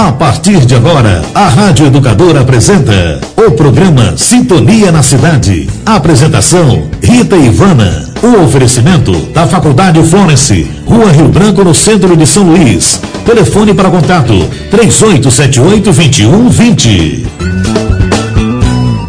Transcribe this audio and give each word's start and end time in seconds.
A 0.00 0.12
partir 0.12 0.64
de 0.64 0.74
agora, 0.74 1.22
a 1.34 1.48
Rádio 1.48 1.84
Educadora 1.84 2.40
apresenta 2.40 3.20
o 3.36 3.50
programa 3.50 4.16
Sintonia 4.16 4.90
na 4.90 5.02
Cidade. 5.02 5.68
Apresentação: 5.84 6.88
Rita 7.02 7.36
Ivana. 7.36 8.08
O 8.22 8.42
oferecimento 8.42 9.12
da 9.26 9.46
Faculdade 9.46 10.02
Florence, 10.02 10.62
Rua 10.86 11.12
Rio 11.12 11.28
Branco, 11.28 11.62
no 11.62 11.74
centro 11.74 12.16
de 12.16 12.26
São 12.26 12.44
Luís. 12.44 12.98
Telefone 13.26 13.74
para 13.74 13.90
contato: 13.90 14.32
3878-2120. 14.70 17.26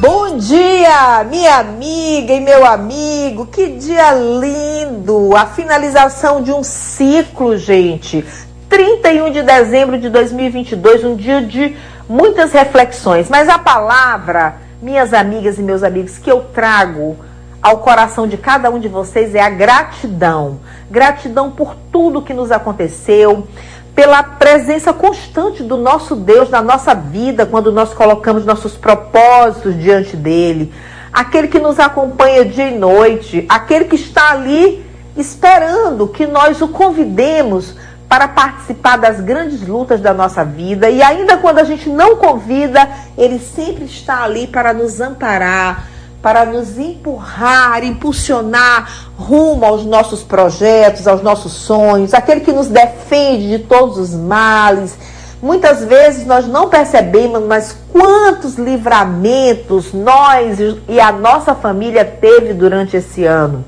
Bom 0.02 0.38
dia, 0.40 1.26
minha 1.32 1.56
amiga 1.56 2.34
e 2.34 2.42
meu 2.42 2.66
amigo. 2.66 3.46
Que 3.46 3.70
dia 3.70 4.12
lindo! 4.12 5.38
A 5.38 5.46
finalização 5.46 6.44
de 6.44 6.52
um 6.52 6.62
ciclo, 6.62 7.58
gente 7.58 8.26
31 8.72 9.32
de 9.32 9.42
dezembro 9.44 9.98
de 9.98 10.08
2022, 10.08 11.04
um 11.04 11.14
dia 11.14 11.42
de 11.42 11.76
muitas 12.08 12.54
reflexões. 12.54 13.30
Mas 13.30 13.50
a 13.50 13.60
palavra, 13.60 14.56
minhas 14.82 15.14
amigas 15.14 15.60
e 15.60 15.62
meus 15.62 15.84
amigos, 15.84 16.18
que 16.18 16.32
eu 16.32 16.40
trago 16.54 17.18
ao 17.62 17.80
coração 17.80 18.26
de 18.26 18.38
cada 18.38 18.70
um 18.70 18.80
de 18.80 18.88
vocês 18.88 19.36
é 19.36 19.42
a 19.42 19.50
gratidão. 19.50 20.62
Gratidão 20.90 21.52
por 21.52 21.76
tudo 21.92 22.22
que 22.22 22.34
nos 22.34 22.50
aconteceu, 22.50 23.46
pela 23.94 24.24
presença 24.24 24.94
constante 24.94 25.64
do 25.64 25.76
nosso 25.76 26.16
Deus 26.16 26.50
na 26.50 26.62
nossa 26.62 26.96
vida, 26.96 27.46
quando 27.46 27.74
nós 27.74 27.94
colocamos 27.94 28.46
nossos 28.46 28.78
propósitos 28.78 29.78
diante 29.78 30.16
dele. 30.16 30.74
Aquele 31.12 31.50
que 31.50 31.60
nos 31.60 31.78
acompanha 31.78 32.46
dia 32.46 32.70
e 32.70 32.78
noite, 32.80 33.46
aquele 33.50 33.84
que 33.84 33.96
está 33.98 34.32
ali 34.32 34.90
esperando 35.18 36.08
que 36.08 36.26
nós 36.26 36.62
o 36.62 36.70
convidemos 36.70 37.76
para 38.12 38.28
participar 38.28 38.98
das 38.98 39.22
grandes 39.22 39.66
lutas 39.66 40.02
da 40.02 40.14
nossa 40.14 40.44
vida. 40.44 40.90
E 40.90 41.02
ainda 41.02 41.38
quando 41.38 41.60
a 41.60 41.64
gente 41.64 41.88
não 41.88 42.18
convida, 42.18 42.86
ele 43.18 43.40
sempre 43.40 43.86
está 43.86 44.24
ali 44.24 44.48
para 44.48 44.74
nos 44.74 45.00
amparar, 45.00 45.88
para 46.22 46.46
nos 46.46 46.78
empurrar, 46.78 47.86
impulsionar 47.86 49.12
rumo 49.16 49.64
aos 49.64 49.86
nossos 49.86 50.24
projetos, 50.24 51.08
aos 51.08 51.22
nossos 51.22 51.54
sonhos, 51.54 52.14
aquele 52.14 52.42
que 52.42 52.52
nos 52.52 52.68
defende 52.68 53.48
de 53.48 53.60
todos 53.60 53.98
os 53.98 54.14
males. 54.14 54.98
Muitas 55.42 55.86
vezes 55.86 56.26
nós 56.26 56.46
não 56.46 56.68
percebemos, 56.68 57.42
mas 57.44 57.78
quantos 57.94 58.58
livramentos 58.58 59.94
nós 59.94 60.60
e 60.90 61.00
a 61.00 61.14
nossa 61.14 61.56
família 61.56 62.04
teve 62.04 62.54
durante 62.54 62.98
esse 62.98 63.24
ano. 63.24 63.64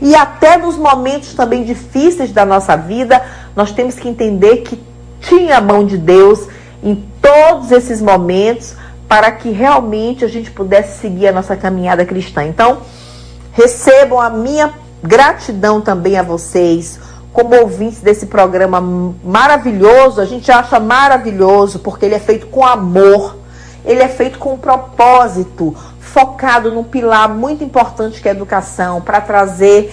E 0.00 0.14
até 0.14 0.56
nos 0.56 0.76
momentos 0.76 1.34
também 1.34 1.64
difíceis 1.64 2.32
da 2.32 2.46
nossa 2.46 2.76
vida, 2.76 3.20
nós 3.54 3.72
temos 3.72 3.96
que 3.96 4.08
entender 4.08 4.58
que 4.58 4.80
tinha 5.20 5.58
a 5.58 5.60
mão 5.60 5.84
de 5.84 5.96
Deus 5.96 6.48
em 6.82 7.04
todos 7.20 7.70
esses 7.70 8.02
momentos 8.02 8.74
para 9.08 9.30
que 9.30 9.50
realmente 9.50 10.24
a 10.24 10.28
gente 10.28 10.50
pudesse 10.50 11.00
seguir 11.00 11.28
a 11.28 11.32
nossa 11.32 11.56
caminhada 11.56 12.04
cristã. 12.04 12.44
Então, 12.44 12.78
recebam 13.52 14.18
a 14.18 14.30
minha 14.30 14.72
gratidão 15.02 15.80
também 15.80 16.16
a 16.16 16.22
vocês, 16.22 16.98
como 17.32 17.54
ouvintes 17.54 18.00
desse 18.00 18.26
programa 18.26 18.80
maravilhoso. 19.22 20.20
A 20.20 20.24
gente 20.24 20.50
acha 20.50 20.80
maravilhoso 20.80 21.80
porque 21.80 22.06
ele 22.06 22.14
é 22.14 22.18
feito 22.18 22.46
com 22.46 22.64
amor, 22.64 23.36
ele 23.84 24.02
é 24.02 24.08
feito 24.08 24.38
com 24.38 24.54
um 24.54 24.58
propósito, 24.58 25.76
focado 26.00 26.70
num 26.72 26.84
pilar 26.84 27.28
muito 27.28 27.62
importante 27.62 28.20
que 28.20 28.28
é 28.28 28.32
a 28.32 28.34
educação, 28.34 29.00
para 29.00 29.20
trazer 29.20 29.92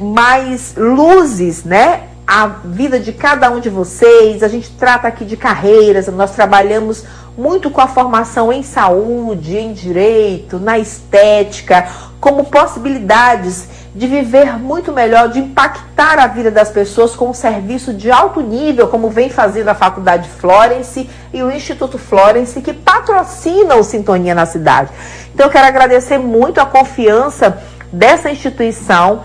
mais 0.00 0.74
luzes, 0.76 1.64
né? 1.64 2.09
A 2.32 2.46
vida 2.46 3.00
de 3.00 3.10
cada 3.12 3.50
um 3.50 3.58
de 3.58 3.68
vocês. 3.68 4.44
A 4.44 4.46
gente 4.46 4.70
trata 4.70 5.08
aqui 5.08 5.24
de 5.24 5.36
carreiras, 5.36 6.06
nós 6.06 6.30
trabalhamos 6.30 7.02
muito 7.36 7.72
com 7.72 7.80
a 7.80 7.88
formação 7.88 8.52
em 8.52 8.62
saúde, 8.62 9.56
em 9.56 9.72
direito, 9.72 10.60
na 10.60 10.78
estética, 10.78 11.88
como 12.20 12.44
possibilidades 12.44 13.66
de 13.92 14.06
viver 14.06 14.60
muito 14.60 14.92
melhor, 14.92 15.28
de 15.28 15.40
impactar 15.40 16.20
a 16.20 16.28
vida 16.28 16.52
das 16.52 16.70
pessoas 16.70 17.16
com 17.16 17.30
um 17.30 17.34
serviço 17.34 17.92
de 17.92 18.12
alto 18.12 18.40
nível, 18.40 18.86
como 18.86 19.10
vem 19.10 19.28
fazendo 19.28 19.66
a 19.70 19.74
Faculdade 19.74 20.28
Florence 20.28 21.10
e 21.34 21.42
o 21.42 21.50
Instituto 21.50 21.98
Florence, 21.98 22.62
que 22.62 22.72
patrocinam 22.72 23.80
o 23.80 23.82
Sintonia 23.82 24.36
na 24.36 24.46
cidade. 24.46 24.92
Então, 25.34 25.46
eu 25.46 25.50
quero 25.50 25.66
agradecer 25.66 26.18
muito 26.18 26.60
a 26.60 26.64
confiança 26.64 27.60
dessa 27.92 28.30
instituição 28.30 29.22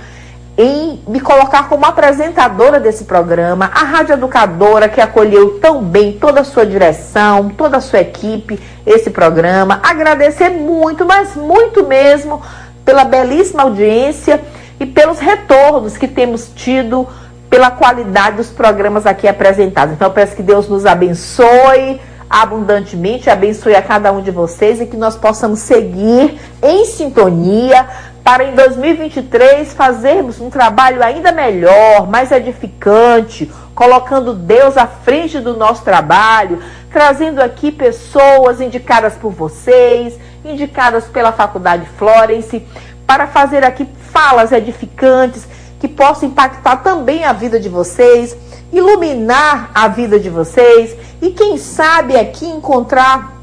em 0.57 1.01
me 1.07 1.19
colocar 1.19 1.67
como 1.67 1.85
apresentadora 1.85 2.79
desse 2.79 3.03
programa, 3.03 3.69
a 3.73 3.83
Rádio 3.83 4.13
Educadora, 4.13 4.88
que 4.88 5.01
acolheu 5.01 5.59
tão 5.59 5.83
bem 5.83 6.13
toda 6.13 6.41
a 6.41 6.43
sua 6.43 6.66
direção, 6.66 7.49
toda 7.49 7.77
a 7.77 7.81
sua 7.81 7.99
equipe, 7.99 8.59
esse 8.85 9.09
programa. 9.09 9.81
Agradecer 9.83 10.49
muito, 10.49 11.05
mas 11.05 11.35
muito 11.35 11.85
mesmo, 11.85 12.41
pela 12.85 13.03
belíssima 13.03 13.63
audiência 13.63 14.41
e 14.79 14.85
pelos 14.85 15.19
retornos 15.19 15.97
que 15.97 16.07
temos 16.07 16.49
tido 16.55 17.07
pela 17.49 17.72
qualidade 17.72 18.37
dos 18.37 18.49
programas 18.49 19.05
aqui 19.05 19.27
apresentados. 19.27 19.93
Então, 19.93 20.09
peço 20.11 20.35
que 20.35 20.43
Deus 20.43 20.69
nos 20.69 20.85
abençoe 20.85 21.99
abundantemente, 22.29 23.29
abençoe 23.29 23.75
a 23.75 23.81
cada 23.81 24.11
um 24.11 24.22
de 24.22 24.31
vocês 24.31 24.81
e 24.81 24.85
que 24.85 24.97
nós 24.97 25.16
possamos 25.16 25.59
seguir 25.59 26.39
em 26.61 26.85
sintonia 26.85 27.87
para 28.25 28.43
em 28.43 28.55
2023 28.55 29.71
fazermos 29.75 30.41
um 30.41 30.49
trabalho 30.49 31.03
ainda 31.03 31.31
melhor, 31.31 32.09
mais 32.09 32.31
edificante, 32.31 33.51
colocando 33.75 34.33
Deus 34.33 34.77
à 34.77 34.87
frente 34.87 35.39
do 35.39 35.55
nosso 35.55 35.83
trabalho, 35.83 36.59
trazendo 36.91 37.39
aqui 37.39 37.71
pessoas 37.71 38.59
indicadas 38.59 39.13
por 39.13 39.31
vocês, 39.31 40.17
indicadas 40.43 41.05
pela 41.05 41.31
Faculdade 41.31 41.85
Florence, 41.99 42.65
para 43.05 43.27
fazer 43.27 43.63
aqui 43.63 43.87
falas 44.11 44.51
edificantes 44.51 45.47
que 45.79 45.87
possam 45.87 46.29
impactar 46.29 46.77
também 46.77 47.25
a 47.25 47.31
vida 47.31 47.59
de 47.59 47.69
vocês, 47.69 48.35
iluminar 48.73 49.69
a 49.71 49.87
vida 49.87 50.19
de 50.19 50.31
vocês 50.31 50.97
e 51.21 51.29
quem 51.29 51.59
sabe 51.59 52.17
aqui 52.17 52.47
encontrar 52.47 53.35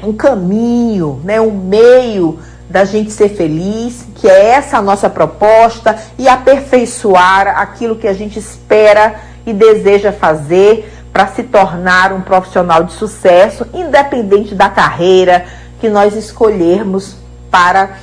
um 0.00 0.12
caminho, 0.12 1.20
né, 1.24 1.40
um 1.40 1.50
meio 1.50 2.38
da 2.68 2.84
gente 2.84 3.10
ser 3.10 3.30
feliz, 3.30 4.06
que 4.16 4.28
é 4.28 4.50
essa 4.50 4.78
a 4.78 4.82
nossa 4.82 5.08
proposta, 5.08 5.96
e 6.18 6.28
aperfeiçoar 6.28 7.58
aquilo 7.58 7.96
que 7.96 8.06
a 8.06 8.12
gente 8.12 8.38
espera 8.38 9.14
e 9.46 9.52
deseja 9.52 10.12
fazer 10.12 10.92
para 11.12 11.26
se 11.28 11.42
tornar 11.42 12.12
um 12.12 12.20
profissional 12.20 12.84
de 12.84 12.92
sucesso, 12.92 13.66
independente 13.72 14.54
da 14.54 14.68
carreira 14.68 15.46
que 15.80 15.88
nós 15.88 16.14
escolhermos 16.14 17.16
para 17.50 17.96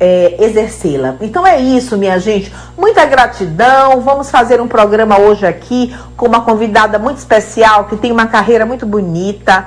é, 0.00 0.36
exercê-la. 0.40 1.16
Então 1.20 1.46
é 1.46 1.60
isso, 1.60 1.96
minha 1.96 2.18
gente. 2.18 2.52
Muita 2.76 3.04
gratidão. 3.04 4.00
Vamos 4.00 4.30
fazer 4.30 4.60
um 4.60 4.68
programa 4.68 5.18
hoje 5.18 5.46
aqui 5.46 5.94
com 6.16 6.26
uma 6.26 6.40
convidada 6.42 6.98
muito 6.98 7.18
especial 7.18 7.84
que 7.84 7.96
tem 7.96 8.12
uma 8.12 8.26
carreira 8.26 8.64
muito 8.64 8.86
bonita, 8.86 9.66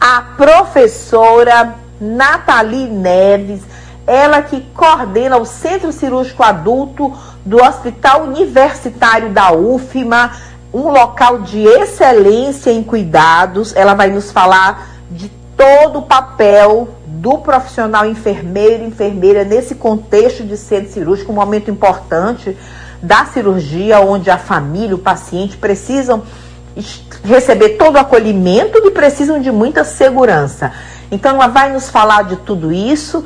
a 0.00 0.22
professora 0.36 1.74
Nathalie 2.00 2.88
Neves 2.88 3.62
ela 4.10 4.42
que 4.42 4.60
coordena 4.74 5.36
o 5.36 5.44
Centro 5.44 5.92
Cirúrgico 5.92 6.42
Adulto 6.42 7.16
do 7.46 7.62
Hospital 7.62 8.24
Universitário 8.24 9.30
da 9.30 9.52
UFMA, 9.52 10.32
um 10.74 10.90
local 10.90 11.42
de 11.42 11.62
excelência 11.62 12.72
em 12.72 12.82
cuidados. 12.82 13.74
Ela 13.76 13.94
vai 13.94 14.10
nos 14.10 14.32
falar 14.32 14.88
de 15.12 15.28
todo 15.56 16.00
o 16.00 16.02
papel 16.02 16.88
do 17.06 17.38
profissional 17.38 18.04
enfermeiro 18.04 18.82
e 18.82 18.88
enfermeira 18.88 19.44
nesse 19.44 19.76
contexto 19.76 20.42
de 20.42 20.56
centro 20.56 20.90
cirúrgico, 20.90 21.30
um 21.30 21.36
momento 21.36 21.70
importante 21.70 22.56
da 23.00 23.24
cirurgia, 23.26 24.00
onde 24.00 24.28
a 24.28 24.38
família, 24.38 24.96
o 24.96 24.98
paciente 24.98 25.56
precisam 25.56 26.24
receber 27.22 27.70
todo 27.70 27.94
o 27.94 27.98
acolhimento 27.98 28.78
e 28.84 28.90
precisam 28.90 29.40
de 29.40 29.52
muita 29.52 29.84
segurança. 29.84 30.72
Então, 31.12 31.36
ela 31.36 31.46
vai 31.46 31.72
nos 31.72 31.88
falar 31.88 32.24
de 32.24 32.36
tudo 32.36 32.72
isso 32.72 33.24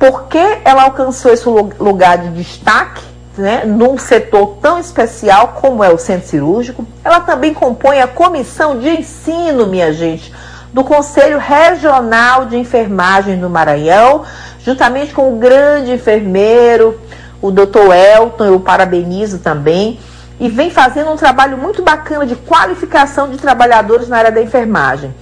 por 0.00 0.28
que 0.28 0.60
ela 0.64 0.84
alcançou 0.84 1.30
esse 1.30 1.46
lugar 1.46 2.16
de 2.16 2.30
destaque 2.30 3.02
né, 3.36 3.64
num 3.66 3.98
setor 3.98 4.56
tão 4.62 4.78
especial 4.78 5.58
como 5.60 5.84
é 5.84 5.90
o 5.90 5.98
centro 5.98 6.26
cirúrgico. 6.26 6.86
Ela 7.04 7.20
também 7.20 7.52
compõe 7.52 8.00
a 8.00 8.08
comissão 8.08 8.78
de 8.78 8.88
ensino, 8.88 9.66
minha 9.66 9.92
gente, 9.92 10.32
do 10.72 10.82
Conselho 10.82 11.38
Regional 11.38 12.46
de 12.46 12.56
Enfermagem 12.56 13.38
do 13.38 13.50
Maranhão, 13.50 14.24
juntamente 14.64 15.12
com 15.12 15.34
o 15.34 15.36
grande 15.36 15.92
enfermeiro, 15.92 16.98
o 17.42 17.50
Dr. 17.50 17.92
Elton, 18.16 18.46
eu 18.46 18.58
parabenizo 18.58 19.38
também, 19.40 20.00
e 20.40 20.48
vem 20.48 20.70
fazendo 20.70 21.10
um 21.10 21.16
trabalho 21.16 21.58
muito 21.58 21.82
bacana 21.82 22.24
de 22.24 22.36
qualificação 22.36 23.28
de 23.28 23.36
trabalhadores 23.36 24.08
na 24.08 24.16
área 24.16 24.32
da 24.32 24.40
enfermagem. 24.40 25.14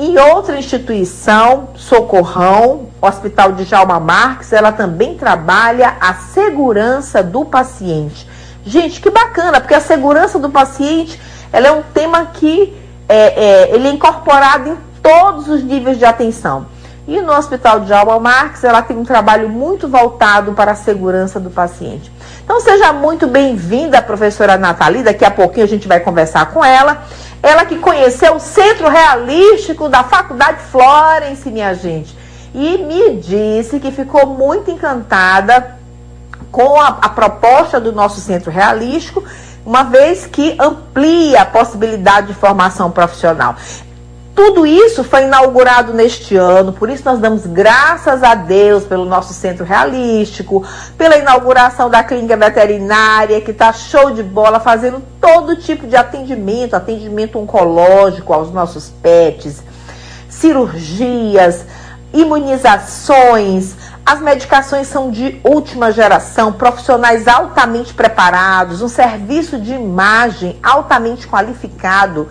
Em 0.00 0.16
outra 0.16 0.56
instituição, 0.56 1.70
Socorrão, 1.74 2.86
Hospital 3.02 3.50
de 3.50 3.64
Jalma 3.64 3.98
Marques, 3.98 4.52
ela 4.52 4.70
também 4.70 5.16
trabalha 5.16 5.96
a 6.00 6.14
segurança 6.14 7.20
do 7.20 7.44
paciente. 7.44 8.24
Gente, 8.64 9.00
que 9.00 9.10
bacana, 9.10 9.60
porque 9.60 9.74
a 9.74 9.80
segurança 9.80 10.38
do 10.38 10.50
paciente 10.50 11.20
ela 11.52 11.66
é 11.66 11.72
um 11.72 11.82
tema 11.82 12.26
que 12.26 12.80
é, 13.08 13.16
é, 13.16 13.74
ele 13.74 13.88
é 13.88 13.90
incorporado 13.90 14.68
em 14.68 14.76
todos 15.02 15.48
os 15.48 15.64
níveis 15.64 15.98
de 15.98 16.04
atenção. 16.04 16.66
E 17.08 17.20
no 17.20 17.32
Hospital 17.32 17.80
de 17.80 17.92
Alba 17.92 18.20
Marques, 18.20 18.62
ela 18.62 18.82
tem 18.82 18.96
um 18.96 19.02
trabalho 19.02 19.48
muito 19.48 19.88
voltado 19.88 20.52
para 20.52 20.72
a 20.72 20.76
segurança 20.76 21.40
do 21.40 21.50
paciente. 21.50 22.12
Então, 22.44 22.60
seja 22.60 22.92
muito 22.92 23.26
bem-vinda, 23.26 24.00
professora 24.00 24.56
Nathalie. 24.56 25.02
Daqui 25.02 25.24
a 25.24 25.30
pouquinho 25.30 25.64
a 25.64 25.68
gente 25.68 25.88
vai 25.88 26.00
conversar 26.00 26.52
com 26.52 26.64
ela. 26.64 27.02
Ela 27.42 27.64
que 27.64 27.78
conheceu 27.78 28.36
o 28.36 28.40
Centro 28.40 28.88
Realístico 28.88 29.88
da 29.88 30.02
Faculdade 30.02 30.62
Florence, 30.70 31.50
minha 31.50 31.74
gente. 31.74 32.16
E 32.54 32.78
me 32.78 33.16
disse 33.16 33.78
que 33.78 33.92
ficou 33.92 34.26
muito 34.26 34.70
encantada 34.70 35.78
com 36.50 36.80
a, 36.80 36.98
a 37.02 37.08
proposta 37.08 37.80
do 37.80 37.92
nosso 37.92 38.20
Centro 38.20 38.50
Realístico 38.50 39.22
uma 39.64 39.82
vez 39.82 40.26
que 40.26 40.56
amplia 40.58 41.42
a 41.42 41.44
possibilidade 41.44 42.28
de 42.28 42.34
formação 42.34 42.90
profissional. 42.90 43.54
Tudo 44.38 44.64
isso 44.64 45.02
foi 45.02 45.24
inaugurado 45.24 45.92
neste 45.92 46.36
ano, 46.36 46.72
por 46.72 46.88
isso 46.88 47.02
nós 47.04 47.18
damos 47.18 47.44
graças 47.44 48.22
a 48.22 48.36
Deus 48.36 48.84
pelo 48.84 49.04
nosso 49.04 49.34
centro 49.34 49.64
realístico, 49.64 50.64
pela 50.96 51.16
inauguração 51.16 51.90
da 51.90 52.04
clínica 52.04 52.36
veterinária, 52.36 53.40
que 53.40 53.50
está 53.50 53.72
show 53.72 54.12
de 54.12 54.22
bola, 54.22 54.60
fazendo 54.60 55.02
todo 55.20 55.56
tipo 55.56 55.88
de 55.88 55.96
atendimento, 55.96 56.74
atendimento 56.74 57.36
oncológico 57.36 58.32
aos 58.32 58.52
nossos 58.52 58.90
pets, 59.02 59.60
cirurgias, 60.28 61.64
imunizações. 62.14 63.74
As 64.06 64.20
medicações 64.20 64.86
são 64.86 65.10
de 65.10 65.40
última 65.42 65.90
geração, 65.90 66.52
profissionais 66.52 67.26
altamente 67.26 67.92
preparados, 67.92 68.82
um 68.82 68.88
serviço 68.88 69.58
de 69.58 69.74
imagem 69.74 70.60
altamente 70.62 71.26
qualificado 71.26 72.28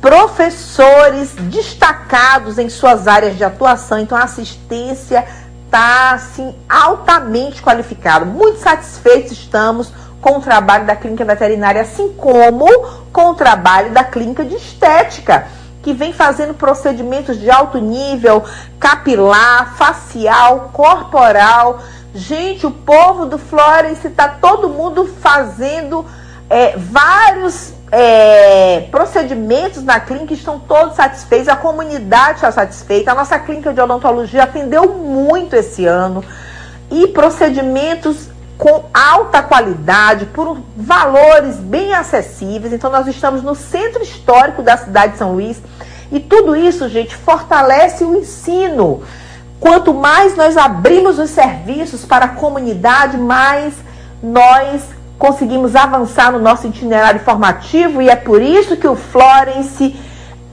professores 0.00 1.34
destacados 1.34 2.58
em 2.58 2.68
suas 2.68 3.08
áreas 3.08 3.36
de 3.36 3.44
atuação. 3.44 3.98
Então, 3.98 4.16
a 4.16 4.24
assistência 4.24 5.24
está 5.66 6.12
assim, 6.12 6.54
altamente 6.68 7.62
qualificada. 7.62 8.24
Muito 8.24 8.60
satisfeitos 8.60 9.32
estamos 9.32 9.92
com 10.20 10.38
o 10.38 10.40
trabalho 10.40 10.86
da 10.86 10.96
clínica 10.96 11.24
veterinária, 11.24 11.82
assim 11.82 12.12
como 12.14 12.66
com 13.12 13.30
o 13.30 13.34
trabalho 13.34 13.92
da 13.92 14.02
clínica 14.02 14.44
de 14.44 14.54
estética, 14.54 15.46
que 15.82 15.92
vem 15.92 16.12
fazendo 16.12 16.54
procedimentos 16.54 17.38
de 17.38 17.50
alto 17.50 17.78
nível, 17.78 18.44
capilar, 18.80 19.74
facial, 19.76 20.70
corporal. 20.72 21.80
Gente, 22.14 22.66
o 22.66 22.70
povo 22.70 23.26
do 23.26 23.38
Florence 23.38 24.06
está 24.06 24.28
todo 24.28 24.68
mundo 24.68 25.06
fazendo 25.20 26.04
é, 26.50 26.76
vários 26.76 27.72
é, 27.90 28.86
procedimentos 28.90 29.82
na 29.82 29.98
clínica 29.98 30.34
estão 30.34 30.58
todos 30.58 30.96
satisfeitos, 30.96 31.48
a 31.48 31.56
comunidade 31.56 32.36
está 32.36 32.52
satisfeita, 32.52 33.12
a 33.12 33.14
nossa 33.14 33.38
clínica 33.38 33.72
de 33.72 33.80
odontologia 33.80 34.42
atendeu 34.42 34.88
muito 34.94 35.56
esse 35.56 35.86
ano 35.86 36.22
e 36.90 37.06
procedimentos 37.08 38.28
com 38.58 38.84
alta 38.92 39.40
qualidade, 39.40 40.26
por 40.26 40.58
valores 40.76 41.56
bem 41.56 41.94
acessíveis. 41.94 42.72
Então, 42.72 42.90
nós 42.90 43.06
estamos 43.06 43.42
no 43.42 43.54
centro 43.54 44.02
histórico 44.02 44.62
da 44.62 44.76
cidade 44.76 45.12
de 45.12 45.18
São 45.18 45.32
Luís 45.32 45.62
e 46.10 46.18
tudo 46.18 46.56
isso, 46.56 46.88
gente, 46.88 47.14
fortalece 47.14 48.02
o 48.02 48.16
ensino. 48.16 49.02
Quanto 49.60 49.94
mais 49.94 50.36
nós 50.36 50.56
abrimos 50.56 51.18
os 51.18 51.30
serviços 51.30 52.04
para 52.04 52.26
a 52.26 52.28
comunidade, 52.28 53.16
mais 53.16 53.74
nós 54.22 54.82
conseguimos 55.18 55.74
avançar 55.74 56.30
no 56.30 56.38
nosso 56.38 56.66
itinerário 56.66 57.20
formativo 57.20 58.00
e 58.00 58.08
é 58.08 58.16
por 58.16 58.40
isso 58.40 58.76
que 58.76 58.86
o 58.86 58.94
Florence 58.94 59.96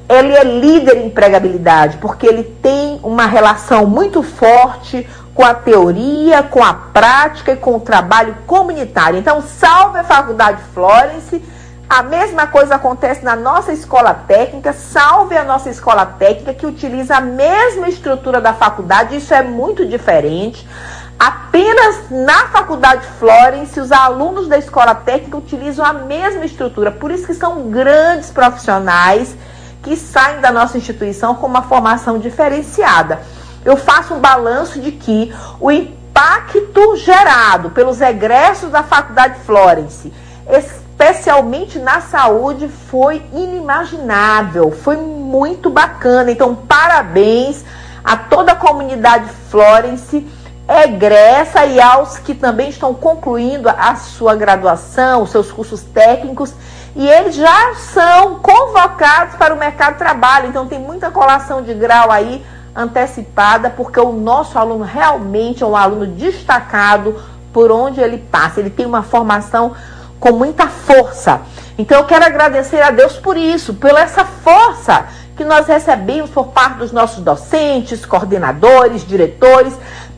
ele 0.07 0.33
é 0.33 0.43
líder 0.43 0.97
em 0.97 1.07
empregabilidade, 1.07 1.97
porque 1.97 2.27
ele 2.27 2.43
tem 2.43 2.99
uma 3.03 3.25
relação 3.25 3.85
muito 3.87 4.21
forte 4.21 5.07
com 5.33 5.43
a 5.43 5.53
teoria, 5.53 6.43
com 6.43 6.63
a 6.63 6.73
prática 6.73 7.51
e 7.51 7.57
com 7.57 7.75
o 7.75 7.79
trabalho 7.79 8.35
comunitário. 8.45 9.19
Então, 9.19 9.41
salve 9.41 9.99
a 9.99 10.03
Faculdade 10.03 10.61
Florence. 10.73 11.43
A 11.89 12.01
mesma 12.01 12.47
coisa 12.47 12.75
acontece 12.75 13.23
na 13.23 13.35
nossa 13.35 13.71
escola 13.71 14.13
técnica, 14.13 14.73
salve 14.73 15.37
a 15.37 15.43
nossa 15.43 15.69
escola 15.69 16.05
técnica 16.05 16.53
que 16.53 16.65
utiliza 16.65 17.17
a 17.17 17.21
mesma 17.21 17.89
estrutura 17.89 18.41
da 18.41 18.53
faculdade, 18.53 19.17
isso 19.17 19.33
é 19.33 19.43
muito 19.43 19.85
diferente. 19.85 20.67
Apenas 21.17 22.09
na 22.11 22.47
Faculdade 22.47 23.05
Florence, 23.17 23.79
os 23.79 23.91
alunos 23.91 24.47
da 24.47 24.57
escola 24.57 24.93
técnica 24.93 25.37
utilizam 25.37 25.85
a 25.85 25.93
mesma 25.93 26.45
estrutura. 26.45 26.91
Por 26.91 27.09
isso 27.09 27.25
que 27.25 27.33
são 27.33 27.69
grandes 27.69 28.29
profissionais 28.29 29.35
que 29.81 29.95
saem 29.95 30.41
da 30.41 30.51
nossa 30.51 30.77
instituição 30.77 31.35
com 31.35 31.47
uma 31.47 31.61
formação 31.61 32.19
diferenciada. 32.19 33.21
Eu 33.63 33.77
faço 33.77 34.13
um 34.13 34.19
balanço 34.19 34.79
de 34.79 34.91
que 34.91 35.33
o 35.59 35.71
impacto 35.71 36.97
gerado 36.97 37.69
pelos 37.69 38.01
egressos 38.01 38.71
da 38.71 38.83
Faculdade 38.83 39.39
Florence, 39.45 40.11
especialmente 40.49 41.79
na 41.79 42.01
saúde, 42.01 42.67
foi 42.67 43.23
inimaginável, 43.31 44.71
foi 44.71 44.97
muito 44.97 45.69
bacana. 45.69 46.29
Então, 46.31 46.55
parabéns 46.55 47.63
a 48.03 48.17
toda 48.17 48.51
a 48.51 48.55
comunidade 48.55 49.29
Florence 49.49 50.27
egressa 50.67 51.65
e 51.65 51.79
aos 51.79 52.17
que 52.17 52.33
também 52.33 52.69
estão 52.69 52.93
concluindo 52.93 53.69
a 53.69 53.95
sua 53.95 54.35
graduação, 54.35 55.21
os 55.21 55.29
seus 55.29 55.51
cursos 55.51 55.81
técnicos, 55.81 56.53
e 56.95 57.07
eles 57.07 57.35
já 57.35 57.75
são 57.75 58.39
convocados 58.39 59.35
para 59.35 59.53
o 59.53 59.57
mercado 59.57 59.93
de 59.93 59.99
trabalho. 59.99 60.47
Então 60.47 60.65
tem 60.65 60.79
muita 60.79 61.11
colação 61.11 61.61
de 61.61 61.73
grau 61.73 62.09
aí 62.09 62.43
antecipada, 62.75 63.69
porque 63.69 63.99
o 63.99 64.11
nosso 64.11 64.57
aluno 64.57 64.83
realmente 64.83 65.63
é 65.63 65.65
um 65.65 65.75
aluno 65.75 66.07
destacado 66.07 67.21
por 67.53 67.71
onde 67.71 68.01
ele 68.01 68.17
passa. 68.17 68.59
Ele 68.59 68.69
tem 68.69 68.85
uma 68.85 69.03
formação 69.03 69.73
com 70.19 70.31
muita 70.31 70.67
força. 70.67 71.41
Então 71.77 71.99
eu 71.99 72.05
quero 72.05 72.25
agradecer 72.25 72.81
a 72.81 72.91
Deus 72.91 73.13
por 73.17 73.37
isso, 73.37 73.73
pela 73.75 74.01
essa 74.01 74.23
força 74.23 75.05
que 75.35 75.43
nós 75.43 75.67
recebemos 75.67 76.29
por 76.29 76.47
parte 76.47 76.77
dos 76.77 76.93
nossos 76.93 77.21
docentes, 77.21 78.05
coordenadores, 78.05 79.05
diretores, 79.05 79.73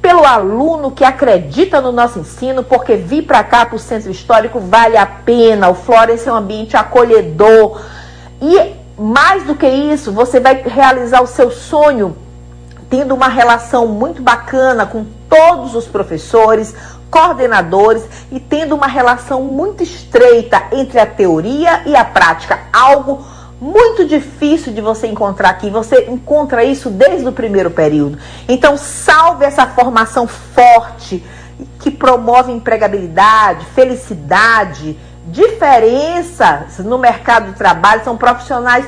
pelo 0.07 0.23
aluno 0.23 0.89
que 0.89 1.03
acredita 1.03 1.81
no 1.81 1.91
nosso 1.91 2.19
ensino, 2.19 2.63
porque 2.63 2.95
vir 2.95 3.23
para 3.23 3.43
cá, 3.43 3.65
para 3.65 3.75
o 3.75 3.79
centro 3.79 4.09
histórico, 4.09 4.57
vale 4.57 4.95
a 4.95 5.05
pena. 5.05 5.67
O 5.67 5.75
Florence 5.75 6.29
é 6.29 6.31
um 6.31 6.37
ambiente 6.37 6.77
acolhedor. 6.77 7.81
E 8.41 8.73
mais 8.97 9.43
do 9.43 9.53
que 9.53 9.67
isso, 9.67 10.13
você 10.13 10.39
vai 10.39 10.63
realizar 10.65 11.21
o 11.21 11.27
seu 11.27 11.51
sonho 11.51 12.15
tendo 12.89 13.13
uma 13.13 13.27
relação 13.27 13.85
muito 13.85 14.21
bacana 14.21 14.85
com 14.85 15.05
todos 15.29 15.75
os 15.75 15.87
professores, 15.87 16.73
coordenadores 17.11 18.07
e 18.31 18.39
tendo 18.39 18.75
uma 18.75 18.87
relação 18.87 19.41
muito 19.41 19.83
estreita 19.83 20.67
entre 20.71 21.01
a 21.01 21.05
teoria 21.05 21.81
e 21.85 21.97
a 21.97 22.05
prática, 22.05 22.61
algo 22.71 23.25
muito 23.59 24.05
difícil 24.05 24.73
de 24.73 24.81
você 24.81 25.07
encontrar 25.07 25.49
aqui. 25.49 25.69
Você 25.69 26.05
encontra 26.09 26.63
isso 26.63 26.89
desde 26.89 27.27
o 27.27 27.31
primeiro 27.31 27.71
período. 27.71 28.17
Então, 28.47 28.77
salve 28.77 29.45
essa 29.45 29.65
formação 29.67 30.27
forte 30.27 31.23
que 31.79 31.89
promove 31.89 32.51
empregabilidade, 32.51 33.65
felicidade, 33.73 34.97
diferenças 35.25 36.77
no 36.79 36.97
mercado 36.97 37.51
de 37.51 37.57
trabalho. 37.57 38.03
São 38.03 38.15
profissionais 38.15 38.85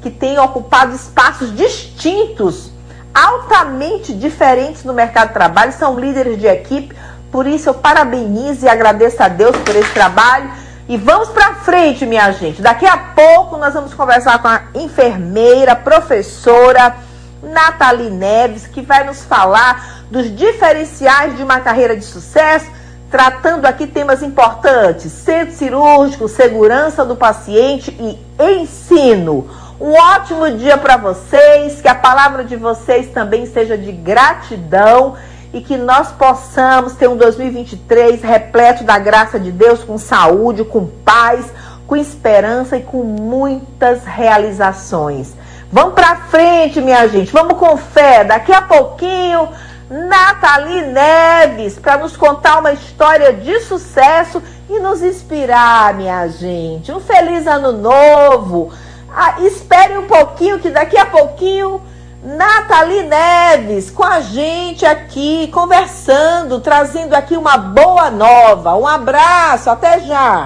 que 0.00 0.10
têm 0.10 0.38
ocupado 0.38 0.94
espaços 0.94 1.54
distintos, 1.54 2.70
altamente 3.12 4.12
diferentes 4.12 4.84
no 4.84 4.92
mercado 4.92 5.28
de 5.28 5.34
trabalho, 5.34 5.72
são 5.72 5.98
líderes 5.98 6.38
de 6.38 6.46
equipe. 6.46 6.94
Por 7.32 7.44
isso, 7.44 7.68
eu 7.68 7.74
parabenizo 7.74 8.66
e 8.66 8.68
agradeço 8.68 9.20
a 9.20 9.28
Deus 9.28 9.56
por 9.56 9.74
esse 9.74 9.92
trabalho 9.92 10.65
e 10.88 10.96
vamos 10.96 11.30
para 11.30 11.54
frente, 11.56 12.06
minha 12.06 12.30
gente. 12.30 12.62
Daqui 12.62 12.86
a 12.86 12.96
pouco 12.96 13.56
nós 13.56 13.74
vamos 13.74 13.92
conversar 13.92 14.40
com 14.40 14.46
a 14.46 14.62
enfermeira, 14.74 15.74
professora 15.74 16.94
Nathalie 17.42 18.10
Neves, 18.10 18.68
que 18.68 18.82
vai 18.82 19.02
nos 19.04 19.24
falar 19.24 20.04
dos 20.10 20.34
diferenciais 20.34 21.36
de 21.36 21.42
uma 21.42 21.58
carreira 21.58 21.96
de 21.96 22.04
sucesso, 22.04 22.70
tratando 23.10 23.66
aqui 23.66 23.86
temas 23.86 24.22
importantes: 24.22 25.10
centro 25.10 25.56
cirúrgico, 25.56 26.28
segurança 26.28 27.04
do 27.04 27.16
paciente 27.16 27.90
e 27.98 28.16
ensino. 28.40 29.50
Um 29.80 29.92
ótimo 29.92 30.50
dia 30.52 30.78
para 30.78 30.96
vocês, 30.96 31.82
que 31.82 31.88
a 31.88 31.94
palavra 31.94 32.44
de 32.44 32.56
vocês 32.56 33.08
também 33.08 33.44
seja 33.44 33.76
de 33.76 33.90
gratidão 33.90 35.16
e 35.56 35.62
que 35.62 35.78
nós 35.78 36.12
possamos 36.12 36.96
ter 36.96 37.08
um 37.08 37.16
2023 37.16 38.20
repleto 38.22 38.84
da 38.84 38.98
graça 38.98 39.40
de 39.40 39.50
Deus, 39.50 39.82
com 39.82 39.96
saúde, 39.96 40.64
com 40.64 40.86
paz, 40.86 41.46
com 41.86 41.96
esperança 41.96 42.76
e 42.76 42.82
com 42.82 43.02
muitas 43.02 44.04
realizações. 44.04 45.32
Vamos 45.72 45.94
para 45.94 46.14
frente, 46.16 46.78
minha 46.82 47.08
gente. 47.08 47.32
Vamos 47.32 47.58
com 47.58 47.74
fé. 47.78 48.22
Daqui 48.22 48.52
a 48.52 48.60
pouquinho, 48.60 49.48
Nathalie 49.88 50.82
Neves 50.82 51.78
para 51.78 51.96
nos 51.96 52.14
contar 52.18 52.58
uma 52.58 52.74
história 52.74 53.32
de 53.32 53.58
sucesso 53.60 54.42
e 54.68 54.78
nos 54.78 55.02
inspirar, 55.02 55.94
minha 55.94 56.28
gente. 56.28 56.92
Um 56.92 57.00
feliz 57.00 57.46
ano 57.46 57.72
novo. 57.72 58.70
Ah, 59.10 59.36
espere 59.40 59.96
um 59.96 60.06
pouquinho, 60.06 60.58
que 60.58 60.68
daqui 60.68 60.98
a 60.98 61.06
pouquinho 61.06 61.80
Nathalie 62.26 63.04
Neves 63.04 63.88
com 63.88 64.02
a 64.02 64.20
gente 64.20 64.84
aqui, 64.84 65.48
conversando, 65.52 66.58
trazendo 66.58 67.14
aqui 67.14 67.36
uma 67.36 67.56
boa 67.56 68.10
nova. 68.10 68.74
Um 68.74 68.84
abraço, 68.84 69.70
até 69.70 70.00
já. 70.00 70.44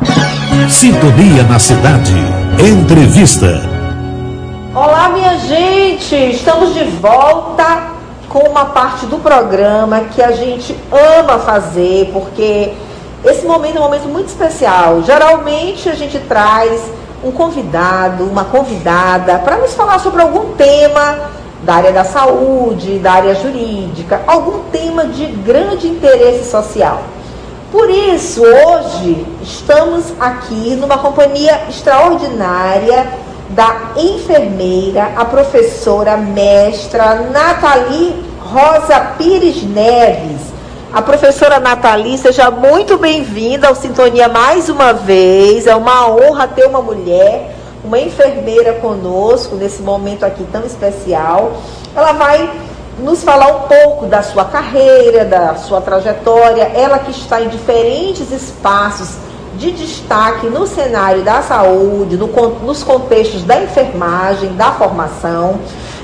Sintonia 0.69 1.43
na 1.45 1.59
cidade. 1.59 2.13
Entrevista. 2.59 3.47
Olá, 4.75 5.09
minha 5.09 5.39
gente. 5.39 6.15
Estamos 6.15 6.75
de 6.75 6.85
volta 6.85 7.93
com 8.29 8.41
uma 8.41 8.67
parte 8.67 9.07
do 9.07 9.17
programa 9.17 10.01
que 10.01 10.21
a 10.21 10.33
gente 10.33 10.79
ama 10.93 11.39
fazer, 11.39 12.11
porque 12.13 12.75
esse 13.25 13.47
momento 13.47 13.79
é 13.79 13.81
um 13.81 13.85
momento 13.85 14.07
muito 14.07 14.29
especial. 14.29 15.03
Geralmente 15.03 15.89
a 15.89 15.95
gente 15.95 16.19
traz 16.19 16.79
um 17.25 17.33
convidado, 17.33 18.25
uma 18.25 18.45
convidada, 18.45 19.39
para 19.39 19.57
nos 19.57 19.73
falar 19.73 19.99
sobre 19.99 20.21
algum 20.21 20.53
tema 20.53 21.40
da 21.63 21.75
área 21.75 21.93
da 21.93 22.05
saúde, 22.05 22.99
da 22.99 23.13
área 23.13 23.35
jurídica, 23.35 24.23
algum 24.27 24.61
tema 24.71 25.07
de 25.07 25.27
grande 25.27 25.89
interesse 25.89 26.51
social. 26.51 27.03
Por 27.71 27.89
isso, 27.89 28.43
hoje 28.43 29.27
estamos 29.43 30.13
aqui 30.19 30.75
numa 30.77 30.99
companhia 30.99 31.63
extraordinária 31.69 33.07
da 33.51 33.93
enfermeira, 33.97 35.13
a 35.17 35.25
professora 35.25 36.17
mestra 36.17 37.27
Nathalie 37.33 38.25
Rosa 38.41 38.99
Pires 39.19 39.63
Neves. 39.63 40.51
A 40.93 41.01
professora 41.01 41.61
Nathalie, 41.61 42.19
seja 42.19 42.51
muito 42.51 42.99
bem-vinda 42.99 43.69
ao 43.69 43.77
Sintonia 43.77 44.29
mais 44.29 44.69
uma 44.69 44.93
vez. 44.93 45.69
É 45.69 45.77
uma 45.77 46.11
honra 46.11 46.49
ter 46.49 46.67
uma 46.67 46.83
mulher 46.83 47.60
uma 47.85 47.99
enfermeira 47.99 48.75
conosco 48.75 49.57
nesse 49.57 49.83
momento 49.83 50.25
aqui 50.25 50.45
tão 50.53 50.65
especial. 50.65 51.53
Ela 51.95 52.13
vai 52.13 52.51
nos 52.99 53.23
falar 53.23 53.49
um 53.49 53.61
pouco 53.69 54.07
da 54.07 54.23
sua 54.23 54.45
carreira, 54.45 55.25
da 55.25 55.55
sua 55.57 55.81
trajetória. 55.81 56.65
Ela 56.75 56.99
que 56.99 57.11
está 57.11 57.41
em 57.41 57.49
diferentes 57.49 58.31
espaços 58.31 59.17
de 59.57 59.73
destaque 59.73 60.47
no 60.47 60.67
cenário 60.67 61.23
da 61.23 61.43
saúde, 61.43 62.17
no, 62.17 62.29
nos 62.63 62.83
contextos 62.83 63.43
da 63.45 63.63
enfermagem, 63.63 64.55
da 64.55 64.73
formação. 64.73 65.59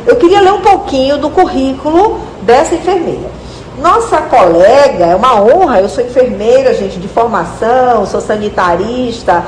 Eu 0.06 0.16
queria 0.16 0.40
ler 0.40 0.52
um 0.52 0.60
pouquinho 0.60 1.18
do 1.18 1.30
currículo 1.30 2.20
dessa 2.42 2.74
enfermeira. 2.74 3.36
Nossa 3.78 4.18
colega, 4.22 5.04
é 5.04 5.14
uma 5.14 5.38
honra, 5.42 5.80
eu 5.80 5.88
sou 5.88 6.02
enfermeira, 6.02 6.72
gente, 6.72 6.98
de 6.98 7.08
formação, 7.08 8.06
sou 8.06 8.22
sanitarista, 8.22 9.44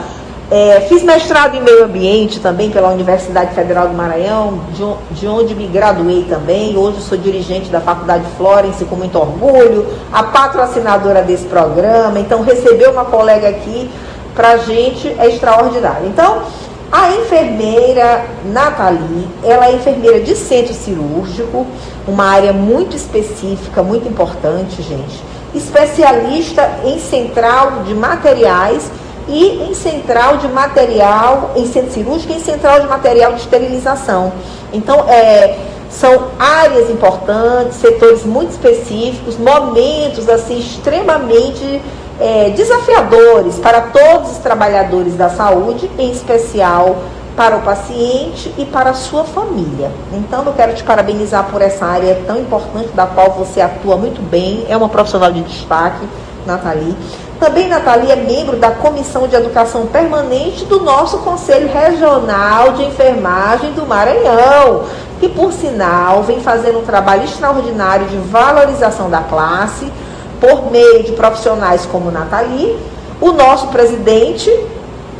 é, 0.50 0.80
fiz 0.88 1.02
mestrado 1.02 1.56
em 1.56 1.62
meio 1.62 1.84
ambiente 1.84 2.40
também 2.40 2.70
pela 2.70 2.88
Universidade 2.88 3.54
Federal 3.54 3.88
do 3.88 3.94
Maranhão, 3.94 4.60
de, 4.72 5.14
de, 5.14 5.26
onde 5.26 5.54
me 5.54 5.66
graduei 5.66 6.24
também. 6.26 6.74
Hoje 6.74 7.02
sou 7.02 7.18
dirigente 7.18 7.68
da 7.68 7.80
Faculdade 7.80 8.24
Florence 8.38 8.82
com 8.86 8.96
muito 8.96 9.18
orgulho, 9.18 9.86
a 10.10 10.22
patrocinadora 10.22 11.22
desse 11.22 11.44
programa. 11.44 12.18
Então, 12.18 12.40
receber 12.42 12.88
uma 12.88 13.04
colega 13.04 13.48
aqui 13.48 13.90
para 14.34 14.52
a 14.52 14.56
gente 14.56 15.14
é 15.18 15.28
extraordinário. 15.28 16.06
Então, 16.06 16.42
a 16.90 17.10
enfermeira 17.10 18.24
Nathalie, 18.46 19.28
ela 19.44 19.66
é 19.66 19.74
enfermeira 19.74 20.20
de 20.20 20.34
centro 20.34 20.72
cirúrgico, 20.72 21.66
uma 22.06 22.24
área 22.24 22.54
muito 22.54 22.96
específica, 22.96 23.82
muito 23.82 24.08
importante, 24.08 24.80
gente. 24.80 25.22
Especialista 25.54 26.78
em 26.86 26.98
central 26.98 27.82
de 27.84 27.94
materiais 27.94 28.90
e 29.28 29.68
em 29.68 29.74
central 29.74 30.38
de 30.38 30.48
material, 30.48 31.52
em 31.54 31.66
centro 31.66 31.92
cirúrgico 31.92 32.32
e 32.32 32.36
em 32.36 32.40
central 32.40 32.80
de 32.80 32.86
material 32.86 33.32
de 33.32 33.40
esterilização. 33.40 34.32
Então, 34.72 35.04
é, 35.08 35.58
são 35.90 36.28
áreas 36.38 36.90
importantes, 36.90 37.76
setores 37.78 38.24
muito 38.24 38.50
específicos, 38.50 39.36
momentos 39.36 40.28
assim 40.28 40.58
extremamente 40.58 41.82
é, 42.20 42.50
desafiadores 42.50 43.58
para 43.58 43.80
todos 43.80 44.32
os 44.32 44.38
trabalhadores 44.38 45.14
da 45.14 45.28
saúde, 45.28 45.90
em 45.98 46.10
especial 46.10 46.96
para 47.36 47.56
o 47.56 47.62
paciente 47.62 48.52
e 48.58 48.64
para 48.64 48.90
a 48.90 48.94
sua 48.94 49.22
família. 49.22 49.92
Então, 50.12 50.44
eu 50.44 50.52
quero 50.54 50.74
te 50.74 50.82
parabenizar 50.82 51.48
por 51.50 51.62
essa 51.62 51.86
área 51.86 52.20
tão 52.26 52.36
importante 52.40 52.88
da 52.88 53.06
qual 53.06 53.30
você 53.30 53.60
atua 53.60 53.96
muito 53.96 54.20
bem, 54.20 54.66
é 54.68 54.76
uma 54.76 54.88
profissional 54.88 55.30
de 55.30 55.42
destaque, 55.42 56.04
Nathalie. 56.48 56.96
Também 57.38 57.68
Nathalie 57.68 58.10
é 58.10 58.16
membro 58.16 58.56
da 58.56 58.70
Comissão 58.70 59.28
de 59.28 59.36
Educação 59.36 59.86
Permanente 59.86 60.64
do 60.64 60.80
nosso 60.80 61.18
Conselho 61.18 61.70
Regional 61.72 62.72
de 62.72 62.84
Enfermagem 62.84 63.72
do 63.74 63.86
Maranhão, 63.86 64.84
que, 65.20 65.28
por 65.28 65.52
sinal, 65.52 66.22
vem 66.22 66.40
fazendo 66.40 66.78
um 66.78 66.84
trabalho 66.84 67.24
extraordinário 67.24 68.06
de 68.06 68.16
valorização 68.16 69.10
da 69.10 69.20
classe 69.20 69.92
por 70.40 70.70
meio 70.70 71.04
de 71.04 71.12
profissionais 71.12 71.86
como 71.86 72.10
Nathalie, 72.10 72.78
o 73.20 73.32
nosso 73.32 73.68
presidente, 73.68 74.50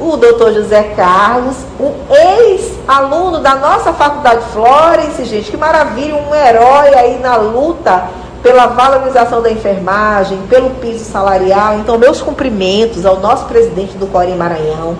o 0.01 0.17
doutor 0.17 0.53
José 0.53 0.95
Carlos, 0.97 1.57
um 1.79 1.93
ex-aluno 2.15 3.41
da 3.41 3.57
nossa 3.57 3.93
faculdade 3.93 4.45
Florence, 4.53 5.25
gente, 5.25 5.51
que 5.51 5.57
maravilha, 5.57 6.15
um 6.17 6.35
herói 6.35 6.95
aí 6.95 7.19
na 7.19 7.37
luta 7.37 8.05
pela 8.43 8.67
valorização 8.67 9.43
da 9.43 9.51
enfermagem, 9.51 10.39
pelo 10.49 10.71
piso 10.71 11.05
salarial. 11.05 11.79
Então, 11.79 11.99
meus 11.99 12.21
cumprimentos 12.21 13.05
ao 13.05 13.19
nosso 13.21 13.47
presidente 13.47 13.97
do 13.97 14.07
Corém 14.07 14.37
Maranhão, 14.37 14.97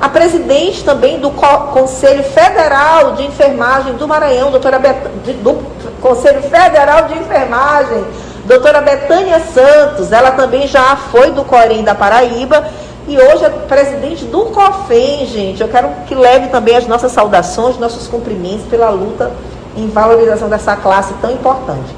a 0.00 0.08
presidente 0.08 0.84
também 0.84 1.18
do 1.18 1.30
Conselho 1.30 2.22
Federal 2.22 3.12
de 3.12 3.24
Enfermagem 3.24 3.94
do 3.94 4.06
Maranhão, 4.06 4.50
doutora 4.50 4.78
Bet... 4.78 4.98
do 5.42 5.54
Conselho 6.02 6.42
Federal 6.42 7.08
de 7.08 7.18
Enfermagem, 7.18 8.04
doutora 8.44 8.82
Betânia 8.82 9.40
Santos, 9.40 10.12
ela 10.12 10.32
também 10.32 10.66
já 10.66 10.96
foi 11.10 11.30
do 11.30 11.44
Corém 11.44 11.82
da 11.82 11.94
Paraíba 11.94 12.68
e 13.08 13.16
hoje 13.16 13.44
é 13.44 13.48
presidente 13.48 14.24
do 14.26 14.46
COFEM, 14.46 15.26
gente. 15.26 15.60
Eu 15.62 15.68
quero 15.68 15.88
que 16.06 16.14
leve 16.14 16.48
também 16.48 16.76
as 16.76 16.86
nossas 16.86 17.12
saudações, 17.12 17.78
nossos 17.78 18.06
cumprimentos 18.06 18.66
pela 18.66 18.90
luta 18.90 19.32
em 19.76 19.88
valorização 19.88 20.48
dessa 20.48 20.76
classe 20.76 21.14
tão 21.22 21.30
importante. 21.30 21.94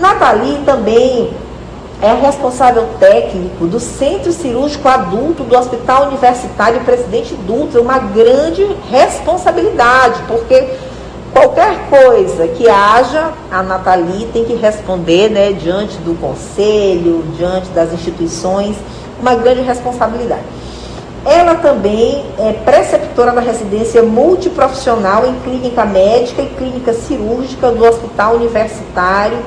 Nathalie 0.00 0.60
também 0.64 1.30
é 2.02 2.12
responsável 2.14 2.86
técnico 2.98 3.66
do 3.66 3.78
Centro 3.78 4.32
Cirúrgico 4.32 4.88
Adulto 4.88 5.44
do 5.44 5.56
Hospital 5.56 6.08
Universitário 6.08 6.80
Presidente 6.80 7.34
Dutra, 7.34 7.80
uma 7.80 7.98
grande 7.98 8.66
responsabilidade, 8.90 10.22
porque 10.26 10.70
qualquer 11.32 11.88
coisa 11.88 12.48
que 12.48 12.68
haja, 12.68 13.32
a 13.50 13.62
Nathalie 13.62 14.26
tem 14.32 14.44
que 14.44 14.54
responder 14.54 15.30
né, 15.30 15.52
diante 15.52 15.96
do 15.98 16.18
conselho, 16.20 17.24
diante 17.36 17.68
das 17.70 17.92
instituições, 17.92 18.76
uma 19.20 19.34
grande 19.36 19.62
responsabilidade. 19.62 20.42
Ela 21.24 21.54
também 21.54 22.26
é 22.38 22.52
preceptora 22.52 23.32
da 23.32 23.40
residência 23.40 24.02
multiprofissional 24.02 25.26
em 25.26 25.34
clínica 25.40 25.84
médica 25.86 26.42
e 26.42 26.46
clínica 26.48 26.92
cirúrgica 26.92 27.70
do 27.70 27.82
Hospital 27.82 28.34
Universitário 28.34 29.38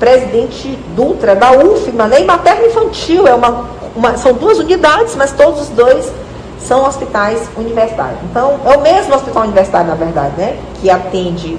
presidente 0.00 0.78
Dutra, 0.96 1.36
da 1.36 1.52
UFMA, 1.52 2.18
e 2.18 2.24
materno 2.24 2.66
infantil, 2.66 3.28
é 3.28 3.34
uma, 3.34 3.66
uma, 3.94 4.16
são 4.16 4.32
duas 4.32 4.58
unidades, 4.58 5.14
mas 5.14 5.30
todos 5.32 5.60
os 5.60 5.68
dois 5.68 6.10
são 6.58 6.84
hospitais 6.86 7.48
universitários. 7.56 8.18
Então, 8.30 8.58
é 8.64 8.76
o 8.76 8.80
mesmo 8.80 9.14
hospital 9.14 9.42
universitário, 9.44 9.88
na 9.88 9.94
verdade, 9.94 10.32
né? 10.38 10.56
que 10.80 10.90
atende 10.90 11.58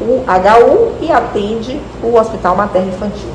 o 0.00 0.24
HU 0.26 0.92
e 1.00 1.10
atende 1.10 1.80
o 2.02 2.16
Hospital 2.16 2.56
Materno 2.56 2.88
Infantil. 2.88 3.30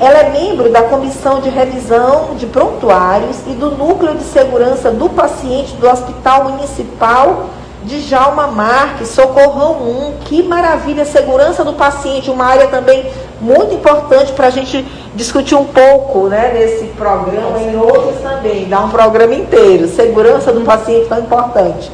ela 0.00 0.18
é 0.18 0.30
membro 0.30 0.70
da 0.70 0.82
Comissão 0.82 1.40
de 1.40 1.48
Revisão 1.48 2.34
de 2.36 2.46
Prontuários 2.46 3.38
e 3.46 3.50
do 3.50 3.72
Núcleo 3.72 4.14
de 4.14 4.24
Segurança 4.24 4.90
do 4.90 5.08
Paciente 5.08 5.74
do 5.74 5.88
Hospital 5.88 6.50
Municipal 6.50 7.46
de 7.84 8.00
Jalma 8.00 8.46
Marques, 8.46 9.08
Socorrão 9.08 9.82
1. 9.82 10.24
Que 10.24 10.42
maravilha, 10.42 11.04
segurança 11.04 11.64
do 11.64 11.72
paciente, 11.72 12.30
uma 12.30 12.44
área 12.44 12.68
também 12.68 13.10
muito 13.40 13.74
importante 13.74 14.32
para 14.32 14.48
a 14.48 14.50
gente 14.50 14.86
discutir 15.14 15.54
um 15.54 15.64
pouco 15.64 16.28
né, 16.28 16.52
nesse 16.52 16.86
programa 16.88 17.58
e 17.60 17.74
outros 17.74 18.20
também, 18.20 18.68
dar 18.68 18.84
um 18.84 18.90
programa 18.90 19.34
inteiro. 19.34 19.88
Segurança 19.88 20.52
do 20.52 20.60
paciente 20.60 21.08
tão 21.08 21.20
importante. 21.20 21.90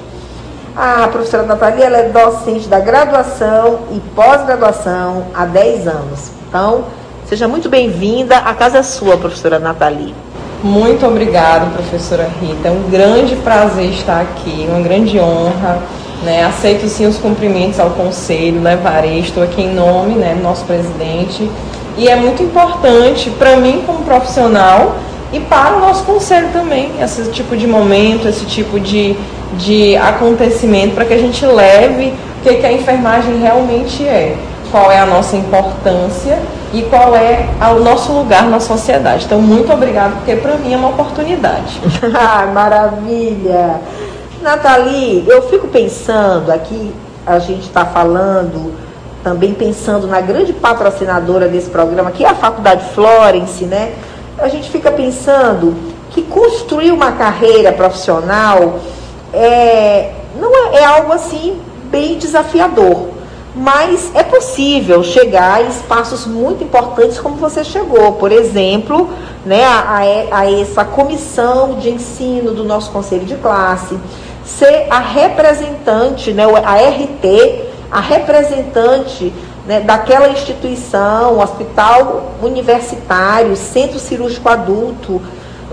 A 0.77 1.09
professora 1.09 1.45
Natalia 1.45 1.87
ela 1.87 1.97
é 1.99 2.09
docente 2.11 2.69
da 2.69 2.79
graduação 2.81 3.81
e 3.93 4.01
pós-graduação 4.15 5.29
há 5.35 5.47
10 5.47 5.89
anos. 5.89 6.31
Então, 6.49 6.85
seja 7.27 7.49
muito 7.49 7.69
bem-vinda. 7.69 8.37
A 8.37 8.53
casa 8.53 8.79
é 8.79 8.83
sua, 8.83 9.17
professora 9.17 9.59
Natalia. 9.59 10.26
Muito 10.63 11.07
obrigada, 11.07 11.67
professora 11.67 12.29
Rita. 12.41 12.69
É 12.69 12.71
um 12.71 12.91
grande 12.91 13.37
prazer 13.37 13.91
estar 13.91 14.21
aqui, 14.21 14.67
uma 14.69 14.81
grande 14.81 15.19
honra. 15.21 15.79
Né? 16.23 16.45
Aceito 16.45 16.89
sim 16.89 17.07
os 17.07 17.19
cumprimentos 17.19 17.79
ao 17.79 17.91
conselho, 17.91 18.63
levarei, 18.63 19.21
estou 19.21 19.43
aqui 19.43 19.63
em 19.63 19.75
nome 19.75 20.15
né, 20.15 20.35
do 20.35 20.43
nosso 20.43 20.65
presidente. 20.65 21.49
E 21.99 22.09
é 22.09 22.17
muito 22.17 22.43
importante 22.43 23.31
para 23.31 23.57
mim 23.57 23.83
como 23.87 24.05
profissional 24.05 24.97
e 25.33 25.41
para 25.41 25.77
o 25.77 25.81
nosso 25.81 26.05
conselho 26.05 26.49
também, 26.53 26.93
esse 27.01 27.31
tipo 27.31 27.57
de 27.57 27.67
momento, 27.67 28.29
esse 28.29 28.47
tipo 28.47 28.81
de 28.81 29.17
de 29.55 29.97
acontecimento 29.97 30.95
para 30.95 31.05
que 31.05 31.15
a 31.15 31.19
gente 31.19 31.45
leve 31.45 32.13
o 32.41 32.43
que, 32.43 32.55
que 32.55 32.67
a 32.67 32.73
enfermagem 32.73 33.41
realmente 33.41 34.05
é, 34.05 34.37
qual 34.71 34.91
é 34.91 34.99
a 34.99 35.07
nossa 35.07 35.37
importância 35.37 36.39
e 36.73 36.83
qual 36.83 37.15
é 37.15 37.49
o 37.75 37.81
nosso 37.81 38.13
lugar 38.13 38.45
na 38.45 38.61
sociedade. 38.61 39.25
Então, 39.25 39.41
muito 39.41 39.73
obrigada, 39.73 40.17
porque 40.17 40.37
para 40.37 40.57
mim 40.57 40.75
é 40.75 40.77
uma 40.77 40.89
oportunidade. 40.89 41.81
ah, 42.15 42.47
maravilha! 42.47 43.81
Nathalie, 44.43 45.25
eu 45.27 45.49
fico 45.49 45.69
pensando 45.69 46.53
aqui, 46.53 46.95
a 47.27 47.39
gente 47.39 47.63
está 47.63 47.85
falando, 47.85 48.75
também 49.25 49.55
pensando 49.55 50.07
na 50.07 50.21
grande 50.21 50.53
patrocinadora 50.53 51.49
desse 51.49 51.71
programa, 51.71 52.11
que 52.11 52.25
é 52.25 52.29
a 52.29 52.35
Faculdade 52.35 52.85
Florence, 52.95 53.65
né? 53.65 53.93
A 54.39 54.49
gente 54.49 54.71
fica 54.71 54.91
pensando 54.91 55.75
que 56.11 56.23
construir 56.23 56.93
uma 56.93 57.13
carreira 57.13 57.73
profissional 57.73 58.79
é, 59.33 60.13
não 60.39 60.55
é, 60.55 60.77
é 60.77 60.85
algo 60.85 61.13
assim 61.13 61.59
bem 61.91 62.19
desafiador, 62.19 63.09
mas 63.57 64.11
é 64.15 64.23
possível 64.23 65.03
chegar 65.03 65.55
a 65.55 65.63
espaços 65.63 66.27
muito 66.27 66.63
importantes 66.63 67.19
como 67.19 67.37
você 67.37 67.65
chegou. 67.65 68.13
Por 68.13 68.31
exemplo, 68.31 69.09
né, 69.47 69.65
a, 69.65 69.81
a, 69.81 70.39
a 70.41 70.61
essa 70.61 70.85
comissão 70.85 71.79
de 71.79 71.89
ensino 71.89 72.53
do 72.53 72.63
nosso 72.65 72.91
conselho 72.91 73.25
de 73.25 73.35
classe, 73.37 73.99
ser 74.45 74.87
a 74.91 74.99
representante, 74.99 76.33
né, 76.33 76.45
a 76.45 76.75
RT, 76.77 77.65
a 77.91 78.01
representante 78.01 79.33
né, 79.67 79.81
daquela 79.81 80.29
instituição, 80.29 81.41
hospital 81.41 82.35
universitário, 82.43 83.57
centro 83.57 83.99
cirúrgico 83.99 84.51
adulto, 84.51 85.23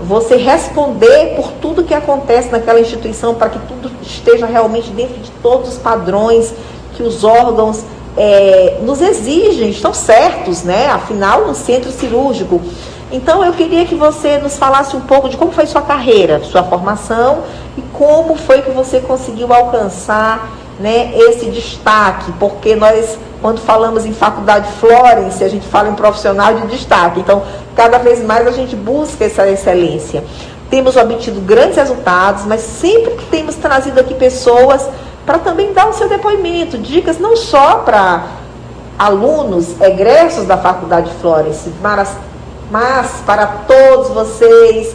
você 0.02 0.36
responder 0.36 1.36
por 1.36 1.52
tudo 1.60 1.84
que 1.84 1.94
acontece 1.94 2.50
naquela 2.50 2.80
instituição 2.80 3.34
para 3.34 3.50
que 3.50 3.58
tudo 3.68 3.90
esteja 4.02 4.46
realmente 4.46 4.90
dentro 4.90 5.20
de 5.20 5.30
todos 5.42 5.74
os 5.74 5.78
padrões 5.78 6.52
que 6.94 7.02
os 7.02 7.24
órgãos 7.24 7.84
é, 8.16 8.78
nos 8.82 9.00
exigem, 9.00 9.70
estão 9.70 9.92
certos, 9.92 10.62
né? 10.62 10.86
Afinal, 10.88 11.46
no 11.46 11.54
centro 11.54 11.90
cirúrgico. 11.90 12.60
Então, 13.12 13.44
eu 13.44 13.52
queria 13.52 13.84
que 13.84 13.94
você 13.94 14.38
nos 14.38 14.56
falasse 14.56 14.96
um 14.96 15.00
pouco 15.00 15.28
de 15.28 15.36
como 15.36 15.52
foi 15.52 15.66
sua 15.66 15.82
carreira, 15.82 16.42
sua 16.42 16.64
formação 16.64 17.44
e 17.76 17.82
como 17.92 18.36
foi 18.36 18.62
que 18.62 18.70
você 18.70 19.00
conseguiu 19.00 19.52
alcançar 19.52 20.50
né, 20.80 21.12
esse 21.14 21.46
destaque, 21.46 22.32
porque 22.32 22.74
nós, 22.74 23.16
quando 23.40 23.60
falamos 23.60 24.04
em 24.04 24.12
faculdade 24.12 24.68
Florence, 24.80 25.42
a 25.44 25.48
gente 25.48 25.66
fala 25.66 25.88
em 25.88 25.94
profissional 25.94 26.54
de 26.54 26.66
destaque. 26.66 27.20
Então, 27.20 27.42
cada 27.76 27.98
vez 27.98 28.22
mais 28.24 28.46
a 28.46 28.50
gente 28.50 28.74
busca 28.74 29.24
essa 29.24 29.48
excelência. 29.48 30.24
Temos 30.68 30.96
obtido 30.96 31.40
grandes 31.40 31.76
resultados, 31.76 32.44
mas 32.46 32.62
sempre 32.62 33.12
que 33.14 33.26
temos 33.26 33.54
trazido 33.54 34.00
aqui 34.00 34.14
pessoas 34.14 34.88
para 35.24 35.38
também 35.38 35.72
dar 35.72 35.88
o 35.88 35.92
seu 35.92 36.08
depoimento, 36.08 36.76
dicas 36.78 37.18
não 37.18 37.36
só 37.36 37.76
para 37.76 38.26
alunos 38.98 39.80
egressos 39.80 40.46
da 40.46 40.56
Faculdade 40.56 41.10
Florence, 41.20 41.70
mas, 41.82 42.16
mas 42.70 43.22
para 43.26 43.46
todos 43.46 44.10
vocês, 44.10 44.94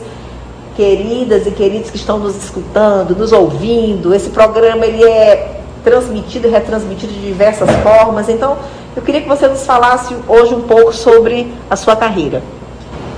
queridas 0.75 1.45
e 1.45 1.51
queridos 1.51 1.89
que 1.89 1.98
estão 1.98 2.19
nos 2.19 2.36
escutando, 2.41 3.15
nos 3.15 3.33
ouvindo. 3.33 4.13
Esse 4.13 4.29
programa 4.29 4.86
ele 4.86 5.03
é 5.03 5.62
transmitido 5.83 6.48
e 6.48 6.51
retransmitido 6.51 7.12
de 7.12 7.19
diversas 7.19 7.69
formas. 7.77 8.29
Então, 8.29 8.57
eu 8.95 9.01
queria 9.01 9.21
que 9.21 9.27
você 9.27 9.48
nos 9.48 9.65
falasse 9.65 10.15
hoje 10.27 10.53
um 10.53 10.62
pouco 10.62 10.93
sobre 10.93 11.53
a 11.69 11.75
sua 11.75 11.95
carreira. 11.95 12.41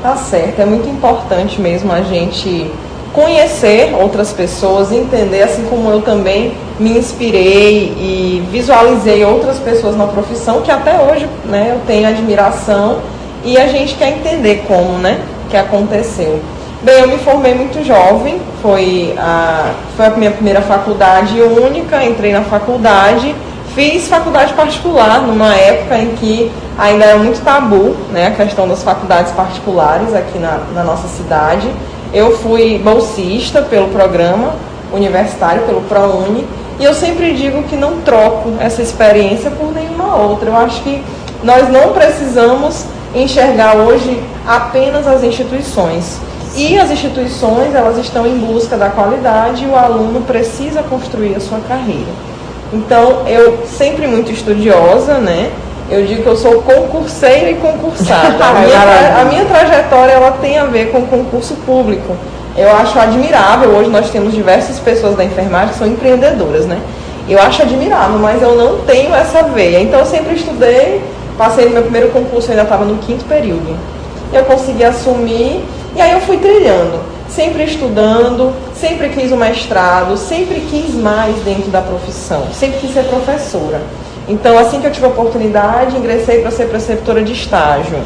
Tá 0.02 0.16
certo, 0.16 0.60
é 0.60 0.66
muito 0.66 0.90
importante 0.90 1.62
mesmo 1.62 1.92
a 1.92 2.02
gente 2.02 2.72
conhecer 3.14 3.94
outras 3.94 4.32
pessoas, 4.32 4.92
entender, 4.92 5.44
assim 5.44 5.64
como 5.64 5.90
eu 5.90 6.02
também 6.02 6.54
me 6.80 6.98
inspirei 6.98 7.94
e 7.98 8.48
visualizei 8.52 9.24
outras 9.26 9.60
pessoas 9.60 9.96
na 9.96 10.08
profissão 10.08 10.62
que 10.62 10.72
até 10.72 11.00
hoje 11.00 11.28
né, 11.46 11.72
eu 11.72 11.82
tenho 11.86 12.08
admiração 12.08 13.00
e 13.44 13.58
a 13.58 13.68
gente 13.68 13.96
quer 13.96 14.10
entender 14.10 14.64
como 14.68 14.98
né, 14.98 15.20
que 15.50 15.58
aconteceu. 15.58 16.42
Bem, 16.82 17.02
eu 17.02 17.08
me 17.08 17.18
formei 17.20 17.54
muito 17.54 17.86
jovem, 17.86 18.42
foi 18.62 19.14
a, 19.18 19.74
foi 19.96 20.06
a 20.08 20.10
minha 20.12 20.32
primeira 20.32 20.62
faculdade 20.62 21.40
única, 21.40 22.04
entrei 22.04 22.32
na 22.32 22.42
faculdade, 22.42 23.36
fiz 23.76 24.08
faculdade 24.08 24.54
particular 24.54 25.22
numa 25.22 25.54
época 25.54 25.98
em 25.98 26.16
que 26.16 26.52
ainda 26.78 27.06
era 27.06 27.18
muito 27.20 27.44
tabu 27.44 27.96
né, 28.12 28.28
a 28.28 28.32
questão 28.32 28.68
das 28.68 28.82
faculdades 28.82 29.32
particulares 29.34 30.16
aqui 30.16 30.40
na, 30.40 30.60
na 30.74 30.84
nossa 30.84 31.08
cidade. 31.08 31.70
Eu 32.14 32.38
fui 32.38 32.78
bolsista 32.78 33.62
pelo 33.62 33.88
programa 33.90 34.56
universitário, 34.92 35.62
pelo 35.64 35.82
ProUni, 35.82 36.46
e 36.80 36.84
eu 36.84 36.94
sempre 36.94 37.34
digo 37.34 37.64
que 37.64 37.76
não 37.76 38.02
troco 38.02 38.54
essa 38.60 38.82
experiência 38.82 39.50
por 39.52 39.74
nenhuma 39.74 40.16
outra. 40.16 40.50
Eu 40.50 40.58
acho 40.58 40.82
que 40.82 41.02
nós 41.44 41.70
não 41.70 41.94
precisamos 41.94 42.86
enxergar 43.16 43.76
hoje 43.76 44.22
apenas 44.46 45.08
as 45.08 45.24
instituições. 45.24 46.20
E 46.56 46.78
as 46.78 46.92
instituições, 46.92 47.74
elas 47.74 47.98
estão 47.98 48.28
em 48.28 48.38
busca 48.38 48.76
da 48.76 48.90
qualidade 48.90 49.64
e 49.64 49.68
o 49.68 49.76
aluno 49.76 50.22
precisa 50.22 50.84
construir 50.84 51.36
a 51.36 51.40
sua 51.40 51.60
carreira. 51.60 52.12
Então, 52.74 53.26
eu 53.28 53.66
sempre 53.66 54.08
muito 54.08 54.32
estudiosa, 54.32 55.16
né? 55.16 55.52
Eu 55.92 56.06
digo 56.06 56.24
que 56.24 56.30
eu 56.30 56.38
sou 56.38 56.62
concurseira 56.62 57.52
e 57.52 57.56
concursada. 57.56 58.38
A 58.42 58.54
minha, 58.62 59.22
a 59.22 59.26
minha 59.26 59.46
trajetória 59.46 60.14
ela 60.14 60.32
tem 60.42 60.58
a 60.58 60.64
ver 60.64 60.90
com 60.90 61.02
concurso 61.06 61.54
público. 61.66 62.16
Eu 62.58 62.74
acho 62.78 62.98
admirável. 62.98 63.72
Hoje 63.72 63.90
nós 63.90 64.10
temos 64.10 64.34
diversas 64.34 64.80
pessoas 64.80 65.18
da 65.18 65.26
enfermagem 65.26 65.74
que 65.74 65.80
são 65.80 65.88
empreendedoras, 65.88 66.66
né? 66.66 66.80
Eu 67.28 67.42
acho 67.42 67.62
admirável, 67.62 68.18
mas 68.20 68.42
eu 68.42 68.56
não 68.56 68.80
tenho 68.86 69.14
essa 69.14 69.44
veia. 69.44 69.82
Então 69.82 70.00
eu 70.00 70.06
sempre 70.06 70.36
estudei, 70.36 71.02
passei 71.38 71.66
no 71.66 71.72
meu 71.72 71.84
primeiro 71.84 72.10
concurso, 72.10 72.48
eu 72.48 72.52
ainda 72.52 72.64
estava 72.64 72.86
no 72.86 72.98
quinto 73.00 73.26
período. 73.26 73.78
Eu 74.32 74.46
consegui 74.46 74.86
assumir 74.86 75.62
e 75.94 76.02
aí 76.02 76.12
eu 76.12 76.22
fui 76.22 76.38
trilhando, 76.38 77.02
sempre 77.28 77.66
estudando, 77.66 78.54
sempre 78.74 79.10
quis 79.10 79.30
o 79.32 79.36
mestrado, 79.36 80.16
sempre 80.16 80.62
quis 80.70 80.96
mais 80.96 81.36
dentro 81.44 81.70
da 81.70 81.82
profissão, 81.82 82.44
sempre 82.54 82.80
quis 82.80 82.94
ser 82.94 83.04
professora. 83.04 83.82
Então, 84.28 84.58
assim 84.58 84.80
que 84.80 84.88
eu 84.88 84.92
tive 84.92 85.06
a 85.06 85.10
oportunidade, 85.10 85.98
ingressei 85.98 86.42
para 86.42 86.52
ser 86.52 86.68
preceptora 86.68 87.24
de 87.24 87.34
estágio. 87.34 88.00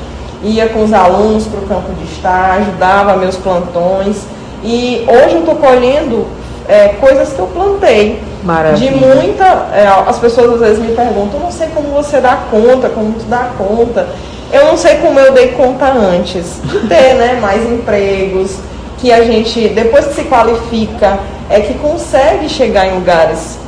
Ia 0.43 0.69
com 0.69 0.83
os 0.83 0.93
alunos 0.93 1.45
para 1.47 1.59
o 1.59 1.63
campo 1.63 1.93
de 1.93 2.05
estágio, 2.05 2.71
dava 2.79 3.17
meus 3.17 3.35
plantões. 3.35 4.17
E 4.63 5.05
hoje 5.07 5.35
eu 5.35 5.39
estou 5.39 5.55
colhendo 5.55 6.25
é, 6.67 6.89
coisas 6.99 7.33
que 7.33 7.39
eu 7.39 7.47
plantei. 7.47 8.21
Maravilha. 8.43 8.91
De 8.91 8.97
muita. 8.97 9.45
É, 9.73 9.87
as 10.07 10.19
pessoas 10.19 10.53
às 10.53 10.59
vezes 10.59 10.79
me 10.79 10.95
perguntam, 10.95 11.39
não 11.39 11.51
sei 11.51 11.67
como 11.73 11.89
você 11.89 12.19
dá 12.19 12.37
conta, 12.49 12.89
como 12.89 13.13
tu 13.13 13.25
dá 13.25 13.49
conta. 13.57 14.07
Eu 14.51 14.65
não 14.65 14.77
sei 14.77 14.95
como 14.95 15.19
eu 15.19 15.33
dei 15.33 15.49
conta 15.49 15.91
antes 15.91 16.61
de 16.63 16.87
ter 16.87 17.15
né, 17.15 17.37
mais 17.41 17.63
empregos, 17.69 18.57
que 18.99 19.11
a 19.11 19.23
gente, 19.23 19.69
depois 19.69 20.05
que 20.05 20.13
se 20.13 20.23
qualifica, 20.23 21.19
é 21.49 21.59
que 21.59 21.73
consegue 21.75 22.47
chegar 22.47 22.87
em 22.87 22.95
lugares 22.95 23.59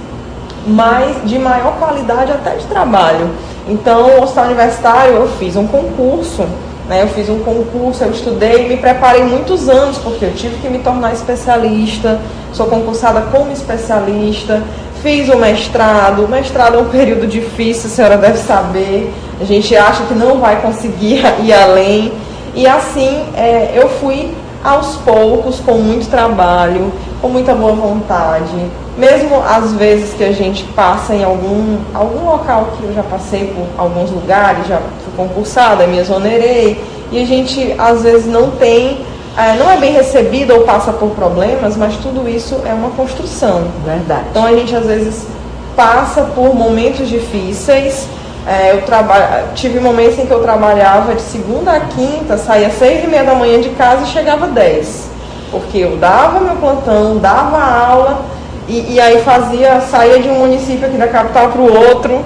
mais, 0.68 1.18
de 1.24 1.40
maior 1.40 1.78
qualidade 1.80 2.32
até 2.32 2.56
de 2.56 2.66
trabalho. 2.66 3.30
Então, 3.68 4.20
o 4.20 4.24
Hospital 4.24 4.46
Universitário, 4.46 5.14
eu 5.14 5.28
fiz 5.40 5.56
um 5.56 5.66
concurso, 5.66 6.44
né, 6.88 7.04
eu 7.04 7.08
fiz 7.10 7.30
um 7.30 7.40
concurso, 7.40 8.04
eu 8.04 8.12
estudei, 8.12 8.68
me 8.68 8.78
preparei 8.78 9.24
muitos 9.24 9.68
anos, 9.68 9.98
porque 9.98 10.26
eu 10.26 10.34
tive 10.34 10.56
que 10.58 10.70
me 10.70 10.80
tornar 10.80 11.14
especialista, 11.14 12.20
sou 12.54 12.68
concursada 12.68 13.22
como 13.32 13.52
especialista, 13.52 14.62
fiz 15.02 15.30
o 15.30 15.38
mestrado, 15.38 16.24
o 16.24 16.28
mestrado 16.28 16.78
é 16.78 16.82
um 16.82 16.90
período 16.90 17.28
difícil, 17.28 17.88
a 17.88 17.94
senhora 17.94 18.18
deve 18.18 18.38
saber, 18.38 19.14
a 19.40 19.44
gente 19.44 19.76
acha 19.76 20.04
que 20.04 20.14
não 20.14 20.40
vai 20.40 20.62
conseguir 20.62 21.22
ir 21.44 21.54
além, 21.54 22.14
e 22.56 22.66
assim 22.66 23.26
é, 23.36 23.74
eu 23.76 23.90
fui 23.90 24.34
aos 24.64 24.96
poucos, 24.98 25.60
com 25.60 25.74
muito 25.74 26.10
trabalho, 26.10 26.92
com 27.22 27.30
muita 27.30 27.54
boa 27.54 27.74
vontade, 27.74 28.70
mesmo 28.98 29.42
às 29.48 29.74
vezes 29.74 30.14
que 30.14 30.24
a 30.24 30.32
gente 30.32 30.64
passa 30.76 31.14
em 31.14 31.24
algum, 31.24 31.78
algum 31.94 32.26
local 32.26 32.70
que 32.78 32.84
eu 32.84 32.94
já 32.94 33.04
passei 33.04 33.54
por 33.54 33.66
alguns 33.78 34.10
lugares, 34.10 34.68
já 34.68 34.78
fui 34.78 35.14
concursada, 35.16 35.86
me 35.86 36.00
exonerei, 36.00 36.84
e 37.12 37.22
a 37.22 37.26
gente 37.26 37.76
às 37.78 38.04
vezes 38.04 38.26
não 38.26 38.52
tem, 38.52 39.06
é, 39.38 39.56
não 39.58 39.70
é 39.70 39.78
bem 39.78 39.94
recebido 39.94 40.54
ou 40.54 40.62
passa 40.62 40.92
por 40.92 41.12
problemas, 41.12 41.78
mas 41.78 41.96
tudo 41.98 42.28
isso 42.28 42.60
é 42.66 42.74
uma 42.74 42.90
construção. 42.90 43.68
Verdade. 43.86 44.26
Então 44.32 44.46
a 44.46 44.52
gente 44.52 44.76
às 44.76 44.86
vezes 44.86 45.28
passa 45.76 46.24
por 46.24 46.56
momentos 46.56 47.08
difíceis. 47.08 48.08
É, 48.48 48.72
eu 48.72 48.84
trabalho, 48.84 49.50
tive 49.56 49.78
momentos 49.78 50.18
em 50.18 50.26
que 50.26 50.32
eu 50.32 50.42
trabalhava 50.42 51.14
de 51.14 51.22
segunda 51.22 51.74
a 51.74 51.82
quinta, 51.82 52.38
saía 52.38 52.70
seis 52.70 53.04
e 53.04 53.08
meia 53.08 53.26
da 53.26 53.36
manhã 53.36 53.60
de 53.60 53.72
casa 53.72 54.04
e 54.04 54.08
chegava 54.08 54.48
dez. 54.48 55.10
Porque 55.52 55.80
eu 55.80 55.98
dava 55.98 56.40
meu 56.40 56.56
plantão, 56.56 57.18
dava 57.18 57.58
aula, 57.58 58.22
e, 58.66 58.94
e 58.94 59.00
aí 59.02 59.22
fazia, 59.22 59.82
saía 59.82 60.22
de 60.22 60.30
um 60.30 60.36
município 60.36 60.88
aqui 60.88 60.96
da 60.96 61.10
capital 61.10 61.50
para 61.50 61.62
o 61.62 61.90
outro. 61.90 62.24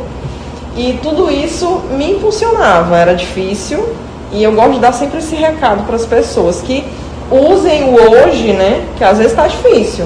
E 0.76 1.00
tudo 1.02 1.32
isso 1.32 1.82
me 1.92 2.12
impulsionava, 2.12 2.96
era 2.98 3.16
difícil. 3.16 3.84
E 4.32 4.44
eu 4.44 4.52
gosto 4.54 4.74
de 4.74 4.80
dar 4.80 4.94
sempre 4.94 5.18
esse 5.18 5.36
recado 5.36 5.86
para 5.88 5.96
as 5.96 6.06
pessoas 6.06 6.62
que 6.62 6.86
usem 7.32 7.84
o 7.84 7.96
hoje, 7.96 8.54
né? 8.54 8.86
Que 8.96 9.04
às 9.04 9.18
vezes 9.18 9.34
está 9.34 9.48
difícil. 9.48 10.06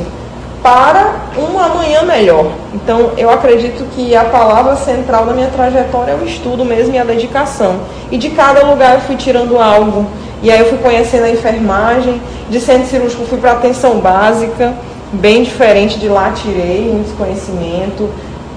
Para 0.66 1.14
um 1.38 1.60
amanhã 1.60 2.02
melhor. 2.02 2.48
Então, 2.74 3.12
eu 3.20 3.30
acredito 3.30 3.86
que 3.94 4.16
a 4.16 4.24
palavra 4.24 4.76
central 4.76 5.24
da 5.24 5.32
minha 5.32 5.50
trajetória 5.50 6.14
é 6.14 6.16
o 6.16 6.26
estudo 6.26 6.66
mesmo 6.66 6.96
e 6.96 6.98
a 6.98 7.04
dedicação. 7.04 7.82
E 8.10 8.18
de 8.18 8.32
cada 8.32 8.66
lugar 8.66 8.96
eu 8.96 9.02
fui 9.02 9.16
tirando 9.16 9.60
algo. 9.60 10.08
E 10.42 10.50
aí 10.50 10.60
eu 10.60 10.66
fui 10.66 10.80
conhecendo 10.80 11.26
a 11.26 11.30
enfermagem, 11.30 12.20
de 12.50 12.60
centro 12.60 12.88
cirúrgico 12.88 13.26
fui 13.26 13.38
para 13.38 13.52
atenção 13.52 14.00
básica, 14.00 14.74
bem 15.14 15.44
diferente 15.44 16.00
de 16.00 16.08
lá 16.08 16.32
tirei 16.32 16.90
muito 16.92 17.16
conhecimento. 17.16 18.10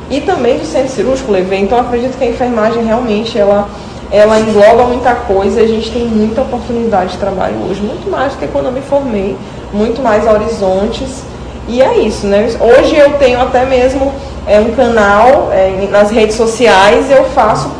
E 0.09 0.23
também 0.23 0.57
do 0.57 0.65
centro 0.65 0.89
cirúrgico 0.89 1.31
levei. 1.31 1.61
Então, 1.61 1.79
acredito 1.79 2.17
que 2.17 2.25
a 2.25 2.29
enfermagem 2.31 2.85
realmente 2.85 3.39
ela 3.39 3.69
ela 4.11 4.41
engloba 4.41 4.85
muita 4.85 5.15
coisa, 5.15 5.61
a 5.61 5.67
gente 5.67 5.91
tem 5.91 6.07
muita 6.07 6.41
oportunidade 6.41 7.13
de 7.13 7.19
trabalho 7.19 7.57
hoje, 7.69 7.83
muito 7.83 8.11
mais 8.11 8.33
do 8.33 8.39
que 8.39 8.49
quando 8.49 8.65
eu 8.65 8.73
me 8.73 8.81
formei, 8.81 9.37
muito 9.71 10.01
mais 10.01 10.27
horizontes 10.27 11.29
e 11.69 11.83
é 11.83 11.99
isso, 11.99 12.27
né? 12.27 12.49
Hoje 12.59 12.97
eu 12.97 13.13
tenho 13.19 13.41
até 13.41 13.65
mesmo 13.67 14.13
é, 14.47 14.59
um 14.59 14.73
canal 14.73 15.51
é, 15.53 15.87
nas 15.91 16.11
redes 16.11 16.35
sociais, 16.35 17.11
eu 17.11 17.25
faço 17.27 17.71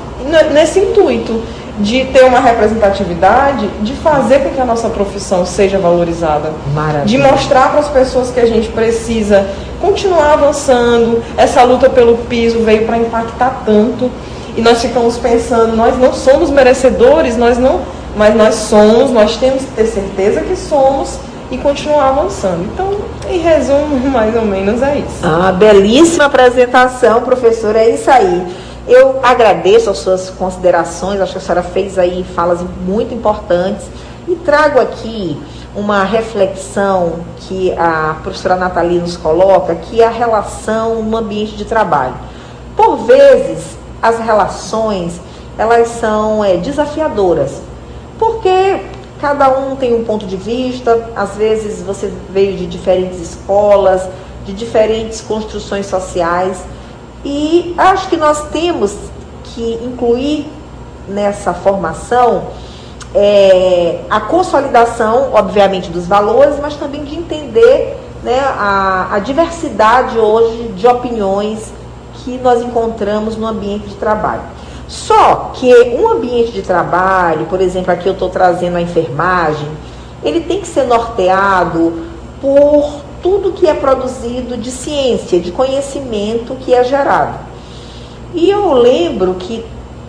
nesse 0.53 0.79
intuito 0.79 1.43
de 1.79 2.05
ter 2.07 2.25
uma 2.25 2.41
representatividade, 2.41 3.69
de 3.83 3.95
fazer 3.95 4.41
com 4.41 4.51
que 4.51 4.61
a 4.61 4.65
nossa 4.65 4.89
profissão 4.89 5.47
seja 5.47 5.79
valorizada. 5.79 6.53
Maravilha. 6.75 7.05
De 7.07 7.17
mostrar 7.17 7.71
para 7.71 7.81
as 7.81 7.89
pessoas 7.89 8.31
que 8.31 8.41
a 8.41 8.47
gente 8.47 8.69
precisa 8.69 9.47
continuar 9.81 10.33
avançando. 10.33 11.23
Essa 11.37 11.63
luta 11.63 11.89
pelo 11.89 12.19
piso 12.19 12.61
veio 12.61 12.85
para 12.85 12.99
impactar 12.99 13.63
tanto. 13.65 14.11
E 14.57 14.61
nós 14.61 14.83
ficamos 14.83 15.17
pensando, 15.19 15.77
nós 15.77 15.97
não 15.97 16.13
somos 16.13 16.51
merecedores, 16.51 17.37
nós 17.37 17.57
não, 17.59 17.81
mas 18.17 18.35
nós 18.35 18.57
somos, 18.57 19.13
nós 19.13 19.37
temos 19.37 19.63
que 19.63 19.71
ter 19.71 19.87
certeza 19.87 20.41
que 20.41 20.57
somos 20.57 21.21
e 21.51 21.59
continuar 21.59 22.11
avançando. 22.11 22.65
Então, 22.65 22.97
em 23.29 23.39
resumo, 23.39 23.99
mais 24.11 24.35
ou 24.37 24.43
menos 24.43 24.83
é 24.83 24.99
isso. 24.99 25.21
Ah, 25.23 25.53
belíssima 25.53 26.27
apresentação, 26.27 27.23
professora, 27.23 27.79
é 27.79 27.91
isso 27.91 28.11
aí. 28.11 28.47
Eu 28.87 29.21
agradeço 29.23 29.91
as 29.91 29.99
suas 29.99 30.31
considerações, 30.31 31.21
acho 31.21 31.33
que 31.33 31.39
a 31.39 31.41
senhora 31.41 31.63
fez 31.63 31.99
aí 31.99 32.25
falas 32.35 32.61
muito 32.87 33.13
importantes 33.13 33.87
e 34.27 34.35
trago 34.35 34.81
aqui 34.81 35.39
uma 35.77 36.05
reflexão 36.05 37.21
que 37.41 37.73
a 37.77 38.17
professora 38.23 38.57
Nathalie 38.57 38.99
nos 38.99 39.17
coloca, 39.17 39.75
que 39.75 40.01
é 40.01 40.07
a 40.07 40.11
relação 40.11 41.03
no 41.03 41.17
ambiente 41.17 41.55
de 41.55 41.65
trabalho. 41.65 42.15
Por 42.77 42.97
vezes, 42.97 43.77
as 44.03 44.19
relações, 44.19 45.21
elas 45.59 45.89
são 45.89 46.43
é, 46.43 46.57
desafiadoras, 46.57 47.61
porque 48.19 48.81
Cada 49.21 49.49
um 49.51 49.75
tem 49.75 49.95
um 49.95 50.05
ponto 50.05 50.27
de 50.27 50.37
vista, 50.37 51.11
às 51.17 51.37
vezes 51.37 51.83
você 51.83 52.13
veio 52.31 52.57
de 52.57 52.67
diferentes 52.67 53.21
escolas, 53.21 54.09
de 54.45 54.53
diferentes 54.53 55.21
construções 55.21 55.87
sociais, 55.87 56.65
e 57.25 57.75
acho 57.77 58.09
que 58.09 58.17
nós 58.17 58.49
temos 58.51 58.95
que 59.45 59.75
incluir 59.83 60.47
nessa 61.09 61.53
formação 61.53 62.45
é, 63.15 64.01
a 64.09 64.21
consolidação, 64.21 65.31
obviamente, 65.33 65.91
dos 65.91 66.07
valores, 66.07 66.57
mas 66.61 66.77
também 66.77 67.05
de 67.05 67.17
entender 67.17 67.99
né, 68.23 68.39
a, 68.41 69.15
a 69.15 69.19
diversidade 69.19 70.19
hoje 70.19 70.69
de 70.77 70.87
opiniões 70.87 71.73
que 72.15 72.39
nós 72.39 72.63
encontramos 72.63 73.37
no 73.37 73.47
ambiente 73.47 73.89
de 73.89 73.95
trabalho. 73.95 74.43
Só 74.89 75.53
que 75.55 75.71
um 75.99 76.09
ambiente 76.09 76.51
de 76.51 76.63
trabalho, 76.63 77.45
por 77.45 77.61
exemplo, 77.61 77.93
aqui 77.93 78.09
eu 78.09 78.15
estou 78.15 78.31
trazendo 78.31 78.79
a 78.79 78.81
enfermagem, 78.81 79.69
ele 80.25 80.41
tem 80.41 80.61
que 80.61 80.67
ser 80.67 80.85
norteado 80.85 82.07
por 82.41 83.03
tudo 83.23 83.53
que 83.53 83.67
é 83.67 83.75
produzido 83.75 84.57
de 84.57 84.71
ciência, 84.71 85.39
de 85.39 85.53
conhecimento 85.53 86.55
que 86.55 86.75
é 86.75 86.83
gerado. 86.83 87.39
E 88.33 88.49
eu 88.49 88.73
lembro 88.73 89.35
que 89.35 89.65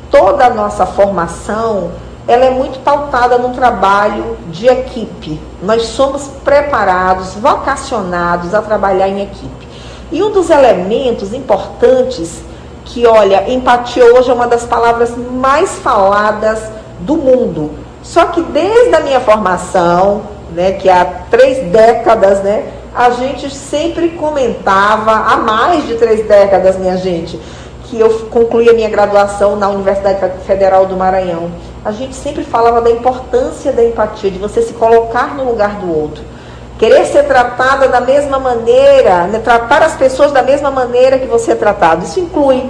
toda 0.10 0.46
a 0.46 0.50
nossa 0.50 0.86
formação 0.86 1.92
ela 2.26 2.46
é 2.46 2.52
muito 2.52 2.80
pautada 2.80 3.38
no 3.38 3.50
trabalho 3.50 4.38
de 4.48 4.68
equipe. 4.68 5.40
Nós 5.64 5.84
somos 5.88 6.28
preparados, 6.44 7.34
vocacionados 7.34 8.54
a 8.54 8.62
trabalhar 8.62 9.10
em 9.10 9.24
equipe. 9.24 9.68
E 10.12 10.22
um 10.22 10.32
dos 10.32 10.50
elementos 10.50 11.34
importantes 11.34 12.44
que, 12.86 13.06
olha, 13.06 13.50
empatia 13.52 14.06
hoje 14.06 14.30
é 14.30 14.34
uma 14.34 14.48
das 14.48 14.66
palavras 14.66 15.16
mais 15.16 15.78
faladas 15.80 16.62
do 17.02 17.16
mundo. 17.16 17.72
Só 18.02 18.26
que 18.26 18.42
desde 18.42 18.96
a 18.96 19.02
minha 19.02 19.20
formação, 19.20 20.22
né, 20.52 20.74
que 20.74 20.90
há 20.90 21.06
três 21.30 21.72
décadas, 21.72 22.42
né, 22.42 22.66
a 22.96 23.12
gente 23.12 23.54
sempre 23.54 24.10
comentava, 24.10 25.12
há 25.12 25.38
mais 25.38 25.86
de 25.86 25.96
três 25.96 26.28
décadas, 26.28 26.78
minha 26.78 26.98
gente, 26.98 27.40
que 27.86 28.00
eu 28.00 28.10
concluí 28.30 28.70
a 28.70 28.74
minha 28.74 28.90
graduação 28.90 29.56
na 29.56 29.68
Universidade 29.70 30.20
Federal 30.46 30.86
do 30.86 30.96
Maranhão. 30.96 31.52
A 31.84 31.92
gente 31.92 32.16
sempre 32.16 32.44
falava 32.44 32.82
da 32.82 32.90
importância 32.90 33.72
da 33.72 33.84
empatia, 33.84 34.30
de 34.30 34.38
você 34.38 34.62
se 34.62 34.74
colocar 34.74 35.36
no 35.36 35.44
lugar 35.44 35.76
do 35.76 35.96
outro. 35.96 36.24
Querer 36.80 37.06
ser 37.08 37.24
tratada 37.24 37.90
da 37.90 38.00
mesma 38.00 38.40
maneira, 38.40 39.28
né? 39.28 39.40
tratar 39.40 39.84
as 39.84 39.96
pessoas 39.96 40.32
da 40.32 40.42
mesma 40.42 40.72
maneira 40.72 41.20
que 41.20 41.28
você 41.28 41.52
é 41.52 41.56
tratado. 41.56 42.06
Isso 42.06 42.22
inclui 42.22 42.70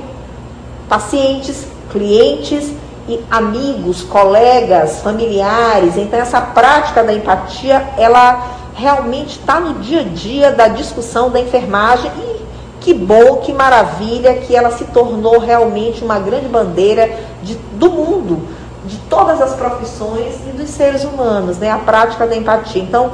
pacientes, 0.90 1.68
clientes 1.92 2.74
e 3.08 3.24
amigos, 3.30 4.02
colegas, 4.02 5.02
familiares. 5.02 5.96
Então 5.96 6.20
essa 6.20 6.42
prática 6.42 7.04
da 7.04 7.14
empatia, 7.14 7.88
ela 8.00 8.48
realmente 8.74 9.38
está 9.40 9.60
no 9.60 9.76
dia 9.76 10.02
a 10.02 10.04
dia 10.04 10.52
da 10.54 10.68
discussão 10.68 11.30
da 11.30 11.40
enfermagem 11.40 12.12
e 12.18 12.40
que 12.82 12.96
bom, 12.96 13.38
que 13.38 13.54
maravilha 13.54 14.38
que 14.38 14.56
ela 14.56 14.72
se 14.72 14.86
tornou 14.86 15.38
realmente 15.38 16.04
uma 16.04 16.18
grande 16.18 16.48
bandeira 16.48 17.16
de, 17.44 17.54
do 17.74 17.92
mundo, 17.92 18.48
de 18.86 18.98
todas 19.10 19.40
as 19.40 19.54
profissões 19.54 20.36
e 20.48 20.52
dos 20.58 20.70
seres 20.70 21.04
humanos, 21.04 21.60
né? 21.60 21.70
A 21.70 21.78
prática 21.78 22.26
da 22.26 22.36
empatia. 22.36 22.82
Então, 22.82 23.12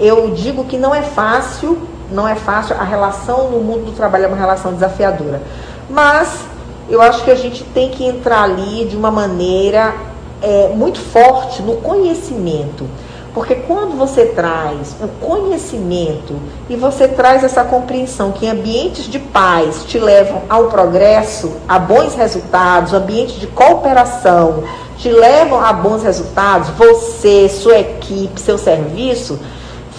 eu 0.00 0.30
digo 0.30 0.64
que 0.64 0.78
não 0.78 0.94
é 0.94 1.02
fácil, 1.02 1.78
não 2.10 2.26
é 2.26 2.34
fácil, 2.34 2.74
a 2.76 2.84
relação 2.84 3.50
no 3.50 3.60
mundo 3.60 3.86
do 3.86 3.92
trabalho 3.92 4.24
é 4.24 4.28
uma 4.28 4.36
relação 4.36 4.72
desafiadora. 4.72 5.42
Mas 5.88 6.40
eu 6.88 7.00
acho 7.00 7.22
que 7.22 7.30
a 7.30 7.36
gente 7.36 7.62
tem 7.64 7.90
que 7.90 8.04
entrar 8.04 8.42
ali 8.42 8.86
de 8.86 8.96
uma 8.96 9.10
maneira 9.10 9.94
é, 10.42 10.72
muito 10.74 10.98
forte 10.98 11.62
no 11.62 11.76
conhecimento. 11.76 12.86
Porque 13.32 13.54
quando 13.54 13.96
você 13.96 14.26
traz 14.26 14.96
o 15.00 15.06
conhecimento 15.24 16.34
e 16.68 16.74
você 16.74 17.06
traz 17.06 17.44
essa 17.44 17.62
compreensão 17.62 18.32
que 18.32 18.48
ambientes 18.48 19.04
de 19.04 19.20
paz 19.20 19.84
te 19.84 20.00
levam 20.00 20.42
ao 20.48 20.64
progresso, 20.64 21.52
a 21.68 21.78
bons 21.78 22.14
resultados, 22.14 22.92
ambientes 22.92 23.38
de 23.38 23.46
cooperação 23.46 24.64
te 24.98 25.08
levam 25.08 25.64
a 25.64 25.72
bons 25.72 26.02
resultados, 26.02 26.70
você, 26.70 27.48
sua 27.48 27.78
equipe, 27.78 28.40
seu 28.40 28.58
serviço, 28.58 29.38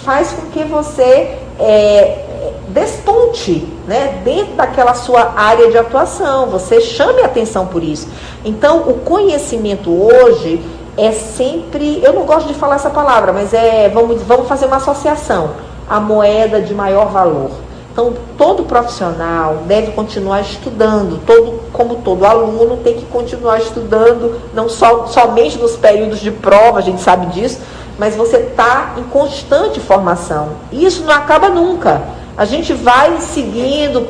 faz 0.04 0.32
com 0.32 0.46
que 0.50 0.64
você 0.64 1.36
é, 1.58 2.24
desponte 2.68 3.66
né, 3.86 4.20
dentro 4.24 4.54
daquela 4.54 4.94
sua 4.94 5.32
área 5.36 5.70
de 5.70 5.78
atuação, 5.78 6.46
você 6.46 6.80
chame 6.80 7.22
atenção 7.22 7.66
por 7.66 7.82
isso. 7.82 8.08
Então, 8.44 8.80
o 8.88 8.94
conhecimento 9.00 9.90
hoje 9.90 10.62
é 10.96 11.12
sempre, 11.12 12.02
eu 12.02 12.12
não 12.12 12.24
gosto 12.24 12.48
de 12.48 12.54
falar 12.54 12.76
essa 12.76 12.90
palavra, 12.90 13.32
mas 13.32 13.54
é, 13.54 13.88
vamos, 13.88 14.22
vamos 14.22 14.48
fazer 14.48 14.66
uma 14.66 14.76
associação, 14.76 15.50
a 15.88 16.00
moeda 16.00 16.60
de 16.60 16.74
maior 16.74 17.06
valor. 17.06 17.50
Então, 17.92 18.14
todo 18.38 18.62
profissional 18.62 19.64
deve 19.66 19.92
continuar 19.92 20.40
estudando, 20.40 21.20
todo, 21.26 21.60
como 21.74 21.96
todo 21.96 22.24
aluno 22.24 22.78
tem 22.78 22.94
que 22.94 23.04
continuar 23.04 23.58
estudando, 23.58 24.40
não 24.54 24.66
só, 24.66 25.06
somente 25.06 25.58
nos 25.58 25.76
períodos 25.76 26.20
de 26.20 26.30
prova, 26.30 26.78
a 26.78 26.82
gente 26.82 27.02
sabe 27.02 27.26
disso, 27.26 27.60
mas 28.02 28.16
você 28.16 28.38
está 28.38 28.94
em 28.98 29.04
constante 29.04 29.78
formação. 29.78 30.54
E 30.72 30.84
isso 30.84 31.04
não 31.04 31.14
acaba 31.14 31.48
nunca. 31.48 32.02
A 32.36 32.44
gente 32.44 32.72
vai 32.72 33.20
seguindo 33.20 34.00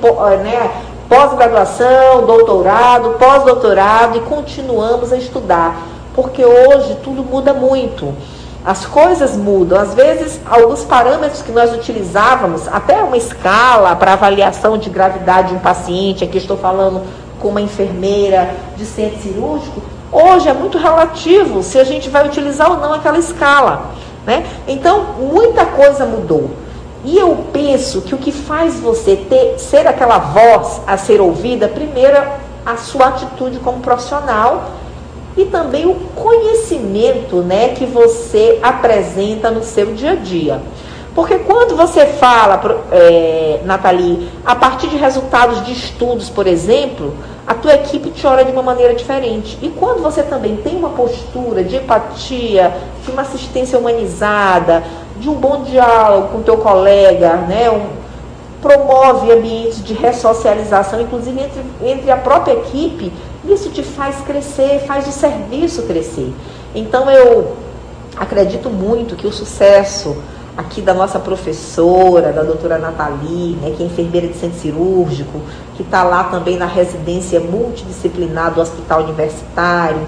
né, 0.43 0.71
pós-graduação, 1.11 2.25
doutorado, 2.25 3.19
pós-doutorado 3.19 4.17
e 4.17 4.21
continuamos 4.23 5.13
a 5.13 5.19
estudar. 5.19 5.77
Porque 6.15 6.43
hoje 6.43 6.97
tudo 7.05 7.23
muda 7.23 7.53
muito. 7.53 8.15
As 8.65 8.87
coisas 8.87 9.37
mudam. 9.37 9.79
Às 9.79 9.93
vezes, 9.93 10.41
alguns 10.51 10.85
parâmetros 10.85 11.43
que 11.43 11.53
nós 11.53 11.75
utilizávamos, 11.75 12.67
até 12.69 12.97
uma 13.03 13.19
escala 13.19 13.95
para 13.95 14.15
avaliação 14.15 14.79
de 14.79 14.89
gravidade 14.89 15.49
de 15.49 15.57
um 15.57 15.59
paciente, 15.59 16.25
aqui 16.25 16.39
estou 16.39 16.57
falando 16.57 17.03
com 17.39 17.49
uma 17.49 17.61
enfermeira 17.61 18.55
de 18.75 18.87
centro 18.87 19.21
cirúrgico, 19.21 19.83
Hoje 20.13 20.47
é 20.47 20.53
muito 20.53 20.77
relativo 20.77 21.63
se 21.63 21.79
a 21.79 21.85
gente 21.85 22.11
vai 22.11 22.27
utilizar 22.27 22.71
ou 22.71 22.77
não 22.77 22.93
aquela 22.93 23.19
escala. 23.19 23.93
Né? 24.27 24.45
Então, 24.69 25.15
muita 25.19 25.65
coisa 25.65 26.05
mudou. 26.05 26.51
E 27.03 27.17
eu 27.19 27.47
penso 27.51 28.03
que 28.03 28.15
o 28.15 28.19
que 28.19 28.31
faz 28.31 28.79
você 28.79 29.17
ter, 29.17 29.59
ser 29.59 29.87
aquela 29.87 30.19
voz 30.19 30.83
a 30.87 30.99
ser 30.99 31.21
ouvida, 31.21 31.67
primeiro, 31.67 32.17
a 32.65 32.77
sua 32.77 33.09
atitude 33.09 33.59
como 33.59 33.81
profissional 33.81 34.73
e 35.37 35.47
também 35.47 35.87
o 35.87 35.95
conhecimento 36.15 37.37
né, 37.37 37.71
que 37.71 37.87
você 37.87 38.59
apresenta 38.63 39.51
no 39.51 39.65
seu 39.65 39.95
dia 39.95 40.13
a 40.13 40.17
dia. 40.17 40.63
Porque 41.15 41.39
quando 41.41 41.77
você 41.77 42.07
fala, 42.07 42.61
é, 42.91 43.61
Nathalie, 43.65 44.31
a 44.45 44.57
partir 44.57 44.89
de 44.89 44.97
resultados 44.97 45.65
de 45.65 45.73
estudos, 45.73 46.31
por 46.31 46.47
exemplo, 46.47 47.15
a 47.47 47.55
tua 47.55 47.75
equipe 47.75 48.11
te 48.11 48.27
olha 48.27 48.45
de 48.45 48.53
uma 48.53 48.63
maneira 48.63 48.95
diferente. 48.95 49.59
E 49.61 49.69
quando 49.69 50.03
você 50.03 50.23
também 50.23 50.57
tem 50.57 50.77
uma 50.77 50.91
postura 50.91 51.63
de 51.63 51.77
empatia, 51.77 52.73
de 53.05 53.11
uma 53.11 53.23
assistência 53.23 53.79
humanizada, 53.79 54.83
de 55.19 55.29
um 55.29 55.35
bom 55.35 55.63
diálogo 55.63 56.29
com 56.29 56.39
o 56.39 56.43
teu 56.43 56.57
colega, 56.57 57.37
né? 57.37 57.71
Um, 57.71 58.03
promove 58.63 59.33
ambientes 59.33 59.85
de 59.85 59.93
ressocialização, 59.93 61.01
inclusive 61.01 61.41
entre, 61.41 61.63
entre 61.83 62.11
a 62.13 62.17
própria 62.17 62.53
equipe, 62.53 63.13
isso 63.45 63.71
te 63.71 63.83
faz 63.83 64.21
crescer, 64.21 64.85
faz 64.87 65.07
o 65.09 65.11
serviço 65.11 65.83
crescer. 65.83 66.33
Então 66.73 67.11
eu 67.11 67.57
acredito 68.17 68.71
muito 68.71 69.17
que 69.17 69.27
o 69.27 69.33
sucesso 69.33 70.17
aqui 70.57 70.83
da 70.83 70.93
nossa 70.93 71.19
professora, 71.19 72.33
da 72.33 72.43
doutora 72.43 72.79
Nathalie, 72.79 73.57
né, 73.57 73.73
que 73.77 73.83
é 73.83 73.87
enfermeira 73.87 74.29
de 74.29 74.35
centro 74.35 74.59
cirúrgico, 74.59 75.41
que 75.77 75.83
está 75.83 76.03
lá 76.03 76.25
também 76.25 76.57
na 76.57 76.67
residência 76.67 77.41
multidisciplinar 77.41 78.53
do 78.53 78.61
Hospital 78.61 79.03
Universitário, 79.03 80.07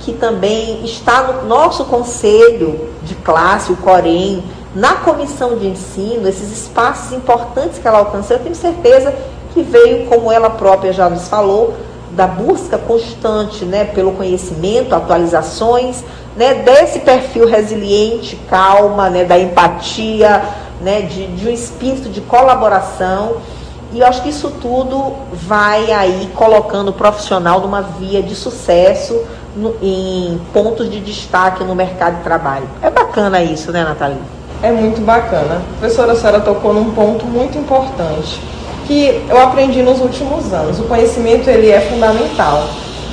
que 0.00 0.12
também 0.12 0.84
está 0.84 1.22
no 1.22 1.46
nosso 1.46 1.84
conselho 1.84 2.88
de 3.02 3.14
classe, 3.16 3.70
o 3.70 3.76
COREM, 3.76 4.42
na 4.74 4.94
comissão 4.94 5.56
de 5.58 5.66
ensino, 5.66 6.26
esses 6.26 6.50
espaços 6.50 7.12
importantes 7.12 7.78
que 7.78 7.86
ela 7.86 7.98
alcançou, 7.98 8.36
eu 8.36 8.42
tenho 8.42 8.54
certeza 8.54 9.14
que 9.52 9.62
veio, 9.62 10.06
como 10.06 10.32
ela 10.32 10.48
própria 10.48 10.92
já 10.92 11.10
nos 11.10 11.28
falou, 11.28 11.74
da 12.12 12.26
busca 12.26 12.78
constante 12.78 13.64
né, 13.64 13.84
pelo 13.84 14.12
conhecimento, 14.12 14.94
atualizações, 14.94 16.04
né, 16.36 16.54
desse 16.54 17.00
perfil 17.00 17.46
resiliente, 17.46 18.36
calma, 18.48 19.08
né, 19.08 19.24
da 19.24 19.38
empatia, 19.38 20.42
né, 20.80 21.02
de, 21.02 21.26
de 21.28 21.48
um 21.48 21.52
espírito 21.52 22.08
de 22.08 22.20
colaboração. 22.20 23.36
E 23.92 24.00
eu 24.00 24.06
acho 24.06 24.22
que 24.22 24.30
isso 24.30 24.50
tudo 24.60 25.14
vai 25.32 25.90
aí 25.92 26.30
colocando 26.34 26.88
o 26.88 26.92
profissional 26.92 27.60
numa 27.60 27.82
via 27.82 28.22
de 28.22 28.34
sucesso 28.34 29.22
no, 29.54 29.76
em 29.82 30.40
pontos 30.52 30.90
de 30.90 31.00
destaque 31.00 31.62
no 31.64 31.74
mercado 31.74 32.16
de 32.16 32.22
trabalho. 32.22 32.66
É 32.80 32.90
bacana 32.90 33.42
isso, 33.42 33.70
né, 33.70 33.84
Nathalie? 33.84 34.18
É 34.62 34.70
muito 34.70 35.00
bacana. 35.00 35.56
A 35.56 35.78
professora 35.80 36.14
Sara 36.14 36.40
tocou 36.40 36.72
num 36.72 36.92
ponto 36.92 37.26
muito 37.26 37.58
importante 37.58 38.40
que 38.92 39.24
eu 39.28 39.40
aprendi 39.40 39.82
nos 39.82 40.00
últimos 40.00 40.52
anos. 40.52 40.78
O 40.78 40.84
conhecimento 40.84 41.48
ele 41.48 41.70
é 41.70 41.80
fundamental. 41.80 42.68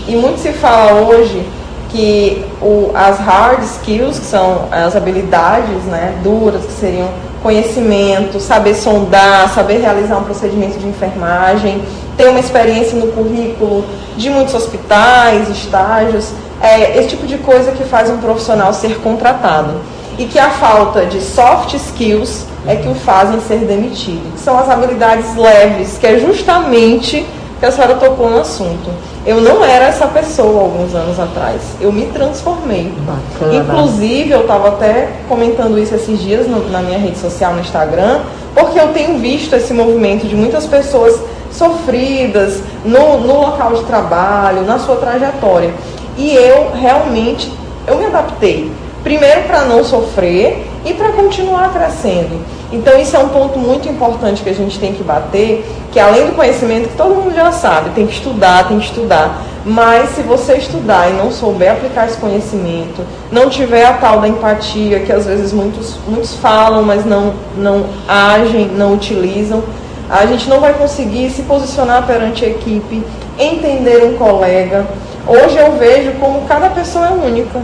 E 0.08 0.15
muito 0.15 0.39
se 0.39 0.52
fala 0.52 1.08
hoje 1.08 1.46
que 1.89 2.46
o, 2.62 2.92
as 2.94 3.18
hard 3.18 3.63
skills, 3.63 4.20
que 4.20 4.26
são 4.26 4.68
as 4.72 4.96
habilidades 4.96 5.84
né, 5.86 6.20
duras, 6.22 6.65
que 6.65 6.74
seriam 6.74 7.10
conhecimento, 7.42 8.39
saber 8.39 8.76
sondar, 8.76 9.50
saber 9.54 9.78
realizar 9.78 10.18
um 10.18 10.24
procedimento 10.24 10.78
de 10.78 10.88
enfermagem, 10.88 11.82
ter 12.18 12.28
uma 12.28 12.39
experiência 12.39 13.00
no 13.00 13.08
currículo 13.13 13.86
de 14.18 14.30
muitos 14.30 14.54
hospitais, 14.54 15.48
estágios, 15.50 16.32
é 16.62 16.98
esse 16.98 17.10
tipo 17.10 17.26
de 17.26 17.38
coisa 17.38 17.72
que 17.72 17.86
faz 17.86 18.10
um 18.10 18.18
profissional 18.18 18.74
ser 18.74 19.00
contratado. 19.00 19.76
E 20.18 20.26
que 20.26 20.38
a 20.38 20.50
falta 20.50 21.06
de 21.06 21.22
soft 21.22 21.74
skills 21.76 22.48
é 22.67 22.76
que 22.76 22.88
o 22.88 22.95
fazem 22.95 23.39
ser 23.41 23.60
demitido, 23.60 24.34
que 24.34 24.39
são 24.39 24.58
as 24.58 24.69
habilidades 24.69 25.36
leves, 25.36 25.98
que 25.98 26.08
é 26.08 26.19
justamente 26.19 27.26
que 27.60 27.65
a 27.65 27.72
senhora 27.72 27.95
tocou 27.95 28.30
no 28.30 28.39
assunto. 28.39 28.89
Eu 29.26 29.41
não 29.41 29.63
era 29.63 29.86
essa 29.86 30.08
pessoa 30.08 30.62
alguns 30.62 30.95
anos 30.95 31.19
atrás. 31.19 31.62
Eu 31.80 31.91
me 31.91 32.06
transformei. 32.08 32.91
Bacana. 33.06 33.56
Inclusive, 33.56 34.32
eu 34.32 34.41
estava 34.41 34.69
até 34.69 35.10
comentando 35.28 35.78
isso 35.78 35.93
esses 35.93 36.19
dias 36.19 36.48
no, 36.48 36.69
na 36.69 36.82
minha 36.82 36.98
rede 36.98 37.17
social, 37.17 37.54
no 37.54 37.60
Instagram, 37.60 38.22
porque 38.56 38.80
eu 38.80 38.88
tenho 38.89 39.19
visto 39.19 39.56
esse 39.56 39.74
movimento 39.74 40.26
de 40.26 40.36
muitas 40.36 40.65
pessoas 40.65 41.19
sofridas 41.52 42.62
no, 42.86 43.19
no 43.19 43.41
local 43.41 43.74
de 43.74 43.84
trabalho, 43.84 44.62
na 44.62 44.80
sua 44.80 44.95
trajetória. 44.95 45.74
E 46.17 46.34
eu 46.34 46.72
realmente, 46.74 47.52
eu 47.86 47.98
me 47.98 48.06
adaptei. 48.06 48.72
Primeiro 49.03 49.43
para 49.43 49.62
não 49.62 49.83
sofrer 49.83 50.67
e 50.85 50.93
para 50.93 51.09
continuar 51.13 51.71
crescendo. 51.71 52.39
Então 52.71 52.99
isso 52.99 53.15
é 53.15 53.19
um 53.19 53.29
ponto 53.29 53.57
muito 53.57 53.88
importante 53.88 54.43
que 54.43 54.49
a 54.49 54.53
gente 54.53 54.77
tem 54.77 54.93
que 54.93 55.03
bater, 55.03 55.65
que 55.91 55.99
além 55.99 56.27
do 56.27 56.35
conhecimento 56.35 56.89
que 56.89 56.97
todo 56.97 57.15
mundo 57.15 57.33
já 57.33 57.51
sabe, 57.51 57.89
tem 57.91 58.05
que 58.05 58.13
estudar, 58.13 58.67
tem 58.67 58.77
que 58.77 58.85
estudar. 58.85 59.41
Mas 59.65 60.12
se 60.12 60.21
você 60.21 60.53
estudar 60.53 61.09
e 61.09 61.13
não 61.13 61.31
souber 61.31 61.71
aplicar 61.71 62.07
esse 62.07 62.17
conhecimento, 62.17 63.03
não 63.31 63.49
tiver 63.49 63.85
a 63.85 63.93
tal 63.93 64.21
da 64.21 64.27
empatia, 64.27 64.99
que 64.99 65.12
às 65.12 65.25
vezes 65.25 65.51
muitos, 65.51 65.97
muitos 66.07 66.35
falam, 66.35 66.83
mas 66.83 67.05
não, 67.05 67.33
não 67.57 67.85
agem, 68.07 68.67
não 68.67 68.93
utilizam, 68.93 69.63
a 70.09 70.25
gente 70.25 70.49
não 70.49 70.59
vai 70.59 70.73
conseguir 70.73 71.29
se 71.29 71.43
posicionar 71.43 72.05
perante 72.05 72.45
a 72.45 72.49
equipe, 72.49 73.03
entender 73.38 74.03
um 74.03 74.17
colega. 74.17 74.85
Hoje 75.27 75.57
eu 75.57 75.73
vejo 75.73 76.13
como 76.13 76.47
cada 76.47 76.69
pessoa 76.69 77.07
é 77.07 77.12
única. 77.12 77.62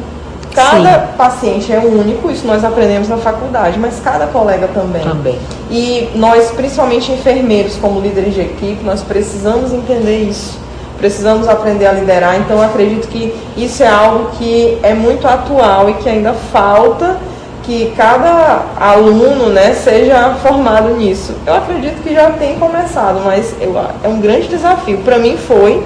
Cada 0.55 0.99
Sim. 0.99 1.07
paciente 1.17 1.73
é 1.73 1.79
único, 1.79 2.31
isso 2.31 2.47
nós 2.47 2.63
aprendemos 2.63 3.09
na 3.09 3.17
faculdade, 3.17 3.77
mas 3.77 3.99
cada 3.99 4.27
colega 4.27 4.69
também. 4.73 5.03
Também. 5.03 5.37
E 5.69 6.09
nós, 6.15 6.51
principalmente 6.51 7.11
enfermeiros, 7.11 7.75
como 7.75 7.99
líderes 7.99 8.33
de 8.33 8.41
equipe, 8.41 8.83
nós 8.83 9.01
precisamos 9.01 9.73
entender 9.73 10.23
isso. 10.23 10.57
Precisamos 10.97 11.49
aprender 11.49 11.85
a 11.85 11.91
liderar, 11.91 12.39
então 12.39 12.61
acredito 12.61 13.09
que 13.09 13.35
isso 13.57 13.83
é 13.83 13.87
algo 13.87 14.29
que 14.37 14.79
é 14.81 14.93
muito 14.93 15.27
atual 15.27 15.89
e 15.89 15.93
que 15.95 16.07
ainda 16.07 16.33
falta 16.33 17.17
que 17.63 17.91
cada 17.97 18.63
aluno 18.79 19.49
né, 19.49 19.73
seja 19.73 20.35
formado 20.35 20.95
nisso. 20.95 21.33
Eu 21.45 21.55
acredito 21.55 22.01
que 22.01 22.13
já 22.13 22.29
tem 22.31 22.57
começado, 22.57 23.21
mas 23.25 23.53
eu, 23.59 23.75
é 24.03 24.07
um 24.07 24.21
grande 24.21 24.47
desafio. 24.47 24.99
Para 24.99 25.17
mim 25.17 25.35
foi, 25.35 25.83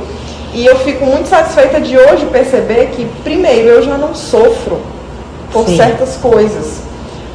e 0.54 0.66
eu 0.66 0.76
fico 0.80 1.06
muito 1.06 1.28
satisfeita 1.28 1.80
de 1.80 1.98
hoje 1.98 2.26
perceber 2.26 2.90
que, 2.96 3.06
primeiro, 3.24 3.68
eu 3.68 3.84
já 3.84 3.98
não 3.98 4.16
sofro 4.16 4.80
por 5.52 5.66
Sim. 5.66 5.78
certas 5.78 6.16
coisas. 6.18 6.82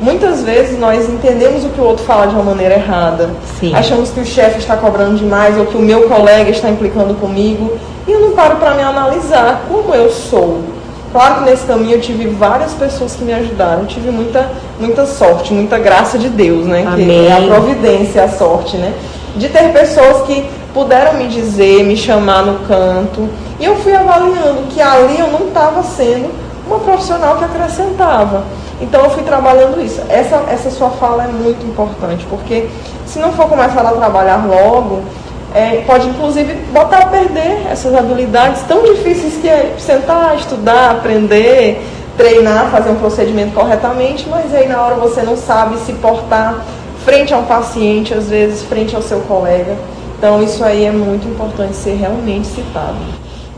Muitas 0.00 0.42
vezes 0.42 0.79
nós 0.79 1.09
entendemos 1.09 1.64
o 1.64 1.68
que 1.68 1.81
o 1.81 1.85
outro 1.85 2.05
fala 2.05 2.27
de 2.27 2.35
uma 2.35 2.42
maneira 2.42 2.74
errada. 2.74 3.31
Sim. 3.61 3.72
Achamos 3.74 4.11
que 4.11 4.20
o 4.20 4.27
chefe 4.27 4.59
está 4.59 4.77
cobrando 4.77 5.16
demais 5.16 5.57
ou 5.57 5.66
que 5.66 5.77
o 5.77 5.81
meu 5.81 6.09
colega 6.09 6.50
está 6.50 6.68
implicando 6.68 7.14
comigo. 7.14 7.79
E 8.07 8.12
eu 8.12 8.20
não 8.20 8.33
paro 8.33 8.57
para 8.57 8.74
me 8.74 8.83
analisar 8.83 9.64
como 9.68 9.94
eu 9.94 10.11
sou. 10.11 10.61
Claro 11.12 11.37
que 11.37 11.50
nesse 11.50 11.64
caminho 11.64 11.94
eu 11.94 12.00
tive 12.00 12.27
várias 12.27 12.74
pessoas 12.74 13.14
que 13.14 13.22
me 13.22 13.33
ajudaram. 13.33 13.83
Eu 13.83 13.87
tive 13.87 14.11
muita, 14.11 14.50
muita 14.81 15.07
sorte, 15.07 15.55
muita 15.55 15.79
graça 15.79 16.18
de 16.18 16.29
Deus, 16.29 16.66
né? 16.66 16.85
Amém. 16.87 17.07
Que 17.07 17.27
é 17.29 17.33
a 17.33 17.40
providência, 17.42 18.24
a 18.24 18.29
sorte, 18.29 18.77
né? 18.77 18.92
De 19.37 19.48
ter 19.48 19.72
pessoas 19.72 20.27
que 20.27 20.44
puderam 20.75 21.15
me 21.15 21.29
dizer, 21.29 21.85
me 21.85 21.97
chamar 21.97 22.45
no 22.45 22.67
canto. 22.67 23.29
E 23.61 23.65
eu 23.65 23.77
fui 23.77 23.95
avaliando 23.95 24.65
que 24.69 24.83
ali 24.83 25.19
eu 25.19 25.29
não 25.29 25.47
estava 25.47 25.83
sendo 25.85 26.31
uma 26.67 26.81
profissional 26.81 27.37
que 27.37 27.45
acrescentava. 27.45 28.45
Então 28.81 29.05
eu 29.05 29.11
fui 29.11 29.23
trabalhando 29.23 29.81
isso. 29.81 30.03
Essa, 30.09 30.43
essa 30.51 30.71
sua 30.71 30.91
fala 30.91 31.25
é 31.25 31.29
muito 31.29 31.65
importante, 31.65 32.27
porque 32.29 32.69
se 33.07 33.21
não 33.21 33.33
for 33.33 33.49
começar 33.49 33.83
a 33.83 33.93
trabalhar 33.93 34.45
logo, 34.45 35.03
é, 35.55 35.85
pode 35.87 36.09
inclusive 36.09 36.55
botar 36.73 36.99
a 36.99 37.07
perder 37.07 37.65
essas 37.71 37.95
habilidades 37.95 38.63
tão 38.63 38.83
difíceis 38.83 39.37
que 39.41 39.49
é 39.49 39.77
sentar, 39.79 40.35
estudar, 40.37 40.91
aprender, 40.91 41.81
treinar, 42.17 42.71
fazer 42.71 42.91
um 42.91 42.97
procedimento 42.97 43.55
corretamente, 43.55 44.29
mas 44.29 44.53
aí 44.53 44.67
na 44.67 44.83
hora 44.83 44.97
você 44.97 45.23
não 45.23 45.37
sabe 45.37 45.79
se 45.79 45.93
portar 45.95 46.65
frente 47.05 47.33
a 47.33 47.39
um 47.39 47.45
paciente, 47.45 48.13
às 48.13 48.29
vezes 48.29 48.63
frente 48.63 48.97
ao 48.97 49.03
seu 49.03 49.21
colega. 49.21 49.77
Então 50.16 50.42
isso 50.42 50.64
aí 50.64 50.85
é 50.85 50.92
muito 50.92 51.29
importante 51.29 51.74
ser 51.77 51.94
realmente 51.94 52.46
citado. 52.46 52.96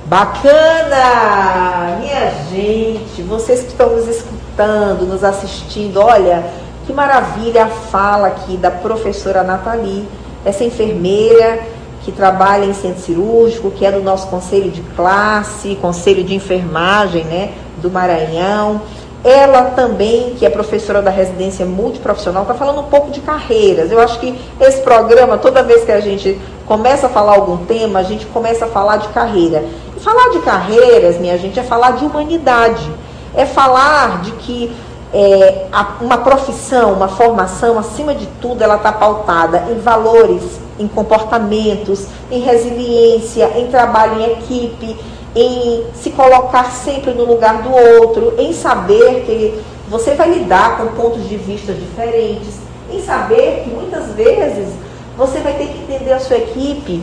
Bacana! 0.07 1.99
Minha 2.01 2.31
gente, 2.51 3.23
vocês 3.23 3.63
que 3.63 3.69
estão 3.69 3.91
nos 3.91 4.07
escutando, 4.07 5.07
nos 5.07 5.25
assistindo, 5.25 6.01
olha 6.01 6.45
que 6.87 6.93
maravilha 6.93 7.65
a 7.65 7.67
fala 7.67 8.29
aqui 8.29 8.57
da 8.57 8.71
professora 8.71 9.43
Nathalie, 9.43 10.07
essa 10.45 10.63
enfermeira 10.63 11.59
que 12.05 12.13
trabalha 12.13 12.65
em 12.65 12.73
centro 12.73 13.03
cirúrgico, 13.03 13.73
que 13.73 13.85
é 13.85 13.91
do 13.91 14.01
nosso 14.01 14.29
conselho 14.29 14.71
de 14.71 14.81
classe, 14.95 15.77
conselho 15.83 16.23
de 16.23 16.37
enfermagem, 16.37 17.25
né, 17.25 17.53
do 17.83 17.91
Maranhão. 17.91 18.81
Ela 19.27 19.73
também, 19.75 20.37
que 20.39 20.47
é 20.47 20.49
professora 20.49 21.03
da 21.03 21.11
residência 21.11 21.67
multiprofissional, 21.67 22.43
está 22.43 22.55
falando 22.55 22.79
um 22.79 22.85
pouco 22.85 23.11
de 23.11 23.21
carreiras. 23.21 23.91
Eu 23.91 23.99
acho 23.99 24.21
que 24.21 24.39
esse 24.61 24.81
programa, 24.83 25.37
toda 25.37 25.65
vez 25.65 25.85
que 25.85 25.91
a 25.91 25.99
gente 25.99 26.41
começa 26.65 27.09
a 27.09 27.11
falar 27.11 27.33
algum 27.33 27.57
tema, 27.67 27.99
a 27.99 28.03
gente 28.05 28.25
começa 28.27 28.67
a 28.67 28.69
falar 28.69 28.99
de 28.99 29.09
carreira. 29.09 29.65
E 29.97 29.99
falar 29.99 30.31
de 30.31 30.39
carreiras, 30.43 31.19
minha 31.19 31.37
gente, 31.39 31.59
é 31.59 31.65
falar 31.65 31.97
de 31.97 32.05
humanidade. 32.05 32.89
É 33.35 33.45
falar 33.45 34.23
de 34.23 34.31
que 34.31 34.73
é, 35.13 35.67
uma 36.01 36.19
profissão, 36.19 36.93
uma 36.93 37.09
formação, 37.09 37.81
acima 37.81 38.15
de 38.15 38.27
tudo, 38.41 38.63
ela 38.63 38.77
está 38.77 38.93
pautada 38.93 39.65
em 39.73 39.81
valores, 39.81 40.43
em 40.79 40.87
comportamentos, 40.87 42.07
em 42.31 42.39
resiliência, 42.39 43.51
em 43.57 43.67
trabalho 43.67 44.21
em 44.21 44.33
equipe, 44.35 44.97
em 45.37 45.85
se 45.95 46.11
colocar 46.11 46.65
sempre 46.71 47.13
no 47.13 47.27
lugar 47.27 47.63
do 47.63 47.71
outro, 47.71 48.35
em 48.39 48.55
saber 48.55 49.25
que 49.27 49.63
você 49.87 50.15
vai 50.15 50.31
lidar 50.31 50.79
com 50.79 50.87
pontos 51.01 51.29
de 51.29 51.37
vista 51.37 51.75
diferentes, 51.75 52.55
em 52.91 53.03
saber 53.03 53.63
que 53.63 53.71
muitas 53.71 54.15
vezes 54.15 54.73
você 55.15 55.41
vai 55.41 55.53
ter 55.53 55.67
que 55.67 55.79
entender 55.79 56.13
a 56.15 56.19
sua 56.19 56.39
equipe 56.39 57.03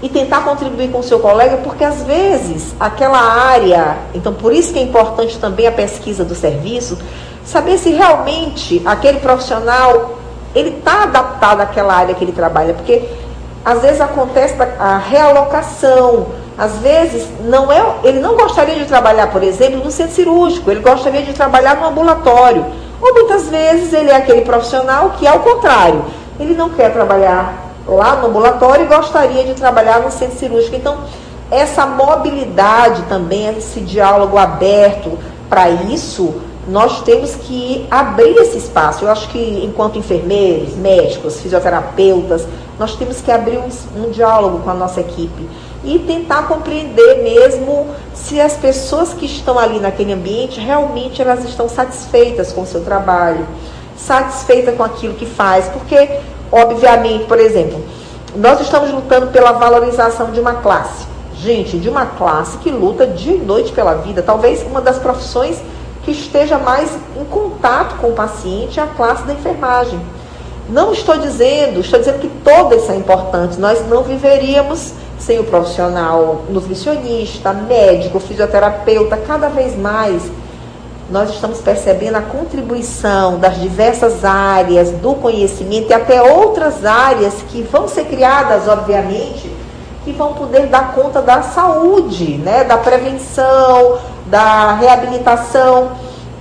e 0.00 0.08
tentar 0.08 0.44
contribuir 0.44 0.90
com 0.90 1.00
o 1.00 1.02
seu 1.02 1.18
colega, 1.18 1.56
porque 1.58 1.82
às 1.82 2.02
vezes 2.02 2.72
aquela 2.78 3.18
área, 3.18 3.96
então 4.14 4.32
por 4.32 4.52
isso 4.52 4.72
que 4.72 4.78
é 4.78 4.82
importante 4.82 5.38
também 5.38 5.66
a 5.66 5.72
pesquisa 5.72 6.24
do 6.24 6.36
serviço, 6.36 6.96
saber 7.44 7.78
se 7.78 7.90
realmente 7.90 8.80
aquele 8.84 9.18
profissional 9.18 10.18
ele 10.54 10.70
está 10.70 11.04
adaptado 11.04 11.60
àquela 11.60 11.94
área 11.94 12.14
que 12.14 12.24
ele 12.24 12.32
trabalha, 12.32 12.74
porque 12.74 13.08
às 13.64 13.82
vezes 13.82 14.00
acontece 14.00 14.54
a 14.78 14.98
realocação, 14.98 16.26
às 16.56 16.78
vezes 16.78 17.26
não 17.44 17.72
é, 17.72 17.82
ele 18.04 18.20
não 18.20 18.36
gostaria 18.36 18.76
de 18.76 18.84
trabalhar, 18.84 19.28
por 19.28 19.42
exemplo, 19.42 19.82
no 19.82 19.90
centro 19.90 20.14
cirúrgico, 20.14 20.70
ele 20.70 20.80
gostaria 20.80 21.22
de 21.22 21.32
trabalhar 21.32 21.76
no 21.76 21.86
ambulatório. 21.86 22.64
Ou 23.00 23.14
muitas 23.14 23.48
vezes 23.48 23.92
ele 23.92 24.10
é 24.10 24.16
aquele 24.16 24.42
profissional 24.42 25.10
que, 25.18 25.26
ao 25.26 25.40
contrário, 25.40 26.04
ele 26.38 26.54
não 26.54 26.70
quer 26.70 26.92
trabalhar 26.92 27.72
lá 27.86 28.16
no 28.16 28.28
ambulatório 28.28 28.84
e 28.84 28.88
gostaria 28.88 29.44
de 29.44 29.54
trabalhar 29.54 30.00
no 30.00 30.10
centro 30.10 30.38
cirúrgico. 30.38 30.76
Então, 30.76 30.98
essa 31.50 31.84
mobilidade 31.84 33.02
também, 33.08 33.48
esse 33.56 33.80
diálogo 33.80 34.38
aberto 34.38 35.18
para 35.48 35.68
isso, 35.68 36.34
nós 36.68 37.02
temos 37.02 37.34
que 37.34 37.86
abrir 37.90 38.36
esse 38.36 38.58
espaço. 38.58 39.04
Eu 39.04 39.10
acho 39.10 39.28
que, 39.28 39.64
enquanto 39.64 39.98
enfermeiros, 39.98 40.76
médicos, 40.76 41.40
fisioterapeutas, 41.40 42.46
nós 42.78 42.94
temos 42.94 43.20
que 43.20 43.30
abrir 43.30 43.58
um, 43.58 43.68
um 44.00 44.10
diálogo 44.10 44.60
com 44.60 44.70
a 44.70 44.74
nossa 44.74 45.00
equipe 45.00 45.48
e 45.84 45.98
tentar 46.00 46.46
compreender 46.46 47.22
mesmo 47.22 47.88
se 48.14 48.40
as 48.40 48.56
pessoas 48.56 49.12
que 49.12 49.26
estão 49.26 49.58
ali 49.58 49.80
naquele 49.80 50.12
ambiente 50.12 50.60
realmente 50.60 51.20
elas 51.20 51.44
estão 51.44 51.68
satisfeitas 51.68 52.52
com 52.52 52.62
o 52.62 52.66
seu 52.66 52.84
trabalho, 52.84 53.46
satisfeitas 53.96 54.76
com 54.76 54.84
aquilo 54.84 55.14
que 55.14 55.26
faz, 55.26 55.68
porque 55.68 56.18
obviamente, 56.50 57.24
por 57.24 57.38
exemplo, 57.38 57.84
nós 58.36 58.60
estamos 58.60 58.90
lutando 58.90 59.28
pela 59.28 59.52
valorização 59.52 60.30
de 60.30 60.40
uma 60.40 60.54
classe. 60.54 61.06
Gente, 61.36 61.76
de 61.76 61.88
uma 61.88 62.06
classe 62.06 62.56
que 62.58 62.70
luta 62.70 63.06
dia 63.06 63.34
e 63.34 63.38
noite 63.38 63.72
pela 63.72 63.94
vida, 63.94 64.22
talvez 64.22 64.62
uma 64.62 64.80
das 64.80 64.98
profissões 64.98 65.60
que 66.04 66.12
esteja 66.12 66.58
mais 66.58 66.90
em 67.16 67.24
contato 67.24 67.96
com 67.96 68.08
o 68.08 68.12
paciente 68.12 68.78
é 68.78 68.82
a 68.82 68.86
classe 68.86 69.24
da 69.24 69.32
enfermagem. 69.32 70.00
Não 70.68 70.92
estou 70.92 71.18
dizendo, 71.18 71.80
estou 71.80 71.98
dizendo 71.98 72.20
que 72.20 72.28
todas 72.44 72.82
são 72.86 72.96
importantes. 72.96 73.58
Nós 73.58 73.86
não 73.88 74.02
viveríamos 74.02 74.92
sem 75.26 75.38
o 75.38 75.44
profissional 75.44 76.42
nutricionista, 76.48 77.52
médico, 77.52 78.18
fisioterapeuta, 78.18 79.16
cada 79.16 79.48
vez 79.48 79.76
mais 79.76 80.22
nós 81.10 81.30
estamos 81.30 81.60
percebendo 81.60 82.16
a 82.16 82.22
contribuição 82.22 83.38
das 83.38 83.60
diversas 83.60 84.24
áreas 84.24 84.90
do 84.90 85.14
conhecimento 85.14 85.90
e 85.90 85.94
até 85.94 86.22
outras 86.22 86.84
áreas 86.84 87.34
que 87.50 87.62
vão 87.62 87.86
ser 87.86 88.06
criadas, 88.06 88.66
obviamente, 88.66 89.52
que 90.04 90.12
vão 90.12 90.32
poder 90.32 90.66
dar 90.66 90.94
conta 90.94 91.20
da 91.20 91.42
saúde, 91.42 92.38
né, 92.38 92.64
da 92.64 92.78
prevenção, 92.78 93.98
da 94.26 94.74
reabilitação. 94.74 95.92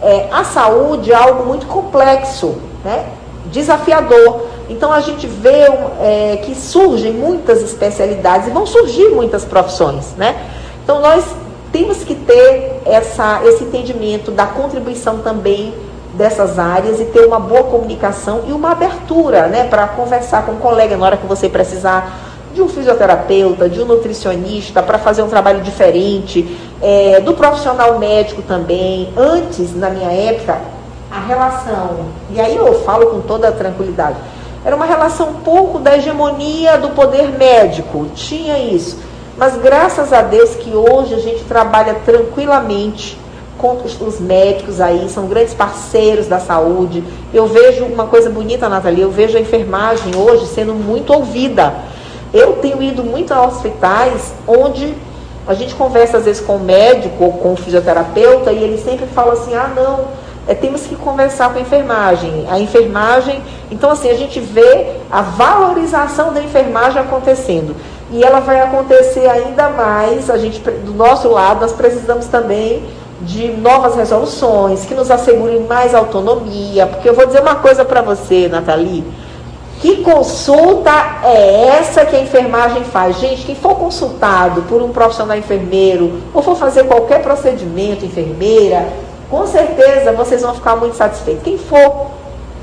É, 0.02 0.28
a 0.32 0.44
saúde 0.44 1.12
é 1.12 1.16
algo 1.16 1.46
muito 1.46 1.68
complexo, 1.68 2.56
né, 2.84 3.06
desafiador. 3.48 4.48
Então 4.72 4.92
a 4.94 5.02
gente 5.02 5.28
vê 5.28 5.68
é, 6.00 6.40
que 6.46 6.56
surgem 6.56 7.12
muitas 7.12 7.62
especialidades 7.62 8.48
e 8.48 8.52
vão 8.52 8.66
surgir 8.66 9.10
muitas 9.10 9.44
profissões, 9.44 10.14
né? 10.16 10.36
Então 10.82 11.02
nós 11.02 11.26
temos 11.74 11.98
que 12.04 12.16
ter 12.16 12.82
essa, 12.86 13.42
esse 13.44 13.66
entendimento 13.66 14.32
da 14.32 14.46
contribuição 14.46 15.20
também 15.20 15.74
dessas 16.14 16.58
áreas 16.58 17.02
e 17.02 17.06
ter 17.06 17.26
uma 17.26 17.40
boa 17.40 17.64
comunicação 17.64 18.44
e 18.48 18.54
uma 18.54 18.72
abertura, 18.72 19.48
né, 19.48 19.66
para 19.66 19.88
conversar 19.88 20.46
com 20.46 20.54
o 20.54 20.56
um 20.56 20.60
colega 20.60 20.96
na 20.96 21.06
hora 21.06 21.18
que 21.18 21.26
você 21.26 21.50
precisar 21.50 22.20
de 22.54 22.62
um 22.62 22.68
fisioterapeuta, 22.68 23.70
de 23.70 23.82
um 23.82 23.86
nutricionista, 23.86 24.84
para 24.84 24.98
fazer 24.98 25.22
um 25.22 25.30
trabalho 25.30 25.62
diferente, 25.62 26.58
é, 26.82 27.20
do 27.22 27.34
profissional 27.34 27.98
médico 27.98 28.42
também. 28.42 29.14
Antes, 29.16 29.74
na 29.76 29.90
minha 29.90 30.12
época, 30.12 30.60
a 31.10 31.20
relação, 31.20 32.06
e 32.30 32.40
aí 32.40 32.56
eu 32.56 32.82
falo 32.84 33.08
com 33.08 33.22
toda 33.22 33.52
tranquilidade, 33.52 34.18
era 34.64 34.76
uma 34.76 34.86
relação 34.86 35.30
um 35.30 35.34
pouco 35.36 35.80
da 35.80 35.98
hegemonia 35.98 36.78
do 36.78 36.90
poder 36.90 37.30
médico, 37.38 38.08
tinha 38.14 38.60
isso. 38.60 38.98
Mas 39.38 39.58
graças 39.58 40.14
a 40.14 40.22
Deus 40.22 40.56
que 40.56 40.76
hoje 40.76 41.16
a 41.16 41.20
gente 41.20 41.44
trabalha 41.46 41.96
tranquilamente 42.06 43.18
com 43.58 43.78
os 44.06 44.20
médicos 44.20 44.82
aí, 44.82 45.08
são 45.08 45.28
grandes 45.28 45.54
parceiros 45.54 46.28
da 46.28 46.40
saúde. 46.40 47.04
Eu 47.34 47.46
vejo 47.48 47.86
uma 47.86 48.08
coisa 48.08 48.30
bonita, 48.30 48.68
Nathalie, 48.68 49.02
eu 49.02 49.12
vejo 49.12 49.38
a 49.38 49.42
enfermagem 49.42 50.16
hoje 50.16 50.48
sendo 50.48 50.74
muito 50.74 51.14
ouvida. 51.14 51.74
Eu 52.34 52.54
tenho 52.54 52.82
ido 52.82 53.04
muito 53.04 53.34
a 53.34 53.46
hospitais 53.46 54.34
onde 54.48 54.96
a 55.48 55.54
gente 55.54 55.76
conversa 55.76 56.18
às 56.18 56.26
vezes 56.26 56.42
com 56.42 56.56
o 56.56 56.60
médico 56.60 57.24
ou 57.24 57.34
com 57.34 57.54
o 57.54 57.56
fisioterapeuta 57.56 58.52
e 58.52 58.64
ele 58.64 58.78
sempre 58.78 59.06
fala 59.08 59.34
assim: 59.34 59.54
ah, 59.54 59.72
não, 59.76 60.06
é, 60.48 60.54
temos 60.54 60.82
que 60.88 60.96
conversar 60.96 61.52
com 61.52 61.60
a 61.60 61.62
enfermagem. 61.62 62.46
A 62.50 62.60
enfermagem, 62.60 63.42
então 63.70 63.92
assim, 63.92 64.10
a 64.10 64.16
gente 64.16 64.40
vê 64.40 64.94
a 65.10 65.22
valorização 65.22 66.34
da 66.34 66.42
enfermagem 66.42 67.02
acontecendo. 67.02 67.76
E 68.12 68.24
ela 68.24 68.40
vai 68.40 68.60
acontecer 68.60 69.28
ainda 69.30 69.70
mais, 69.70 70.30
a 70.30 70.38
gente, 70.38 70.60
do 70.60 70.94
nosso 70.94 71.30
lado, 71.30 71.62
nós 71.62 71.72
precisamos 71.72 72.28
também 72.28 72.84
de 73.22 73.48
novas 73.50 73.96
resoluções, 73.96 74.86
que 74.86 74.96
nos 74.96 75.12
assegurem 75.12 75.62
mais 75.62 75.94
autonomia, 75.94 76.88
porque 76.88 77.08
eu 77.08 77.14
vou 77.14 77.26
dizer 77.26 77.42
uma 77.42 77.56
coisa 77.56 77.86
para 77.86 78.02
você, 78.02 78.48
Nathalie, 78.48 79.06
que 79.80 79.98
consulta 79.98 80.92
é 81.24 81.80
essa 81.80 82.06
que 82.06 82.16
a 82.16 82.22
enfermagem 82.22 82.84
faz? 82.84 83.20
Gente, 83.20 83.46
quem 83.46 83.56
for 83.56 83.76
consultado 83.76 84.64
por 84.64 84.82
um 84.82 84.90
profissional 84.90 85.38
enfermeiro, 85.38 86.22
ou 86.34 86.42
for 86.42 86.56
fazer 86.56 86.84
qualquer 86.84 87.22
procedimento, 87.22 88.06
enfermeira, 88.06 88.88
com 89.32 89.48
certeza 89.48 90.12
vocês 90.12 90.42
vão 90.42 90.54
ficar 90.54 90.76
muito 90.76 90.98
satisfeitos. 90.98 91.42
Quem 91.44 91.58
for 91.58 92.08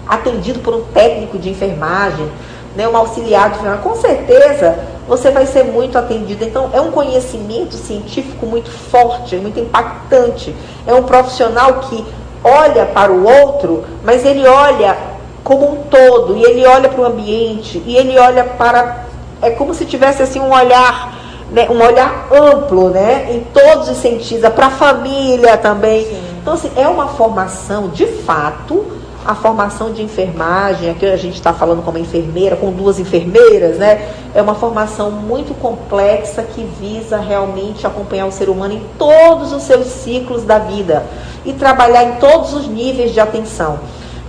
atendido 0.06 0.60
por 0.60 0.74
um 0.74 0.82
técnico 0.84 1.38
de 1.38 1.48
enfermagem, 1.48 2.30
né, 2.76 2.86
um 2.86 2.94
auxiliar 2.94 3.48
de 3.48 3.56
enfermagem, 3.56 3.82
com 3.82 3.96
certeza 3.96 4.78
você 5.08 5.30
vai 5.30 5.46
ser 5.46 5.64
muito 5.64 5.96
atendido. 5.96 6.44
Então, 6.44 6.68
é 6.74 6.80
um 6.80 6.90
conhecimento 6.90 7.74
científico 7.74 8.44
muito 8.44 8.70
forte, 8.70 9.36
muito 9.36 9.58
impactante. 9.58 10.54
É 10.86 10.92
um 10.92 11.02
profissional 11.04 11.80
que 11.80 12.04
olha 12.44 12.84
para 12.84 13.10
o 13.10 13.26
outro, 13.26 13.84
mas 14.04 14.26
ele 14.26 14.46
olha 14.46 14.94
como 15.42 15.72
um 15.72 15.76
todo, 15.84 16.36
e 16.36 16.44
ele 16.44 16.66
olha 16.66 16.90
para 16.90 17.00
o 17.00 17.06
ambiente, 17.06 17.82
e 17.86 17.96
ele 17.96 18.18
olha 18.18 18.44
para. 18.44 19.06
É 19.40 19.48
como 19.48 19.72
se 19.72 19.86
tivesse 19.86 20.22
assim 20.22 20.40
um 20.40 20.52
olhar 20.52 21.16
né, 21.50 21.66
um 21.70 21.82
olhar 21.82 22.28
amplo, 22.30 22.90
né, 22.90 23.28
em 23.30 23.40
todos 23.40 23.88
os 23.88 23.96
sentidos, 23.96 24.48
para 24.50 24.66
a 24.66 24.70
família 24.70 25.56
também. 25.56 26.04
Sim. 26.04 26.27
Então, 26.48 26.56
assim, 26.56 26.70
é 26.76 26.88
uma 26.88 27.08
formação, 27.08 27.88
de 27.88 28.06
fato, 28.06 28.82
a 29.22 29.34
formação 29.34 29.92
de 29.92 30.02
enfermagem, 30.02 30.88
aqui 30.88 31.04
a 31.04 31.14
gente 31.14 31.34
está 31.34 31.52
falando 31.52 31.82
como 31.82 31.98
enfermeira, 31.98 32.56
com 32.56 32.72
duas 32.72 32.98
enfermeiras, 32.98 33.76
né? 33.76 34.14
É 34.34 34.40
uma 34.40 34.54
formação 34.54 35.10
muito 35.10 35.52
complexa 35.60 36.42
que 36.42 36.64
visa 36.80 37.18
realmente 37.18 37.86
acompanhar 37.86 38.24
o 38.24 38.32
ser 38.32 38.48
humano 38.48 38.72
em 38.72 38.82
todos 38.98 39.52
os 39.52 39.64
seus 39.64 39.88
ciclos 39.88 40.42
da 40.42 40.58
vida 40.58 41.04
e 41.44 41.52
trabalhar 41.52 42.04
em 42.04 42.12
todos 42.12 42.54
os 42.54 42.66
níveis 42.66 43.12
de 43.12 43.20
atenção. 43.20 43.80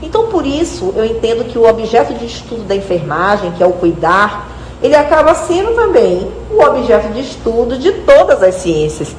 Então, 0.01 0.27
por 0.27 0.45
isso, 0.45 0.93
eu 0.97 1.05
entendo 1.05 1.45
que 1.45 1.57
o 1.57 1.65
objeto 1.65 2.13
de 2.15 2.25
estudo 2.25 2.63
da 2.65 2.75
enfermagem, 2.75 3.53
que 3.53 3.63
é 3.63 3.65
o 3.65 3.71
cuidar, 3.71 4.45
ele 4.83 4.95
acaba 4.95 5.33
sendo 5.35 5.73
também 5.73 6.29
o 6.51 6.61
objeto 6.61 7.13
de 7.13 7.21
estudo 7.21 7.77
de 7.77 7.93
todas 7.93 8.43
as 8.43 8.55
ciências. 8.55 9.15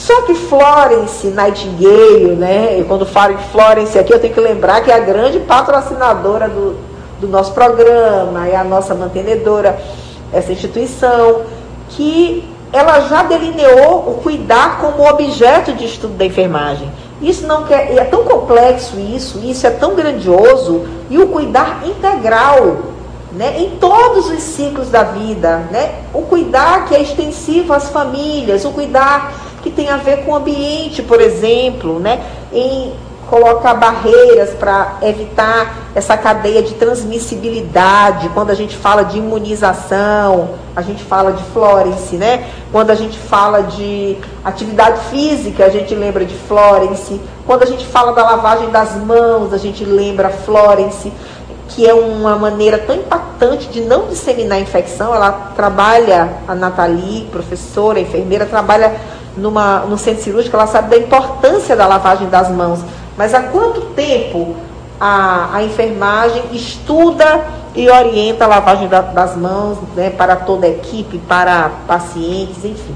Só 0.00 0.22
que 0.22 0.34
Florence 0.34 1.26
Nightingale, 1.26 2.34
né? 2.34 2.78
E 2.80 2.84
quando 2.84 3.04
falo 3.04 3.34
em 3.34 3.38
Florence 3.52 3.98
aqui, 3.98 4.10
eu 4.10 4.18
tenho 4.18 4.32
que 4.32 4.40
lembrar 4.40 4.80
que 4.80 4.90
é 4.90 4.94
a 4.94 4.98
grande 4.98 5.38
patrocinadora 5.40 6.48
do, 6.48 6.74
do 7.20 7.28
nosso 7.28 7.52
programa, 7.52 8.48
é 8.48 8.56
a 8.56 8.64
nossa 8.64 8.94
mantenedora, 8.94 9.78
essa 10.32 10.52
instituição, 10.52 11.42
que 11.90 12.48
ela 12.72 13.00
já 13.00 13.24
delineou 13.24 14.10
o 14.10 14.20
cuidar 14.22 14.80
como 14.80 15.06
objeto 15.06 15.74
de 15.74 15.84
estudo 15.84 16.14
da 16.14 16.24
enfermagem. 16.24 16.90
Isso 17.20 17.46
não 17.46 17.64
quer, 17.64 17.94
é 17.94 18.04
tão 18.04 18.24
complexo 18.24 18.98
isso, 18.98 19.38
isso 19.44 19.66
é 19.66 19.70
tão 19.70 19.94
grandioso, 19.94 20.86
e 21.10 21.18
o 21.18 21.28
cuidar 21.28 21.82
integral 21.84 22.78
né, 23.32 23.60
em 23.60 23.76
todos 23.76 24.30
os 24.30 24.42
ciclos 24.42 24.88
da 24.88 25.02
vida, 25.02 25.58
né? 25.70 25.96
O 26.14 26.22
cuidar 26.22 26.86
que 26.86 26.94
é 26.94 27.02
extensivo 27.02 27.74
às 27.74 27.90
famílias, 27.90 28.64
o 28.64 28.70
cuidar 28.70 29.49
tem 29.80 29.88
a 29.88 29.96
ver 29.96 30.24
com 30.24 30.32
o 30.32 30.36
ambiente, 30.36 31.02
por 31.02 31.20
exemplo, 31.22 31.98
né? 31.98 32.20
Em 32.52 32.92
colocar 33.30 33.74
barreiras 33.74 34.50
para 34.50 34.98
evitar 35.02 35.74
essa 35.94 36.16
cadeia 36.18 36.62
de 36.62 36.74
transmissibilidade. 36.74 38.28
Quando 38.30 38.50
a 38.50 38.54
gente 38.54 38.76
fala 38.76 39.04
de 39.04 39.16
imunização, 39.18 40.50
a 40.76 40.82
gente 40.82 41.02
fala 41.02 41.32
de 41.32 41.42
Florence, 41.44 42.16
né? 42.16 42.44
Quando 42.70 42.90
a 42.90 42.94
gente 42.94 43.16
fala 43.16 43.62
de 43.62 44.18
atividade 44.44 45.00
física, 45.10 45.64
a 45.64 45.70
gente 45.70 45.94
lembra 45.94 46.26
de 46.26 46.34
Florence. 46.34 47.18
Quando 47.46 47.62
a 47.62 47.66
gente 47.66 47.86
fala 47.86 48.12
da 48.12 48.22
lavagem 48.22 48.68
das 48.70 48.96
mãos, 48.96 49.54
a 49.54 49.58
gente 49.58 49.84
lembra 49.84 50.28
Florence. 50.28 51.10
que 51.68 51.86
é 51.88 51.94
uma 51.94 52.34
maneira 52.34 52.78
tão 52.78 52.96
impactante 52.96 53.68
de 53.68 53.80
não 53.82 54.08
disseminar 54.08 54.58
a 54.58 54.60
infecção. 54.60 55.14
Ela 55.14 55.52
trabalha, 55.54 56.28
a 56.48 56.52
Nathalie, 56.52 57.28
professora, 57.30 58.00
enfermeira, 58.00 58.44
trabalha 58.44 58.92
numa, 59.40 59.80
no 59.80 59.98
centro 59.98 60.22
cirúrgico, 60.22 60.54
ela 60.54 60.66
sabe 60.66 60.90
da 60.90 60.96
importância 60.96 61.74
da 61.74 61.86
lavagem 61.86 62.28
das 62.28 62.50
mãos. 62.50 62.80
Mas 63.16 63.34
há 63.34 63.42
quanto 63.44 63.80
tempo 63.94 64.54
a, 65.00 65.56
a 65.56 65.62
enfermagem 65.62 66.42
estuda 66.52 67.44
e 67.74 67.88
orienta 67.88 68.44
a 68.44 68.48
lavagem 68.48 68.88
da, 68.88 69.00
das 69.00 69.36
mãos 69.36 69.78
né, 69.96 70.10
para 70.10 70.36
toda 70.36 70.66
a 70.66 70.70
equipe, 70.70 71.18
para 71.18 71.70
pacientes, 71.86 72.64
enfim. 72.64 72.94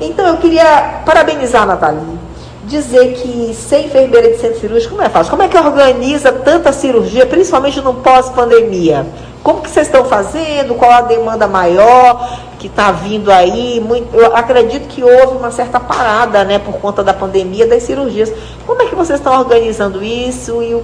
Então 0.00 0.26
eu 0.26 0.36
queria 0.38 1.02
parabenizar 1.04 1.62
a 1.62 1.66
Nathalie 1.66 2.23
dizer 2.66 3.14
que 3.14 3.54
ser 3.54 3.86
enfermeira 3.86 4.30
de 4.30 4.38
centro 4.38 4.60
cirúrgico 4.60 4.96
não 4.96 5.04
é 5.04 5.08
fácil. 5.08 5.30
Como 5.30 5.42
é 5.42 5.48
que 5.48 5.56
organiza 5.56 6.32
tanta 6.32 6.72
cirurgia, 6.72 7.26
principalmente 7.26 7.80
no 7.80 7.94
pós-pandemia? 7.94 9.06
Como 9.42 9.60
que 9.60 9.70
vocês 9.70 9.86
estão 9.86 10.04
fazendo? 10.06 10.74
Qual 10.74 10.90
a 10.90 11.02
demanda 11.02 11.46
maior 11.46 12.40
que 12.58 12.66
está 12.66 12.90
vindo 12.90 13.30
aí? 13.30 13.78
Muito, 13.78 14.14
eu 14.16 14.34
acredito 14.34 14.88
que 14.88 15.02
houve 15.04 15.36
uma 15.36 15.50
certa 15.50 15.78
parada, 15.78 16.44
né, 16.44 16.58
por 16.58 16.74
conta 16.76 17.04
da 17.04 17.12
pandemia 17.12 17.66
das 17.66 17.82
cirurgias. 17.82 18.32
Como 18.66 18.80
é 18.80 18.86
que 18.86 18.94
vocês 18.94 19.18
estão 19.18 19.38
organizando 19.38 20.02
isso 20.02 20.62
e 20.62 20.74
o, 20.74 20.82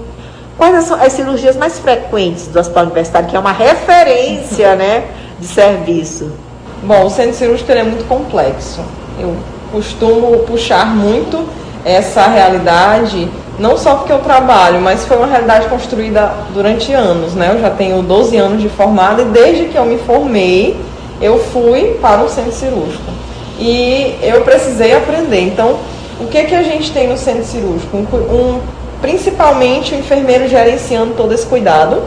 quais 0.58 0.84
são 0.84 1.00
as 1.00 1.12
cirurgias 1.14 1.56
mais 1.56 1.78
frequentes 1.78 2.48
do 2.48 2.58
hospital 2.58 2.84
universitário, 2.84 3.28
que 3.28 3.36
é 3.36 3.38
uma 3.38 3.52
referência, 3.52 4.76
né, 4.76 5.04
de 5.38 5.46
serviço? 5.46 6.30
Bom, 6.82 7.06
o 7.06 7.10
centro 7.10 7.34
cirúrgico 7.34 7.72
é 7.72 7.82
muito 7.82 8.06
complexo. 8.06 8.82
Eu 9.18 9.36
costumo 9.72 10.38
puxar 10.40 10.86
muito 10.86 11.46
essa 11.84 12.26
realidade, 12.26 13.28
não 13.58 13.76
só 13.76 13.96
porque 13.96 14.12
eu 14.12 14.18
trabalho, 14.18 14.80
mas 14.80 15.04
foi 15.04 15.16
uma 15.16 15.26
realidade 15.26 15.68
construída 15.68 16.32
durante 16.52 16.92
anos, 16.92 17.34
né? 17.34 17.52
Eu 17.54 17.60
já 17.60 17.70
tenho 17.70 18.02
12 18.02 18.36
anos 18.36 18.62
de 18.62 18.68
formada 18.68 19.22
e 19.22 19.26
desde 19.26 19.66
que 19.66 19.76
eu 19.76 19.84
me 19.84 19.98
formei, 19.98 20.78
eu 21.20 21.38
fui 21.38 21.98
para 22.00 22.22
o 22.22 22.28
centro 22.28 22.52
cirúrgico. 22.52 23.10
E 23.58 24.16
eu 24.22 24.40
precisei 24.40 24.94
aprender. 24.96 25.40
Então, 25.40 25.76
o 26.18 26.26
que 26.26 26.44
que 26.44 26.54
a 26.54 26.62
gente 26.62 26.90
tem 26.92 27.08
no 27.08 27.16
centro 27.16 27.44
cirúrgico? 27.44 27.96
Um, 27.96 28.00
um, 28.00 28.60
principalmente 29.00 29.94
o 29.94 29.98
enfermeiro 29.98 30.48
gerenciando 30.48 31.14
todo 31.14 31.32
esse 31.32 31.46
cuidado. 31.46 32.02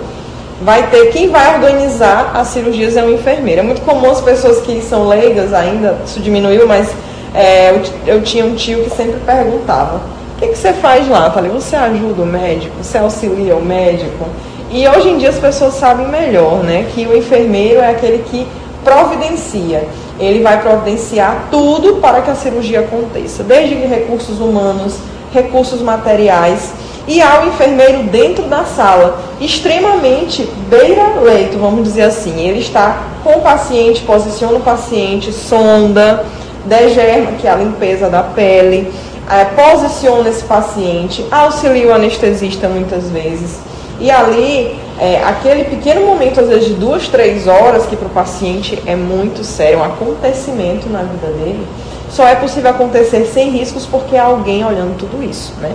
Vai 0.61 0.87
ter 0.87 1.07
quem 1.07 1.29
vai 1.29 1.55
organizar 1.55 2.31
as 2.35 2.47
cirurgias 2.47 2.95
é 2.95 3.03
o 3.03 3.13
enfermeiro. 3.13 3.59
É 3.59 3.63
muito 3.63 3.81
comum 3.81 4.09
as 4.09 4.21
pessoas 4.21 4.61
que 4.61 4.81
são 4.81 5.07
leigas 5.07 5.53
ainda, 5.53 5.97
isso 6.05 6.19
diminuiu, 6.19 6.65
mas 6.65 6.89
é, 7.33 7.71
eu, 7.71 8.15
eu, 8.15 8.21
tinha 8.21 8.45
um 8.45 8.55
tio 8.55 8.83
que 8.83 8.89
sempre 8.91 9.19
perguntava: 9.25 9.97
o 9.97 10.39
que, 10.39 10.47
que 10.47 10.57
você 10.57 10.73
faz 10.73 11.07
lá? 11.09 11.25
Eu 11.25 11.31
falei: 11.31 11.51
você 11.51 11.75
ajuda 11.75 12.21
o 12.21 12.25
médico? 12.25 12.75
Você 12.81 12.97
auxilia 12.97 13.55
o 13.55 13.63
médico? 13.63 14.25
E 14.71 14.87
hoje 14.87 15.09
em 15.09 15.17
dia 15.17 15.29
as 15.29 15.39
pessoas 15.39 15.75
sabem 15.75 16.07
melhor, 16.07 16.63
né? 16.63 16.87
Que 16.93 17.05
o 17.05 17.15
enfermeiro 17.15 17.79
é 17.79 17.91
aquele 17.91 18.23
que 18.23 18.47
providencia. 18.83 19.87
Ele 20.19 20.41
vai 20.43 20.61
providenciar 20.61 21.47
tudo 21.49 21.95
para 21.95 22.21
que 22.21 22.29
a 22.29 22.35
cirurgia 22.35 22.81
aconteça, 22.81 23.43
desde 23.43 23.75
recursos 23.75 24.39
humanos, 24.39 24.97
recursos 25.33 25.81
materiais. 25.81 26.71
E 27.07 27.21
há 27.21 27.43
o 27.43 27.47
enfermeiro 27.49 28.03
dentro 28.03 28.45
da 28.45 28.63
sala, 28.63 29.19
extremamente 29.41 30.47
beira-leito, 30.69 31.57
vamos 31.57 31.83
dizer 31.83 32.03
assim. 32.03 32.39
Ele 32.39 32.59
está 32.59 33.03
com 33.23 33.33
o 33.33 33.41
paciente, 33.41 34.01
posiciona 34.01 34.57
o 34.57 34.61
paciente, 34.61 35.33
sonda, 35.33 36.25
degerma, 36.65 37.33
que 37.33 37.47
é 37.47 37.51
a 37.51 37.55
limpeza 37.55 38.09
da 38.09 38.23
pele, 38.23 38.93
é, 39.29 39.45
posiciona 39.45 40.29
esse 40.29 40.43
paciente, 40.43 41.25
auxilia 41.31 41.87
o 41.87 41.93
anestesista 41.93 42.67
muitas 42.67 43.09
vezes. 43.09 43.59
E 43.99 44.09
ali, 44.11 44.77
é, 44.99 45.23
aquele 45.23 45.65
pequeno 45.65 46.05
momento, 46.05 46.39
às 46.39 46.49
vezes 46.49 46.67
de 46.67 46.73
duas, 46.73 47.07
três 47.07 47.47
horas, 47.47 47.85
que 47.85 47.95
para 47.95 48.07
o 48.07 48.11
paciente 48.11 48.81
é 48.85 48.95
muito 48.95 49.43
sério, 49.43 49.79
um 49.79 49.83
acontecimento 49.83 50.89
na 50.89 51.03
vida 51.03 51.27
dele, 51.27 51.65
só 52.09 52.27
é 52.27 52.35
possível 52.35 52.69
acontecer 52.69 53.25
sem 53.25 53.49
riscos 53.49 53.85
porque 53.85 54.15
há 54.15 54.25
alguém 54.25 54.63
olhando 54.63 54.97
tudo 54.97 55.23
isso. 55.23 55.53
Né? 55.59 55.71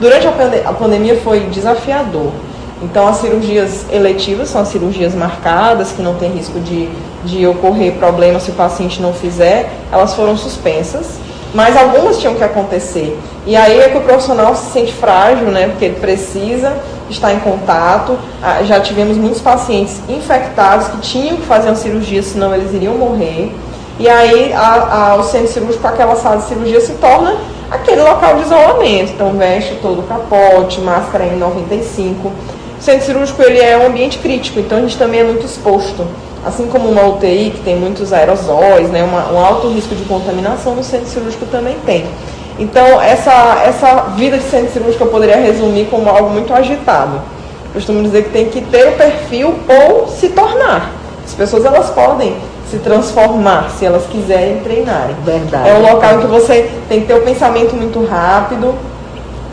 Durante 0.00 0.26
a, 0.26 0.32
pande 0.32 0.60
a 0.64 0.72
pandemia 0.72 1.18
foi 1.18 1.40
desafiador. 1.40 2.30
Então, 2.82 3.06
as 3.06 3.18
cirurgias 3.18 3.86
eletivas 3.92 4.48
são 4.48 4.62
as 4.62 4.68
cirurgias 4.68 5.14
marcadas, 5.14 5.92
que 5.92 6.02
não 6.02 6.14
tem 6.14 6.30
risco 6.32 6.58
de 6.60 6.88
de 7.24 7.46
ocorrer 7.46 7.92
problema 7.94 8.40
se 8.40 8.50
o 8.50 8.54
paciente 8.54 9.00
não 9.00 9.12
fizer, 9.12 9.70
elas 9.90 10.14
foram 10.14 10.36
suspensas, 10.36 11.18
mas 11.54 11.76
algumas 11.76 12.18
tinham 12.18 12.34
que 12.34 12.42
acontecer. 12.42 13.18
E 13.46 13.54
aí 13.54 13.80
é 13.80 13.88
que 13.88 13.98
o 13.98 14.00
profissional 14.00 14.54
se 14.54 14.72
sente 14.72 14.92
frágil, 14.92 15.48
né? 15.48 15.68
Porque 15.68 15.84
ele 15.84 16.00
precisa 16.00 16.76
estar 17.10 17.32
em 17.32 17.40
contato. 17.40 18.18
Ah, 18.42 18.62
já 18.62 18.80
tivemos 18.80 19.16
muitos 19.16 19.40
pacientes 19.40 20.00
infectados 20.08 20.88
que 20.88 20.98
tinham 20.98 21.36
que 21.36 21.42
fazer 21.42 21.68
uma 21.68 21.76
cirurgia, 21.76 22.22
senão 22.22 22.54
eles 22.54 22.72
iriam 22.72 22.94
morrer. 22.94 23.54
E 23.98 24.08
aí 24.08 24.52
a, 24.52 25.12
a, 25.12 25.16
o 25.16 25.22
centro 25.24 25.48
cirúrgico, 25.48 25.86
aquela 25.86 26.16
sala 26.16 26.38
de 26.38 26.44
cirurgia, 26.44 26.80
se 26.80 26.92
torna 26.94 27.36
aquele 27.70 28.02
local 28.02 28.36
de 28.36 28.42
isolamento. 28.42 29.12
Então 29.12 29.32
veste 29.32 29.78
todo 29.82 30.00
o 30.00 30.02
capote, 30.04 30.80
máscara 30.80 31.24
N95. 31.24 32.14
O 32.24 32.82
centro 32.82 33.04
cirúrgico 33.04 33.42
ele 33.42 33.60
é 33.60 33.76
um 33.76 33.86
ambiente 33.86 34.18
crítico, 34.18 34.58
então 34.58 34.78
a 34.78 34.80
gente 34.80 34.96
também 34.96 35.20
é 35.20 35.24
muito 35.24 35.44
exposto 35.44 36.06
assim 36.44 36.66
como 36.66 36.88
uma 36.88 37.06
UTI, 37.06 37.52
que 37.54 37.62
tem 37.62 37.76
muitos 37.76 38.12
aerosóis, 38.12 38.90
né, 38.90 39.04
uma, 39.04 39.32
um 39.32 39.38
alto 39.38 39.68
risco 39.68 39.94
de 39.94 40.04
contaminação, 40.04 40.74
no 40.74 40.82
centro 40.82 41.06
cirúrgico 41.06 41.46
também 41.46 41.76
tem. 41.86 42.04
Então, 42.58 43.00
essa, 43.00 43.62
essa 43.64 43.94
vida 44.16 44.36
de 44.38 44.44
centro 44.44 44.72
cirúrgico 44.72 45.04
eu 45.04 45.08
poderia 45.08 45.36
resumir 45.36 45.86
como 45.86 46.08
algo 46.08 46.30
muito 46.30 46.52
agitado. 46.52 47.20
Costumo 47.72 48.02
dizer 48.02 48.24
que 48.24 48.30
tem 48.30 48.46
que 48.46 48.60
ter 48.60 48.88
o 48.88 48.92
perfil 48.92 49.54
ou 49.68 50.08
se 50.08 50.28
tornar. 50.28 50.90
As 51.24 51.32
pessoas 51.32 51.64
elas 51.64 51.88
podem 51.90 52.36
se 52.70 52.78
transformar 52.78 53.70
se 53.70 53.86
elas 53.86 54.04
quiserem 54.06 54.58
treinarem. 54.58 55.16
Verdade. 55.24 55.68
É 55.68 55.74
um 55.74 55.80
local 55.80 56.16
em 56.16 56.20
que 56.20 56.26
você 56.26 56.70
tem 56.88 57.00
que 57.00 57.06
ter 57.06 57.14
o 57.14 57.22
pensamento 57.22 57.74
muito 57.74 58.04
rápido. 58.04 58.74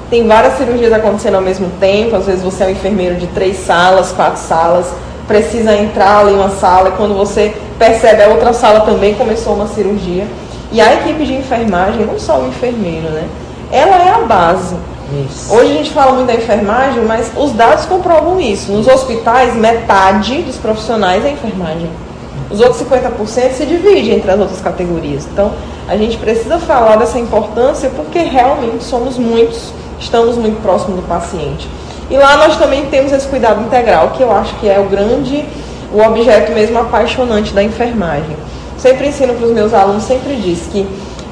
Tem 0.10 0.28
várias 0.28 0.58
cirurgias 0.58 0.92
acontecendo 0.92 1.36
ao 1.36 1.42
mesmo 1.42 1.70
tempo. 1.80 2.16
Às 2.18 2.26
vezes 2.26 2.44
você 2.44 2.64
é 2.64 2.68
um 2.68 2.72
enfermeiro 2.72 3.16
de 3.16 3.28
três 3.28 3.58
salas, 3.58 4.12
quatro 4.12 4.42
salas 4.42 4.88
precisa 5.30 5.76
entrar 5.78 6.22
ali 6.22 6.32
em 6.32 6.36
uma 6.36 6.50
sala, 6.50 6.90
e 6.90 6.92
quando 6.94 7.14
você 7.14 7.54
percebe 7.78 8.24
a 8.24 8.30
outra 8.30 8.52
sala 8.52 8.82
também 8.82 9.14
começou 9.14 9.54
uma 9.54 9.68
cirurgia. 9.68 10.26
E 10.72 10.82
a 10.82 10.96
equipe 10.96 11.24
de 11.24 11.36
enfermagem, 11.36 12.04
não 12.04 12.18
só 12.18 12.40
o 12.40 12.48
enfermeiro, 12.48 13.10
né? 13.10 13.28
Ela 13.72 14.04
é 14.04 14.10
a 14.10 14.26
base. 14.26 14.76
Isso. 15.26 15.54
Hoje 15.54 15.72
a 15.72 15.76
gente 15.76 15.92
fala 15.92 16.14
muito 16.14 16.28
da 16.28 16.34
enfermagem, 16.34 17.04
mas 17.06 17.32
os 17.36 17.52
dados 17.52 17.86
comprovam 17.86 18.42
isso. 18.42 18.72
Nos 18.72 18.88
hospitais, 18.88 19.56
metade 19.56 20.42
dos 20.42 20.58
profissionais 20.58 21.24
é 21.24 21.32
enfermagem. 21.32 21.90
Os 22.50 22.60
outros 22.60 22.82
50% 22.82 23.52
se 23.52 23.66
dividem 23.68 24.16
entre 24.16 24.32
as 24.32 24.40
outras 24.40 24.60
categorias. 24.62 25.28
Então, 25.32 25.52
a 25.88 25.96
gente 25.96 26.18
precisa 26.18 26.58
falar 26.58 26.96
dessa 26.96 27.20
importância 27.20 27.92
porque 27.96 28.20
realmente 28.20 28.84
somos 28.84 29.18
muitos, 29.18 29.72
estamos 30.00 30.38
muito 30.38 30.60
próximos 30.62 31.02
do 31.02 31.08
paciente. 31.08 31.68
E 32.10 32.18
lá 32.18 32.38
nós 32.38 32.58
também 32.58 32.86
temos 32.88 33.12
esse 33.12 33.28
cuidado 33.28 33.62
integral, 33.62 34.12
que 34.16 34.24
eu 34.24 34.32
acho 34.32 34.56
que 34.56 34.68
é 34.68 34.80
o 34.80 34.86
grande, 34.86 35.46
o 35.94 36.02
objeto 36.02 36.52
mesmo 36.52 36.80
apaixonante 36.80 37.54
da 37.54 37.62
enfermagem. 37.62 38.36
Sempre 38.78 39.08
ensino 39.08 39.34
para 39.34 39.46
os 39.46 39.54
meus 39.54 39.74
alunos, 39.74 40.04
sempre 40.04 40.36
diz 40.38 40.68
que 40.72 40.88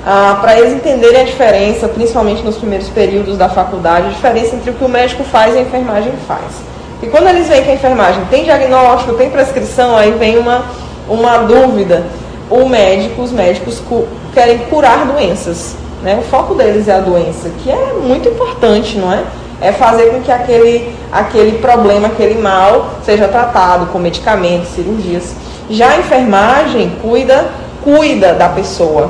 ah, 0.06 0.38
para 0.40 0.58
eles 0.58 0.74
entenderem 0.74 1.22
a 1.22 1.24
diferença, 1.24 1.88
principalmente 1.88 2.44
nos 2.44 2.58
primeiros 2.58 2.88
períodos 2.90 3.38
da 3.38 3.50
faculdade, 3.50 4.08
a 4.08 4.10
diferença 4.10 4.56
entre 4.56 4.70
o 4.70 4.74
que 4.74 4.84
o 4.84 4.88
médico 4.88 5.24
faz 5.24 5.56
e 5.56 5.58
a 5.58 5.62
enfermagem 5.62 6.14
faz. 6.28 6.62
E 7.02 7.08
quando 7.08 7.28
eles 7.28 7.48
veem 7.48 7.64
que 7.64 7.72
a 7.72 7.74
enfermagem 7.74 8.24
tem 8.30 8.44
diagnóstico, 8.44 9.14
tem 9.16 9.30
prescrição, 9.30 9.98
aí 9.98 10.12
vem 10.12 10.38
uma, 10.38 10.64
uma 11.10 11.40
dúvida. 11.40 12.06
O 12.50 12.70
médico, 12.70 13.22
os 13.22 13.32
médicos 13.32 13.80
cu 13.80 14.08
querem 14.34 14.60
curar 14.60 15.06
doenças. 15.06 15.76
Né? 16.02 16.18
O 16.20 16.24
foco 16.24 16.54
deles 16.54 16.88
é 16.88 16.94
a 16.94 17.00
doença, 17.00 17.50
que 17.62 17.70
é 17.70 17.94
muito 18.02 18.30
importante, 18.30 18.98
não 18.98 19.12
é? 19.12 19.24
É 19.62 19.72
fazer 19.72 20.12
com 20.12 20.22
que 20.22 20.32
aquele, 20.32 20.94
aquele 21.12 21.60
problema, 21.60 22.08
aquele 22.08 22.40
mal, 22.40 22.92
seja 23.04 23.28
tratado 23.28 23.88
com 23.88 24.00
medicamentos, 24.00 24.70
cirurgias. 24.70 25.34
Já 25.70 25.90
a 25.90 25.98
enfermagem 25.98 26.92
cuida, 27.02 27.48
cuida 27.84 28.34
da 28.34 28.50
pessoa. 28.50 29.10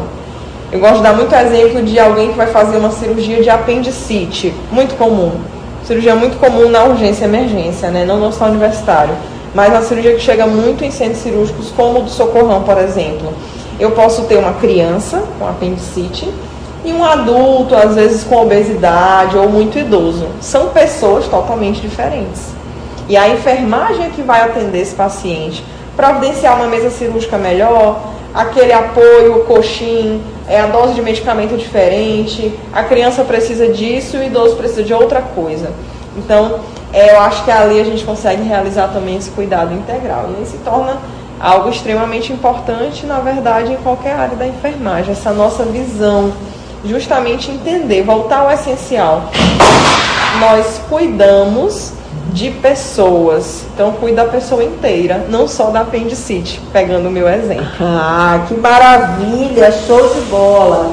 Eu 0.72 0.80
gosto 0.80 0.98
de 0.98 1.04
dar 1.04 1.14
muito 1.14 1.34
exemplo 1.34 1.82
de 1.82 2.00
alguém 2.00 2.30
que 2.30 2.38
vai 2.38 2.48
fazer 2.48 2.78
uma 2.78 2.92
cirurgia 2.92 3.42
de 3.42 3.50
apendicite, 3.50 4.54
muito 4.72 4.96
comum. 4.98 5.32
Cirurgia 5.86 6.16
muito 6.16 6.38
comum 6.38 6.70
na 6.70 6.84
urgência 6.84 7.24
e 7.24 7.28
emergência, 7.28 7.90
né? 7.90 8.04
não 8.04 8.18
no 8.20 8.28
hospital 8.28 8.50
universitário. 8.50 9.16
Mas 9.54 9.70
uma 9.70 9.82
cirurgia 9.82 10.14
que 10.14 10.22
chega 10.22 10.46
muito 10.46 10.84
em 10.84 10.92
centros 10.92 11.20
cirúrgicos, 11.20 11.72
como 11.76 12.00
o 12.00 12.04
do 12.04 12.10
Socorrão, 12.10 12.64
por 12.64 12.78
exemplo. 12.78 13.34
Eu 13.80 13.92
posso 13.92 14.24
ter 14.24 14.38
uma 14.38 14.54
criança 14.54 15.24
com 15.40 15.48
apendicite, 15.48 16.28
e 16.88 16.94
um 16.94 17.04
adulto, 17.04 17.76
às 17.76 17.96
vezes 17.96 18.24
com 18.24 18.38
obesidade 18.38 19.38
ou 19.38 19.50
muito 19.50 19.78
idoso. 19.78 20.26
São 20.40 20.70
pessoas 20.70 21.28
totalmente 21.28 21.82
diferentes. 21.82 22.56
E 23.10 23.18
a 23.18 23.28
enfermagem 23.28 24.06
é 24.06 24.10
que 24.10 24.22
vai 24.22 24.42
atender 24.42 24.80
esse 24.80 24.96
paciente, 24.96 25.64
providenciar 25.98 26.56
uma 26.56 26.68
mesa 26.68 26.90
cirúrgica 26.90 27.38
melhor, 27.38 28.02
aquele 28.34 28.72
apoio, 28.72 29.42
o 29.42 29.44
coxim, 29.46 30.22
é 30.48 30.62
a 30.62 30.68
dose 30.68 30.94
de 30.94 31.02
medicamento 31.02 31.58
diferente, 31.58 32.58
a 32.72 32.84
criança 32.84 33.24
precisa 33.24 33.68
disso 33.68 34.16
e 34.16 34.20
o 34.22 34.24
idoso 34.24 34.56
precisa 34.56 34.84
de 34.84 34.94
outra 34.94 35.22
coisa. 35.22 35.72
Então, 36.16 36.60
é, 36.94 37.14
eu 37.14 37.20
acho 37.20 37.44
que 37.44 37.52
ali 37.52 37.82
a 37.82 37.84
gente 37.84 38.06
consegue 38.06 38.44
realizar 38.44 38.88
também 38.90 39.18
esse 39.18 39.30
cuidado 39.32 39.74
integral. 39.74 40.30
E 40.32 40.40
aí 40.40 40.46
se 40.46 40.58
torna 40.60 40.98
algo 41.40 41.70
extremamente 41.70 42.32
importante, 42.32 43.06
na 43.06 43.20
verdade, 43.20 43.74
em 43.74 43.78
qualquer 43.78 44.14
área 44.14 44.38
da 44.38 44.48
enfermagem. 44.48 45.12
Essa 45.12 45.32
nossa 45.32 45.64
visão, 45.64 46.32
justamente 46.88 47.52
entender, 47.52 48.04
voltar 48.04 48.40
ao 48.40 48.52
essencial. 48.52 49.30
Nós 50.40 50.82
cuidamos 50.90 51.94
de 52.34 52.52
pessoas. 52.52 53.64
Então, 53.74 53.94
cuida 53.94 54.24
da 54.24 54.32
pessoa 54.32 54.64
inteira, 54.64 55.26
não 55.30 55.48
só 55.48 55.70
da 55.70 55.82
apendicite, 55.82 56.62
pegando 56.72 57.08
o 57.08 57.12
meu 57.12 57.28
exemplo. 57.28 57.66
Ah, 57.82 58.46
que 58.48 58.54
maravilha! 58.54 59.72
Show 59.72 60.14
de 60.14 60.22
bola! 60.22 60.92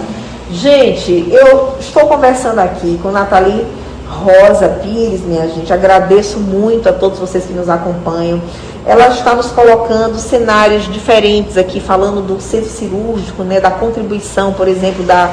Gente, 0.51 1.27
eu 1.31 1.75
estou 1.81 2.07
conversando 2.07 2.61
aqui 2.61 2.99
com 3.03 3.11
Nathalie 3.11 3.67
Rosa 4.09 4.69
Pires, 4.69 5.23
minha 5.23 5.49
gente. 5.49 5.73
Agradeço 5.73 6.39
muito 6.39 6.89
a 6.89 6.93
todos 6.93 7.19
vocês 7.19 7.45
que 7.45 7.53
nos 7.53 7.69
acompanham. 7.69 8.41
Ela 8.87 9.09
está 9.09 9.35
nos 9.35 9.47
colocando 9.47 10.19
cenários 10.19 10.85
diferentes 10.93 11.57
aqui, 11.57 11.81
falando 11.81 12.21
do 12.21 12.41
centro 12.41 12.69
cirúrgico, 12.69 13.43
né, 13.43 13.59
da 13.59 13.71
contribuição, 13.71 14.53
por 14.53 14.69
exemplo, 14.69 15.03
da, 15.05 15.31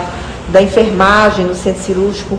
da 0.50 0.62
enfermagem 0.62 1.46
no 1.46 1.56
centro 1.56 1.82
cirúrgico 1.82 2.38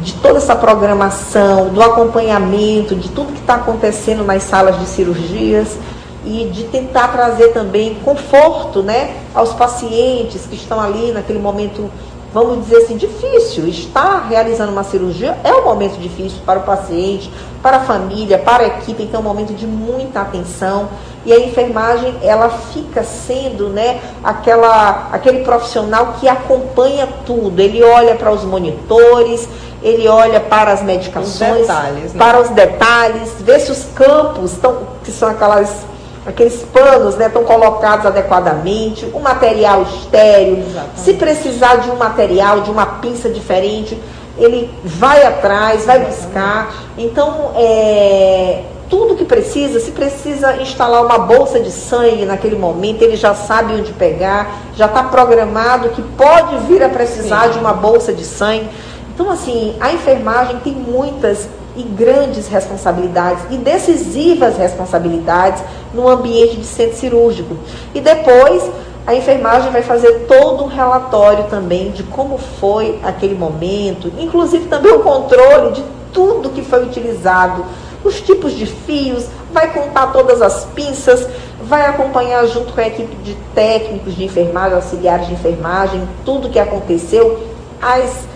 de 0.00 0.14
toda 0.14 0.38
essa 0.38 0.56
programação, 0.56 1.68
do 1.68 1.82
acompanhamento, 1.82 2.94
de 2.94 3.08
tudo 3.10 3.32
que 3.32 3.40
está 3.40 3.56
acontecendo 3.56 4.24
nas 4.24 4.42
salas 4.42 4.78
de 4.78 4.86
cirurgias 4.86 5.76
e 6.24 6.48
de 6.52 6.64
tentar 6.64 7.08
trazer 7.08 7.48
também 7.48 7.96
conforto 7.96 8.82
né, 8.82 9.16
aos 9.34 9.52
pacientes 9.52 10.46
que 10.46 10.54
estão 10.54 10.80
ali 10.80 11.12
naquele 11.12 11.38
momento, 11.38 11.90
vamos 12.32 12.64
dizer 12.64 12.84
assim, 12.84 12.96
difícil. 12.96 13.66
Estar 13.66 14.28
realizando 14.28 14.72
uma 14.72 14.84
cirurgia 14.84 15.36
é 15.44 15.52
um 15.52 15.64
momento 15.64 15.98
difícil 15.98 16.38
para 16.46 16.60
o 16.60 16.62
paciente, 16.62 17.30
para 17.62 17.78
a 17.78 17.80
família, 17.80 18.38
para 18.38 18.64
a 18.64 18.66
equipe, 18.66 19.04
então 19.04 19.20
é 19.20 19.22
um 19.22 19.26
momento 19.26 19.54
de 19.54 19.66
muita 19.66 20.20
atenção. 20.20 20.88
E 21.24 21.32
a 21.32 21.38
enfermagem, 21.38 22.16
ela 22.20 22.50
fica 22.50 23.04
sendo 23.04 23.68
né, 23.68 24.00
aquela, 24.24 25.08
aquele 25.12 25.44
profissional 25.44 26.14
que 26.18 26.28
acompanha 26.28 27.08
tudo. 27.24 27.60
Ele 27.60 27.80
olha 27.84 28.16
para 28.16 28.32
os 28.32 28.42
monitores, 28.42 29.48
ele 29.82 30.08
olha 30.08 30.40
para 30.40 30.72
as 30.72 30.82
medicações, 30.82 31.60
os 31.60 31.66
detalhes, 31.68 32.12
né? 32.12 32.18
para 32.18 32.40
os 32.40 32.48
detalhes, 32.50 33.34
vê 33.40 33.58
se 33.60 33.70
os 33.70 33.84
campos 33.94 34.52
estão, 34.52 34.78
que 35.04 35.10
são 35.10 35.28
aquelas, 35.28 35.84
aqueles 36.26 36.62
panos, 36.72 37.16
né, 37.16 37.26
estão 37.26 37.44
colocados 37.44 38.06
adequadamente, 38.06 39.04
o 39.12 39.18
material 39.18 39.82
estéreo, 39.82 40.58
Exatamente. 40.58 41.00
se 41.00 41.14
precisar 41.14 41.76
de 41.76 41.90
um 41.90 41.96
material, 41.96 42.60
de 42.60 42.70
uma 42.70 42.86
pinça 42.86 43.28
diferente, 43.28 44.00
ele 44.36 44.70
vai 44.84 45.24
atrás, 45.24 45.84
vai 45.84 46.00
buscar. 46.00 46.74
Então, 46.96 47.52
é, 47.54 48.62
tudo 48.88 49.14
que 49.14 49.24
precisa, 49.24 49.80
se 49.80 49.90
precisa 49.92 50.56
instalar 50.56 51.04
uma 51.04 51.18
bolsa 51.18 51.60
de 51.60 51.70
sangue 51.70 52.24
naquele 52.24 52.56
momento, 52.56 53.02
ele 53.02 53.16
já 53.16 53.34
sabe 53.34 53.74
onde 53.74 53.92
pegar, 53.92 54.58
já 54.76 54.86
está 54.86 55.02
programado 55.04 55.90
que 55.90 56.02
pode 56.02 56.58
vir 56.66 56.82
a 56.82 56.88
precisar 56.88 57.48
de 57.48 57.58
uma 57.58 57.72
bolsa 57.72 58.12
de 58.12 58.24
sangue. 58.24 58.68
Então, 59.14 59.30
assim, 59.30 59.76
a 59.80 59.92
enfermagem 59.92 60.58
tem 60.60 60.72
muitas 60.74 61.48
e 61.74 61.82
grandes 61.82 62.48
responsabilidades 62.48 63.44
e 63.50 63.56
decisivas 63.56 64.58
responsabilidades 64.58 65.62
no 65.94 66.08
ambiente 66.08 66.56
de 66.56 66.66
centro 66.66 66.96
cirúrgico. 66.96 67.56
E 67.94 68.00
depois 68.00 68.62
a 69.06 69.14
enfermagem 69.14 69.70
vai 69.70 69.82
fazer 69.82 70.26
todo 70.28 70.64
um 70.64 70.68
relatório 70.68 71.44
também 71.44 71.90
de 71.90 72.02
como 72.04 72.38
foi 72.38 72.98
aquele 73.02 73.34
momento, 73.34 74.12
inclusive 74.18 74.66
também 74.66 74.92
o 74.92 75.00
controle 75.00 75.72
de 75.72 75.84
tudo 76.12 76.50
que 76.50 76.62
foi 76.62 76.84
utilizado, 76.84 77.64
os 78.04 78.20
tipos 78.20 78.52
de 78.52 78.66
fios, 78.66 79.26
vai 79.52 79.72
contar 79.72 80.12
todas 80.12 80.40
as 80.40 80.64
pinças, 80.66 81.26
vai 81.62 81.86
acompanhar 81.86 82.46
junto 82.46 82.72
com 82.72 82.80
a 82.80 82.86
equipe 82.86 83.14
de 83.16 83.34
técnicos 83.54 84.14
de 84.14 84.24
enfermagem, 84.24 84.74
auxiliares 84.74 85.26
de 85.26 85.34
enfermagem, 85.34 86.08
tudo 86.24 86.48
que 86.48 86.58
aconteceu, 86.58 87.40
as 87.80 88.32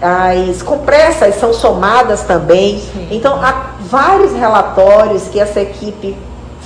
as 0.00 0.62
compressas 0.62 1.36
são 1.36 1.54
somadas 1.54 2.22
também. 2.22 2.80
Sim. 2.80 3.08
Então, 3.10 3.40
há 3.42 3.70
vários 3.80 4.32
relatórios 4.32 5.28
que 5.28 5.40
essa 5.40 5.60
equipe 5.60 6.14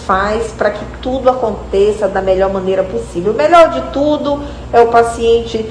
faz 0.06 0.52
para 0.52 0.70
que 0.70 0.84
tudo 1.00 1.28
aconteça 1.28 2.08
da 2.08 2.20
melhor 2.20 2.52
maneira 2.52 2.82
possível. 2.82 3.32
O 3.32 3.36
melhor 3.36 3.70
de 3.70 3.80
tudo 3.92 4.42
é 4.72 4.80
o 4.80 4.88
paciente 4.88 5.68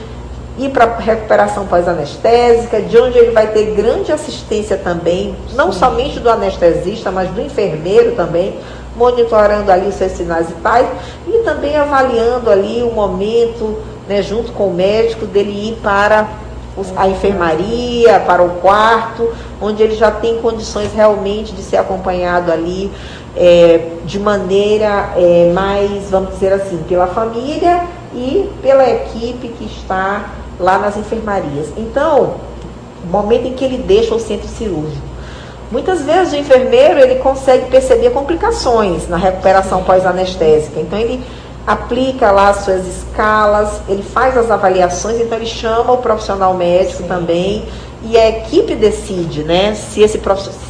ir 0.58 0.70
para 0.70 0.98
recuperação 0.98 1.66
pós-anestésica, 1.66 2.82
de 2.82 2.98
onde 2.98 3.18
ele 3.18 3.32
vai 3.32 3.48
ter 3.48 3.74
grande 3.76 4.12
assistência 4.12 4.78
também, 4.78 5.36
não 5.54 5.72
Sim. 5.72 5.80
somente 5.80 6.20
do 6.20 6.30
anestesista, 6.30 7.10
mas 7.12 7.30
do 7.30 7.40
enfermeiro 7.42 8.14
também, 8.16 8.60
monitorando 8.96 9.72
ali 9.72 9.88
os 9.88 9.96
seus 9.96 10.12
sinais 10.12 10.48
vitais 10.48 10.88
e 11.28 11.38
também 11.44 11.78
avaliando 11.78 12.50
ali 12.50 12.84
o 12.84 12.92
momento, 12.92 13.80
né, 14.08 14.22
junto 14.22 14.52
com 14.52 14.68
o 14.68 14.74
médico, 14.74 15.26
dele 15.26 15.70
ir 15.70 15.76
para 15.82 16.28
a 16.96 17.08
enfermaria, 17.08 18.20
para 18.22 18.42
o 18.42 18.50
quarto, 18.62 19.34
onde 19.62 19.84
ele 19.84 19.96
já 19.96 20.12
tem 20.12 20.38
condições 20.38 20.94
realmente 20.94 21.54
de 21.54 21.62
ser 21.62 21.78
acompanhado 21.78 22.52
ali 22.52 22.92
é, 23.36 23.92
de 24.06 24.20
maneira 24.20 25.14
é, 25.16 25.52
mais, 25.54 26.10
vamos 26.10 26.34
dizer 26.34 26.54
assim, 26.54 26.84
pela 26.88 27.08
família 27.08 27.84
e 28.14 28.50
pela 28.62 28.90
equipe 28.90 29.50
que 29.50 29.66
está 29.66 30.30
lá 30.60 30.78
nas 30.78 30.98
enfermarias. 30.98 31.68
Então, 31.78 32.36
o 33.04 33.08
momento 33.08 33.48
em 33.48 33.54
que 33.54 33.64
ele 33.64 33.78
deixa 33.78 34.14
o 34.14 34.20
centro 34.20 34.48
cirúrgico. 34.48 35.08
Muitas 35.72 36.02
vezes 36.02 36.34
o 36.34 36.36
enfermeiro 36.36 37.00
ele 37.00 37.16
consegue 37.16 37.70
perceber 37.70 38.10
complicações 38.10 39.08
na 39.08 39.18
recuperação 39.18 39.84
pós-anestésica. 39.84 40.80
Então 40.80 40.98
ele 40.98 41.24
aplica 41.66 42.32
lá 42.32 42.50
as 42.50 42.66
suas 42.66 42.88
escalas, 42.88 43.80
ele 43.88 44.02
faz 44.02 44.36
as 44.36 44.50
avaliações, 44.50 45.20
então 45.20 45.38
ele 45.38 45.46
chama 45.46 45.94
o 45.94 45.98
profissional 45.98 46.56
médico 46.56 47.04
Sim. 47.04 47.08
também 47.08 47.66
e 48.04 48.18
a 48.18 48.30
equipe 48.30 48.76
decide, 48.76 49.44
né, 49.44 49.76
se 49.76 50.02
esse 50.02 50.20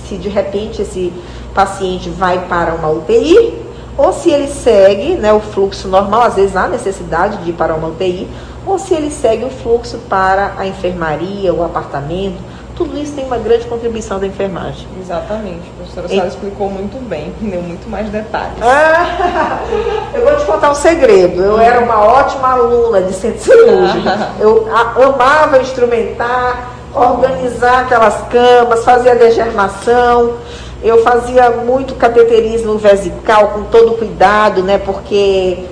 se 0.07 0.18
de 0.18 0.30
repente 0.30 0.82
esse 0.82 1.14
paciente 1.53 2.09
vai 2.09 2.39
para 2.47 2.73
uma 2.73 2.89
UTI 2.89 3.67
ou 3.97 4.13
se 4.13 4.31
ele 4.31 4.47
segue, 4.47 5.15
né, 5.15 5.33
o 5.33 5.41
fluxo 5.41 5.87
normal, 5.89 6.23
às 6.23 6.35
vezes 6.35 6.55
há 6.55 6.67
necessidade 6.67 7.37
de 7.43 7.49
ir 7.49 7.53
para 7.53 7.75
uma 7.75 7.89
UTI, 7.89 8.29
ou 8.65 8.79
se 8.79 8.93
ele 8.93 9.11
segue 9.11 9.43
o 9.43 9.49
fluxo 9.49 9.97
para 10.09 10.53
a 10.57 10.65
enfermaria, 10.65 11.53
o 11.53 11.61
apartamento 11.65 12.37
tudo 12.79 12.97
isso 12.97 13.11
tem 13.11 13.25
uma 13.25 13.37
grande 13.37 13.67
contribuição 13.67 14.19
da 14.19 14.25
enfermagem. 14.25 14.87
Exatamente. 15.01 15.69
A 15.69 15.75
professora 15.75 16.07
Sara 16.07 16.25
e... 16.25 16.27
explicou 16.29 16.69
muito 16.69 16.97
bem, 17.09 17.33
deu 17.41 17.61
muito 17.61 17.89
mais 17.89 18.07
detalhes. 18.07 18.55
Ah, 18.61 19.59
eu 20.15 20.23
vou 20.23 20.37
te 20.37 20.45
contar 20.45 20.71
um 20.71 20.75
segredo. 20.75 21.41
Eu 21.41 21.59
era 21.59 21.81
uma 21.81 21.99
ótima 21.99 22.53
aluna 22.53 23.01
de 23.01 23.13
centro 23.13 23.43
cirúrgico. 23.43 24.07
Eu 24.39 24.69
amava 25.03 25.59
instrumentar, 25.59 26.69
organizar 26.93 27.81
aquelas 27.81 28.15
camas, 28.29 28.85
fazer 28.85 29.09
a 29.09 29.15
degermação. 29.15 30.35
Eu 30.82 31.03
fazia 31.03 31.49
muito 31.49 31.95
cateterismo 31.95 32.77
vesical 32.77 33.49
com 33.49 33.63
todo 33.63 33.97
cuidado, 33.97 34.63
né? 34.63 34.77
Porque 34.77 35.65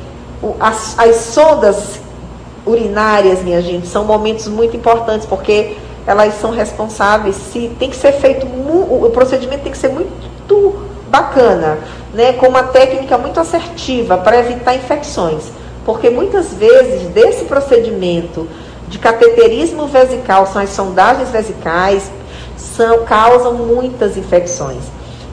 as, 0.59 0.99
as 0.99 1.15
sondas 1.15 1.99
urinárias, 2.65 3.41
minha 3.41 3.61
gente, 3.61 3.87
são 3.87 4.03
momentos 4.03 4.47
muito 4.47 4.75
importantes, 4.75 5.25
porque 5.25 5.77
elas 6.05 6.33
são 6.35 6.51
responsáveis, 6.51 7.35
se 7.35 7.69
tem 7.79 7.89
que 7.89 7.95
ser 7.95 8.13
feito, 8.13 8.45
o 8.45 9.09
procedimento 9.13 9.63
tem 9.63 9.71
que 9.71 9.77
ser 9.77 9.89
muito 9.89 10.87
bacana, 11.09 11.77
né, 12.13 12.33
com 12.33 12.47
uma 12.47 12.63
técnica 12.63 13.17
muito 13.17 13.39
assertiva 13.39 14.17
para 14.17 14.39
evitar 14.39 14.75
infecções. 14.75 15.43
Porque 15.85 16.09
muitas 16.09 16.53
vezes 16.53 17.09
desse 17.09 17.45
procedimento 17.45 18.47
de 18.87 18.99
cateterismo 18.99 19.87
vesical, 19.87 20.47
são 20.47 20.61
as 20.61 20.69
sondagens 20.69 21.29
vesicais, 21.29 22.09
são, 22.55 23.03
causam 23.05 23.53
muitas 23.53 24.15
infecções. 24.17 24.83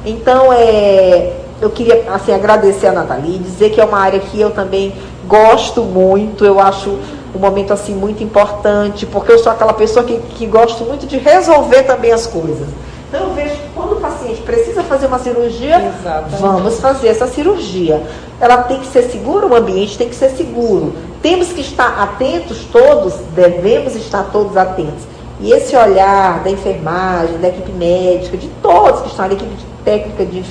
Então, 0.05 0.53
é, 0.53 1.33
eu 1.61 1.71
queria 1.71 2.05
assim, 2.13 2.33
agradecer 2.33 2.89
a 2.89 2.93
Nathalie, 2.93 3.39
dizer 3.39 3.71
que 3.71 3.81
é 3.81 3.85
uma 3.85 3.99
área 3.99 4.21
que 4.21 4.41
eu 4.41 4.51
também 4.51 4.93
gosto 5.27 5.83
muito, 5.83 6.45
eu 6.45 6.61
acho 6.61 6.99
um 7.35 7.39
momento 7.39 7.73
assim 7.73 7.95
muito 7.95 8.23
importante, 8.23 9.07
porque 9.07 9.33
eu 9.33 9.39
sou 9.39 9.51
aquela 9.51 9.73
pessoa 9.73 10.05
que, 10.05 10.19
que 10.37 10.47
gosto 10.47 10.85
muito 10.85 11.07
de 11.07 11.17
resolver 11.17 11.83
também 11.85 12.13
as 12.13 12.27
coisas. 12.27 12.69
Então 13.09 13.29
eu 13.29 13.35
vejo 13.35 13.55
que 13.55 13.69
quando 13.75 13.93
o 13.93 14.01
paciente 14.01 14.43
precisa 14.43 14.83
fazer 14.83 15.07
uma 15.07 15.19
cirurgia, 15.19 15.93
Exatamente. 16.01 16.41
vamos 16.41 16.81
fazer 16.81 17.09
essa 17.09 17.27
cirurgia. 17.27 18.03
Ela 18.41 18.59
tem 18.65 18.81
que 18.81 18.87
ser 18.87 19.05
segura, 19.05 19.47
o 19.47 19.55
ambiente 19.55 19.97
tem 19.97 20.09
que 20.09 20.17
ser 20.17 20.31
seguro. 20.31 20.93
Temos 21.23 21.53
que 21.53 21.61
estar 21.61 22.03
atentos 22.03 22.67
todos, 22.73 23.15
devemos 23.35 23.95
estar 23.95 24.25
todos 24.33 24.57
atentos. 24.57 25.05
E 25.41 25.53
esse 25.53 25.77
olhar 25.77 26.43
da 26.43 26.51
enfermagem, 26.51 27.39
da 27.39 27.49
equipe 27.49 27.73
médica, 27.73 28.37
de 28.37 28.49
todos 28.61 29.03
que 29.03 29.09
estão 29.09 29.25
ali, 29.25 29.35
equipe 29.35 29.55
de 29.55 29.74
técnica 29.85 30.25
de, 30.25 30.43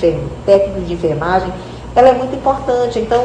técnico 0.46 0.80
de 0.80 0.94
enfermagem, 0.94 1.52
ela 1.94 2.08
é 2.08 2.12
muito 2.12 2.34
importante. 2.34 2.98
Então, 2.98 3.24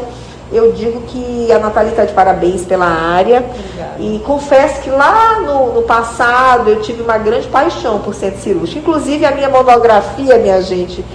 eu 0.52 0.72
digo 0.72 1.02
que 1.02 1.52
a 1.52 1.60
Nathalie 1.60 1.92
está 1.92 2.06
de 2.06 2.14
parabéns 2.14 2.66
pela 2.66 2.86
área. 2.86 3.46
Obrigada. 3.48 3.96
E 4.00 4.20
confesso 4.20 4.82
que 4.82 4.90
lá 4.90 5.40
no, 5.42 5.74
no, 5.74 5.82
passado 5.84 6.70
eu 6.70 6.82
tive 6.82 7.04
uma 7.04 7.18
grande 7.18 7.48
paixão 7.48 8.00
por 8.00 8.16
centro 8.16 8.40
cirúrgico. 8.42 8.80
Inclusive 8.80 9.26
a 9.26 9.32
minha 9.32 9.50
monografia, 9.50 10.38
minha 10.38 10.62
gente, 10.62 11.06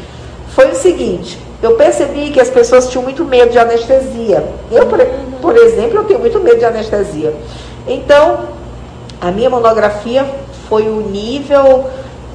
foi 0.49 0.70
o 0.70 0.74
seguinte. 0.74 1.38
Eu 1.61 1.76
percebi 1.76 2.30
que 2.30 2.40
as 2.40 2.51
pessoas 2.51 2.88
tinham 2.88 3.03
muito 3.03 3.24
medo 3.24 3.51
de 3.51 3.59
anestesia. 3.59 4.45
Eu, 4.70 4.86
por, 4.86 5.01
por 5.40 5.57
exemplo, 5.57 5.99
eu 5.99 6.05
tenho 6.05 6.20
muito 6.20 6.38
medo 6.38 6.59
de 6.59 6.64
anestesia. 6.64 7.34
Então, 7.88 8.40
a 9.20 9.30
minha 9.30 9.51
monografia 9.51 10.24
foi 10.68 10.88
o 10.88 11.01
nível 11.01 11.86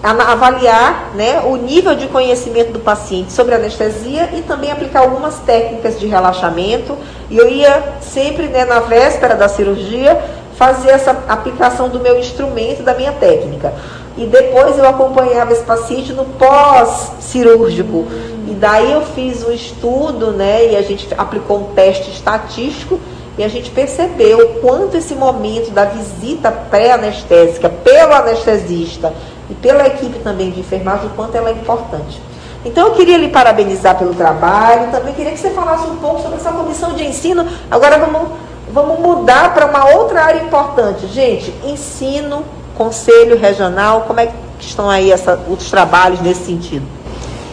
avaliar 0.02 1.12
né, 1.14 1.42
o 1.42 1.58
nível 1.58 1.96
de 1.96 2.08
conhecimento 2.08 2.72
do 2.72 2.80
paciente 2.80 3.34
sobre 3.34 3.54
anestesia 3.54 4.30
e 4.34 4.42
também 4.42 4.72
aplicar 4.72 5.02
algumas 5.02 5.40
técnicas 5.40 6.00
de 6.00 6.08
relaxamento. 6.08 6.98
E 7.30 7.38
eu 7.38 7.50
ia 7.50 7.96
sempre, 8.02 8.48
né, 8.48 8.66
na 8.66 8.80
véspera 8.80 9.36
da 9.36 9.50
cirurgia, 9.50 10.20
fazer 10.56 10.92
essa 10.92 11.12
aplicação 11.28 11.90
do 11.90 12.00
meu 12.00 12.18
instrumento, 12.18 12.82
da 12.84 12.94
minha 12.94 13.12
técnica. 13.12 13.74
E 14.18 14.26
depois 14.26 14.78
eu 14.78 14.88
acompanhava 14.88 15.52
esse 15.52 15.64
paciente 15.64 16.14
no 16.14 16.26
pós-cirúrgico. 16.26 18.08
E 18.48 18.54
daí 18.54 18.92
eu 18.92 19.02
fiz 19.02 19.44
um 19.44 19.52
estudo, 19.52 20.32
né, 20.32 20.72
e 20.72 20.76
a 20.76 20.82
gente 20.82 21.08
aplicou 21.18 21.60
um 21.60 21.74
teste 21.74 22.10
estatístico 22.10 23.00
e 23.38 23.44
a 23.44 23.48
gente 23.48 23.72
percebeu 23.72 24.38
o 24.38 24.60
quanto 24.60 24.98
esse 24.98 25.16
momento 25.16 25.72
da 25.72 25.86
visita 25.86 26.52
pré-anestésica 26.52 27.70
pelo 27.70 28.14
anestesista 28.14 29.14
e 29.50 29.54
pela 29.56 29.88
equipe 29.88 30.20
também 30.20 30.52
de 30.52 30.60
enfermagem, 30.60 31.08
o 31.08 31.10
quanto 31.12 31.36
ela 31.36 31.50
é 31.50 31.54
importante. 31.54 32.22
Então 32.64 32.88
eu 32.88 32.94
queria 32.94 33.18
lhe 33.18 33.30
parabenizar 33.30 33.98
pelo 33.98 34.14
trabalho, 34.14 34.92
também 34.92 35.14
queria 35.14 35.32
que 35.32 35.40
você 35.40 35.50
falasse 35.52 35.88
um 35.88 35.96
pouco 35.96 36.22
sobre 36.22 36.38
essa 36.38 36.52
comissão 36.52 36.94
de 36.94 37.06
ensino. 37.06 37.46
Agora 37.72 37.98
vamos, 37.98 38.30
vamos 38.72 39.00
mudar 39.00 39.54
para 39.54 39.66
uma 39.66 39.96
outra 39.96 40.24
área 40.24 40.42
importante. 40.42 41.08
Gente, 41.08 41.54
ensino, 41.64 42.44
conselho 42.78 43.38
regional, 43.38 44.02
como 44.02 44.20
é 44.20 44.28
que 44.28 44.34
estão 44.60 44.90
aí 44.90 45.12
essa, 45.12 45.40
os 45.48 45.70
trabalhos 45.70 46.20
nesse 46.20 46.46
sentido? 46.46 46.86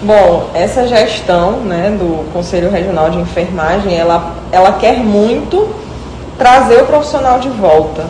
Bom, 0.03 0.51
essa 0.53 0.87
gestão 0.87 1.53
né, 1.61 1.97
do 1.99 2.31
Conselho 2.33 2.71
Regional 2.71 3.09
de 3.09 3.19
Enfermagem, 3.19 3.97
ela, 3.97 4.35
ela 4.53 4.73
quer 4.73 4.99
muito 4.99 5.75
trazer 6.37 6.83
o 6.83 6.87
profissional 6.87 7.39
de 7.39 7.49
volta. 7.49 8.05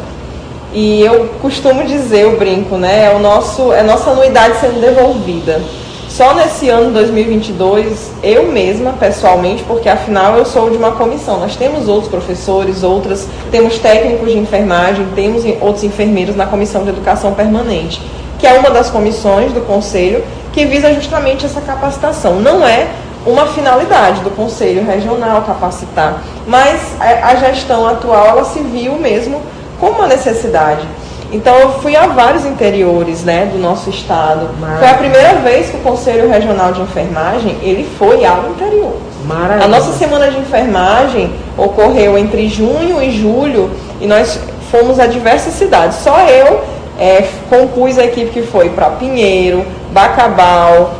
E 0.79 1.01
eu 1.01 1.31
costumo 1.41 1.85
dizer, 1.85 2.24
eu 2.24 2.37
brinco, 2.37 2.77
né? 2.77 3.07
É, 3.07 3.16
o 3.16 3.18
nosso, 3.18 3.72
é 3.72 3.81
a 3.81 3.83
nossa 3.83 4.11
anuidade 4.11 4.59
sendo 4.61 4.79
devolvida. 4.79 5.59
Só 6.07 6.35
nesse 6.35 6.68
ano 6.68 6.93
2022, 6.93 8.11
eu 8.22 8.53
mesma, 8.53 8.93
pessoalmente, 8.93 9.62
porque 9.62 9.89
afinal 9.89 10.37
eu 10.37 10.45
sou 10.45 10.68
de 10.68 10.77
uma 10.77 10.93
comissão, 10.93 11.41
nós 11.41 11.57
temos 11.57 11.89
outros 11.89 12.11
professores, 12.11 12.83
outras, 12.83 13.27
temos 13.51 13.79
técnicos 13.79 14.31
de 14.31 14.37
enfermagem, 14.37 15.07
temos 15.14 15.45
outros 15.62 15.83
enfermeiros 15.83 16.37
na 16.37 16.45
comissão 16.45 16.85
de 16.85 16.91
educação 16.91 17.33
permanente, 17.33 18.03
que 18.39 18.47
é 18.47 18.53
uma 18.53 18.68
das 18.68 18.91
comissões 18.91 19.53
do 19.53 19.62
conselho 19.62 20.22
que 20.53 20.66
visa 20.66 20.93
justamente 20.93 21.47
essa 21.47 21.62
capacitação. 21.62 22.35
Não 22.35 22.66
é 22.66 22.87
uma 23.24 23.47
finalidade 23.47 24.20
do 24.20 24.31
conselho 24.31 24.85
regional 24.85 25.41
capacitar, 25.41 26.22
mas 26.47 26.83
a 27.01 27.35
gestão 27.37 27.87
atual 27.87 28.27
ela 28.27 28.45
se 28.45 28.61
viu 28.61 28.93
mesmo 28.99 29.41
como 29.81 29.93
uma 29.93 30.07
necessidade. 30.07 30.87
Então 31.33 31.57
eu 31.59 31.72
fui 31.81 31.97
a 31.97 32.07
vários 32.07 32.45
interiores 32.45 33.24
né, 33.24 33.47
do 33.47 33.59
nosso 33.59 33.91
estado. 33.91 34.49
Maravilha. 34.61 34.79
Foi 34.79 34.89
a 34.89 34.95
primeira 34.95 35.35
vez 35.41 35.70
que 35.70 35.77
o 35.77 35.81
Conselho 35.81 36.29
Regional 36.29 36.72
de 36.72 36.81
Enfermagem 36.81 37.57
ele 37.62 37.89
foi 37.99 38.24
ao 38.24 38.51
interior. 38.51 38.97
Maravilha. 39.24 39.64
A 39.64 39.68
nossa 39.68 39.93
semana 39.93 40.31
de 40.31 40.39
enfermagem 40.39 41.33
ocorreu 41.59 42.16
entre 42.16 42.49
junho 42.49 43.03
e 43.03 43.11
julho 43.11 43.70
e 44.01 44.07
nós 44.07 44.39
fomos 44.70 45.01
a 45.01 45.07
diversas 45.07 45.55
cidades. 45.55 45.99
Só 45.99 46.20
eu 46.20 46.61
é, 46.99 47.27
compus 47.51 47.99
a 47.99 48.05
equipe 48.05 48.31
que 48.31 48.43
foi 48.43 48.70
para 48.70 48.91
Pinheiro, 48.91 49.64
Bacabal, 49.93 50.95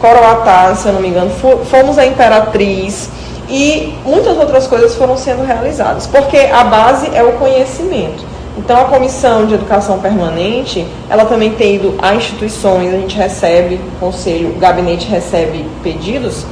Coroatá, 0.00 0.74
se 0.74 0.88
eu 0.88 0.92
não 0.92 1.00
me 1.00 1.08
engano, 1.08 1.30
fomos 1.70 1.98
a 1.98 2.06
Imperatriz, 2.06 3.10
e 3.48 3.94
muitas 4.04 4.36
outras 4.36 4.66
coisas 4.66 4.94
foram 4.94 5.16
sendo 5.16 5.44
realizadas, 5.44 6.06
porque 6.06 6.36
a 6.36 6.64
base 6.64 7.10
é 7.14 7.22
o 7.22 7.32
conhecimento. 7.32 8.24
Então 8.56 8.80
a 8.80 8.84
comissão 8.84 9.46
de 9.46 9.54
educação 9.54 10.00
permanente, 10.00 10.86
ela 11.08 11.24
também 11.24 11.52
tem 11.52 11.76
ido 11.76 11.94
a 12.02 12.14
instituições, 12.14 12.92
a 12.92 12.96
gente 12.96 13.16
recebe, 13.16 13.76
o 13.76 14.00
conselho, 14.00 14.50
o 14.50 14.58
gabinete 14.58 15.06
recebe 15.06 15.64
pedidos 15.82 16.44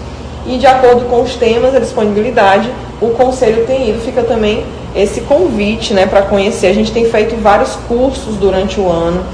e 0.47 0.57
de 0.57 0.67
acordo 0.67 1.07
com 1.07 1.23
os 1.23 1.35
temas, 1.35 1.75
a 1.75 1.81
disponibilidade, 1.81 2.71
o 3.01 3.09
conselho 3.11 3.67
tem 3.67 3.91
ido, 3.91 4.01
fica 4.01 4.23
também 4.23 4.65
esse 4.95 5.23
convite, 5.23 5.93
né, 5.93 6.07
para 6.07 6.23
conhecer. 6.23 6.69
A 6.69 6.73
gente 6.73 6.93
tem 6.93 7.05
feito 7.11 7.37
vários 7.37 7.77
cursos 7.89 8.37
durante 8.37 8.81
o 8.81 8.89
ano 8.89 9.25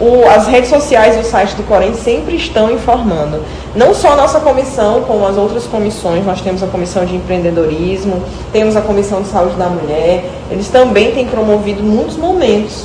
o, 0.00 0.26
as 0.28 0.46
redes 0.46 0.68
sociais 0.68 1.16
e 1.16 1.20
o 1.20 1.24
site 1.24 1.54
do 1.54 1.62
Corém 1.62 1.94
sempre 1.94 2.36
estão 2.36 2.70
informando. 2.70 3.42
Não 3.74 3.94
só 3.94 4.12
a 4.12 4.16
nossa 4.16 4.40
comissão, 4.40 5.02
como 5.02 5.26
as 5.26 5.36
outras 5.36 5.64
comissões, 5.64 6.24
nós 6.24 6.40
temos 6.40 6.62
a 6.62 6.66
comissão 6.66 7.04
de 7.04 7.16
empreendedorismo, 7.16 8.22
temos 8.52 8.76
a 8.76 8.82
comissão 8.82 9.22
de 9.22 9.28
saúde 9.28 9.54
da 9.56 9.68
mulher, 9.68 10.24
eles 10.50 10.68
também 10.68 11.12
têm 11.12 11.26
promovido 11.26 11.82
muitos 11.82 12.16
momentos. 12.16 12.84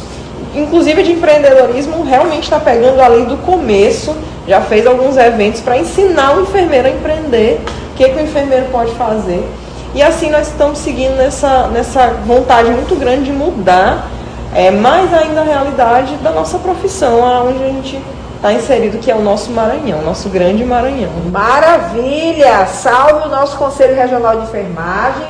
Inclusive 0.55 1.03
de 1.03 1.11
empreendedorismo 1.13 2.03
realmente 2.03 2.43
está 2.43 2.59
pegando 2.59 3.01
ali 3.01 3.25
do 3.25 3.37
começo, 3.37 4.15
já 4.47 4.61
fez 4.61 4.85
alguns 4.85 5.15
eventos 5.17 5.61
para 5.61 5.77
ensinar 5.77 6.37
o 6.37 6.41
enfermeiro 6.41 6.87
a 6.87 6.91
empreender, 6.91 7.61
o 7.91 7.95
que, 7.95 8.09
que 8.09 8.17
o 8.17 8.21
enfermeiro 8.21 8.65
pode 8.71 8.91
fazer. 8.95 9.45
E 9.93 10.01
assim 10.01 10.29
nós 10.29 10.47
estamos 10.47 10.77
seguindo 10.79 11.15
nessa, 11.15 11.67
nessa 11.67 12.07
vontade 12.25 12.69
muito 12.69 12.95
grande 12.95 13.25
de 13.25 13.31
mudar 13.33 14.10
é, 14.53 14.69
mais 14.69 15.13
ainda 15.13 15.41
a 15.41 15.43
realidade 15.43 16.15
da 16.17 16.31
nossa 16.31 16.59
profissão, 16.59 17.21
onde 17.47 17.63
a 17.63 17.67
gente 17.67 18.01
está 18.35 18.51
inserido, 18.51 18.97
que 18.97 19.09
é 19.09 19.15
o 19.15 19.21
nosso 19.21 19.51
Maranhão, 19.51 20.01
nosso 20.01 20.27
grande 20.27 20.65
Maranhão. 20.65 21.11
Maravilha! 21.31 22.65
Salve 22.65 23.27
o 23.27 23.29
nosso 23.29 23.57
Conselho 23.57 23.95
Regional 23.95 24.37
de 24.37 24.43
Enfermagem, 24.43 25.27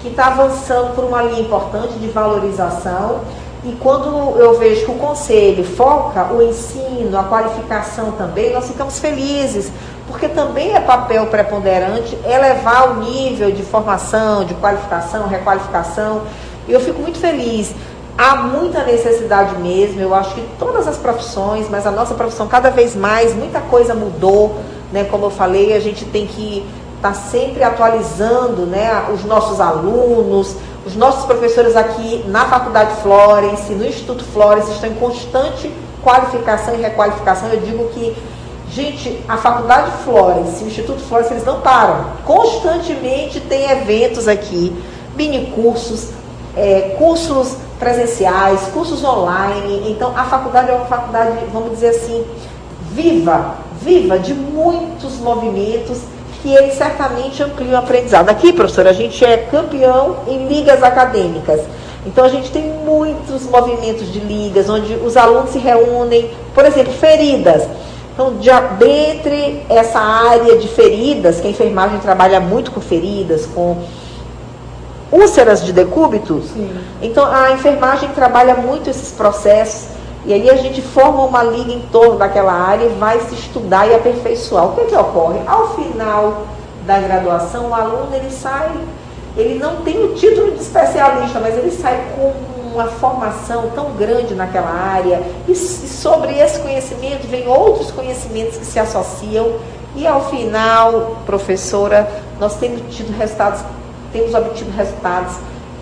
que 0.00 0.08
está 0.08 0.26
avançando 0.26 0.94
por 0.94 1.04
uma 1.04 1.22
linha 1.22 1.40
importante 1.40 1.94
de 1.94 2.08
valorização. 2.08 3.20
E 3.64 3.72
quando 3.80 4.38
eu 4.38 4.58
vejo 4.58 4.84
que 4.84 4.90
o 4.90 4.94
Conselho 4.94 5.64
foca 5.64 6.32
o 6.32 6.42
ensino, 6.42 7.18
a 7.18 7.24
qualificação 7.24 8.12
também, 8.12 8.52
nós 8.52 8.66
ficamos 8.66 8.98
felizes, 8.98 9.72
porque 10.06 10.28
também 10.28 10.74
é 10.74 10.80
papel 10.80 11.26
preponderante 11.26 12.16
elevar 12.24 12.90
o 12.90 13.00
nível 13.00 13.50
de 13.50 13.62
formação, 13.62 14.44
de 14.44 14.54
qualificação, 14.54 15.26
requalificação. 15.26 16.22
E 16.68 16.72
eu 16.72 16.80
fico 16.80 17.00
muito 17.00 17.18
feliz 17.18 17.74
há 18.18 18.34
muita 18.34 18.82
necessidade 18.82 19.54
mesmo, 19.58 20.00
eu 20.00 20.12
acho 20.12 20.34
que 20.34 20.44
todas 20.58 20.88
as 20.88 20.96
profissões, 20.96 21.68
mas 21.70 21.86
a 21.86 21.92
nossa 21.92 22.14
profissão 22.14 22.48
cada 22.48 22.68
vez 22.68 22.96
mais, 22.96 23.32
muita 23.32 23.60
coisa 23.60 23.94
mudou, 23.94 24.56
né? 24.92 25.04
Como 25.04 25.26
eu 25.26 25.30
falei, 25.30 25.72
a 25.72 25.78
gente 25.78 26.04
tem 26.04 26.26
que 26.26 26.66
estar 26.96 27.10
tá 27.10 27.14
sempre 27.14 27.62
atualizando 27.62 28.66
né, 28.66 29.06
os 29.14 29.24
nossos 29.24 29.60
alunos, 29.60 30.56
os 30.84 30.96
nossos 30.96 31.26
professores 31.26 31.76
aqui 31.76 32.24
na 32.26 32.46
Faculdade 32.46 33.00
Florence, 33.02 33.72
no 33.72 33.86
Instituto 33.86 34.24
Florence, 34.24 34.72
estão 34.72 34.90
em 34.90 34.94
constante 34.94 35.72
qualificação 36.02 36.74
e 36.74 36.82
requalificação. 36.82 37.48
Eu 37.50 37.60
digo 37.60 37.88
que, 37.90 38.16
gente, 38.72 39.22
a 39.28 39.36
Faculdade 39.36 39.92
Florence, 40.04 40.64
o 40.64 40.66
Instituto 40.66 41.00
Florence, 41.02 41.32
eles 41.32 41.44
não 41.44 41.60
param. 41.60 42.06
Constantemente 42.24 43.38
tem 43.40 43.70
eventos 43.70 44.26
aqui, 44.26 44.76
mini 45.14 45.52
cursos, 45.54 46.17
é, 46.58 46.96
cursos 46.98 47.56
presenciais, 47.78 48.60
cursos 48.74 49.02
online. 49.04 49.90
Então, 49.90 50.12
a 50.16 50.24
faculdade 50.24 50.70
é 50.70 50.74
uma 50.74 50.86
faculdade, 50.86 51.38
vamos 51.52 51.70
dizer 51.70 51.90
assim, 51.90 52.24
viva, 52.92 53.54
viva 53.80 54.18
de 54.18 54.34
muitos 54.34 55.18
movimentos 55.18 56.00
que 56.42 56.52
eles 56.52 56.74
certamente 56.74 57.42
ampliam 57.42 57.74
o 57.74 57.76
aprendizado. 57.76 58.28
Aqui, 58.28 58.52
professora, 58.52 58.90
a 58.90 58.92
gente 58.92 59.24
é 59.24 59.36
campeão 59.36 60.16
em 60.26 60.48
ligas 60.48 60.82
acadêmicas. 60.82 61.60
Então, 62.04 62.24
a 62.24 62.28
gente 62.28 62.50
tem 62.50 62.62
muitos 62.62 63.44
movimentos 63.44 64.12
de 64.12 64.20
ligas, 64.20 64.68
onde 64.68 64.94
os 64.94 65.16
alunos 65.16 65.50
se 65.50 65.58
reúnem, 65.58 66.30
por 66.54 66.64
exemplo, 66.64 66.92
feridas. 66.92 67.64
Então, 68.14 68.34
de, 68.36 68.50
dentre 68.78 69.64
essa 69.68 70.00
área 70.00 70.56
de 70.56 70.66
feridas, 70.66 71.40
que 71.40 71.46
a 71.46 71.50
enfermagem 71.50 71.98
trabalha 72.00 72.40
muito 72.40 72.70
com 72.72 72.80
feridas, 72.80 73.46
com 73.46 73.76
úlceras 75.10 75.64
de 75.64 75.72
decúbito. 75.72 76.42
Sim. 76.42 76.70
Então 77.00 77.24
a 77.24 77.52
enfermagem 77.52 78.10
trabalha 78.10 78.54
muito 78.54 78.90
esses 78.90 79.12
processos 79.12 79.88
e 80.26 80.32
aí 80.32 80.50
a 80.50 80.56
gente 80.56 80.82
forma 80.82 81.24
uma 81.24 81.42
liga 81.42 81.72
em 81.72 81.80
torno 81.92 82.18
daquela 82.18 82.52
área 82.52 82.84
e 82.84 82.88
vai 82.98 83.18
se 83.20 83.34
estudar 83.34 83.88
e 83.88 83.94
aperfeiçoar. 83.94 84.66
O 84.66 84.74
que, 84.74 84.80
é 84.82 84.84
que 84.84 84.96
ocorre? 84.96 85.40
Ao 85.46 85.74
final 85.74 86.46
da 86.84 86.98
graduação, 86.98 87.70
o 87.70 87.74
aluno 87.74 88.14
ele 88.14 88.30
sai, 88.30 88.70
ele 89.36 89.58
não 89.58 89.76
tem 89.82 90.02
o 90.04 90.14
título 90.14 90.52
de 90.52 90.60
especialista, 90.60 91.40
mas 91.40 91.56
ele 91.56 91.70
sai 91.70 92.02
com 92.14 92.32
uma 92.74 92.86
formação 92.86 93.70
tão 93.74 93.92
grande 93.92 94.34
naquela 94.34 94.70
área 94.70 95.22
e, 95.48 95.52
e 95.52 95.56
sobre 95.56 96.38
esse 96.38 96.60
conhecimento 96.60 97.26
vem 97.26 97.48
outros 97.48 97.90
conhecimentos 97.90 98.56
que 98.56 98.66
se 98.66 98.78
associam 98.78 99.54
e 99.96 100.06
ao 100.06 100.28
final, 100.28 101.16
professora, 101.26 102.08
nós 102.38 102.56
temos 102.56 102.82
tido 102.94 103.16
resultados 103.16 103.62
temos 104.12 104.34
obtido 104.34 104.70
resultados 104.70 105.36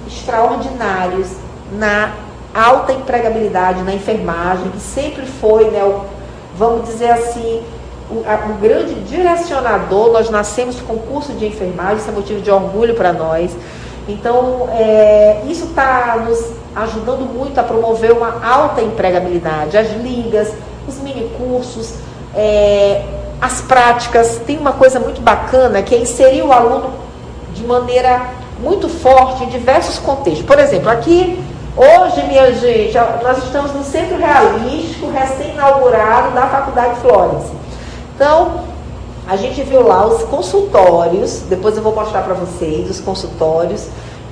extraordinários 0.07 1.29
na 1.73 2.13
alta 2.55 2.93
empregabilidade 2.93 3.83
na 3.83 3.93
enfermagem, 3.93 4.71
que 4.71 4.81
sempre 4.81 5.27
foi, 5.27 5.71
né, 5.71 5.85
o, 5.85 6.03
vamos 6.57 6.89
dizer 6.89 7.11
assim, 7.11 7.63
o, 8.11 8.25
a, 8.27 8.51
o 8.51 8.55
grande 8.55 8.95
direcionador. 9.03 10.13
Nós 10.13 10.31
nascemos 10.31 10.81
com 10.81 10.97
curso 10.97 11.33
de 11.35 11.47
enfermagem, 11.47 11.99
isso 11.99 12.09
é 12.09 12.13
motivo 12.13 12.41
de 12.41 12.51
orgulho 12.51 12.95
para 12.95 13.13
nós. 13.13 13.51
Então, 14.09 14.69
é, 14.71 15.43
isso 15.49 15.67
está 15.67 16.17
nos 16.27 16.53
ajudando 16.75 17.27
muito 17.27 17.59
a 17.59 17.63
promover 17.63 18.13
uma 18.13 18.45
alta 18.45 18.81
empregabilidade. 18.81 19.77
As 19.77 19.91
ligas, 19.97 20.53
os 20.87 20.99
mini 20.99 21.29
cursos, 21.37 21.95
é, 22.35 23.03
as 23.41 23.61
práticas. 23.63 24.41
Tem 24.47 24.57
uma 24.59 24.73
coisa 24.73 25.01
muito 25.01 25.21
bacana 25.21 25.83
que 25.83 25.95
é 25.95 25.99
inserir 25.99 26.43
o 26.43 26.53
aluno 26.53 27.06
de 27.57 27.65
maneira 27.65 28.31
muito 28.63 28.89
forte 28.89 29.45
em 29.45 29.49
diversos 29.49 29.99
contextos. 29.99 30.45
Por 30.45 30.59
exemplo, 30.59 30.89
aqui, 30.91 31.43
hoje, 31.77 32.23
minha 32.27 32.53
gente, 32.53 32.97
nós 33.23 33.39
estamos 33.45 33.73
no 33.73 33.83
Centro 33.83 34.17
Realístico, 34.17 35.11
recém-inaugurado 35.11 36.35
da 36.35 36.47
Faculdade 36.47 37.01
Florence. 37.01 37.51
Então, 38.15 38.65
a 39.27 39.37
gente 39.37 39.63
viu 39.63 39.83
lá 39.83 40.07
os 40.07 40.23
consultórios, 40.25 41.43
depois 41.49 41.77
eu 41.77 41.83
vou 41.83 41.95
mostrar 41.95 42.23
para 42.23 42.35
vocês 42.35 42.89
os 42.89 43.01
consultórios, 43.01 43.89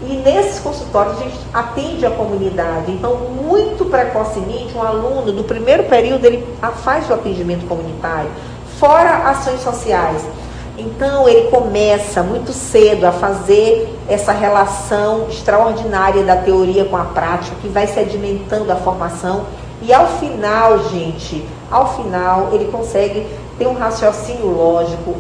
e 0.07 0.17
nesses 0.17 0.61
consultórios 0.61 1.19
a 1.19 1.25
gente 1.25 1.39
atende 1.53 2.07
a 2.07 2.11
comunidade. 2.11 2.93
Então, 2.93 3.17
muito 3.17 3.87
precocemente, 3.87 4.77
um 4.77 4.83
aluno 4.83 5.33
do 5.33 5.45
primeiro 5.45 5.85
período 5.85 6.25
ele 6.27 6.47
faz 6.83 7.09
o 7.09 7.15
atendimento 7.15 7.67
comunitário, 7.67 8.31
fora 8.79 9.29
ações 9.31 9.61
sociais. 9.63 10.23
Então, 10.77 11.29
ele 11.29 11.49
começa 11.51 12.23
muito 12.23 12.53
cedo 12.53 13.05
a 13.05 13.13
fazer 13.13 13.97
essa 14.09 14.33
relação 14.33 15.29
extraordinária 15.29 16.25
da 16.25 16.37
teoria 16.37 16.85
com 16.85 16.97
a 16.97 17.05
prática, 17.05 17.55
que 17.63 17.69
vai 17.69 17.87
sedimentando 17.87 18.73
a 18.73 18.77
formação. 18.77 19.47
E 19.83 19.93
ao 19.93 20.07
final, 20.19 20.89
gente, 20.91 21.47
ao 21.71 21.95
final, 21.95 22.49
ele 22.53 22.67
consegue 22.73 23.25
ter 23.57 23.69
um 23.69 23.75
raciocínio 23.75 24.49
lógico, 24.49 25.15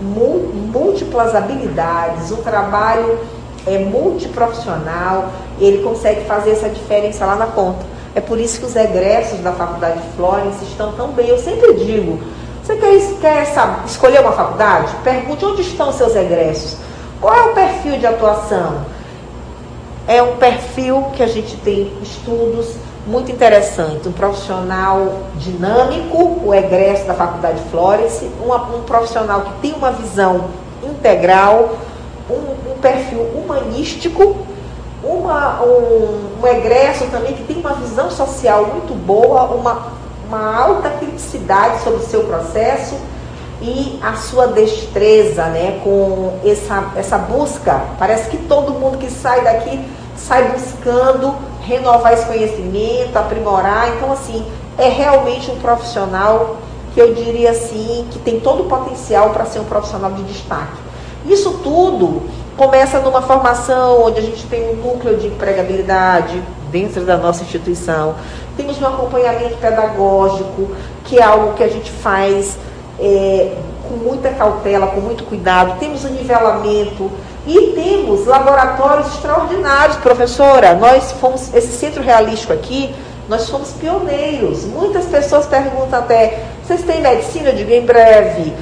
múltiplas 0.00 1.34
habilidades, 1.34 2.30
um 2.30 2.42
trabalho 2.42 3.18
é 3.66 3.78
multiprofissional, 3.78 5.30
ele 5.58 5.82
consegue 5.82 6.24
fazer 6.24 6.50
essa 6.50 6.68
diferença 6.68 7.26
lá 7.26 7.36
na 7.36 7.46
ponta. 7.46 7.84
É 8.14 8.20
por 8.20 8.38
isso 8.38 8.60
que 8.60 8.66
os 8.66 8.76
egressos 8.76 9.40
da 9.40 9.52
Faculdade 9.52 10.00
de 10.00 10.08
Florence 10.16 10.64
estão 10.64 10.92
tão 10.92 11.08
bem. 11.08 11.28
Eu 11.28 11.38
sempre 11.38 11.74
digo, 11.74 12.18
você 12.68 12.76
quer, 12.76 13.20
quer 13.20 13.46
saber, 13.46 13.86
escolher 13.86 14.20
uma 14.20 14.32
faculdade? 14.32 14.94
Pergunte 15.02 15.42
onde 15.42 15.62
estão 15.62 15.90
seus 15.90 16.14
egressos. 16.14 16.76
Qual 17.18 17.34
é 17.34 17.42
o 17.44 17.54
perfil 17.54 17.98
de 17.98 18.06
atuação? 18.06 18.84
É 20.06 20.22
um 20.22 20.36
perfil 20.36 21.06
que 21.14 21.22
a 21.22 21.26
gente 21.26 21.56
tem 21.56 21.90
estudos 22.02 22.74
muito 23.06 23.32
interessantes. 23.32 24.06
Um 24.06 24.12
profissional 24.12 25.20
dinâmico, 25.36 26.40
o 26.44 26.54
egresso 26.54 27.06
da 27.06 27.14
Faculdade 27.14 27.58
um, 27.72 28.76
um 28.76 28.82
profissional 28.82 29.40
que 29.42 29.52
tem 29.62 29.72
uma 29.72 29.92
visão 29.92 30.44
integral, 30.82 31.78
um, 32.28 32.72
um 32.72 32.78
perfil 32.82 33.20
humanístico, 33.34 34.36
uma, 35.02 35.62
um, 35.62 36.42
um 36.42 36.46
egresso 36.46 37.06
também 37.06 37.32
que 37.32 37.44
tem 37.44 37.56
uma 37.60 37.72
visão 37.74 38.10
social 38.10 38.66
muito 38.66 38.94
boa, 38.94 39.44
uma, 39.44 39.97
uma 40.28 40.56
alta 40.56 40.90
criticidade 40.90 41.82
sobre 41.82 42.00
o 42.00 42.06
seu 42.06 42.24
processo 42.24 42.96
e 43.60 43.98
a 44.02 44.14
sua 44.14 44.48
destreza 44.48 45.46
né, 45.46 45.80
com 45.82 46.38
essa, 46.44 46.92
essa 46.96 47.18
busca. 47.18 47.82
Parece 47.98 48.28
que 48.28 48.36
todo 48.36 48.74
mundo 48.74 48.98
que 48.98 49.10
sai 49.10 49.42
daqui 49.42 49.84
sai 50.16 50.50
buscando 50.52 51.34
renovar 51.62 52.12
esse 52.12 52.26
conhecimento, 52.26 53.16
aprimorar. 53.16 53.96
Então, 53.96 54.12
assim, 54.12 54.44
é 54.76 54.88
realmente 54.88 55.50
um 55.50 55.58
profissional 55.58 56.56
que 56.92 57.00
eu 57.00 57.14
diria 57.14 57.50
assim, 57.50 58.06
que 58.10 58.18
tem 58.18 58.40
todo 58.40 58.64
o 58.64 58.68
potencial 58.68 59.30
para 59.30 59.46
ser 59.46 59.60
um 59.60 59.64
profissional 59.64 60.12
de 60.12 60.22
destaque. 60.24 60.76
Isso 61.26 61.60
tudo 61.62 62.22
começa 62.56 62.98
numa 63.00 63.22
formação 63.22 64.02
onde 64.04 64.18
a 64.18 64.22
gente 64.22 64.44
tem 64.46 64.70
um 64.70 64.76
núcleo 64.76 65.16
de 65.16 65.28
empregabilidade 65.28 66.42
dentro 66.70 67.04
da 67.04 67.16
nossa 67.16 67.42
instituição. 67.42 68.14
Temos 68.56 68.80
um 68.80 68.86
acompanhamento 68.86 69.56
pedagógico, 69.56 70.70
que 71.04 71.18
é 71.18 71.22
algo 71.22 71.54
que 71.54 71.62
a 71.62 71.68
gente 71.68 71.90
faz 71.90 72.56
é, 72.98 73.54
com 73.88 73.96
muita 73.96 74.30
cautela, 74.30 74.88
com 74.88 75.00
muito 75.00 75.24
cuidado. 75.24 75.78
Temos 75.78 76.04
o 76.04 76.08
um 76.08 76.10
nivelamento 76.10 77.10
e 77.46 77.72
temos 77.74 78.26
laboratórios 78.26 79.08
extraordinários, 79.14 79.96
professora. 79.98 80.74
Nós 80.74 81.12
fomos, 81.12 81.54
esse 81.54 81.72
centro 81.72 82.02
realístico 82.02 82.52
aqui, 82.52 82.94
nós 83.28 83.48
fomos 83.48 83.72
pioneiros. 83.72 84.64
Muitas 84.64 85.06
pessoas 85.06 85.46
perguntam 85.46 85.98
até, 85.98 86.44
vocês 86.64 86.82
têm 86.82 87.00
medicina? 87.00 87.50
Eu 87.50 87.56
digo 87.56 87.70
em 87.70 87.84
breve. 87.84 88.52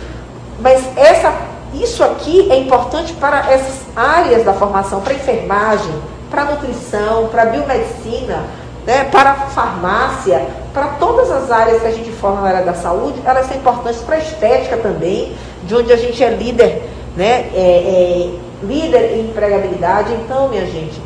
Mas 0.60 0.82
essa 0.96 1.32
isso 1.74 2.02
aqui 2.02 2.50
é 2.50 2.58
importante 2.58 3.12
para 3.14 3.50
essas 3.52 3.80
áreas 3.94 4.44
da 4.44 4.52
formação, 4.52 5.00
para 5.00 5.14
enfermagem, 5.14 5.92
para 6.36 6.44
nutrição, 6.44 7.28
para 7.28 7.46
biomedicina, 7.46 8.44
né, 8.86 9.08
para 9.10 9.32
farmácia, 9.34 10.46
para 10.74 10.88
todas 10.98 11.30
as 11.30 11.50
áreas 11.50 11.80
que 11.80 11.88
a 11.88 11.90
gente 11.90 12.10
forma 12.10 12.42
na 12.42 12.48
área 12.48 12.62
da 12.62 12.74
saúde, 12.74 13.18
elas 13.24 13.46
são 13.46 13.56
importantes 13.56 14.02
para 14.02 14.16
a 14.16 14.18
estética 14.18 14.76
também, 14.76 15.32
de 15.64 15.74
onde 15.74 15.90
a 15.90 15.96
gente 15.96 16.22
é 16.22 16.28
líder, 16.28 16.82
né, 17.16 17.48
é, 17.54 17.56
é 17.56 18.30
líder 18.62 19.16
em 19.16 19.30
empregabilidade. 19.30 20.12
Então, 20.12 20.48
minha 20.48 20.66
gente, 20.66 21.00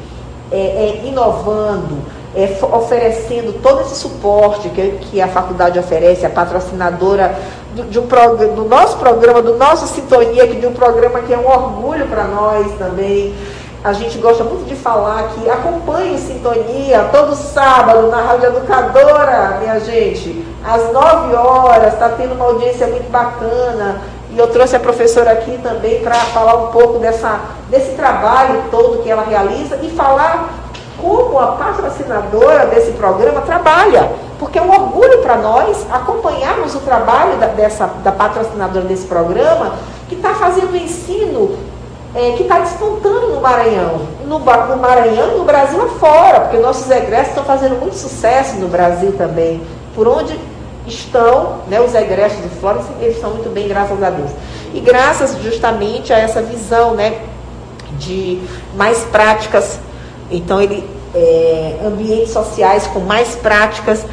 é, 0.51 0.57
é 0.57 1.01
inovando, 1.07 1.99
é, 2.35 2.59
oferecendo 2.65 3.53
todo 3.63 3.83
esse 3.83 3.95
suporte 3.95 4.69
que, 4.71 4.99
que 5.03 5.21
a 5.23 5.29
faculdade 5.29 5.79
oferece, 5.79 6.27
a 6.27 6.31
patrocinadora 6.31 7.39
do, 7.77 7.85
de 7.85 8.01
um 8.01 8.07
do 8.57 8.65
nosso 8.69 8.97
programa, 8.99 9.41
do 9.41 9.57
nosso 9.57 9.87
Sintonia, 9.87 10.49
que 10.49 10.57
de 10.57 10.67
um 10.67 10.73
programa 10.73 11.21
que 11.21 11.33
é 11.33 11.39
um 11.39 11.47
orgulho 11.47 12.07
para 12.09 12.25
nós 12.25 12.73
também. 12.79 13.33
A 13.83 13.95
gente 13.95 14.19
gosta 14.19 14.45
muito 14.45 14.69
de 14.69 14.77
falar 14.77 15.31
que 15.31 15.49
acompanhe 15.49 16.19
Sintonia 16.19 17.09
todo 17.11 17.35
sábado 17.35 18.09
na 18.09 18.21
Rádio 18.21 18.49
Educadora, 18.49 19.57
minha 19.59 19.81
gente, 19.81 20.45
às 20.63 20.93
9 20.93 21.35
horas, 21.35 21.95
está 21.95 22.11
tendo 22.11 22.35
uma 22.35 22.45
audiência 22.45 22.87
muito 22.87 23.11
bacana. 23.11 24.03
E 24.33 24.39
eu 24.39 24.49
trouxe 24.49 24.77
a 24.77 24.81
professora 24.81 25.33
aqui 25.33 25.59
também 25.63 26.03
para 26.03 26.15
falar 26.15 26.57
um 26.57 26.67
pouco 26.67 26.99
dessa, 26.99 27.41
desse 27.71 27.93
trabalho 27.93 28.65
todo 28.71 29.03
que 29.03 29.11
ela 29.11 29.23
realiza 29.23 29.77
e 29.83 29.89
falar 29.89 30.51
como 31.01 31.39
a 31.39 31.53
patrocinadora 31.53 32.67
desse 32.67 32.93
programa 32.93 33.41
trabalha, 33.41 34.13
porque 34.39 34.59
é 34.59 34.63
um 34.63 34.71
orgulho 34.71 35.23
para 35.23 35.37
nós 35.37 35.87
acompanharmos 35.91 36.75
o 36.75 36.81
trabalho 36.81 37.39
da, 37.39 37.47
dessa, 37.47 37.87
da 38.05 38.13
patrocinadora 38.13 38.85
desse 38.85 39.07
programa, 39.07 39.73
que 40.07 40.17
está 40.17 40.35
fazendo 40.35 40.77
ensino 40.77 41.70
é, 42.15 42.33
que 42.33 42.43
está 42.43 42.59
despontando 42.59 43.29
no 43.29 43.41
Maranhão, 43.41 44.01
no, 44.25 44.39
no 44.39 44.77
Maranhão 44.77 45.35
e 45.35 45.39
no 45.39 45.45
Brasil 45.45 45.81
afora, 45.83 46.41
porque 46.41 46.59
nossos 46.59 46.91
egressos 46.91 47.29
estão 47.29 47.45
fazendo 47.45 47.79
muito 47.79 47.97
sucesso 47.97 48.57
no 48.57 48.69
Brasil 48.69 49.13
também, 49.17 49.61
por 49.95 50.09
onde 50.09 50.39
estão 50.87 51.59
né, 51.69 51.81
os 51.81 51.95
egressos 51.95 52.41
do 52.41 52.49
Flórida, 52.61 52.85
eles 53.01 53.17
estão 53.17 53.31
muito 53.31 53.49
bem, 53.51 53.69
graças 53.69 54.03
a 54.03 54.11
Deus. 54.11 54.31
E 54.75 54.81
graças 54.81 55.37
justamente 55.43 56.13
a 56.13 56.19
essa 56.19 56.43
visão 56.43 56.95
né, 56.95 57.21
de 57.99 58.41
mais 58.75 58.99
práticas 59.05 59.79
então, 60.31 60.61
ele, 60.61 60.89
é, 61.15 61.81
ambientes 61.85 62.31
sociais 62.31 62.87
com 62.87 63.01
mais 63.01 63.35
práticas, 63.35 64.07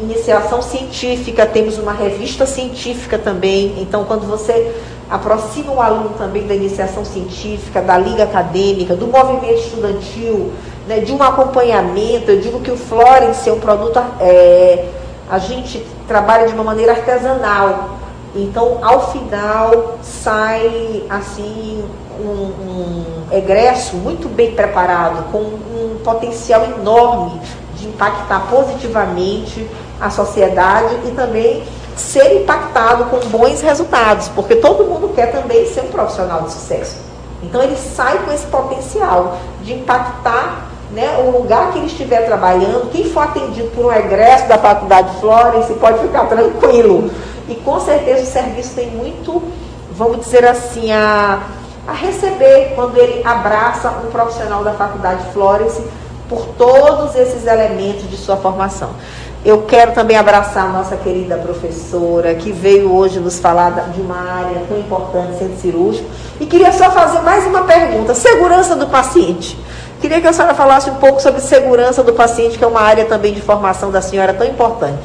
iniciação 0.00 0.62
científica, 0.62 1.44
temos 1.44 1.78
uma 1.78 1.92
revista 1.92 2.46
científica 2.46 3.18
também. 3.18 3.74
Então, 3.78 4.04
quando 4.04 4.26
você 4.26 4.72
aproxima 5.10 5.72
o 5.72 5.80
aluno 5.80 6.10
também 6.18 6.46
da 6.46 6.54
iniciação 6.54 7.04
científica, 7.04 7.80
da 7.80 7.96
liga 7.96 8.24
acadêmica, 8.24 8.94
do 8.94 9.06
movimento 9.06 9.58
estudantil, 9.60 10.52
né, 10.86 11.00
de 11.00 11.12
um 11.12 11.22
acompanhamento, 11.22 12.30
eu 12.30 12.40
digo 12.40 12.60
que 12.60 12.70
o 12.70 12.76
Florence 12.76 13.48
é 13.48 13.52
um 13.52 13.60
produto, 13.60 14.00
é, 14.20 14.86
a 15.30 15.38
gente 15.38 15.84
trabalha 16.06 16.46
de 16.48 16.54
uma 16.54 16.64
maneira 16.64 16.92
artesanal. 16.92 17.98
Então, 18.34 18.78
ao 18.82 19.12
final, 19.12 19.98
sai 20.02 21.02
assim 21.08 21.84
um, 22.20 22.26
um 22.26 23.04
egresso 23.32 23.96
muito 23.96 24.28
bem 24.28 24.52
preparado, 24.52 25.30
com 25.30 25.38
um 25.38 25.98
potencial 26.04 26.64
enorme 26.64 27.40
de 27.76 27.86
impactar 27.88 28.46
positivamente 28.50 29.66
a 30.00 30.10
sociedade 30.10 30.94
e 31.06 31.10
também 31.12 31.62
ser 32.00 32.42
impactado 32.42 33.04
com 33.06 33.18
bons 33.28 33.60
resultados, 33.60 34.28
porque 34.28 34.56
todo 34.56 34.84
mundo 34.84 35.12
quer 35.14 35.32
também 35.32 35.66
ser 35.66 35.82
um 35.82 35.88
profissional 35.88 36.42
de 36.42 36.52
sucesso. 36.52 36.96
Então 37.42 37.62
ele 37.62 37.76
sai 37.76 38.18
com 38.24 38.32
esse 38.32 38.46
potencial 38.46 39.38
de 39.62 39.74
impactar 39.74 40.68
né, 40.90 41.18
o 41.18 41.30
lugar 41.30 41.72
que 41.72 41.78
ele 41.78 41.86
estiver 41.86 42.24
trabalhando, 42.26 42.90
quem 42.90 43.04
for 43.04 43.20
atendido 43.20 43.68
por 43.70 43.86
um 43.86 43.92
egresso 43.92 44.48
da 44.48 44.58
Faculdade 44.58 45.20
Florence 45.20 45.72
pode 45.74 45.98
ficar 45.98 46.26
tranquilo. 46.26 47.10
E 47.48 47.54
com 47.54 47.78
certeza 47.80 48.22
o 48.22 48.26
serviço 48.26 48.74
tem 48.74 48.90
muito, 48.90 49.42
vamos 49.92 50.20
dizer 50.20 50.44
assim, 50.44 50.90
a 50.92 51.40
a 51.88 51.92
receber 51.92 52.74
quando 52.74 52.98
ele 52.98 53.26
abraça 53.26 53.88
um 54.04 54.10
profissional 54.10 54.62
da 54.62 54.74
Faculdade 54.74 55.32
Florence 55.32 55.82
por 56.28 56.44
todos 56.48 57.16
esses 57.16 57.46
elementos 57.46 58.10
de 58.10 58.16
sua 58.18 58.36
formação. 58.36 58.90
Eu 59.44 59.62
quero 59.62 59.92
também 59.92 60.16
abraçar 60.16 60.66
a 60.66 60.68
nossa 60.68 60.96
querida 60.96 61.36
professora, 61.36 62.34
que 62.34 62.50
veio 62.50 62.92
hoje 62.92 63.20
nos 63.20 63.38
falar 63.38 63.70
de 63.92 64.00
uma 64.00 64.16
área 64.16 64.62
tão 64.68 64.76
importante, 64.76 65.38
centro 65.38 65.56
cirúrgico. 65.60 66.06
E 66.40 66.46
queria 66.46 66.72
só 66.72 66.90
fazer 66.90 67.20
mais 67.20 67.46
uma 67.46 67.62
pergunta: 67.62 68.14
segurança 68.14 68.74
do 68.74 68.88
paciente. 68.88 69.56
Queria 70.00 70.20
que 70.20 70.26
a 70.26 70.32
senhora 70.32 70.54
falasse 70.54 70.90
um 70.90 70.96
pouco 70.96 71.22
sobre 71.22 71.40
segurança 71.40 72.02
do 72.02 72.12
paciente, 72.12 72.58
que 72.58 72.64
é 72.64 72.66
uma 72.66 72.80
área 72.80 73.04
também 73.04 73.32
de 73.32 73.40
formação 73.40 73.92
da 73.92 74.02
senhora 74.02 74.34
tão 74.34 74.46
importante. 74.46 74.98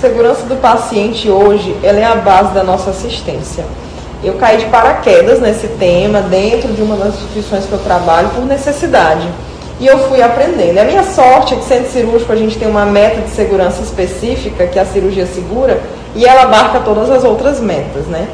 Segurança 0.00 0.42
do 0.42 0.56
paciente 0.56 1.30
hoje, 1.30 1.76
ela 1.82 1.98
é 1.98 2.04
a 2.04 2.16
base 2.16 2.52
da 2.54 2.62
nossa 2.62 2.90
assistência. 2.90 3.64
Eu 4.24 4.34
caí 4.34 4.56
de 4.56 4.66
paraquedas 4.66 5.38
nesse 5.40 5.68
tema 5.68 6.22
dentro 6.22 6.72
de 6.72 6.82
uma 6.82 6.96
das 6.96 7.14
instituições 7.14 7.66
que 7.66 7.72
eu 7.72 7.78
trabalho 7.78 8.30
por 8.30 8.44
necessidade 8.44 9.28
e 9.78 9.86
eu 9.86 9.98
fui 10.08 10.22
aprendendo. 10.22 10.78
A 10.78 10.84
minha 10.84 11.02
sorte 11.02 11.54
é 11.54 11.56
que 11.56 11.64
centro 11.64 11.90
cirúrgico 11.90 12.32
a 12.32 12.36
gente 12.36 12.58
tem 12.58 12.68
uma 12.68 12.86
meta 12.86 13.20
de 13.20 13.30
segurança 13.30 13.82
específica, 13.82 14.66
que 14.66 14.78
é 14.78 14.82
a 14.82 14.86
cirurgia 14.86 15.26
segura, 15.26 15.80
e 16.14 16.24
ela 16.24 16.42
abarca 16.42 16.80
todas 16.80 17.10
as 17.10 17.24
outras 17.24 17.60
metas, 17.60 18.06
né? 18.06 18.26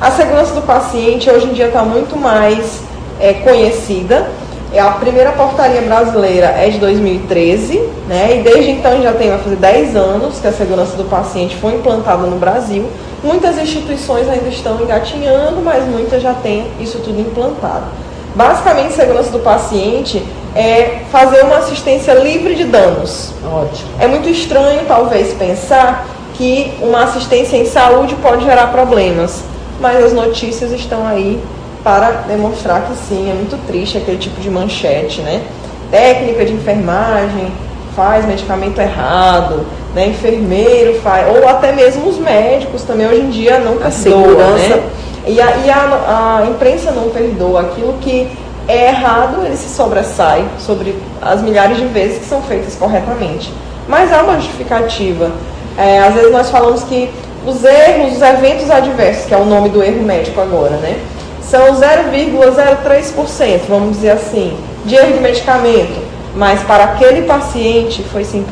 A 0.00 0.10
segurança 0.10 0.54
do 0.54 0.62
paciente 0.62 1.28
hoje 1.28 1.46
em 1.46 1.52
dia 1.52 1.66
está 1.66 1.82
muito 1.82 2.16
mais 2.16 2.80
é, 3.20 3.32
conhecida. 3.34 4.28
É 4.72 4.80
a 4.80 4.90
primeira 4.90 5.30
portaria 5.32 5.80
brasileira 5.82 6.46
é 6.46 6.68
de 6.68 6.78
2013, 6.78 7.80
né? 8.08 8.38
E 8.38 8.42
desde 8.42 8.72
então 8.72 9.00
já 9.02 9.12
tem, 9.12 9.30
vai 9.30 9.38
fazer 9.38 9.56
10 9.56 9.96
anos 9.96 10.38
que 10.40 10.46
a 10.46 10.52
segurança 10.52 10.96
do 10.96 11.04
paciente 11.04 11.56
foi 11.56 11.74
implantada 11.74 12.26
no 12.26 12.36
Brasil. 12.38 12.86
Muitas 13.22 13.56
instituições 13.58 14.28
ainda 14.28 14.48
estão 14.48 14.80
engatinhando, 14.80 15.60
mas 15.62 15.84
muitas 15.86 16.22
já 16.22 16.34
têm 16.34 16.66
isso 16.80 16.98
tudo 16.98 17.20
implantado. 17.20 17.86
Basicamente, 18.34 18.94
segurança 18.94 19.30
do 19.30 19.38
paciente 19.38 20.22
é 20.54 21.00
fazer 21.10 21.42
uma 21.42 21.58
assistência 21.58 22.12
livre 22.14 22.54
de 22.54 22.64
danos. 22.64 23.32
Ótimo. 23.44 23.90
É 23.98 24.06
muito 24.06 24.28
estranho, 24.28 24.82
talvez, 24.86 25.32
pensar 25.34 26.06
que 26.34 26.74
uma 26.80 27.04
assistência 27.04 27.56
em 27.56 27.66
saúde 27.66 28.14
pode 28.16 28.44
gerar 28.44 28.68
problemas, 28.68 29.42
mas 29.80 30.02
as 30.04 30.12
notícias 30.12 30.72
estão 30.72 31.06
aí 31.06 31.42
para 31.82 32.22
demonstrar 32.26 32.82
que 32.82 32.96
sim, 32.96 33.30
é 33.30 33.34
muito 33.34 33.58
triste 33.66 33.98
aquele 33.98 34.16
tipo 34.16 34.40
de 34.40 34.50
manchete, 34.50 35.20
né? 35.20 35.42
Técnica 35.90 36.44
de 36.44 36.54
enfermagem 36.54 37.52
faz 37.94 38.24
medicamento 38.26 38.80
errado, 38.80 39.66
né? 39.94 40.08
Enfermeiro 40.08 41.00
faz, 41.00 41.28
ou 41.36 41.48
até 41.48 41.72
mesmo 41.72 42.08
os 42.08 42.18
médicos 42.18 42.82
também 42.82 43.06
hoje 43.06 43.20
em 43.20 43.30
dia 43.30 43.58
não 43.58 43.76
perdoam, 43.76 44.54
né? 44.54 44.82
E, 45.26 45.40
a, 45.40 45.56
e 45.56 45.70
a, 45.70 46.40
a 46.42 46.46
imprensa 46.46 46.90
não 46.90 47.10
perdoa 47.10 47.62
aquilo 47.62 47.94
que 48.00 48.30
é 48.66 48.88
errado, 48.88 49.44
ele 49.44 49.56
se 49.56 49.74
sobressai 49.74 50.46
sobre 50.58 50.96
as 51.20 51.42
milhares 51.42 51.76
de 51.76 51.86
vezes 51.86 52.18
que 52.18 52.24
são 52.24 52.42
feitas 52.42 52.74
corretamente. 52.76 53.52
Mas 53.86 54.12
há 54.12 54.22
uma 54.22 54.36
justificativa. 54.36 55.30
É, 55.76 55.98
às 56.00 56.14
vezes 56.14 56.32
nós 56.32 56.50
falamos 56.50 56.82
que 56.84 57.10
os 57.46 57.62
erros, 57.62 58.14
os 58.14 58.22
eventos 58.22 58.70
adversos, 58.70 59.26
que 59.26 59.34
é 59.34 59.36
o 59.36 59.44
nome 59.44 59.68
do 59.68 59.82
erro 59.82 60.02
médico 60.02 60.40
agora, 60.40 60.76
né? 60.76 60.98
São 61.42 61.74
0,03%, 61.74 63.60
vamos 63.68 63.96
dizer 63.96 64.12
assim, 64.12 64.56
de 64.86 64.94
erro 64.94 65.12
de 65.12 65.20
medicamento. 65.20 66.14
Mas 66.34 66.60
para 66.62 66.84
aquele 66.84 67.22
paciente 67.22 68.02
foi 68.10 68.22
100%. 68.22 68.44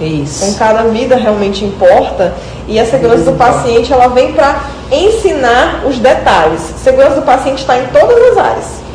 Isso. 0.00 0.44
Então 0.44 0.54
cada 0.58 0.82
vida 0.82 1.16
realmente 1.16 1.64
importa 1.64 2.34
e 2.68 2.78
a 2.78 2.84
segurança 2.84 3.30
do 3.30 3.38
paciente 3.38 3.90
ela 3.90 4.08
vem 4.08 4.32
para 4.32 4.60
ensinar 4.90 5.84
os 5.86 5.98
detalhes. 5.98 6.74
A 6.74 6.78
segurança 6.78 7.14
do 7.14 7.22
paciente 7.22 7.60
está 7.60 7.78
em 7.78 7.86
todas 7.86 8.32
as 8.32 8.36
áreas 8.36 8.85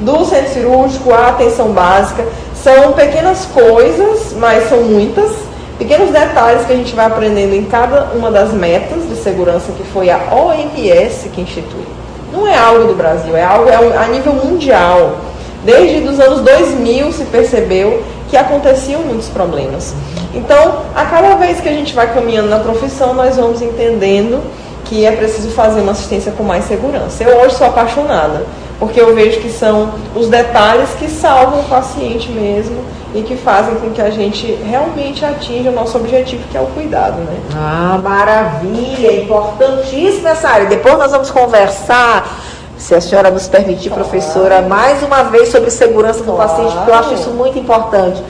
do 0.00 0.24
centro 0.24 0.52
cirúrgico, 0.52 1.12
a 1.12 1.28
atenção 1.28 1.72
básica. 1.72 2.24
São 2.54 2.92
pequenas 2.92 3.46
coisas, 3.46 4.32
mas 4.34 4.68
são 4.68 4.82
muitas, 4.82 5.32
pequenos 5.78 6.10
detalhes 6.10 6.66
que 6.66 6.72
a 6.72 6.76
gente 6.76 6.94
vai 6.94 7.06
aprendendo 7.06 7.54
em 7.54 7.64
cada 7.64 8.08
uma 8.14 8.30
das 8.30 8.52
metas 8.52 9.08
de 9.08 9.16
segurança 9.16 9.72
que 9.72 9.84
foi 9.84 10.10
a 10.10 10.18
OMS 10.32 11.28
que 11.30 11.40
institui. 11.40 11.86
Não 12.32 12.46
é 12.46 12.56
algo 12.56 12.88
do 12.88 12.94
Brasil, 12.94 13.36
é 13.36 13.44
algo 13.44 13.68
é 13.68 13.96
a 13.96 14.08
nível 14.08 14.34
mundial. 14.34 15.18
Desde 15.64 16.06
os 16.06 16.20
anos 16.20 16.40
2000 16.42 17.12
se 17.12 17.24
percebeu 17.24 18.02
que 18.28 18.36
aconteciam 18.36 19.02
muitos 19.02 19.28
problemas. 19.28 19.94
Então, 20.34 20.82
a 20.94 21.04
cada 21.06 21.36
vez 21.36 21.60
que 21.60 21.68
a 21.68 21.72
gente 21.72 21.94
vai 21.94 22.12
caminhando 22.12 22.48
na 22.48 22.58
profissão, 22.58 23.14
nós 23.14 23.36
vamos 23.36 23.62
entendendo 23.62 24.42
que 24.84 25.04
é 25.04 25.12
preciso 25.12 25.50
fazer 25.50 25.80
uma 25.80 25.92
assistência 25.92 26.32
com 26.32 26.42
mais 26.42 26.64
segurança. 26.64 27.24
Eu 27.24 27.38
hoje 27.40 27.56
sou 27.56 27.66
apaixonada 27.66 28.44
porque 28.78 29.00
eu 29.00 29.14
vejo 29.14 29.40
que 29.40 29.50
são 29.50 29.92
os 30.14 30.28
detalhes 30.28 30.90
que 30.90 31.08
salvam 31.08 31.60
o 31.60 31.64
paciente 31.64 32.30
mesmo 32.30 32.84
e 33.14 33.22
que 33.22 33.36
fazem 33.36 33.74
com 33.76 33.90
que 33.90 34.00
a 34.00 34.10
gente 34.10 34.46
realmente 34.64 35.24
atinja 35.24 35.70
o 35.70 35.72
nosso 35.72 35.96
objetivo, 35.96 36.42
que 36.50 36.56
é 36.56 36.60
o 36.60 36.66
cuidado, 36.66 37.16
né? 37.22 37.36
Ah, 37.56 37.98
maravilha, 38.02 39.22
importantíssima 39.22 40.30
essa 40.30 40.48
área. 40.48 40.66
Depois 40.66 40.96
nós 40.98 41.10
vamos 41.10 41.30
conversar, 41.30 42.38
se 42.76 42.94
a 42.94 43.00
senhora 43.00 43.30
nos 43.30 43.48
permitir, 43.48 43.88
claro. 43.88 44.04
professora, 44.04 44.62
mais 44.62 45.02
uma 45.02 45.24
vez 45.24 45.48
sobre 45.48 45.70
segurança 45.70 46.22
do 46.22 46.32
claro. 46.32 46.50
paciente, 46.50 46.76
porque 46.76 46.90
eu 46.90 46.94
acho 46.94 47.14
isso 47.14 47.30
muito 47.30 47.58
importante. 47.58 48.22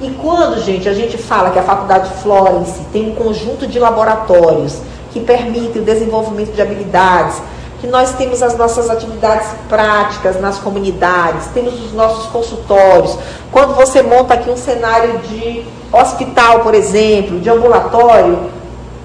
E 0.00 0.10
quando, 0.10 0.62
gente, 0.62 0.88
a 0.88 0.94
gente 0.94 1.18
fala 1.18 1.50
que 1.50 1.58
a 1.58 1.62
Faculdade 1.62 2.08
Florence 2.22 2.80
tem 2.92 3.10
um 3.10 3.14
conjunto 3.14 3.66
de 3.66 3.78
laboratórios 3.78 4.78
que 5.12 5.20
permitem 5.20 5.82
o 5.82 5.84
desenvolvimento 5.84 6.52
de 6.52 6.62
habilidades, 6.62 7.40
que 7.84 7.90
nós 7.90 8.12
temos 8.14 8.42
as 8.42 8.56
nossas 8.56 8.88
atividades 8.88 9.46
práticas 9.68 10.40
nas 10.40 10.58
comunidades, 10.58 11.48
temos 11.52 11.74
os 11.84 11.92
nossos 11.92 12.30
consultórios. 12.30 13.18
Quando 13.52 13.74
você 13.74 14.00
monta 14.00 14.32
aqui 14.32 14.48
um 14.48 14.56
cenário 14.56 15.18
de 15.18 15.66
hospital, 15.92 16.60
por 16.60 16.74
exemplo, 16.74 17.38
de 17.40 17.50
ambulatório, 17.50 18.50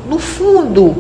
no 0.08 0.18
fundo, 0.18 0.96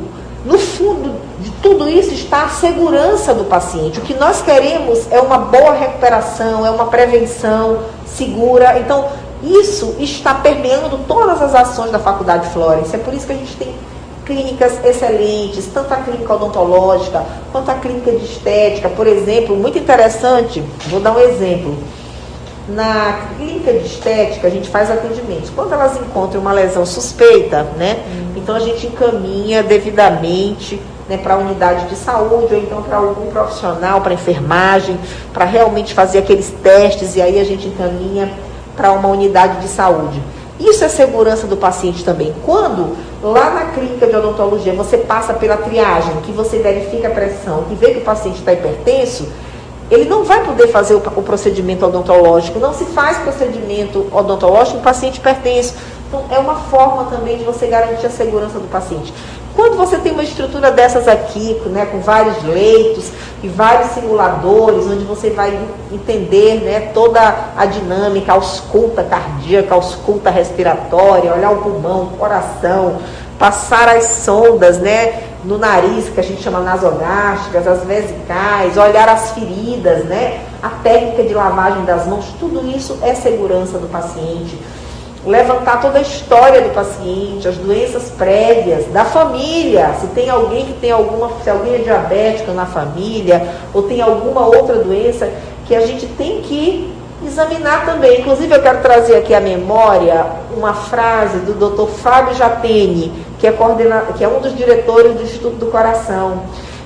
no 0.45 0.59
fundo 0.59 1.15
de 1.39 1.49
tudo 1.61 1.87
isso 1.87 2.13
está 2.13 2.43
a 2.43 2.49
segurança 2.49 3.33
do 3.33 3.45
paciente. 3.45 3.99
O 3.99 4.01
que 4.01 4.13
nós 4.13 4.41
queremos 4.41 5.09
é 5.09 5.21
uma 5.21 5.37
boa 5.37 5.71
recuperação, 5.71 6.65
é 6.65 6.69
uma 6.69 6.87
prevenção 6.87 7.79
segura. 8.05 8.77
Então, 8.79 9.07
isso 9.41 9.95
está 9.99 10.33
permeando 10.33 10.99
todas 11.07 11.41
as 11.41 11.55
ações 11.55 11.91
da 11.91 11.99
Faculdade 11.99 12.49
Florence. 12.49 12.93
É 12.93 12.99
por 12.99 13.13
isso 13.13 13.25
que 13.25 13.31
a 13.31 13.37
gente 13.37 13.55
tem 13.55 13.73
clínicas 14.29 14.79
excelentes, 14.85 15.65
tanto 15.73 15.91
a 15.91 15.97
clínica 15.97 16.31
odontológica 16.35 17.25
quanto 17.51 17.71
a 17.71 17.73
clínica 17.73 18.11
de 18.11 18.23
estética. 18.23 18.87
Por 18.87 19.07
exemplo, 19.07 19.55
muito 19.55 19.79
interessante, 19.79 20.63
vou 20.85 20.99
dar 20.99 21.13
um 21.13 21.19
exemplo. 21.19 21.75
Na 22.67 23.31
clínica 23.35 23.73
de 23.73 23.87
estética, 23.87 24.45
a 24.45 24.51
gente 24.51 24.69
faz 24.69 24.91
atendimentos. 24.91 25.49
Quando 25.49 25.73
elas 25.73 25.97
encontram 25.97 26.39
uma 26.41 26.51
lesão 26.51 26.85
suspeita, 26.85 27.63
né? 27.75 28.03
Uhum. 28.05 28.33
Então 28.35 28.55
a 28.55 28.59
gente 28.59 28.85
encaminha 28.85 29.63
devidamente 29.63 30.79
né, 31.09 31.17
para 31.17 31.33
a 31.33 31.37
unidade 31.37 31.87
de 31.87 31.95
saúde 31.95 32.53
ou 32.53 32.61
então 32.61 32.83
para 32.83 32.97
algum 32.97 33.31
profissional, 33.31 34.01
para 34.01 34.13
enfermagem, 34.13 34.99
para 35.33 35.45
realmente 35.45 35.95
fazer 35.95 36.19
aqueles 36.19 36.53
testes 36.61 37.15
e 37.15 37.21
aí 37.23 37.39
a 37.39 37.43
gente 37.43 37.67
encaminha 37.67 38.31
para 38.77 38.91
uma 38.91 39.09
unidade 39.09 39.59
de 39.61 39.67
saúde. 39.67 40.21
Isso 40.59 40.83
é 40.83 40.89
segurança 40.89 41.47
do 41.47 41.57
paciente 41.57 42.03
também. 42.03 42.35
Quando 42.45 42.95
lá 43.21 43.49
na 43.51 43.65
clínica 43.65 44.07
de 44.07 44.15
odontologia 44.15 44.73
você 44.73 44.97
passa 44.97 45.33
pela 45.33 45.57
triagem, 45.57 46.15
que 46.21 46.31
você 46.31 46.59
verifica 46.59 47.07
a 47.07 47.11
pressão 47.11 47.65
e 47.69 47.75
vê 47.75 47.93
que 47.93 47.99
o 47.99 48.03
paciente 48.03 48.39
está 48.39 48.53
hipertenso, 48.53 49.27
ele 49.91 50.05
não 50.05 50.23
vai 50.23 50.45
poder 50.45 50.67
fazer 50.67 50.93
o, 50.93 50.97
o, 50.97 51.23
procedimento 51.23 51.85
odontológico. 51.85 52.59
Não 52.59 52.73
se 52.73 52.85
faz 52.85 53.17
procedimento 53.17 54.07
odontológico 54.11 54.77
em 54.77 54.81
paciente 54.81 55.17
hipertenso. 55.17 55.73
Então, 56.07 56.25
é 56.29 56.39
uma 56.39 56.55
forma 56.55 57.05
também 57.05 57.37
de 57.37 57.43
você 57.43 57.67
garantir 57.67 58.05
a 58.05 58.09
segurança 58.09 58.59
do 58.59 58.67
paciente. 58.69 59.13
Quando 59.55 59.77
você 59.77 59.97
tem 59.97 60.11
uma 60.11 60.23
estrutura 60.23 60.71
dessas 60.71 61.07
aqui, 61.07 61.59
né, 61.65 61.85
com 61.85 61.99
vários 61.99 62.43
leitos 62.43 63.11
e 63.41 63.47
vários 63.47 63.91
simuladores, 63.91 64.85
onde 64.85 65.03
você 65.03 65.31
vai 65.31 65.57
entender 65.91 66.61
né, 66.61 66.91
toda 66.93 67.19
a 67.57 67.65
dinâmica, 67.65 68.31
a 68.31 68.35
ausculta 68.35 69.03
cardíaca, 69.03 69.73
a 69.73 69.75
ausculta 69.75 70.29
respiratória, 70.29 71.33
olhar 71.33 71.51
o 71.51 71.57
pulmão, 71.57 72.03
o 72.03 72.17
coração, 72.17 72.97
passar 73.37 73.87
as 73.89 74.03
sondas 74.03 74.77
né, 74.79 75.23
no 75.43 75.57
nariz, 75.57 76.09
que 76.09 76.19
a 76.19 76.23
gente 76.23 76.41
chama 76.41 76.59
nasogástricas, 76.59 77.67
as 77.67 77.83
vesicais, 77.83 78.77
olhar 78.77 79.07
as 79.07 79.31
feridas, 79.31 80.05
né, 80.05 80.41
a 80.61 80.69
técnica 80.69 81.23
de 81.23 81.33
lavagem 81.33 81.85
das 81.85 82.05
mãos, 82.05 82.25
tudo 82.39 82.67
isso 82.67 82.99
é 83.01 83.15
segurança 83.15 83.77
do 83.77 83.87
paciente 83.87 84.57
levantar 85.25 85.81
toda 85.81 85.99
a 85.99 86.01
história 86.01 86.61
do 86.61 86.69
paciente, 86.69 87.47
as 87.47 87.57
doenças 87.57 88.09
prévias 88.11 88.85
da 88.87 89.03
família, 89.03 89.93
se 89.99 90.07
tem 90.07 90.29
alguém 90.29 90.65
que 90.65 90.73
tem 90.73 90.91
alguma, 90.91 91.31
se 91.43 91.49
alguém 91.49 91.75
é 91.75 91.77
diabético 91.79 92.51
na 92.51 92.65
família 92.65 93.45
ou 93.73 93.83
tem 93.83 94.01
alguma 94.01 94.45
outra 94.45 94.75
doença 94.75 95.29
que 95.67 95.75
a 95.75 95.81
gente 95.81 96.05
tem 96.05 96.41
que 96.41 96.93
examinar 97.25 97.85
também. 97.85 98.21
Inclusive 98.21 98.55
eu 98.55 98.61
quero 98.61 98.81
trazer 98.81 99.17
aqui 99.17 99.33
à 99.33 99.41
memória 99.41 100.25
uma 100.55 100.73
frase 100.73 101.39
do 101.39 101.53
Dr. 101.53 101.89
Fábio 101.97 102.33
Jatene, 102.35 103.11
que 103.39 103.47
é, 103.47 103.51
coordena, 103.51 104.05
que 104.17 104.23
é 104.23 104.27
um 104.27 104.39
dos 104.39 104.55
diretores 104.55 105.15
do 105.15 105.23
Instituto 105.23 105.57
do 105.57 105.67
Coração, 105.67 106.43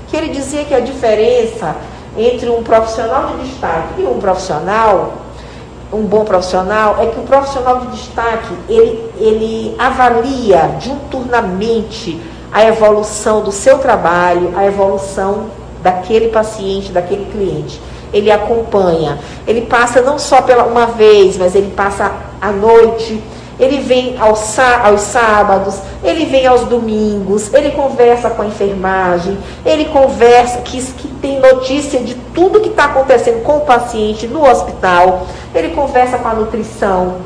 que 0.07 0.17
ele 0.17 0.29
dizia 0.29 0.65
que 0.65 0.73
a 0.73 0.79
diferença 0.79 1.75
entre 2.17 2.49
um 2.49 2.61
profissional 2.63 3.27
de 3.27 3.45
destaque 3.45 4.01
e 4.01 4.05
um 4.05 4.19
profissional, 4.19 5.13
um 5.93 6.03
bom 6.03 6.25
profissional, 6.25 6.97
é 6.99 7.07
que 7.07 7.19
o 7.19 7.23
profissional 7.23 7.79
de 7.81 7.87
destaque, 7.87 8.53
ele, 8.67 9.11
ele 9.17 9.75
avalia 9.77 10.75
diuturnamente 10.79 12.19
a 12.51 12.65
evolução 12.65 13.41
do 13.41 13.51
seu 13.51 13.79
trabalho, 13.79 14.53
a 14.55 14.65
evolução 14.65 15.47
daquele 15.81 16.29
paciente, 16.29 16.91
daquele 16.91 17.25
cliente. 17.31 17.79
Ele 18.11 18.31
acompanha, 18.31 19.17
ele 19.47 19.61
passa 19.61 20.01
não 20.01 20.19
só 20.19 20.41
pela 20.41 20.63
uma 20.63 20.85
vez, 20.87 21.37
mas 21.37 21.55
ele 21.55 21.71
passa 21.71 22.11
à 22.39 22.51
noite, 22.51 23.21
ele 23.59 23.81
vem 23.81 24.17
aos, 24.19 24.57
aos 24.59 25.01
sábados, 25.01 25.79
ele 26.03 26.25
vem 26.25 26.45
aos 26.45 26.61
domingos, 26.61 27.53
ele 27.53 27.71
conversa 27.71 28.29
com 28.29 28.41
a 28.41 28.45
enfermagem, 28.45 29.37
ele 29.65 29.85
conversa, 29.85 30.59
que, 30.61 30.81
que 30.81 31.07
tem 31.21 31.39
notícia 31.39 31.99
de 31.99 32.15
tudo 32.33 32.59
que 32.59 32.69
está 32.69 32.85
acontecendo 32.85 33.43
com 33.43 33.57
o 33.57 33.61
paciente 33.61 34.27
no 34.27 34.43
hospital, 34.43 35.27
ele 35.53 35.69
conversa 35.69 36.17
com 36.17 36.27
a 36.27 36.33
nutrição. 36.33 37.17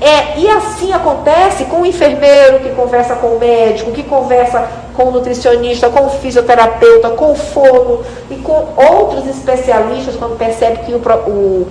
É, 0.00 0.38
e 0.38 0.48
assim 0.48 0.92
acontece 0.92 1.64
com 1.64 1.82
o 1.82 1.86
enfermeiro 1.86 2.60
que 2.60 2.70
conversa 2.70 3.16
com 3.16 3.28
o 3.28 3.38
médico, 3.38 3.90
que 3.90 4.04
conversa 4.04 4.68
com 4.94 5.04
o 5.08 5.10
nutricionista, 5.10 5.88
com 5.90 6.06
o 6.06 6.10
fisioterapeuta, 6.10 7.10
com 7.10 7.32
o 7.32 7.34
fono 7.34 8.04
e 8.30 8.36
com 8.36 8.68
outros 8.76 9.26
especialistas 9.26 10.14
quando 10.14 10.36
percebe 10.38 10.84
que 10.84 10.92
o, 10.92 10.98
o 10.98 11.66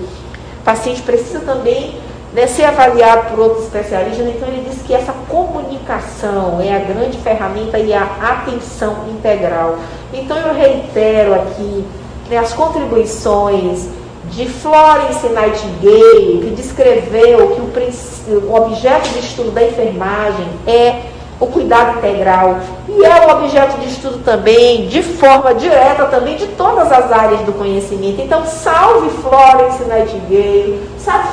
paciente 0.66 1.02
precisa 1.04 1.40
também 1.40 1.98
né, 2.34 2.48
ser 2.48 2.66
avaliado 2.66 3.30
por 3.30 3.40
outros 3.40 3.66
especialistas. 3.66 4.28
Então, 4.28 4.48
ele 4.48 4.68
diz 4.70 4.82
que 4.82 4.94
essa 4.94 5.14
comunicação 5.28 6.60
é 6.62 6.76
a 6.76 6.80
grande 6.80 7.18
ferramenta 7.18 7.80
e 7.80 7.94
a 7.94 8.04
atenção 8.04 9.06
integral. 9.10 9.78
Então, 10.14 10.38
eu 10.38 10.54
reitero 10.54 11.34
aqui 11.36 11.86
né, 12.30 12.38
as 12.38 12.54
contribuições 12.54 13.88
de 14.32 14.48
Florence 14.48 15.28
Nightingale, 15.30 16.42
que 16.44 16.54
descreveu 16.56 17.56
que 17.56 18.32
o, 18.32 18.52
o 18.52 18.56
objeto 18.56 19.10
de 19.10 19.20
estudo 19.20 19.52
da 19.52 19.64
enfermagem 19.64 20.48
é 20.66 21.04
o 21.40 21.48
cuidado 21.48 22.00
integral 22.00 22.60
e 22.90 23.06
é 23.06 23.26
o 23.26 23.38
objeto 23.38 23.80
de 23.80 23.90
estudo 23.90 24.24
também, 24.24 24.88
de 24.88 25.04
forma 25.04 25.54
direta 25.54 26.06
também, 26.06 26.36
de 26.36 26.48
todas 26.48 26.92
as 26.92 27.12
áreas 27.12 27.42
do 27.42 27.54
conhecimento. 27.54 28.22
Então, 28.22 28.44
salve 28.46 29.10
Florence 29.22 29.84
Nightingale, 29.84 30.82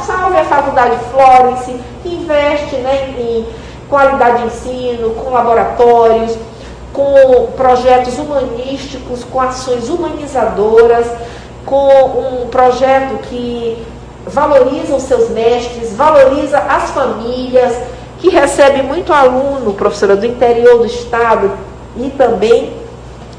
salve 0.07 0.39
a 0.39 0.45
Faculdade 0.45 0.97
Florence, 1.11 1.75
que 2.03 2.09
investe 2.09 2.77
né, 2.77 3.15
em 3.19 3.47
qualidade 3.89 4.39
de 4.39 4.47
ensino, 4.47 5.11
com 5.11 5.31
laboratórios, 5.31 6.37
com 6.93 7.49
projetos 7.57 8.17
humanísticos, 8.19 9.25
com 9.25 9.41
ações 9.41 9.89
humanizadoras, 9.89 11.07
com 11.67 11.89
um 11.89 12.49
projeto 12.49 13.19
que 13.29 13.85
valoriza 14.27 14.95
os 14.95 15.03
seus 15.03 15.29
mestres, 15.31 15.95
valoriza 15.95 16.59
as 16.59 16.91
famílias, 16.91 17.77
que 18.21 18.31
recebe 18.31 18.83
muito 18.83 19.13
aluno, 19.13 19.75
professora, 19.75 20.17
do 20.17 20.25
interior 20.25 20.79
do 20.79 20.87
estado 20.87 21.51
e 21.97 22.11
também 22.11 22.73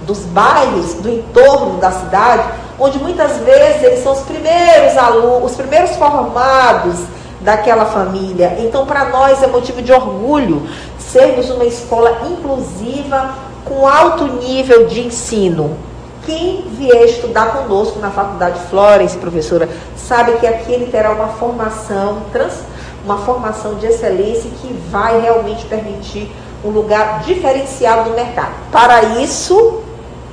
dos 0.01 0.19
bairros, 0.19 0.95
do 0.95 1.09
entorno 1.09 1.79
da 1.79 1.91
cidade, 1.91 2.43
onde 2.79 2.99
muitas 2.99 3.37
vezes 3.37 3.83
eles 3.83 4.03
são 4.03 4.13
os 4.13 4.19
primeiros 4.19 4.97
alunos, 4.97 5.51
os 5.51 5.57
primeiros 5.57 5.91
formados 5.95 6.99
daquela 7.41 7.85
família. 7.85 8.57
Então, 8.59 8.85
para 8.85 9.05
nós 9.05 9.41
é 9.43 9.47
motivo 9.47 9.81
de 9.81 9.91
orgulho 9.91 10.67
sermos 10.97 11.49
uma 11.49 11.65
escola 11.65 12.27
inclusiva 12.29 13.35
com 13.63 13.87
alto 13.87 14.25
nível 14.25 14.87
de 14.87 15.01
ensino. 15.01 15.77
Quem 16.25 16.65
vier 16.71 17.05
estudar 17.05 17.51
conosco 17.51 17.99
na 17.99 18.09
Faculdade 18.09 18.59
Florence, 18.69 19.15
professora, 19.17 19.69
sabe 19.95 20.33
que 20.33 20.47
aqui 20.47 20.71
ele 20.71 20.87
terá 20.87 21.11
uma 21.11 21.27
formação 21.27 22.23
transformadora 22.31 22.75
uma 23.05 23.19
formação 23.19 23.75
de 23.75 23.85
excelência 23.85 24.49
que 24.59 24.73
vai 24.89 25.21
realmente 25.21 25.63
permitir 25.65 26.29
um 26.63 26.69
lugar 26.69 27.21
diferenciado 27.21 28.09
no 28.09 28.15
mercado. 28.15 28.53
Para 28.71 29.03
isso, 29.19 29.83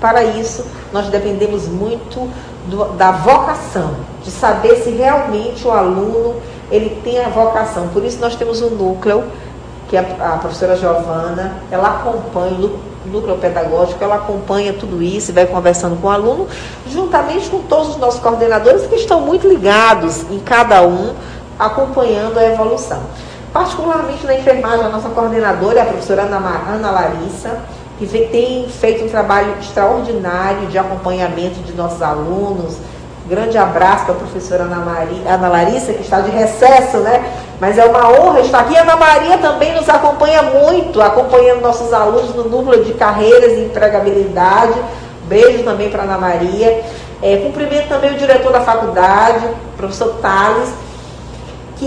para 0.01 0.25
isso, 0.25 0.65
nós 0.93 1.09
dependemos 1.09 1.67
muito 1.67 2.31
do, 2.67 2.85
da 2.97 3.11
vocação, 3.13 3.97
de 4.23 4.31
saber 4.31 4.77
se 4.77 4.91
realmente 4.91 5.67
o 5.67 5.71
aluno 5.71 6.37
ele 6.71 7.01
tem 7.03 7.19
a 7.19 7.29
vocação. 7.29 7.89
Por 7.89 8.05
isso 8.05 8.21
nós 8.21 8.35
temos 8.37 8.63
um 8.63 8.71
núcleo, 8.71 9.25
que 9.89 9.97
a, 9.97 10.01
a 10.01 10.39
professora 10.39 10.77
Giovana, 10.77 11.59
ela 11.71 11.89
acompanha 11.89 12.55
o 12.55 12.81
núcleo 13.05 13.37
pedagógico, 13.37 14.03
ela 14.03 14.15
acompanha 14.15 14.73
tudo 14.73 15.03
isso 15.03 15.31
e 15.31 15.35
vai 15.35 15.47
conversando 15.47 16.01
com 16.01 16.07
o 16.07 16.11
aluno, 16.11 16.47
juntamente 16.89 17.51
com 17.51 17.61
todos 17.63 17.91
os 17.91 17.97
nossos 17.99 18.21
coordenadores 18.21 18.87
que 18.87 18.95
estão 18.95 19.21
muito 19.21 19.47
ligados 19.47 20.23
em 20.31 20.39
cada 20.39 20.83
um 20.83 21.15
acompanhando 21.59 22.39
a 22.39 22.45
evolução. 22.45 23.01
Particularmente 23.53 24.25
na 24.25 24.35
enfermagem, 24.35 24.87
a 24.87 24.89
nossa 24.89 25.11
coordenadora 25.11 25.81
é 25.81 25.83
a 25.83 25.87
professora 25.87 26.23
Ana, 26.23 26.39
Ana 26.69 26.91
Larissa, 26.91 27.59
que 28.07 28.29
tem 28.29 28.69
feito 28.69 29.05
um 29.05 29.09
trabalho 29.09 29.55
extraordinário 29.61 30.67
de 30.67 30.79
acompanhamento 30.79 31.61
de 31.61 31.73
nossos 31.73 32.03
alunos. 32.03 32.77
Grande 33.29 33.57
abraço 33.57 34.05
para 34.05 34.15
a 34.15 34.19
professora 34.19 34.65
Ana, 34.65 34.77
Maria, 34.77 35.33
Ana 35.33 35.49
Larissa, 35.49 35.93
que 35.93 36.03
está 36.03 36.21
de 36.21 36.31
recesso, 36.31 36.99
né? 36.99 37.25
Mas 37.61 37.79
é 37.79 37.85
uma 37.85 38.11
honra 38.11 38.41
estar 38.41 38.61
aqui. 38.61 38.77
A 38.77 38.83
Ana 38.83 38.97
Maria 38.97 39.39
também 39.39 39.75
nos 39.75 39.89
acompanha 39.89 40.43
muito, 40.43 41.01
acompanhando 41.01 41.61
nossos 41.61 41.93
alunos 41.93 42.35
no 42.35 42.49
núcleo 42.49 42.85
de 42.85 42.95
carreiras 42.95 43.53
e 43.53 43.67
empregabilidade. 43.67 44.75
Beijo 45.29 45.63
também 45.63 45.89
para 45.89 46.03
Ana 46.03 46.19
Maria. 46.19 46.83
É, 47.23 47.37
cumprimento 47.37 47.89
também 47.89 48.13
o 48.13 48.19
diretor 48.19 48.53
da 48.53 48.63
faculdade, 48.63 49.47
professor 49.77 50.17
Thales 50.21 50.82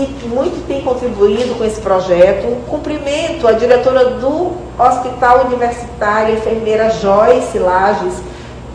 que 0.04 0.28
muito 0.28 0.66
tem 0.66 0.82
contribuído 0.82 1.54
com 1.54 1.64
esse 1.64 1.80
projeto. 1.80 2.56
Cumprimento 2.68 3.48
a 3.48 3.52
diretora 3.52 4.10
do 4.10 4.52
Hospital 4.78 5.46
Universitário, 5.46 6.34
a 6.34 6.38
enfermeira 6.38 6.90
Joyce 6.90 7.58
Lages, 7.58 8.14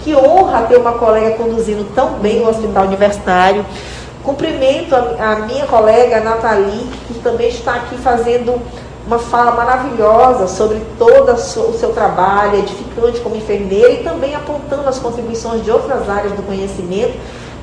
que 0.03 0.15
honra 0.15 0.63
ter 0.63 0.78
uma 0.78 0.93
colega 0.93 1.36
conduzindo 1.36 1.86
tão 1.93 2.13
bem 2.13 2.41
o 2.41 2.49
Hospital 2.49 2.86
Universitário. 2.86 3.65
Cumprimento 4.24 4.95
a, 4.95 5.32
a 5.32 5.36
minha 5.45 5.65
colega 5.67 6.19
Nathalie, 6.22 6.89
que 7.07 7.13
também 7.19 7.49
está 7.49 7.76
aqui 7.76 7.97
fazendo 7.97 8.59
uma 9.05 9.19
fala 9.19 9.51
maravilhosa 9.51 10.47
sobre 10.47 10.80
todo 10.97 11.32
o 11.32 11.38
seu 11.38 11.91
trabalho, 11.93 12.59
edificante 12.59 13.19
como 13.19 13.36
enfermeira 13.36 13.91
e 13.91 14.03
também 14.03 14.36
apontando 14.36 14.88
as 14.88 14.99
contribuições 14.99 15.63
de 15.63 15.72
outras 15.72 16.07
áreas 16.07 16.34
do 16.34 16.43
conhecimento 16.43 17.13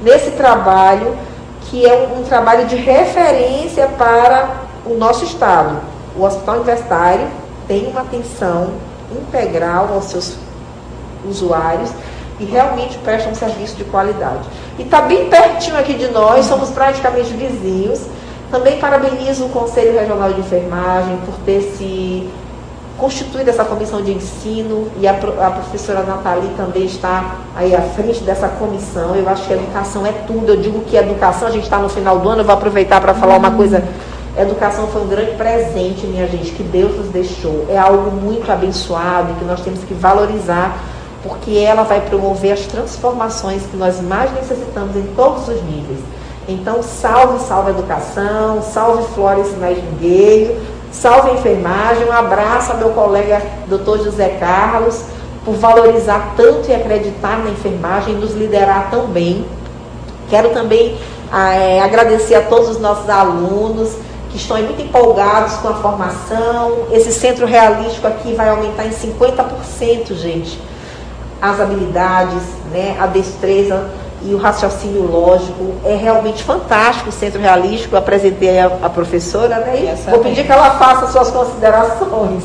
nesse 0.02 0.32
trabalho 0.32 1.16
que 1.70 1.86
é 1.86 1.94
um, 1.94 2.20
um 2.20 2.24
trabalho 2.24 2.66
de 2.66 2.76
referência 2.76 3.86
para 3.88 4.48
o 4.86 4.94
nosso 4.94 5.24
Estado. 5.24 5.80
O 6.16 6.24
Hospital 6.24 6.56
Universitário 6.56 7.26
tem 7.66 7.86
uma 7.86 8.00
atenção 8.00 8.72
integral 9.12 9.90
aos 9.92 10.04
seus 10.04 10.36
usuários 11.28 11.90
e 12.40 12.44
realmente 12.44 12.96
presta 12.98 13.28
um 13.28 13.34
serviço 13.34 13.76
de 13.76 13.84
qualidade. 13.84 14.48
E 14.78 14.82
está 14.82 15.02
bem 15.02 15.28
pertinho 15.28 15.76
aqui 15.78 15.94
de 15.94 16.08
nós, 16.08 16.46
somos 16.46 16.70
praticamente 16.70 17.32
vizinhos. 17.32 18.00
Também 18.50 18.78
parabenizo 18.78 19.44
o 19.44 19.48
Conselho 19.50 19.92
Regional 19.92 20.32
de 20.32 20.40
Enfermagem 20.40 21.18
por 21.26 21.34
ter 21.44 21.60
se 21.60 22.28
constituída 22.99 23.51
essa 23.51 23.64
comissão 23.64 24.03
de 24.03 24.12
ensino 24.12 24.88
e 25.01 25.07
a, 25.07 25.12
a 25.12 25.51
professora 25.51 26.03
Nathalie 26.03 26.51
também 26.57 26.84
está 26.84 27.36
aí 27.55 27.74
à 27.74 27.80
frente 27.80 28.22
dessa 28.24 28.49
comissão. 28.49 29.14
Eu 29.14 29.28
acho 29.28 29.46
que 29.46 29.53
a 29.53 29.57
educação 29.57 30.05
é 30.05 30.12
tudo. 30.26 30.49
Eu 30.49 30.57
digo 30.57 30.80
que 30.80 30.96
educação, 30.96 31.49
a 31.49 31.51
gente 31.51 31.64
está 31.64 31.78
no 31.78 31.88
final 31.88 32.18
do 32.18 32.28
ano, 32.28 32.40
eu 32.42 32.44
vou 32.44 32.55
aproveitar 32.55 33.01
para 33.01 33.14
falar 33.14 33.36
uma 33.36 33.53
coisa. 33.53 33.82
A 34.36 34.42
educação 34.42 34.88
foi 34.88 35.03
um 35.03 35.09
grande 35.09 35.32
presente, 35.32 36.07
minha 36.07 36.26
gente, 36.26 36.51
que 36.53 36.62
Deus 36.62 36.96
nos 36.96 37.09
deixou. 37.09 37.66
É 37.68 37.78
algo 37.78 38.11
muito 38.11 38.51
abençoado 38.51 39.32
e 39.32 39.34
que 39.36 39.44
nós 39.44 39.61
temos 39.61 39.80
que 39.84 39.94
valorizar, 39.94 40.78
porque 41.22 41.57
ela 41.57 41.84
vai 41.84 42.01
promover 42.01 42.53
as 42.53 42.61
transformações 42.66 43.62
que 43.62 43.76
nós 43.76 44.01
mais 44.01 44.32
necessitamos 44.32 44.96
em 44.96 45.05
todos 45.16 45.49
os 45.49 45.62
níveis. 45.62 46.01
Então, 46.49 46.82
salve, 46.82 47.44
salve 47.44 47.70
educação, 47.70 48.62
salve 48.62 49.05
Flores 49.12 49.57
Nightingale, 49.59 50.57
Salve 50.91 51.30
a 51.30 51.34
enfermagem, 51.34 52.07
um 52.07 52.12
abraço 52.12 52.72
ao 52.72 52.78
meu 52.78 52.91
colega 52.91 53.43
Dr. 53.66 54.05
José 54.05 54.36
Carlos, 54.41 55.03
por 55.45 55.55
valorizar 55.55 56.34
tanto 56.36 56.70
e 56.70 56.74
acreditar 56.74 57.39
na 57.39 57.51
enfermagem 57.51 58.14
e 58.14 58.16
nos 58.16 58.34
liderar 58.34 58.91
tão 58.91 59.07
bem. 59.07 59.45
Quero 60.30 60.51
também 60.51 60.99
é, 61.32 61.80
agradecer 61.80 62.34
a 62.34 62.43
todos 62.43 62.70
os 62.70 62.80
nossos 62.80 63.09
alunos 63.09 63.97
que 64.30 64.36
estão 64.36 64.57
muito 64.59 64.80
empolgados 64.80 65.55
com 65.57 65.68
a 65.68 65.74
formação. 65.74 66.86
Esse 66.91 67.12
centro 67.12 67.47
realístico 67.47 68.07
aqui 68.07 68.34
vai 68.34 68.49
aumentar 68.49 68.86
em 68.86 68.91
50%, 68.91 70.14
gente, 70.14 70.61
as 71.41 71.61
habilidades, 71.61 72.43
né, 72.72 72.97
a 72.99 73.07
destreza 73.07 73.89
e 74.22 74.34
o 74.34 74.38
raciocínio 74.38 75.02
lógico. 75.02 75.74
É 75.84 75.94
realmente 75.94 76.42
fantástico 76.42 77.10
o 77.10 77.12
Centro 77.12 77.40
Realístico. 77.40 77.94
Eu 77.94 77.98
apresentei 77.98 78.58
a, 78.58 78.66
a 78.82 78.90
professora, 78.90 79.58
né? 79.58 79.92
E 79.94 80.10
vou 80.10 80.20
pedir 80.20 80.44
que 80.44 80.52
ela 80.52 80.72
faça 80.72 81.06
suas 81.08 81.30
considerações. 81.30 82.44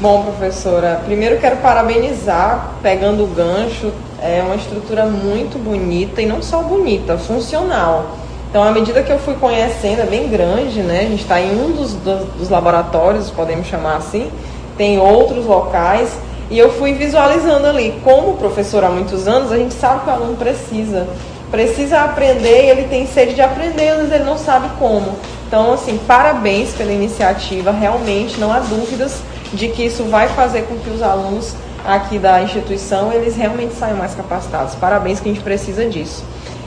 Bom, 0.00 0.24
professora, 0.24 1.00
primeiro 1.04 1.38
quero 1.38 1.58
parabenizar, 1.58 2.72
pegando 2.82 3.22
o 3.22 3.26
gancho, 3.28 3.92
é 4.20 4.42
uma 4.44 4.56
estrutura 4.56 5.06
muito 5.06 5.62
bonita 5.62 6.20
e 6.20 6.26
não 6.26 6.42
só 6.42 6.60
bonita, 6.60 7.16
funcional. 7.16 8.16
Então, 8.50 8.64
à 8.64 8.72
medida 8.72 9.02
que 9.02 9.12
eu 9.12 9.18
fui 9.18 9.34
conhecendo, 9.34 10.02
é 10.02 10.06
bem 10.06 10.28
grande, 10.28 10.80
né? 10.80 11.00
A 11.00 11.04
gente 11.04 11.22
está 11.22 11.40
em 11.40 11.52
um 11.52 11.70
dos, 11.70 11.94
dos, 11.94 12.26
dos 12.36 12.48
laboratórios, 12.50 13.30
podemos 13.30 13.66
chamar 13.66 13.96
assim, 13.96 14.30
tem 14.76 14.98
outros 14.98 15.46
locais, 15.46 16.18
e 16.50 16.58
eu 16.58 16.72
fui 16.72 16.92
visualizando 16.92 17.66
ali. 17.66 18.00
Como 18.04 18.36
professora 18.36 18.88
há 18.88 18.90
muitos 18.90 19.26
anos, 19.26 19.52
a 19.52 19.56
gente 19.56 19.74
sabe 19.74 20.00
que 20.00 20.10
o 20.10 20.12
aluno 20.12 20.36
precisa. 20.36 21.08
Precisa 21.50 22.00
aprender 22.00 22.64
e 22.64 22.70
ele 22.70 22.84
tem 22.84 23.06
sede 23.06 23.34
de 23.34 23.42
aprender, 23.42 23.94
mas 23.96 24.12
ele 24.12 24.24
não 24.24 24.38
sabe 24.38 24.68
como. 24.78 25.16
Então, 25.46 25.72
assim, 25.72 25.98
parabéns 26.06 26.70
pela 26.72 26.90
iniciativa, 26.90 27.70
realmente 27.70 28.40
não 28.40 28.50
há 28.50 28.60
dúvidas 28.60 29.20
de 29.52 29.68
que 29.68 29.84
isso 29.84 30.04
vai 30.04 30.28
fazer 30.28 30.62
com 30.62 30.76
que 30.78 30.88
os 30.88 31.02
alunos 31.02 31.54
aqui 31.84 32.18
da 32.18 32.42
instituição 32.42 33.12
eles 33.12 33.36
realmente 33.36 33.74
saiam 33.74 33.96
mais 33.96 34.14
capacitados. 34.14 34.74
Parabéns 34.76 35.20
que 35.20 35.28
a 35.28 35.32
gente 35.32 35.44
precisa 35.44 35.84
disso. 35.84 36.24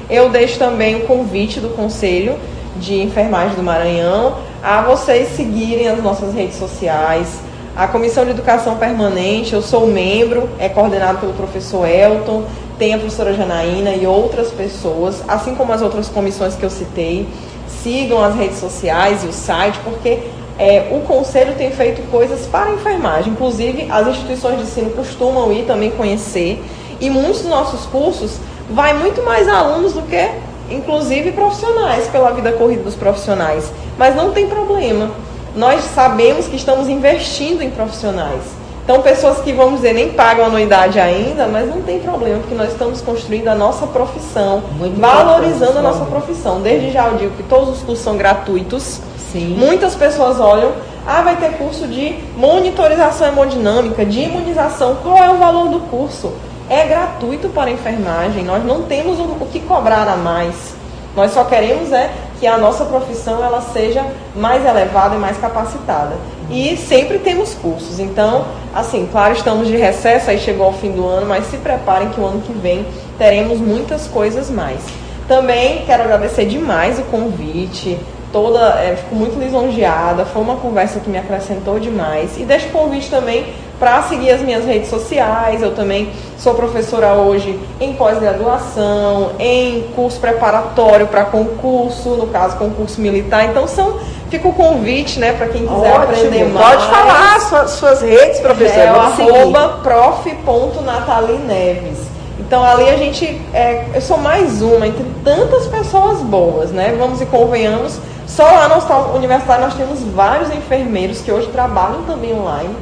Eu 0.09 0.29
deixo 0.29 0.59
também 0.59 0.95
o 0.95 1.01
convite 1.07 1.59
do 1.59 1.69
Conselho 1.69 2.37
de 2.77 3.01
Enfermagem 3.01 3.55
do 3.55 3.63
Maranhão 3.63 4.37
a 4.61 4.81
vocês 4.81 5.29
seguirem 5.35 5.87
as 5.87 6.01
nossas 6.03 6.33
redes 6.33 6.57
sociais. 6.57 7.39
A 7.75 7.89
Comissão 7.89 8.23
de 8.23 8.31
Educação 8.31 8.77
Permanente, 8.77 9.53
eu 9.53 9.61
sou 9.61 9.85
membro, 9.85 10.49
é 10.57 10.69
coordenado 10.69 11.17
pelo 11.17 11.33
professor 11.33 11.85
Elton, 11.85 12.45
tem 12.79 12.93
a 12.93 12.97
professora 12.97 13.33
Janaína 13.33 13.89
e 13.89 14.07
outras 14.07 14.49
pessoas, 14.49 15.21
assim 15.27 15.55
como 15.55 15.73
as 15.73 15.81
outras 15.81 16.07
comissões 16.07 16.55
que 16.55 16.63
eu 16.63 16.69
citei. 16.69 17.27
Sigam 17.67 18.23
as 18.23 18.33
redes 18.33 18.59
sociais 18.59 19.25
e 19.25 19.27
o 19.27 19.33
site, 19.33 19.77
porque 19.83 20.19
é, 20.57 20.87
o 20.89 21.01
Conselho 21.01 21.53
tem 21.55 21.69
feito 21.69 22.01
coisas 22.09 22.47
para 22.47 22.69
a 22.69 22.73
enfermagem, 22.73 23.33
inclusive 23.33 23.91
as 23.91 24.07
instituições 24.07 24.55
de 24.55 24.63
ensino 24.63 24.91
costumam 24.91 25.51
ir 25.51 25.65
também 25.65 25.91
conhecer, 25.91 26.63
e 27.01 27.09
muitos 27.09 27.41
dos 27.41 27.49
nossos 27.49 27.85
cursos 27.87 28.37
vai 28.69 28.93
muito 28.93 29.21
mais 29.21 29.49
alunos 29.49 29.91
do 29.91 30.01
que, 30.03 30.29
inclusive, 30.71 31.33
profissionais, 31.33 32.07
pela 32.07 32.31
vida 32.31 32.53
corrida 32.53 32.83
dos 32.83 32.95
profissionais. 32.95 33.69
Mas 33.97 34.15
não 34.15 34.31
tem 34.31 34.47
problema. 34.47 35.11
Nós 35.55 35.83
sabemos 35.83 36.47
que 36.47 36.55
estamos 36.55 36.89
investindo 36.89 37.61
em 37.61 37.69
profissionais. 37.69 38.41
Então, 38.83 39.01
pessoas 39.01 39.39
que, 39.39 39.51
vamos 39.51 39.77
dizer, 39.77 39.93
nem 39.93 40.11
pagam 40.11 40.45
anuidade 40.45 40.99
ainda, 40.99 41.47
mas 41.47 41.67
não 41.67 41.81
tem 41.81 41.99
problema, 41.99 42.39
porque 42.39 42.53
nós 42.53 42.71
estamos 42.71 43.01
construindo 43.01 43.47
a 43.47 43.55
nossa 43.55 43.87
profissão, 43.87 44.61
Muito 44.77 44.99
valorizando 44.99 45.79
a 45.79 45.81
nossa 45.81 46.05
profissão. 46.05 46.61
Desde 46.61 46.91
já 46.91 47.07
eu 47.07 47.17
digo 47.17 47.31
que 47.35 47.43
todos 47.43 47.69
os 47.69 47.81
cursos 47.81 48.03
são 48.03 48.15
gratuitos 48.15 49.01
Sim. 49.35 49.53
Muitas 49.57 49.95
pessoas 49.95 50.39
olham, 50.39 50.71
ah, 51.05 51.21
vai 51.21 51.35
ter 51.35 51.57
curso 51.57 51.85
de 51.87 52.15
monitorização 52.37 53.27
hemodinâmica, 53.27 54.05
de 54.05 54.21
imunização. 54.21 54.95
Qual 55.03 55.17
é 55.17 55.29
o 55.29 55.35
valor 55.35 55.67
do 55.67 55.81
curso? 55.81 56.31
É 56.69 56.85
gratuito 56.85 57.49
para 57.49 57.69
a 57.69 57.71
enfermagem, 57.73 58.45
nós 58.45 58.63
não 58.63 58.83
temos 58.83 59.19
o 59.19 59.45
que 59.51 59.59
cobrar 59.59 60.07
a 60.07 60.15
mais. 60.15 60.73
Nós 61.17 61.33
só 61.33 61.43
queremos 61.43 61.91
é 61.91 62.09
que 62.39 62.47
a 62.47 62.57
nossa 62.57 62.85
profissão 62.85 63.43
ela 63.43 63.61
seja 63.61 64.05
mais 64.35 64.65
elevada 64.65 65.15
e 65.15 65.17
mais 65.17 65.37
capacitada. 65.37 66.15
E 66.49 66.77
sempre 66.77 67.19
temos 67.19 67.53
cursos. 67.53 67.99
Então, 67.99 68.45
assim, 68.73 69.07
claro, 69.11 69.33
estamos 69.33 69.67
de 69.67 69.75
recesso, 69.75 70.29
aí 70.29 70.37
chegou 70.37 70.65
ao 70.65 70.73
fim 70.73 70.91
do 70.91 71.07
ano, 71.07 71.25
mas 71.25 71.45
se 71.45 71.57
preparem 71.57 72.09
que 72.09 72.19
o 72.19 72.25
ano 72.25 72.41
que 72.41 72.53
vem 72.53 72.85
teremos 73.17 73.59
muitas 73.59 74.07
coisas 74.07 74.49
mais. 74.49 74.81
Também 75.27 75.83
quero 75.85 76.03
agradecer 76.03 76.45
demais 76.45 76.99
o 76.99 77.03
convite, 77.03 77.97
toda, 78.31 78.59
é, 78.79 78.95
fico 78.95 79.15
muito 79.15 79.39
lisonjeada, 79.39 80.25
foi 80.25 80.41
uma 80.41 80.57
conversa 80.57 80.99
que 80.99 81.09
me 81.09 81.17
acrescentou 81.17 81.79
demais. 81.79 82.37
E 82.37 82.43
deixo 82.43 82.67
o 82.67 82.71
convite 82.71 83.09
também 83.09 83.45
para 83.79 84.01
seguir 84.03 84.31
as 84.31 84.41
minhas 84.41 84.63
redes 84.65 84.89
sociais. 84.89 85.61
Eu 85.61 85.75
também 85.75 86.11
sou 86.37 86.55
professora 86.55 87.13
hoje 87.13 87.57
em 87.79 87.93
pós-graduação, 87.93 89.31
em 89.39 89.83
curso 89.95 90.19
preparatório 90.19 91.07
para 91.07 91.23
concurso, 91.25 92.09
no 92.09 92.27
caso 92.27 92.57
concurso 92.57 92.99
militar. 93.01 93.45
Então 93.45 93.67
são 93.67 93.99
fica 94.29 94.47
o 94.47 94.53
convite, 94.53 95.19
né, 95.19 95.33
para 95.33 95.47
quem 95.47 95.67
quiser 95.67 95.91
Ótimo. 95.91 96.03
aprender 96.03 96.45
mais. 96.45 96.75
Pode 96.75 96.87
falar 96.87 97.41
suas, 97.41 97.71
suas 97.71 98.01
redes, 98.01 98.39
professora. 98.39 98.81
É, 98.81 98.89
arroba 98.89 99.79
prof.natalineves. 99.83 102.05
Então 102.39 102.63
ali 102.63 102.89
a 102.89 102.95
gente, 102.97 103.39
é, 103.53 103.85
eu 103.93 104.01
sou 104.01 104.17
mais 104.17 104.61
uma 104.61 104.87
entre 104.87 105.05
tantas 105.23 105.67
pessoas 105.67 106.21
boas, 106.21 106.71
né? 106.71 106.95
Vamos 106.97 107.21
e 107.21 107.25
convenhamos 107.25 107.99
só 108.27 108.43
lá 108.43 108.67
na 108.67 108.77
universidade 109.13 109.61
nós 109.61 109.75
temos 109.75 110.01
vários 110.01 110.53
enfermeiros 110.53 111.21
que 111.21 111.31
hoje 111.31 111.47
trabalham 111.47 112.03
também 112.03 112.33
online 112.33 112.75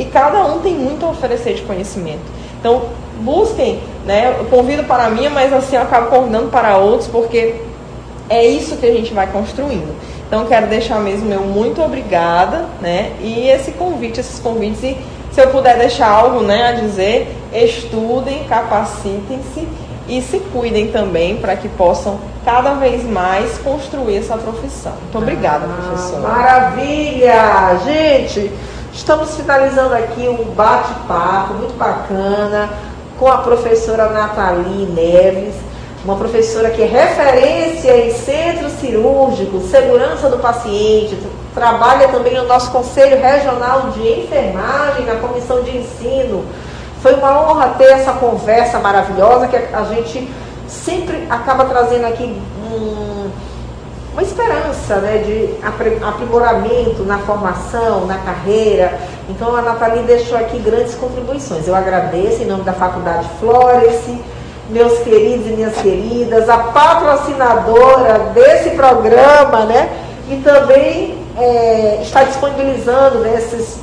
e 0.00 0.06
cada 0.06 0.46
um 0.46 0.60
tem 0.60 0.74
muito 0.74 1.04
a 1.04 1.10
oferecer 1.10 1.54
de 1.54 1.62
conhecimento. 1.62 2.22
Então, 2.58 2.84
busquem, 3.20 3.80
né? 4.06 4.34
Eu 4.38 4.46
convido 4.46 4.84
para 4.84 5.10
mim, 5.10 5.28
mas 5.28 5.52
assim 5.52 5.76
eu 5.76 5.82
acabo 5.82 6.08
convidando 6.08 6.48
para 6.48 6.78
outros 6.78 7.06
porque 7.06 7.56
é 8.30 8.46
isso 8.46 8.76
que 8.78 8.86
a 8.86 8.92
gente 8.92 9.12
vai 9.12 9.26
construindo. 9.26 9.94
Então, 10.26 10.46
quero 10.46 10.68
deixar 10.68 11.00
mesmo 11.00 11.26
meu 11.26 11.40
muito 11.40 11.82
obrigada, 11.82 12.64
né? 12.80 13.12
E 13.20 13.48
esse 13.48 13.72
convite, 13.72 14.20
esses 14.20 14.38
convites, 14.40 14.82
e 14.82 14.96
se 15.32 15.40
eu 15.42 15.48
puder 15.48 15.76
deixar 15.76 16.08
algo, 16.08 16.40
né, 16.40 16.68
a 16.68 16.72
dizer, 16.72 17.36
estudem, 17.52 18.44
capacitem-se 18.44 19.68
e 20.08 20.22
se 20.22 20.40
cuidem 20.52 20.88
também 20.88 21.36
para 21.36 21.56
que 21.56 21.68
possam 21.68 22.18
cada 22.44 22.74
vez 22.74 23.04
mais 23.04 23.58
construir 23.58 24.16
essa 24.16 24.36
profissão. 24.38 24.92
Muito 24.92 25.18
obrigada, 25.18 25.66
ah, 25.66 25.82
professora. 25.82 26.28
Maravilha! 26.28 27.78
Gente, 27.84 28.50
estamos 29.00 29.34
finalizando 29.34 29.94
aqui 29.94 30.28
um 30.28 30.52
bate-papo 30.52 31.54
muito 31.54 31.74
bacana 31.78 32.68
com 33.18 33.26
a 33.28 33.38
professora 33.38 34.10
Nathalie 34.10 34.84
Neves, 34.84 35.54
uma 36.04 36.16
professora 36.16 36.70
que 36.70 36.82
é 36.82 36.84
referência 36.84 37.96
em 37.96 38.12
centro 38.12 38.68
cirúrgico, 38.68 39.58
segurança 39.62 40.28
do 40.28 40.38
paciente, 40.38 41.18
trabalha 41.54 42.08
também 42.08 42.34
no 42.34 42.46
nosso 42.46 42.70
Conselho 42.70 43.18
Regional 43.20 43.90
de 43.92 44.06
Enfermagem, 44.06 45.06
na 45.06 45.14
Comissão 45.14 45.62
de 45.62 45.78
Ensino. 45.78 46.44
Foi 47.02 47.14
uma 47.14 47.40
honra 47.40 47.74
ter 47.78 47.90
essa 47.92 48.12
conversa 48.12 48.78
maravilhosa 48.80 49.48
que 49.48 49.56
a 49.56 49.84
gente 49.84 50.30
sempre 50.68 51.26
acaba 51.30 51.64
trazendo 51.64 52.04
aqui 52.04 52.24
um, 52.70 53.19
uma 54.12 54.22
esperança 54.22 54.96
né, 54.96 55.18
de 55.18 55.54
aprimoramento 56.02 57.04
na 57.04 57.18
formação, 57.18 58.06
na 58.06 58.18
carreira. 58.18 58.98
Então 59.28 59.54
a 59.54 59.62
Nathalie 59.62 60.02
deixou 60.02 60.36
aqui 60.36 60.58
grandes 60.58 60.94
contribuições. 60.94 61.68
Eu 61.68 61.74
agradeço 61.74 62.42
em 62.42 62.46
nome 62.46 62.64
da 62.64 62.72
Faculdade 62.72 63.28
Flores, 63.38 64.00
meus 64.68 64.98
queridos 65.00 65.46
e 65.46 65.50
minhas 65.50 65.76
queridas, 65.76 66.48
a 66.48 66.58
patrocinadora 66.58 68.30
desse 68.34 68.70
programa, 68.70 69.64
né? 69.64 69.90
E 70.28 70.36
também 70.38 71.18
é, 71.36 72.00
está 72.02 72.24
disponibilizando 72.24 73.18
né, 73.18 73.34
esses, 73.36 73.78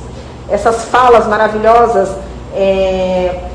essas 0.48 0.84
falas 0.86 1.26
maravilhosas 1.26 2.10
é, 2.54 3.47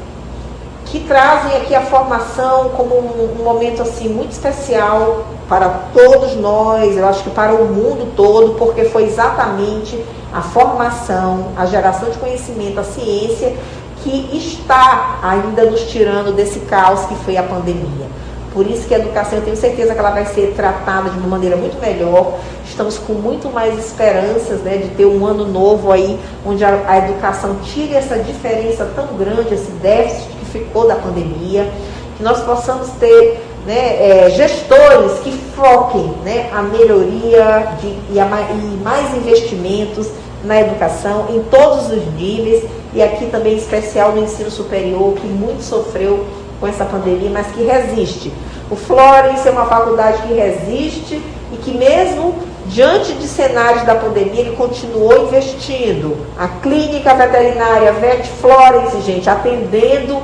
que 0.93 0.99
trazem 0.99 1.57
aqui 1.57 1.73
a 1.73 1.81
formação 1.81 2.69
como 2.69 2.93
um, 2.93 3.39
um, 3.39 3.43
momento 3.43 3.81
assim 3.81 4.07
muito 4.09 4.29
especial 4.29 5.25
para 5.49 5.67
todos 5.91 6.35
nós, 6.35 6.95
eu 6.95 7.07
acho 7.07 7.23
que 7.23 7.31
para 7.31 7.51
o 7.51 7.65
mundo 7.65 8.13
todo, 8.15 8.53
porque 8.59 8.85
foi 8.85 9.05
exatamente 9.05 9.99
a 10.31 10.43
formação, 10.43 11.47
a 11.57 11.65
geração 11.65 12.11
de 12.11 12.19
conhecimento, 12.19 12.79
a 12.79 12.83
ciência 12.83 13.55
que 14.03 14.37
está 14.37 15.17
ainda 15.23 15.65
nos 15.65 15.81
tirando 15.89 16.31
desse 16.31 16.59
caos 16.59 17.07
que 17.07 17.15
foi 17.25 17.37
a 17.37 17.43
pandemia. 17.43 18.05
Por 18.53 18.67
isso 18.67 18.87
que 18.87 18.93
a 18.93 18.99
educação, 18.99 19.39
eu 19.39 19.43
tenho 19.43 19.57
certeza 19.57 19.95
que 19.95 19.99
ela 19.99 20.11
vai 20.11 20.27
ser 20.27 20.53
tratada 20.55 21.09
de 21.09 21.17
uma 21.17 21.27
maneira 21.27 21.55
muito 21.55 21.81
melhor. 21.81 22.37
Estamos 22.69 22.99
com 22.99 23.13
muito 23.13 23.49
mais 23.49 23.79
esperanças 23.79 24.61
né, 24.61 24.77
de 24.77 24.89
ter 24.89 25.07
um 25.07 25.25
ano 25.25 25.47
novo 25.47 25.91
aí, 25.91 26.19
onde 26.45 26.63
a, 26.63 26.83
a 26.87 26.99
educação 26.99 27.55
tire 27.63 27.95
essa 27.95 28.19
diferença 28.19 28.87
tão 28.95 29.07
grande, 29.17 29.55
esse 29.55 29.71
déficit 29.71 30.32
ficou 30.59 30.87
da 30.87 30.95
pandemia, 30.95 31.69
que 32.15 32.23
nós 32.23 32.41
possamos 32.43 32.89
ter 32.99 33.43
né, 33.65 34.25
é, 34.25 34.29
gestores 34.29 35.19
que 35.23 35.31
foquem 35.55 36.13
né, 36.23 36.49
a 36.53 36.61
melhoria 36.61 37.75
de, 37.81 37.87
e, 38.13 38.19
a, 38.19 38.25
e 38.25 38.83
mais 38.83 39.15
investimentos 39.15 40.07
na 40.43 40.59
educação 40.61 41.27
em 41.29 41.41
todos 41.43 41.89
os 41.91 42.05
níveis 42.13 42.63
e 42.93 43.01
aqui 43.01 43.27
também 43.27 43.53
em 43.53 43.57
especial 43.57 44.11
no 44.11 44.23
ensino 44.23 44.51
superior, 44.51 45.13
que 45.15 45.25
muito 45.25 45.63
sofreu 45.63 46.25
com 46.59 46.67
essa 46.67 46.85
pandemia, 46.85 47.29
mas 47.31 47.47
que 47.47 47.63
resiste. 47.63 48.31
O 48.69 48.75
Florence 48.75 49.47
é 49.47 49.51
uma 49.51 49.65
faculdade 49.65 50.21
que 50.23 50.33
resiste 50.33 51.21
e 51.51 51.57
que 51.57 51.71
mesmo 51.71 52.35
diante 52.67 53.13
de 53.13 53.27
cenários 53.27 53.83
da 53.83 53.95
pandemia, 53.95 54.41
ele 54.41 54.55
continuou 54.55 55.25
investindo. 55.25 56.15
A 56.37 56.47
clínica 56.47 57.13
veterinária 57.13 57.91
Vet 57.93 58.27
Florence, 58.39 59.01
gente, 59.01 59.29
atendendo 59.29 60.21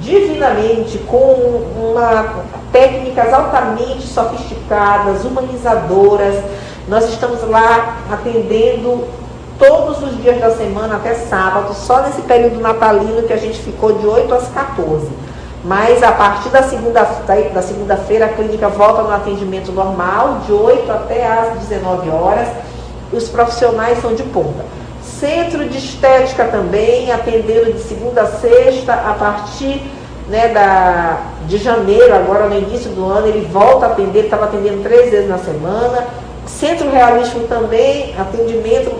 divinamente, 0.00 0.98
com 0.98 1.62
uma, 1.76 2.44
técnicas 2.72 3.32
altamente 3.32 4.06
sofisticadas, 4.06 5.24
humanizadoras. 5.24 6.36
Nós 6.88 7.08
estamos 7.08 7.42
lá 7.48 7.98
atendendo 8.10 9.04
todos 9.58 10.02
os 10.02 10.16
dias 10.22 10.40
da 10.40 10.50
semana 10.50 10.96
até 10.96 11.14
sábado, 11.14 11.74
só 11.74 12.02
nesse 12.02 12.22
período 12.22 12.60
natalino 12.60 13.22
que 13.24 13.32
a 13.32 13.36
gente 13.36 13.58
ficou 13.60 13.92
de 13.92 14.06
8 14.06 14.32
às 14.34 14.48
14. 14.48 15.08
Mas 15.62 16.02
a 16.02 16.12
partir 16.12 16.48
da 16.48 16.62
segunda-feira 16.62 17.50
da 17.50 17.60
segunda 17.60 17.94
a 17.94 18.28
clínica 18.28 18.68
volta 18.68 19.02
no 19.02 19.12
atendimento 19.12 19.70
normal, 19.72 20.40
de 20.46 20.52
8 20.52 20.90
até 20.90 21.26
às 21.26 21.58
19 21.58 22.08
horas. 22.08 22.48
Os 23.12 23.28
profissionais 23.28 24.00
são 24.00 24.14
de 24.14 24.22
ponta. 24.22 24.64
Centro 25.20 25.68
de 25.68 25.76
estética 25.76 26.46
também, 26.46 27.12
atendendo 27.12 27.74
de 27.74 27.80
segunda 27.80 28.22
a 28.22 28.26
sexta, 28.26 28.94
a 28.94 29.12
partir 29.12 29.82
né, 30.30 30.48
da, 30.48 31.20
de 31.46 31.58
janeiro, 31.58 32.14
agora 32.14 32.48
no 32.48 32.56
início 32.56 32.90
do 32.92 33.04
ano, 33.04 33.26
ele 33.26 33.46
volta 33.52 33.84
a 33.84 33.88
atender, 33.90 34.24
estava 34.24 34.46
atendendo 34.46 34.82
três 34.82 35.10
vezes 35.10 35.28
na 35.28 35.36
semana. 35.36 36.06
Centro 36.46 36.90
Realístico 36.90 37.40
também, 37.48 38.14
atendimento 38.18 38.96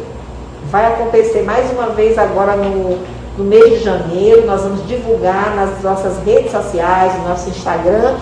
vai 0.70 0.92
acontecer 0.92 1.40
mais 1.40 1.70
uma 1.72 1.86
vez 1.86 2.18
agora 2.18 2.54
no, 2.54 2.98
no 3.38 3.44
mês 3.44 3.78
de 3.78 3.84
janeiro. 3.84 4.44
Nós 4.44 4.60
vamos 4.60 4.86
divulgar 4.86 5.56
nas 5.56 5.82
nossas 5.82 6.22
redes 6.22 6.52
sociais, 6.52 7.14
no 7.18 7.30
nosso 7.30 7.48
Instagram, 7.48 8.16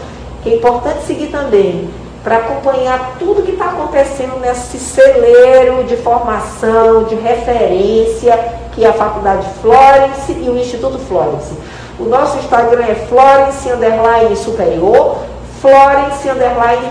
que 0.44 0.50
é 0.50 0.54
importante 0.54 1.02
seguir 1.02 1.32
também 1.32 1.90
para 2.22 2.38
acompanhar 2.38 3.16
tudo 3.18 3.42
que 3.42 3.52
está 3.52 3.66
acontecendo 3.66 4.38
nesse 4.40 4.78
celeiro 4.78 5.84
de 5.84 5.96
formação, 5.96 7.04
de 7.04 7.14
referência, 7.14 8.38
que 8.72 8.84
é 8.84 8.88
a 8.88 8.92
Faculdade 8.92 9.46
Florence 9.62 10.32
e 10.32 10.48
o 10.48 10.58
Instituto 10.58 10.98
Florence. 10.98 11.54
O 11.98 12.04
nosso 12.04 12.38
Instagram 12.38 12.84
é 12.84 12.94
Florence 12.94 13.68
Underline 13.68 14.36
Superior, 14.36 15.18
Florence 15.60 16.28
Underline 16.28 16.88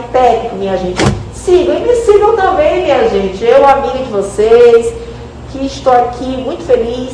minha 0.54 0.78
gente. 0.78 1.02
Sigam 1.34 1.76
e 1.76 1.80
me 1.80 1.96
sigam 1.96 2.36
também, 2.36 2.84
minha 2.84 3.08
gente. 3.08 3.44
Eu, 3.44 3.66
amiga 3.66 4.00
de 4.00 4.12
vocês, 4.12 4.94
que 5.52 5.66
estou 5.66 5.94
aqui 5.94 6.26
muito 6.38 6.64
feliz 6.66 7.14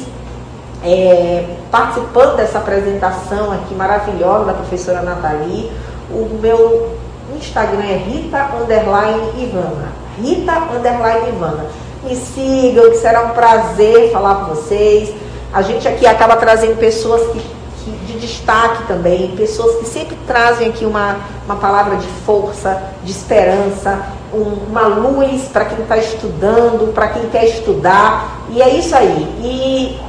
é, 0.84 1.46
participando 1.70 2.36
dessa 2.36 2.58
apresentação 2.58 3.52
aqui 3.52 3.74
maravilhosa 3.76 4.46
da 4.46 4.54
professora 4.54 5.02
Nathalie. 5.02 5.72
O 6.10 6.40
meu 6.42 6.98
Instagram 7.44 7.84
é 7.84 7.98
Rita 7.98 8.50
Underline 8.56 9.44
Ivana. 9.44 9.92
Rita 10.18 10.54
Underline 10.74 11.30
Ivana. 11.30 11.66
Me 12.04 12.16
sigam, 12.16 12.90
que 12.90 12.98
será 12.98 13.24
um 13.24 13.30
prazer 13.30 14.12
falar 14.12 14.36
com 14.36 14.56
vocês. 14.56 15.14
A 15.54 15.62
gente 15.62 15.88
aqui 15.88 16.08
acaba 16.08 16.36
trazendo 16.38 16.78
pessoas 16.78 17.22
que, 17.32 17.40
que, 17.84 17.92
de 18.06 18.20
destaque 18.20 18.88
também, 18.88 19.36
pessoas 19.36 19.78
que 19.78 19.86
sempre 19.86 20.18
trazem 20.26 20.70
aqui 20.70 20.86
uma, 20.86 21.18
uma 21.46 21.56
palavra 21.58 21.98
de 21.98 22.08
força, 22.26 22.82
de 23.04 23.12
esperança, 23.12 24.02
um, 24.34 24.70
uma 24.70 24.88
luz 24.88 25.44
para 25.44 25.66
quem 25.66 25.80
está 25.80 25.98
estudando, 25.98 26.94
para 26.94 27.10
quem 27.10 27.30
quer 27.30 27.46
estudar. 27.46 28.42
E 28.50 28.62
é 28.62 28.70
isso 28.70 28.96
aí. 28.96 29.28
E 29.44 30.00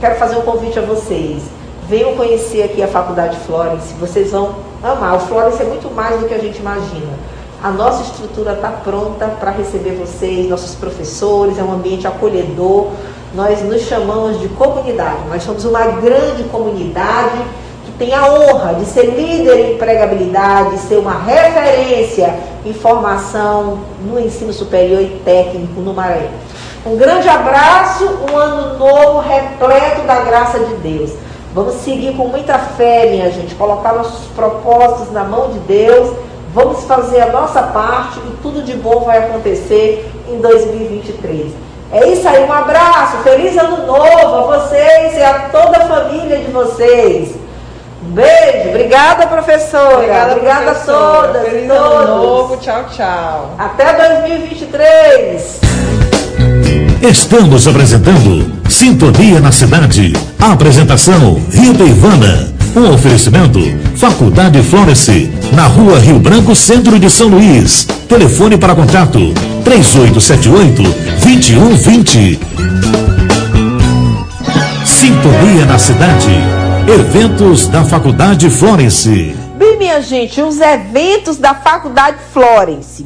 quero 0.00 0.16
fazer 0.16 0.36
um 0.36 0.42
convite 0.42 0.78
a 0.78 0.82
vocês. 0.82 1.42
Venham 1.88 2.14
conhecer 2.14 2.62
aqui 2.62 2.82
a 2.82 2.88
Faculdade 2.88 3.36
Florence, 3.40 3.92
vocês 3.94 4.30
vão 4.30 4.71
amar. 4.82 5.16
O 5.16 5.20
Florence 5.20 5.62
é 5.62 5.64
muito 5.64 5.90
mais 5.94 6.20
do 6.20 6.26
que 6.26 6.34
a 6.34 6.38
gente 6.38 6.58
imagina. 6.58 7.12
A 7.62 7.70
nossa 7.70 8.02
estrutura 8.02 8.54
está 8.54 8.68
pronta 8.68 9.26
para 9.28 9.52
receber 9.52 9.92
vocês, 9.92 10.48
nossos 10.48 10.74
professores, 10.74 11.58
é 11.58 11.62
um 11.62 11.72
ambiente 11.72 12.06
acolhedor. 12.06 12.88
Nós 13.34 13.62
nos 13.62 13.82
chamamos 13.82 14.40
de 14.40 14.48
comunidade, 14.48 15.20
nós 15.28 15.42
somos 15.42 15.64
uma 15.64 15.84
grande 15.84 16.42
comunidade 16.50 17.40
que 17.86 17.92
tem 17.92 18.12
a 18.12 18.26
honra 18.26 18.74
de 18.74 18.84
ser 18.84 19.06
líder 19.06 19.58
em 19.58 19.74
empregabilidade, 19.74 20.76
ser 20.78 20.96
uma 20.96 21.14
referência 21.14 22.34
em 22.66 22.72
formação 22.72 23.78
no 24.04 24.18
ensino 24.18 24.52
superior 24.52 25.00
e 25.00 25.20
técnico 25.24 25.80
no 25.80 25.94
Maranhão. 25.94 26.30
Um 26.84 26.96
grande 26.96 27.28
abraço, 27.28 28.04
um 28.28 28.36
ano 28.36 28.76
novo 28.76 29.20
repleto 29.20 30.02
da 30.04 30.20
graça 30.22 30.58
de 30.58 30.74
Deus. 30.76 31.12
Vamos 31.54 31.74
seguir 31.82 32.16
com 32.16 32.28
muita 32.28 32.58
fé, 32.58 33.10
minha 33.10 33.30
gente, 33.30 33.54
colocar 33.54 33.92
nossos 33.92 34.26
propósitos 34.28 35.12
na 35.12 35.22
mão 35.22 35.50
de 35.50 35.58
Deus. 35.60 36.16
Vamos 36.54 36.84
fazer 36.84 37.20
a 37.20 37.32
nossa 37.32 37.62
parte 37.62 38.18
e 38.20 38.36
tudo 38.42 38.62
de 38.62 38.74
bom 38.74 39.00
vai 39.00 39.18
acontecer 39.18 40.10
em 40.28 40.38
2023. 40.38 41.52
É 41.92 42.08
isso 42.08 42.26
aí, 42.26 42.42
um 42.42 42.52
abraço, 42.52 43.18
feliz 43.18 43.56
ano 43.58 43.86
novo 43.86 44.52
a 44.52 44.58
vocês 44.58 45.14
e 45.14 45.22
a 45.22 45.50
toda 45.50 45.76
a 45.76 45.86
família 45.86 46.38
de 46.38 46.50
vocês. 46.50 47.34
Um 48.02 48.12
beijo, 48.12 48.70
obrigada 48.70 49.26
professora. 49.26 49.94
Obrigada, 49.96 50.32
obrigada 50.32 50.64
professora. 50.64 51.28
a 51.28 51.32
todas 51.32 51.42
Feliz 51.42 51.64
e 51.64 51.68
todos. 51.68 51.94
ano 51.94 52.16
novo, 52.16 52.56
tchau, 52.56 52.84
tchau. 52.90 53.50
Até 53.58 53.92
2023. 53.92 56.01
Estamos 57.02 57.66
apresentando 57.66 58.62
Sintonia 58.70 59.40
na 59.40 59.50
Cidade. 59.50 60.12
Apresentação 60.38 61.42
Rita 61.50 61.82
Ivana. 61.82 62.54
Um 62.76 62.94
oferecimento 62.94 63.58
Faculdade 63.96 64.62
Florence, 64.62 65.28
na 65.52 65.66
rua 65.66 65.98
Rio 65.98 66.20
Branco, 66.20 66.54
centro 66.54 67.00
de 67.00 67.10
São 67.10 67.26
Luís. 67.26 67.88
Telefone 68.08 68.56
para 68.56 68.76
contato 68.76 69.18
3878-2120. 69.64 72.38
Sintonia 74.86 75.66
na 75.66 75.80
Cidade. 75.80 76.30
Eventos 76.86 77.66
da 77.66 77.84
Faculdade 77.84 78.48
Florence. 78.48 79.34
Bem, 79.58 79.76
minha 79.76 80.00
gente, 80.00 80.40
os 80.40 80.60
eventos 80.60 81.36
da 81.36 81.52
Faculdade 81.52 82.18
Florence. 82.32 83.04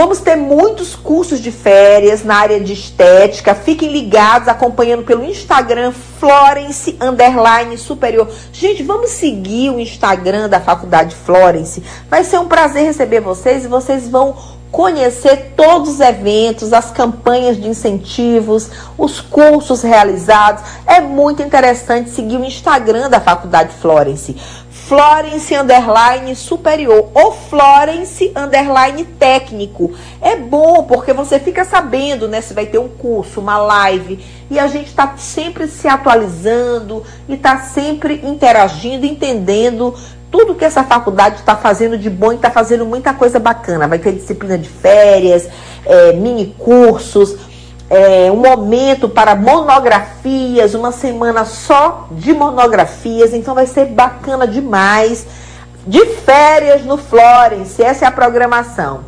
Vamos 0.00 0.20
ter 0.20 0.34
muitos 0.34 0.96
cursos 0.96 1.40
de 1.40 1.52
férias 1.52 2.24
na 2.24 2.34
área 2.36 2.58
de 2.58 2.72
estética. 2.72 3.54
Fiquem 3.54 3.92
ligados, 3.92 4.48
acompanhando 4.48 5.02
pelo 5.02 5.22
Instagram 5.22 5.92
Florence 6.18 6.96
Underline 6.98 7.76
Superior. 7.76 8.26
Gente, 8.50 8.82
vamos 8.82 9.10
seguir 9.10 9.68
o 9.68 9.78
Instagram 9.78 10.48
da 10.48 10.58
Faculdade 10.58 11.14
Florence. 11.14 11.82
Vai 12.08 12.24
ser 12.24 12.38
um 12.38 12.48
prazer 12.48 12.86
receber 12.86 13.20
vocês 13.20 13.66
e 13.66 13.68
vocês 13.68 14.08
vão 14.08 14.34
conhecer 14.72 15.52
todos 15.54 15.90
os 15.90 16.00
eventos, 16.00 16.72
as 16.72 16.90
campanhas 16.90 17.60
de 17.60 17.68
incentivos, 17.68 18.70
os 18.96 19.20
cursos 19.20 19.82
realizados. 19.82 20.62
É 20.86 21.02
muito 21.02 21.42
interessante 21.42 22.08
seguir 22.08 22.38
o 22.38 22.44
Instagram 22.44 23.10
da 23.10 23.20
Faculdade 23.20 23.74
Florence. 23.74 24.34
Florence 24.90 25.54
Underline 25.54 26.34
Superior 26.34 27.10
ou 27.14 27.30
Florence 27.30 28.32
Underline 28.34 29.04
Técnico. 29.04 29.92
É 30.20 30.34
bom 30.34 30.82
porque 30.82 31.12
você 31.12 31.38
fica 31.38 31.64
sabendo, 31.64 32.26
né, 32.26 32.40
se 32.40 32.52
vai 32.52 32.66
ter 32.66 32.78
um 32.78 32.88
curso, 32.88 33.38
uma 33.38 33.56
live, 33.56 34.18
e 34.50 34.58
a 34.58 34.66
gente 34.66 34.88
está 34.88 35.14
sempre 35.16 35.68
se 35.68 35.86
atualizando 35.86 37.04
e 37.28 37.34
está 37.34 37.60
sempre 37.60 38.20
interagindo, 38.24 39.06
entendendo 39.06 39.94
tudo 40.28 40.56
que 40.56 40.64
essa 40.64 40.82
faculdade 40.82 41.36
está 41.36 41.54
fazendo 41.54 41.96
de 41.96 42.10
bom 42.10 42.32
e 42.32 42.34
está 42.34 42.50
fazendo 42.50 42.84
muita 42.84 43.14
coisa 43.14 43.38
bacana. 43.38 43.86
Vai 43.86 44.00
ter 44.00 44.12
disciplina 44.12 44.58
de 44.58 44.68
férias, 44.68 45.48
é, 45.86 46.14
mini 46.14 46.52
cursos, 46.58 47.36
é, 47.90 48.30
um 48.30 48.36
momento 48.36 49.08
para 49.08 49.34
monografias, 49.34 50.74
uma 50.74 50.92
semana 50.92 51.44
só 51.44 52.06
de 52.12 52.32
monografias, 52.32 53.34
então 53.34 53.52
vai 53.52 53.66
ser 53.66 53.86
bacana 53.86 54.46
demais. 54.46 55.26
De 55.84 56.04
férias 56.06 56.84
no 56.84 56.96
Florence, 56.96 57.82
essa 57.82 58.04
é 58.04 58.08
a 58.08 58.12
programação. 58.12 59.00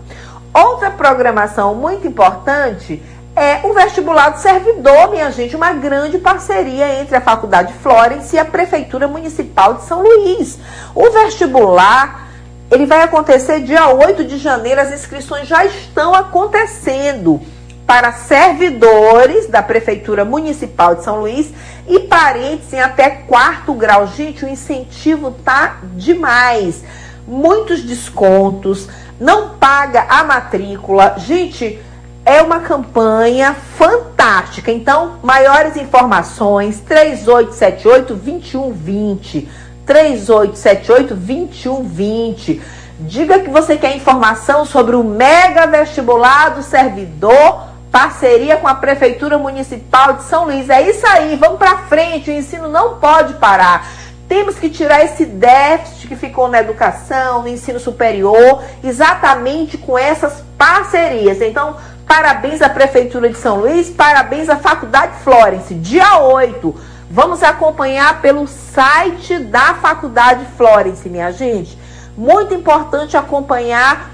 Outra 0.53 0.91
programação 0.91 1.77
muito 1.77 2.09
importante 2.09 3.01
é 3.37 3.61
o 3.63 3.73
vestibular 3.73 4.31
do 4.31 4.41
servidor, 4.41 5.11
minha 5.11 5.31
gente, 5.31 5.55
uma 5.55 5.73
grande 5.75 6.19
parceria 6.19 7.01
entre 7.01 7.17
a 7.17 7.21
Faculdade 7.21 7.73
Florence 7.75 8.35
e 8.35 8.39
a 8.39 8.45
Prefeitura 8.45 9.07
Municipal 9.07 9.75
de 9.75 9.85
São 9.85 10.03
Luís. 10.03 10.59
O 10.95 11.09
vestibular, 11.11 12.29
ele 12.71 12.85
vai 12.85 13.03
acontecer 13.03 13.61
dia 13.61 13.89
8 13.89 14.25
de 14.25 14.39
janeiro, 14.39 14.81
as 14.81 14.93
inscrições 14.93 15.47
já 15.47 15.65
estão 15.65 16.15
acontecendo 16.15 17.41
para 17.87 18.13
servidores 18.13 19.49
da 19.49 19.63
Prefeitura 19.63 20.25
Municipal 20.25 20.95
de 20.95 21.05
São 21.05 21.21
Luís 21.21 21.53
e 21.89 22.01
parentes 22.01 22.73
em 22.73 22.81
até 22.81 23.11
quarto 23.11 23.75
grau. 23.75 24.07
Gente, 24.07 24.45
o 24.45 24.49
incentivo 24.49 25.33
tá 25.45 25.79
demais. 25.95 26.83
Muitos 27.27 27.83
descontos, 27.83 28.89
não 29.21 29.51
paga 29.51 30.07
a 30.09 30.25
matrícula. 30.25 31.15
Gente, 31.19 31.79
é 32.25 32.41
uma 32.41 32.61
campanha 32.61 33.55
fantástica. 33.77 34.71
Então, 34.71 35.19
maiores 35.23 35.77
informações: 35.77 36.81
3878 36.81 38.15
2120. 38.15 39.49
3878 39.85 41.15
2120. 41.15 42.63
Diga 43.01 43.41
que 43.41 43.51
você 43.51 43.77
quer 43.77 43.97
informação 43.97 44.65
sobre 44.65 44.95
o 44.95 45.03
mega 45.03 45.67
vestibular 45.67 46.51
do 46.51 46.63
servidor, 46.63 47.72
parceria 47.93 48.57
com 48.57 48.67
a 48.67 48.75
Prefeitura 48.75 49.39
Municipal 49.39 50.15
de 50.15 50.25
São 50.25 50.47
Luís. 50.47 50.69
É 50.69 50.83
isso 50.83 51.07
aí, 51.07 51.37
vamos 51.37 51.59
para 51.59 51.77
frente, 51.83 52.31
o 52.31 52.35
ensino 52.35 52.67
não 52.67 52.99
pode 52.99 53.35
parar. 53.35 53.87
Temos 54.27 54.57
que 54.57 54.71
tirar 54.71 55.05
esse 55.05 55.27
déficit 55.27 56.09
que 56.09 56.17
ficou 56.17 56.49
na 56.49 56.61
educação, 56.61 57.43
no 57.43 57.49
ensino 57.49 57.79
superior, 57.79 58.63
exatamente 58.83 59.77
com 59.77 59.99
essas 59.99 60.43
parcerias. 60.57 61.43
Então, 61.43 61.77
Parabéns 62.13 62.61
à 62.61 62.69
Prefeitura 62.69 63.31
de 63.31 63.39
São 63.39 63.61
Luís, 63.61 63.89
parabéns 63.89 64.51
à 64.51 64.57
Faculdade 64.57 65.15
Florence. 65.25 65.73
Dia 65.73 66.19
8, 66.19 66.75
vamos 67.11 67.43
acompanhar 67.43 68.21
pelo 68.21 68.47
site 68.47 69.39
da 69.39 69.73
Faculdade 69.73 70.45
Florence, 70.55 71.09
minha 71.09 71.33
gente. 71.33 71.79
Muito 72.15 72.53
importante 72.53 73.17
acompanhar 73.17 74.11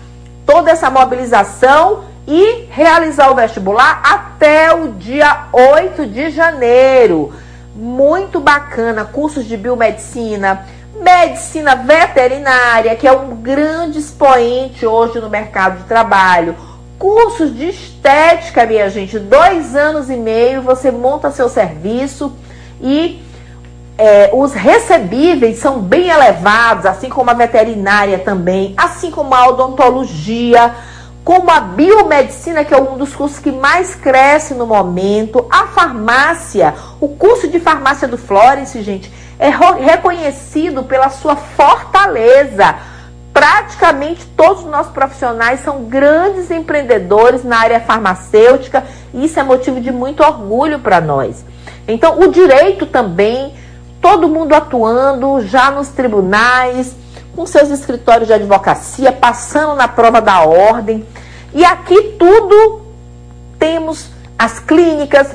toda 0.46 0.70
essa 0.70 0.88
mobilização 0.88 2.04
e 2.30 2.68
realizar 2.70 3.30
o 3.30 3.34
vestibular 3.34 4.02
até 4.04 4.70
o 4.74 4.88
dia 4.88 5.46
8 5.50 6.06
de 6.06 6.28
janeiro. 6.28 7.32
Muito 7.74 8.38
bacana, 8.38 9.02
cursos 9.02 9.46
de 9.46 9.56
biomedicina, 9.56 10.66
medicina 11.00 11.74
veterinária, 11.74 12.94
que 12.96 13.08
é 13.08 13.12
um 13.12 13.36
grande 13.36 13.98
expoente 13.98 14.84
hoje 14.84 15.18
no 15.20 15.30
mercado 15.30 15.78
de 15.78 15.84
trabalho. 15.84 16.54
Cursos 16.98 17.56
de 17.56 17.70
estética, 17.70 18.66
minha 18.66 18.90
gente, 18.90 19.18
dois 19.18 19.74
anos 19.74 20.10
e 20.10 20.16
meio, 20.16 20.60
você 20.60 20.90
monta 20.90 21.30
seu 21.30 21.48
serviço 21.48 22.36
e 22.78 23.22
é, 23.96 24.28
os 24.34 24.52
recebíveis 24.52 25.58
são 25.60 25.80
bem 25.80 26.10
elevados, 26.10 26.84
assim 26.84 27.08
como 27.08 27.30
a 27.30 27.34
veterinária 27.34 28.18
também, 28.18 28.74
assim 28.76 29.10
como 29.10 29.34
a 29.34 29.48
odontologia, 29.48 30.74
como 31.28 31.50
a 31.50 31.60
biomedicina, 31.60 32.64
que 32.64 32.72
é 32.72 32.80
um 32.80 32.96
dos 32.96 33.14
cursos 33.14 33.38
que 33.38 33.52
mais 33.52 33.94
cresce 33.94 34.54
no 34.54 34.66
momento, 34.66 35.44
a 35.50 35.66
farmácia, 35.66 36.74
o 36.98 37.06
curso 37.06 37.46
de 37.48 37.60
farmácia 37.60 38.08
do 38.08 38.16
Florence, 38.16 38.80
gente, 38.80 39.12
é 39.38 39.50
reconhecido 39.50 40.84
pela 40.84 41.10
sua 41.10 41.36
fortaleza. 41.36 42.76
Praticamente 43.30 44.24
todos 44.34 44.64
os 44.64 44.70
nossos 44.70 44.90
profissionais 44.90 45.60
são 45.60 45.84
grandes 45.84 46.50
empreendedores 46.50 47.44
na 47.44 47.58
área 47.58 47.80
farmacêutica 47.80 48.84
e 49.12 49.26
isso 49.26 49.38
é 49.38 49.42
motivo 49.42 49.82
de 49.82 49.92
muito 49.92 50.22
orgulho 50.22 50.78
para 50.78 50.98
nós. 50.98 51.44
Então, 51.86 52.20
o 52.20 52.28
direito 52.28 52.86
também 52.86 53.52
todo 54.00 54.28
mundo 54.28 54.54
atuando 54.54 55.46
já 55.46 55.70
nos 55.70 55.88
tribunais, 55.88 56.96
com 57.36 57.44
seus 57.44 57.68
escritórios 57.68 58.26
de 58.26 58.32
advocacia, 58.32 59.12
passando 59.12 59.74
na 59.74 59.86
prova 59.86 60.22
da 60.22 60.40
ordem. 60.40 61.06
E 61.52 61.64
aqui 61.64 62.14
tudo 62.18 62.82
temos 63.58 64.10
as 64.38 64.60
clínicas, 64.60 65.34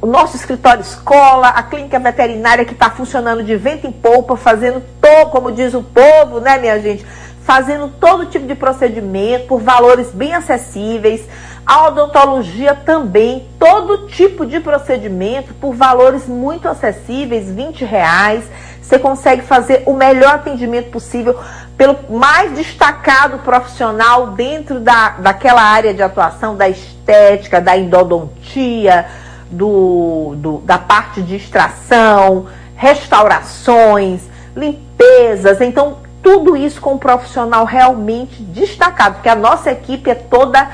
o 0.00 0.06
nosso 0.06 0.36
escritório 0.36 0.82
escola, 0.82 1.48
a 1.48 1.62
clínica 1.62 1.98
veterinária 1.98 2.64
que 2.64 2.72
está 2.72 2.90
funcionando 2.90 3.42
de 3.42 3.56
vento 3.56 3.86
em 3.86 3.92
polpa, 3.92 4.36
fazendo 4.36 4.82
todo, 5.00 5.30
como 5.30 5.50
diz 5.50 5.74
o 5.74 5.82
povo, 5.82 6.40
né, 6.40 6.58
minha 6.58 6.78
gente? 6.80 7.04
Fazendo 7.42 7.88
todo 7.88 8.26
tipo 8.26 8.46
de 8.46 8.54
procedimento 8.54 9.46
por 9.46 9.60
valores 9.60 10.10
bem 10.12 10.34
acessíveis. 10.34 11.22
A 11.66 11.88
odontologia 11.88 12.74
também, 12.74 13.48
todo 13.58 14.06
tipo 14.08 14.46
de 14.46 14.60
procedimento 14.60 15.54
por 15.54 15.74
valores 15.74 16.26
muito 16.26 16.68
acessíveis, 16.68 17.50
20 17.50 17.84
reais. 17.84 18.44
Você 18.90 18.98
consegue 18.98 19.42
fazer 19.42 19.84
o 19.86 19.92
melhor 19.92 20.34
atendimento 20.34 20.90
possível 20.90 21.38
pelo 21.76 21.96
mais 22.10 22.50
destacado 22.56 23.38
profissional 23.38 24.32
dentro 24.32 24.80
da, 24.80 25.10
daquela 25.10 25.62
área 25.62 25.94
de 25.94 26.02
atuação 26.02 26.56
da 26.56 26.68
estética, 26.68 27.60
da 27.60 27.78
endodontia, 27.78 29.06
do, 29.48 30.34
do, 30.38 30.58
da 30.64 30.76
parte 30.76 31.22
de 31.22 31.36
extração, 31.36 32.48
restaurações, 32.74 34.22
limpezas. 34.56 35.60
Então, 35.60 35.98
tudo 36.20 36.56
isso 36.56 36.80
com 36.80 36.94
um 36.94 36.98
profissional 36.98 37.64
realmente 37.64 38.42
destacado, 38.42 39.14
porque 39.14 39.28
a 39.28 39.36
nossa 39.36 39.70
equipe 39.70 40.10
é 40.10 40.16
toda 40.16 40.68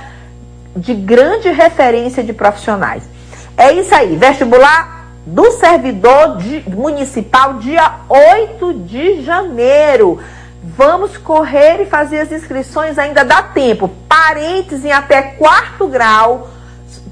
de 0.75 0.95
grande 0.95 1.51
referência 1.51 2.25
de 2.25 2.33
profissionais. 2.33 3.03
É 3.59 3.73
isso 3.73 3.95
aí, 3.95 4.17
vestibular 4.17 4.96
do 5.27 5.51
servidor 5.53 6.37
de, 6.37 6.69
municipal, 6.71 7.55
dia 7.55 7.95
8 8.09 8.75
de 8.85 9.23
janeiro. 9.23 10.21
Vamos 10.63 11.17
correr 11.17 11.83
e 11.83 11.87
fazer 11.87 12.21
as 12.21 12.31
inscrições, 12.31 12.97
ainda 12.99 13.25
dá 13.25 13.43
tempo. 13.43 13.91
Parentes 14.09 14.85
em 14.85 14.93
até 14.93 15.23
quarto 15.23 15.89
grau 15.89 16.51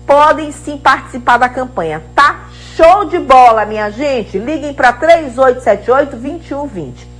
podem 0.06 0.52
sim 0.52 0.78
participar 0.78 1.38
da 1.38 1.48
campanha, 1.48 2.00
tá? 2.14 2.44
Show 2.76 3.06
de 3.06 3.18
bola, 3.18 3.64
minha 3.64 3.90
gente. 3.90 4.38
Liguem 4.38 4.74
para 4.74 4.92
3878-2120. 4.92 7.14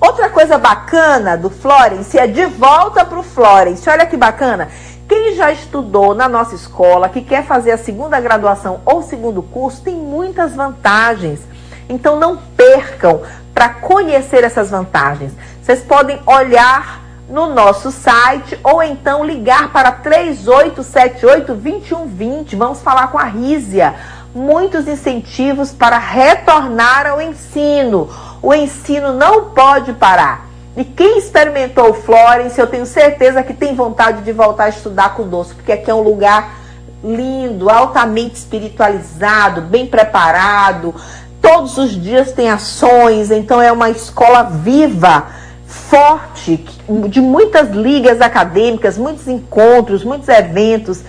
Outra 0.00 0.28
coisa 0.28 0.58
bacana 0.58 1.36
do 1.36 1.48
Florence 1.48 2.18
é 2.18 2.26
de 2.26 2.44
volta 2.46 3.04
para 3.04 3.18
o 3.18 3.22
Florence. 3.22 3.88
Olha 3.88 4.06
que 4.06 4.16
bacana. 4.16 4.68
Quem 5.08 5.36
já 5.36 5.52
estudou 5.52 6.14
na 6.14 6.28
nossa 6.28 6.54
escola, 6.54 7.08
que 7.08 7.22
quer 7.22 7.44
fazer 7.44 7.70
a 7.70 7.78
segunda 7.78 8.20
graduação 8.20 8.80
ou 8.84 9.02
segundo 9.02 9.42
curso, 9.42 9.82
tem 9.82 9.94
muitas 9.94 10.54
vantagens. 10.54 11.40
Então 11.88 12.18
não 12.18 12.36
percam 12.56 13.22
para 13.54 13.68
conhecer 13.68 14.42
essas 14.42 14.70
vantagens. 14.70 15.32
Vocês 15.62 15.80
podem 15.80 16.20
olhar 16.26 17.06
no 17.28 17.54
nosso 17.54 17.90
site 17.90 18.58
ou 18.62 18.80
então 18.82 19.24
ligar 19.24 19.72
para 19.72 19.90
3878-2120. 19.92 22.56
Vamos 22.56 22.80
falar 22.82 23.08
com 23.08 23.18
a 23.18 23.24
Rízia. 23.24 23.94
Muitos 24.34 24.88
incentivos 24.88 25.72
para 25.72 25.98
retornar 25.98 27.06
ao 27.06 27.20
ensino. 27.20 28.08
O 28.42 28.52
ensino 28.52 29.12
não 29.12 29.50
pode 29.50 29.92
parar. 29.94 30.45
E 30.76 30.84
quem 30.84 31.18
experimentou 31.18 31.90
o 31.90 31.94
Florence, 31.94 32.60
eu 32.60 32.66
tenho 32.66 32.84
certeza 32.84 33.42
que 33.42 33.54
tem 33.54 33.74
vontade 33.74 34.22
de 34.22 34.32
voltar 34.32 34.64
a 34.64 34.68
estudar 34.68 35.14
conosco, 35.14 35.54
porque 35.54 35.72
aqui 35.72 35.90
é 35.90 35.94
um 35.94 36.02
lugar 36.02 36.56
lindo, 37.02 37.70
altamente 37.70 38.34
espiritualizado, 38.34 39.62
bem 39.62 39.86
preparado. 39.86 40.94
Todos 41.40 41.78
os 41.78 41.90
dias 41.90 42.32
tem 42.32 42.50
ações, 42.50 43.30
então 43.30 43.62
é 43.62 43.72
uma 43.72 43.88
escola 43.88 44.42
viva, 44.42 45.28
forte, 45.66 46.62
de 47.08 47.20
muitas 47.22 47.70
ligas 47.70 48.20
acadêmicas, 48.20 48.98
muitos 48.98 49.26
encontros, 49.28 50.04
muitos 50.04 50.28
eventos 50.28 51.02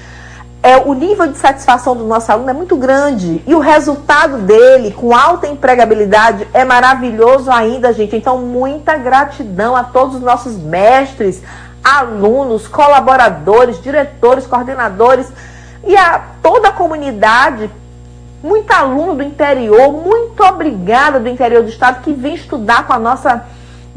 é, 0.68 0.76
o 0.86 0.94
nível 0.94 1.28
de 1.28 1.38
satisfação 1.38 1.96
do 1.96 2.04
nosso 2.04 2.30
aluno 2.30 2.50
é 2.50 2.54
muito 2.54 2.76
grande 2.76 3.42
e 3.48 3.56
o 3.56 3.60
resultado 3.60 4.40
dele, 4.40 4.92
com 4.92 5.16
alta 5.16 5.48
empregabilidade, 5.48 6.46
é 6.54 6.66
maravilhoso 6.66 7.50
ainda, 7.50 7.94
gente. 7.94 8.18
Então, 8.18 8.40
muita 8.40 8.98
gratidão 8.98 9.78
a 9.78 9.86
todos 9.86 10.16
os 10.16 10.22
nossos 10.22 10.58
mestres, 10.58 11.42
alunos, 11.82 12.68
colaboradores, 12.68 13.82
diretores, 13.82 14.46
coordenadores 14.46 15.32
e 15.86 15.96
a 15.96 16.22
toda 16.44 16.68
a 16.68 16.74
comunidade. 16.74 17.72
Muito 18.44 18.70
aluno 18.70 19.16
do 19.16 19.24
interior, 19.24 19.94
muito 19.94 20.44
obrigada 20.44 21.18
do 21.18 21.30
interior 21.30 21.64
do 21.64 21.70
estado 21.70 22.04
que 22.04 22.12
vem 22.12 22.36
estudar 22.36 22.86
com 22.86 22.92
a 22.92 23.00
nossa 23.00 23.46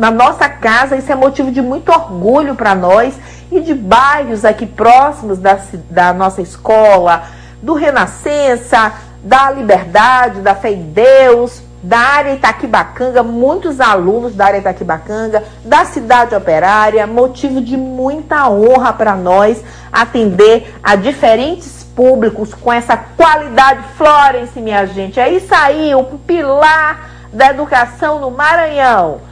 na 0.01 0.11
nossa 0.11 0.49
casa. 0.49 0.97
Isso 0.97 1.13
é 1.13 1.15
motivo 1.15 1.53
de 1.53 1.61
muito 1.61 1.93
orgulho 1.93 2.55
para 2.55 2.75
nós 2.75 3.15
e 3.53 3.61
de 3.61 3.75
bairros 3.75 4.47
aqui 4.47 4.65
próximos 4.65 5.39
da, 5.39 5.59
da 5.91 6.15
nossa 6.15 6.41
escola, 6.41 7.25
do 7.61 7.75
Renascença, 7.75 8.95
da 9.23 9.51
Liberdade, 9.51 10.41
da 10.41 10.55
Fé 10.55 10.73
em 10.73 10.85
Deus, 10.85 11.61
da 11.83 11.99
área 11.99 12.33
Itaquibacanga, 12.33 13.23
muitos 13.23 13.79
alunos 13.79 14.35
da 14.35 14.47
área 14.47 14.59
Itaquibacanga, 14.59 15.45
da 15.67 15.85
cidade 15.85 16.35
operária, 16.35 17.07
motivo 17.07 17.61
de 17.61 17.77
muita 17.77 18.49
honra 18.49 18.95
para 18.95 19.15
nós 19.15 19.63
atender 19.93 20.75
a 20.83 20.97
diferentes 20.97 21.85
públicos 21.95 22.55
com 22.55 22.73
essa 22.73 22.97
qualidade 22.97 23.83
Florence, 23.99 24.59
minha 24.59 24.87
gente. 24.87 25.21
É 25.21 25.31
isso 25.31 25.55
aí, 25.55 25.95
o 25.95 26.05
pilar 26.05 27.11
da 27.31 27.49
educação 27.49 28.19
no 28.19 28.31
Maranhão. 28.31 29.30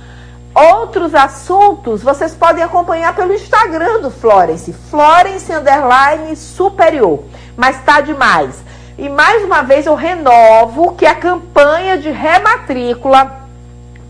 Outros 0.59 1.15
assuntos 1.15 2.03
vocês 2.03 2.35
podem 2.35 2.65
acompanhar 2.65 3.15
pelo 3.15 3.33
Instagram 3.33 4.01
do 4.01 4.11
Florence, 4.11 4.73
Florence 4.91 5.53
Underline 5.53 6.35
Superior. 6.35 7.23
Mas 7.57 7.81
tá 7.85 8.01
demais. 8.01 8.57
E 8.99 9.09
mais 9.09 9.45
uma 9.45 9.63
vez 9.63 9.87
eu 9.87 9.95
renovo 9.95 10.97
que 10.97 11.07
a 11.07 11.15
campanha 11.15 11.97
de 11.97 12.11
rematrícula 12.11 13.47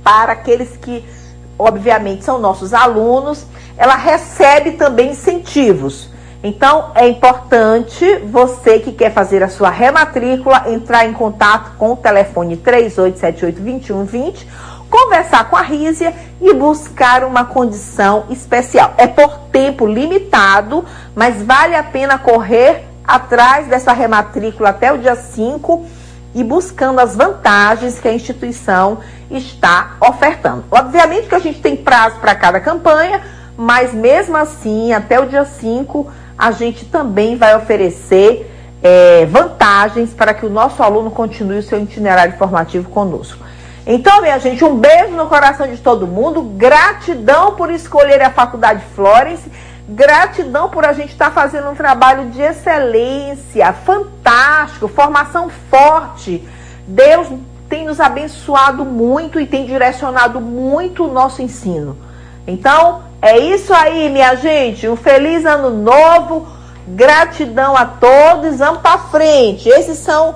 para 0.02 0.32
aqueles 0.32 0.74
que, 0.78 1.04
obviamente, 1.58 2.24
são 2.24 2.38
nossos 2.38 2.72
alunos, 2.72 3.44
ela 3.76 3.96
recebe 3.96 4.72
também 4.72 5.10
incentivos. 5.10 6.08
Então 6.42 6.92
é 6.94 7.06
importante 7.06 8.20
você 8.24 8.78
que 8.78 8.92
quer 8.92 9.12
fazer 9.12 9.42
a 9.42 9.50
sua 9.50 9.68
rematrícula 9.68 10.64
entrar 10.68 11.04
em 11.04 11.12
contato 11.12 11.72
com 11.76 11.92
o 11.92 11.96
telefone 11.96 12.56
3878 12.56 13.60
2120 13.60 14.48
conversar 14.90 15.48
com 15.48 15.56
a 15.56 15.62
Rízia 15.62 16.14
e 16.40 16.54
buscar 16.54 17.24
uma 17.24 17.44
condição 17.44 18.24
especial. 18.30 18.94
É 18.96 19.06
por 19.06 19.38
tempo 19.52 19.86
limitado, 19.86 20.84
mas 21.14 21.42
vale 21.42 21.74
a 21.74 21.82
pena 21.82 22.18
correr 22.18 22.84
atrás 23.06 23.66
dessa 23.66 23.92
rematrícula 23.92 24.70
até 24.70 24.92
o 24.92 24.98
dia 24.98 25.16
5 25.16 25.86
e 26.34 26.44
buscando 26.44 27.00
as 27.00 27.16
vantagens 27.16 27.98
que 27.98 28.06
a 28.06 28.12
instituição 28.12 28.98
está 29.30 29.96
ofertando. 30.00 30.64
Obviamente 30.70 31.28
que 31.28 31.34
a 31.34 31.38
gente 31.38 31.60
tem 31.60 31.76
prazo 31.76 32.16
para 32.20 32.34
cada 32.34 32.60
campanha, 32.60 33.22
mas 33.56 33.92
mesmo 33.92 34.36
assim, 34.36 34.92
até 34.92 35.18
o 35.18 35.26
dia 35.26 35.44
5, 35.44 36.06
a 36.36 36.52
gente 36.52 36.84
também 36.84 37.36
vai 37.36 37.56
oferecer 37.56 38.54
é, 38.82 39.26
vantagens 39.26 40.12
para 40.12 40.32
que 40.32 40.46
o 40.46 40.50
nosso 40.50 40.82
aluno 40.82 41.10
continue 41.10 41.58
o 41.58 41.62
seu 41.62 41.82
itinerário 41.82 42.36
formativo 42.38 42.88
conosco. 42.90 43.47
Então, 43.90 44.20
minha 44.20 44.38
gente, 44.38 44.62
um 44.62 44.76
beijo 44.76 45.14
no 45.14 45.28
coração 45.28 45.66
de 45.66 45.78
todo 45.78 46.06
mundo. 46.06 46.42
Gratidão 46.42 47.54
por 47.54 47.70
escolher 47.70 48.20
a 48.20 48.28
Faculdade 48.28 48.84
Florence. 48.94 49.50
Gratidão 49.88 50.68
por 50.68 50.84
a 50.84 50.92
gente 50.92 51.12
estar 51.12 51.30
tá 51.30 51.30
fazendo 51.30 51.70
um 51.70 51.74
trabalho 51.74 52.28
de 52.28 52.42
excelência, 52.42 53.72
fantástico, 53.72 54.88
formação 54.88 55.48
forte. 55.70 56.46
Deus 56.86 57.28
tem 57.66 57.86
nos 57.86 57.98
abençoado 57.98 58.84
muito 58.84 59.40
e 59.40 59.46
tem 59.46 59.64
direcionado 59.64 60.38
muito 60.38 61.06
o 61.06 61.10
nosso 61.10 61.40
ensino. 61.40 61.96
Então, 62.46 63.04
é 63.22 63.38
isso 63.38 63.72
aí, 63.72 64.10
minha 64.10 64.34
gente. 64.34 64.86
Um 64.86 64.96
feliz 64.96 65.46
ano 65.46 65.70
novo. 65.70 66.46
Gratidão 66.88 67.74
a 67.74 67.86
todos. 67.86 68.58
Vamos 68.58 68.82
para 68.82 68.98
frente. 68.98 69.66
Esses 69.66 69.96
são 69.96 70.34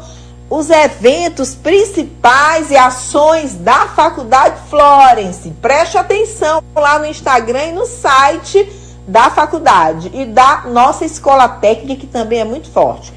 os 0.52 0.68
eventos 0.68 1.54
principais 1.54 2.70
e 2.70 2.76
ações 2.76 3.54
da 3.54 3.86
Faculdade 3.86 4.56
Florence. 4.68 5.50
Preste 5.62 5.96
atenção 5.96 6.62
lá 6.76 6.98
no 6.98 7.06
Instagram 7.06 7.68
e 7.68 7.72
no 7.72 7.86
site 7.86 8.70
da 9.08 9.30
faculdade 9.30 10.10
e 10.12 10.26
da 10.26 10.64
nossa 10.70 11.06
escola 11.06 11.48
técnica, 11.48 12.02
que 12.02 12.06
também 12.06 12.40
é 12.40 12.44
muito 12.44 12.70
forte. 12.70 13.14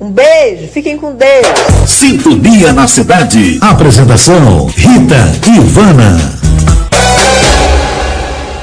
Um 0.00 0.12
beijo, 0.12 0.68
fiquem 0.68 0.96
com 0.96 1.12
Deus. 1.12 1.88
Sintonia 1.88 2.72
na 2.72 2.86
cidade. 2.86 3.58
Apresentação: 3.60 4.66
Rita 4.66 5.16
Ivana. 5.48 6.29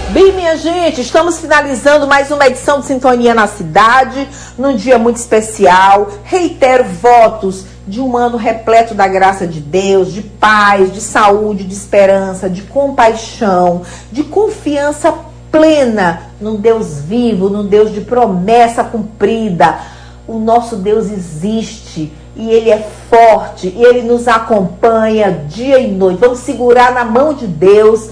Bem, 0.10 0.32
minha 0.32 0.56
gente, 0.56 1.02
estamos 1.02 1.38
finalizando 1.38 2.08
mais 2.08 2.32
uma 2.32 2.48
edição 2.48 2.80
de 2.80 2.86
Sintonia 2.86 3.36
na 3.36 3.46
Cidade, 3.46 4.26
num 4.58 4.74
dia 4.74 4.98
muito 4.98 5.18
especial. 5.18 6.08
Reitero 6.24 6.86
votos 6.86 7.66
de 7.86 8.00
um 8.00 8.16
ano 8.16 8.38
repleto 8.38 8.94
da 8.94 9.06
graça 9.06 9.46
de 9.46 9.60
Deus, 9.60 10.14
de 10.14 10.22
paz, 10.22 10.94
de 10.94 11.02
saúde, 11.02 11.66
de 11.66 11.74
esperança, 11.74 12.50
de 12.50 12.62
compaixão, 12.62 13.82
de 14.10 14.24
confiança 14.24 15.14
plena 15.52 16.22
num 16.40 16.56
Deus 16.56 17.02
vivo, 17.02 17.50
num 17.50 17.66
Deus 17.66 17.94
de 17.94 18.00
promessa 18.00 18.86
cumprida. 18.86 19.78
O 20.26 20.40
nosso 20.40 20.78
Deus 20.78 21.12
existe 21.12 22.14
e 22.34 22.50
ele 22.50 22.70
é 22.70 22.88
forte 23.10 23.74
e 23.76 23.84
ele 23.84 24.04
nos 24.04 24.26
acompanha 24.30 25.46
dia 25.50 25.80
e 25.80 25.92
noite. 25.92 26.20
Vamos 26.20 26.40
segurar 26.40 26.94
na 26.94 27.04
mão 27.04 27.34
de 27.34 27.46
Deus 27.46 28.10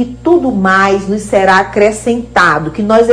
e 0.00 0.04
tudo 0.22 0.52
mais 0.52 1.08
nos 1.08 1.22
será 1.22 1.58
acrescentado. 1.58 2.70
Que 2.70 2.82
nós 2.82 3.08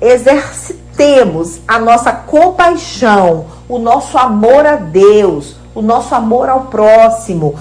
exercitemos 0.00 1.60
a 1.66 1.78
nossa 1.78 2.12
compaixão 2.12 3.46
o 3.72 3.78
nosso 3.78 4.18
amor 4.18 4.66
a 4.66 4.76
Deus, 4.76 5.56
o 5.74 5.80
nosso 5.80 6.14
amor 6.14 6.48
ao 6.48 6.64
próximo, 6.64 7.54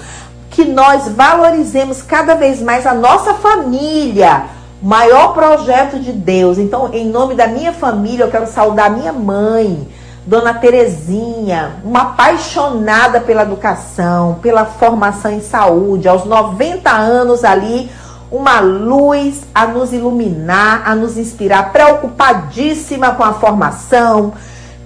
que 0.50 0.66
nós 0.66 1.08
valorizemos 1.08 2.02
cada 2.02 2.36
vez 2.36 2.62
mais 2.62 2.86
a 2.86 2.94
nossa 2.94 3.36
família, 3.36 4.44
maior 4.82 5.34
projeto 5.34 6.00
de 6.00 6.12
Deus. 6.12 6.58
Então, 6.58 6.90
em 6.94 7.06
nome 7.08 7.36
da 7.36 7.48
minha 7.48 7.72
família, 7.72 8.26
eu 8.26 8.30
quero 8.30 8.46
saudar 8.46 8.92
minha 8.92 9.14
mãe, 9.14 9.88
Dona 10.26 10.54
Terezinha, 10.54 11.78
uma 11.84 12.02
apaixonada 12.02 13.22
pela 13.22 13.44
educação, 13.44 14.40
pela 14.42 14.66
formação 14.66 15.32
em 15.32 15.42
saúde, 15.42 16.10
aos 16.10 16.26
90 16.26 16.92
anos 16.92 17.46
ali, 17.46 17.90
uma 18.32 18.62
luz 18.62 19.42
a 19.54 19.68
nos 19.68 19.92
iluminar, 19.92 20.84
a 20.86 20.96
nos 20.96 21.18
inspirar, 21.18 21.74
preocupadíssima 21.74 23.12
com 23.12 23.24
a 23.24 23.34
formação, 23.34 24.34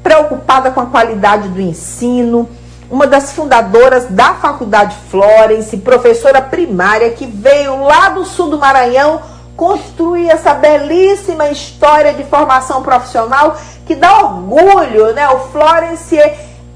preocupada 0.02 0.72
com 0.72 0.82
a 0.82 0.88
qualidade 0.88 1.50
do 1.50 1.62
ensino, 1.62 2.50
uma 2.90 3.06
das 3.06 3.34
fundadoras 3.34 4.08
da 4.10 4.34
Faculdade 4.34 4.96
Florence, 5.10 5.78
professora 5.78 6.42
primária 6.42 7.12
que 7.12 7.26
veio 7.26 7.84
lá 7.84 8.10
do 8.10 8.26
sul 8.26 8.50
do 8.50 8.58
Maranhão 8.58 9.22
construir 9.56 10.30
essa 10.30 10.54
belíssima 10.54 11.50
história 11.50 12.14
de 12.14 12.24
formação 12.24 12.84
profissional 12.84 13.56
que 13.86 13.96
dá 13.96 14.20
orgulho, 14.20 15.14
né? 15.14 15.30
O 15.30 15.40
Florence 15.52 16.18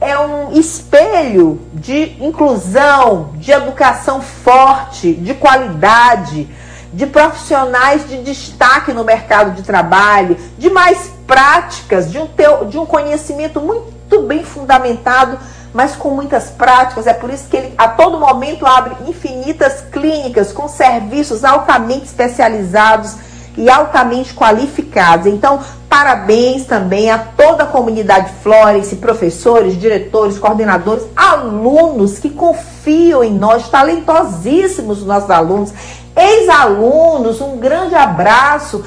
é 0.01 0.17
um 0.17 0.53
espelho 0.53 1.59
de 1.73 2.15
inclusão, 2.23 3.31
de 3.35 3.51
educação 3.51 4.21
forte, 4.21 5.13
de 5.13 5.33
qualidade 5.33 6.47
de 6.91 7.05
profissionais 7.05 8.07
de 8.07 8.21
destaque 8.23 8.91
no 8.91 9.03
mercado 9.03 9.51
de 9.51 9.61
trabalho, 9.61 10.37
de 10.57 10.69
mais 10.69 11.11
práticas, 11.27 12.11
de 12.11 12.17
um, 12.17 12.27
teu, 12.27 12.65
de 12.65 12.77
um 12.77 12.85
conhecimento 12.85 13.59
muito 13.61 14.21
bem 14.23 14.43
fundamentado, 14.43 15.37
mas 15.73 15.95
com 15.95 16.09
muitas 16.09 16.49
práticas. 16.49 17.05
É 17.05 17.13
por 17.13 17.29
isso 17.29 17.47
que 17.47 17.57
ele 17.57 17.73
a 17.77 17.87
todo 17.87 18.19
momento 18.19 18.65
abre 18.65 18.95
infinitas 19.07 19.81
clínicas 19.91 20.51
com 20.51 20.67
serviços 20.67 21.43
altamente 21.43 22.05
especializados 22.05 23.15
e 23.55 23.69
altamente 23.69 24.33
qualificados. 24.33 25.27
Então, 25.27 25.59
parabéns 25.89 26.65
também 26.65 27.09
a 27.09 27.17
toda 27.17 27.63
a 27.63 27.67
comunidade 27.67 28.31
Florence, 28.43 28.95
professores, 28.97 29.77
diretores, 29.77 30.37
coordenadores, 30.37 31.03
alunos 31.15 32.19
que 32.19 32.29
confiam 32.29 33.23
em 33.23 33.33
nós, 33.33 33.67
talentosíssimos 33.69 35.03
nossos 35.03 35.31
alunos. 35.31 35.73
Ex-alunos, 36.15 37.41
um 37.41 37.57
grande 37.57 37.95
abraço. 37.95 38.83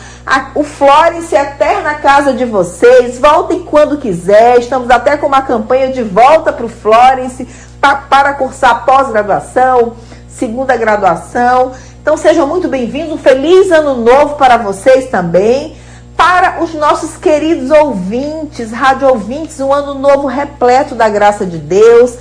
O 0.55 0.62
Florence 0.62 1.35
Eterna 1.35 1.95
Casa 1.95 2.35
de 2.35 2.45
vocês. 2.45 3.19
Voltem 3.19 3.61
quando 3.61 3.99
quiser. 3.99 4.59
Estamos 4.59 4.89
até 4.91 5.16
com 5.16 5.27
uma 5.27 5.43
campanha 5.43 5.89
de 5.89 6.03
volta 6.03 6.53
para 6.53 6.66
o 6.66 6.69
Florence 6.69 7.49
para 7.81 8.35
cursar 8.35 8.85
pós-graduação, 8.85 9.95
segunda 10.29 10.77
graduação. 10.77 11.73
Então 12.01 12.16
sejam 12.16 12.47
muito 12.47 12.69
bem-vindos. 12.69 13.12
Um 13.12 13.19
feliz 13.19 13.70
ano 13.73 13.97
novo 13.97 14.37
para 14.37 14.57
vocês 14.59 15.09
também. 15.09 15.77
Para 16.17 16.63
os 16.63 16.75
nossos 16.75 17.17
queridos 17.17 17.71
ouvintes, 17.71 18.71
rádio 18.71 19.09
ouvintes, 19.09 19.59
um 19.61 19.73
ano 19.73 19.95
novo 19.95 20.27
repleto 20.27 20.95
da 20.95 21.09
graça 21.09 21.45
de 21.45 21.59
Deus 21.59 22.17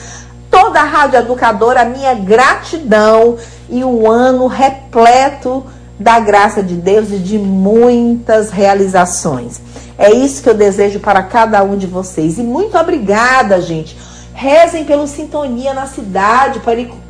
toda 0.52 0.82
a 0.82 0.84
Rádio 0.84 1.18
Educadora 1.18 1.82
a 1.82 1.86
minha 1.86 2.14
gratidão 2.14 3.38
e 3.70 3.84
um 3.86 4.12
ano 4.12 4.48
repleto 4.48 5.66
da 5.98 6.20
graça 6.20 6.62
de 6.62 6.76
Deus 6.76 7.10
e 7.12 7.18
de 7.18 7.40
muitas 7.40 8.52
realizações. 8.52 9.62
É 9.98 10.12
isso 10.12 10.44
que 10.44 10.50
eu 10.50 10.54
desejo 10.54 11.00
para 11.00 11.24
cada 11.24 11.64
um 11.64 11.78
de 11.78 11.88
vocês. 11.88 12.38
E 12.38 12.44
muito 12.44 12.78
obrigada, 12.78 13.62
gente. 13.62 13.98
Rezem 14.34 14.84
pelo 14.84 15.08
Sintonia 15.08 15.74
na 15.74 15.86
cidade 15.86 16.60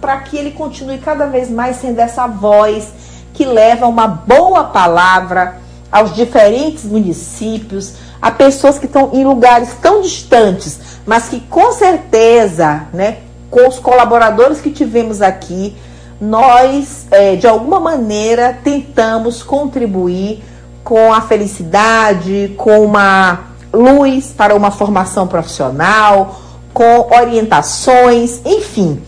para, 0.02 0.18
que 0.18 0.38
ele 0.38 0.52
continue 0.52 0.98
cada 0.98 1.26
vez 1.26 1.50
mais 1.50 1.78
sendo 1.78 2.00
essa 2.00 2.28
voz 2.28 2.90
que 3.34 3.46
leva 3.46 3.88
uma 3.88 4.08
boa 4.08 4.66
palavra 4.66 5.56
aos 5.92 6.16
diferentes 6.16 6.86
municípios, 6.86 7.94
a 8.22 8.32
pessoas 8.32 8.80
que 8.80 8.86
estão 8.86 9.10
em 9.14 9.24
lugares 9.24 9.70
tão 9.82 10.02
distantes, 10.02 10.80
mas 11.06 11.28
que 11.28 11.40
com 11.40 11.72
certeza, 11.74 12.84
né, 12.94 13.18
com 13.50 13.68
os 13.68 13.80
colaboradores 13.80 14.62
que 14.62 14.72
tivemos 14.72 15.22
aqui, 15.22 15.76
nós, 16.20 17.08
é, 17.10 17.36
de 17.36 17.48
alguma 17.48 17.80
maneira, 17.80 18.58
tentamos 18.64 19.42
contribuir 19.42 20.44
com 20.84 21.12
a 21.12 21.22
felicidade, 21.22 22.54
com 22.58 22.86
uma 22.86 23.52
luz 23.74 24.28
para 24.36 24.56
uma 24.56 24.72
formação 24.72 25.28
profissional, 25.28 26.40
com 26.74 27.10
orientações, 27.12 28.40
enfim. 28.46 29.02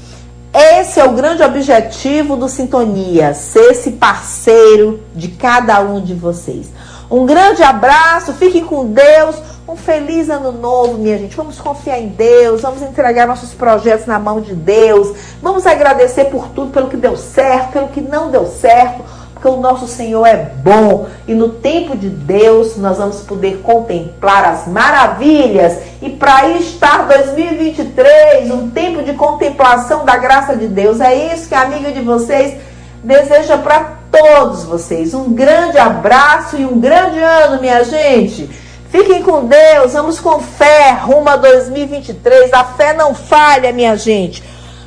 Esse 0.53 0.99
é 0.99 1.03
o 1.03 1.13
grande 1.13 1.41
objetivo 1.41 2.37
do 2.37 2.47
Sintonia, 2.47 3.33
ser 3.33 3.71
esse 3.71 3.93
parceiro 3.93 5.03
de 5.15 5.29
cada 5.29 5.79
um 5.81 5.99
de 5.99 6.13
vocês. 6.13 6.71
Um 7.09 7.25
grande 7.25 7.63
abraço, 7.63 8.33
fiquem 8.33 8.63
com 8.63 8.85
Deus. 8.85 9.35
Um 9.67 9.75
feliz 9.75 10.29
ano 10.29 10.51
novo, 10.51 10.99
minha 10.99 11.17
gente. 11.17 11.35
Vamos 11.35 11.59
confiar 11.59 11.99
em 11.99 12.09
Deus, 12.09 12.61
vamos 12.61 12.83
entregar 12.83 13.25
nossos 13.25 13.51
projetos 13.51 14.05
na 14.05 14.19
mão 14.19 14.41
de 14.41 14.53
Deus. 14.53 15.15
Vamos 15.41 15.65
agradecer 15.65 16.25
por 16.25 16.49
tudo, 16.49 16.71
pelo 16.71 16.87
que 16.87 16.97
deu 16.97 17.17
certo, 17.17 17.71
pelo 17.71 17.87
que 17.87 18.01
não 18.01 18.29
deu 18.29 18.45
certo, 18.45 19.03
porque 19.43 19.47
o 19.49 19.59
nosso 19.59 19.87
Senhor 19.87 20.25
é 20.25 20.37
bom 20.37 21.07
e 21.27 21.33
no 21.33 21.49
tempo 21.49 21.97
de 21.97 22.07
Deus 22.07 22.77
nós 22.77 22.97
vamos 22.97 23.19
poder 23.21 23.57
contemplar 23.61 24.45
as 24.45 24.67
maravilhas. 24.69 25.79
E 26.01 26.09
para 26.09 26.47
estar 26.51 27.05
2023, 27.07 28.49
um 28.51 28.69
tempo 28.69 29.03
de 29.03 29.11
contemplação 29.13 30.05
da 30.05 30.15
graça 30.15 30.55
de 30.55 30.67
Deus, 30.69 31.01
é 31.01 31.33
isso 31.33 31.49
que 31.49 31.55
a 31.55 31.63
amiga 31.63 31.91
de 31.91 31.99
vocês 31.99 32.55
deseja 33.03 33.57
para 33.57 33.97
todos 34.09 34.63
vocês. 34.63 35.13
Um 35.13 35.33
grande 35.33 35.77
abraço 35.77 36.55
e 36.55 36.63
um 36.63 36.79
grande 36.79 37.19
ano, 37.19 37.59
minha 37.59 37.83
gente. 37.83 38.49
Fiquem 38.89 39.23
com 39.23 39.43
Deus, 39.45 39.91
vamos 39.91 40.21
com 40.21 40.39
fé 40.39 40.91
rumo 40.91 41.27
a 41.27 41.35
2023. 41.35 42.53
A 42.53 42.63
fé 42.63 42.93
não 42.93 43.13
falha, 43.13 43.73
minha 43.73 43.97
gente. 43.97 44.41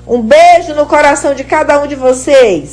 Um 0.06 0.22
beijo 0.22 0.72
no 0.74 0.86
coração 0.86 1.34
de 1.34 1.44
cada 1.44 1.78
um 1.82 1.86
de 1.86 1.94
vocês. 1.94 2.72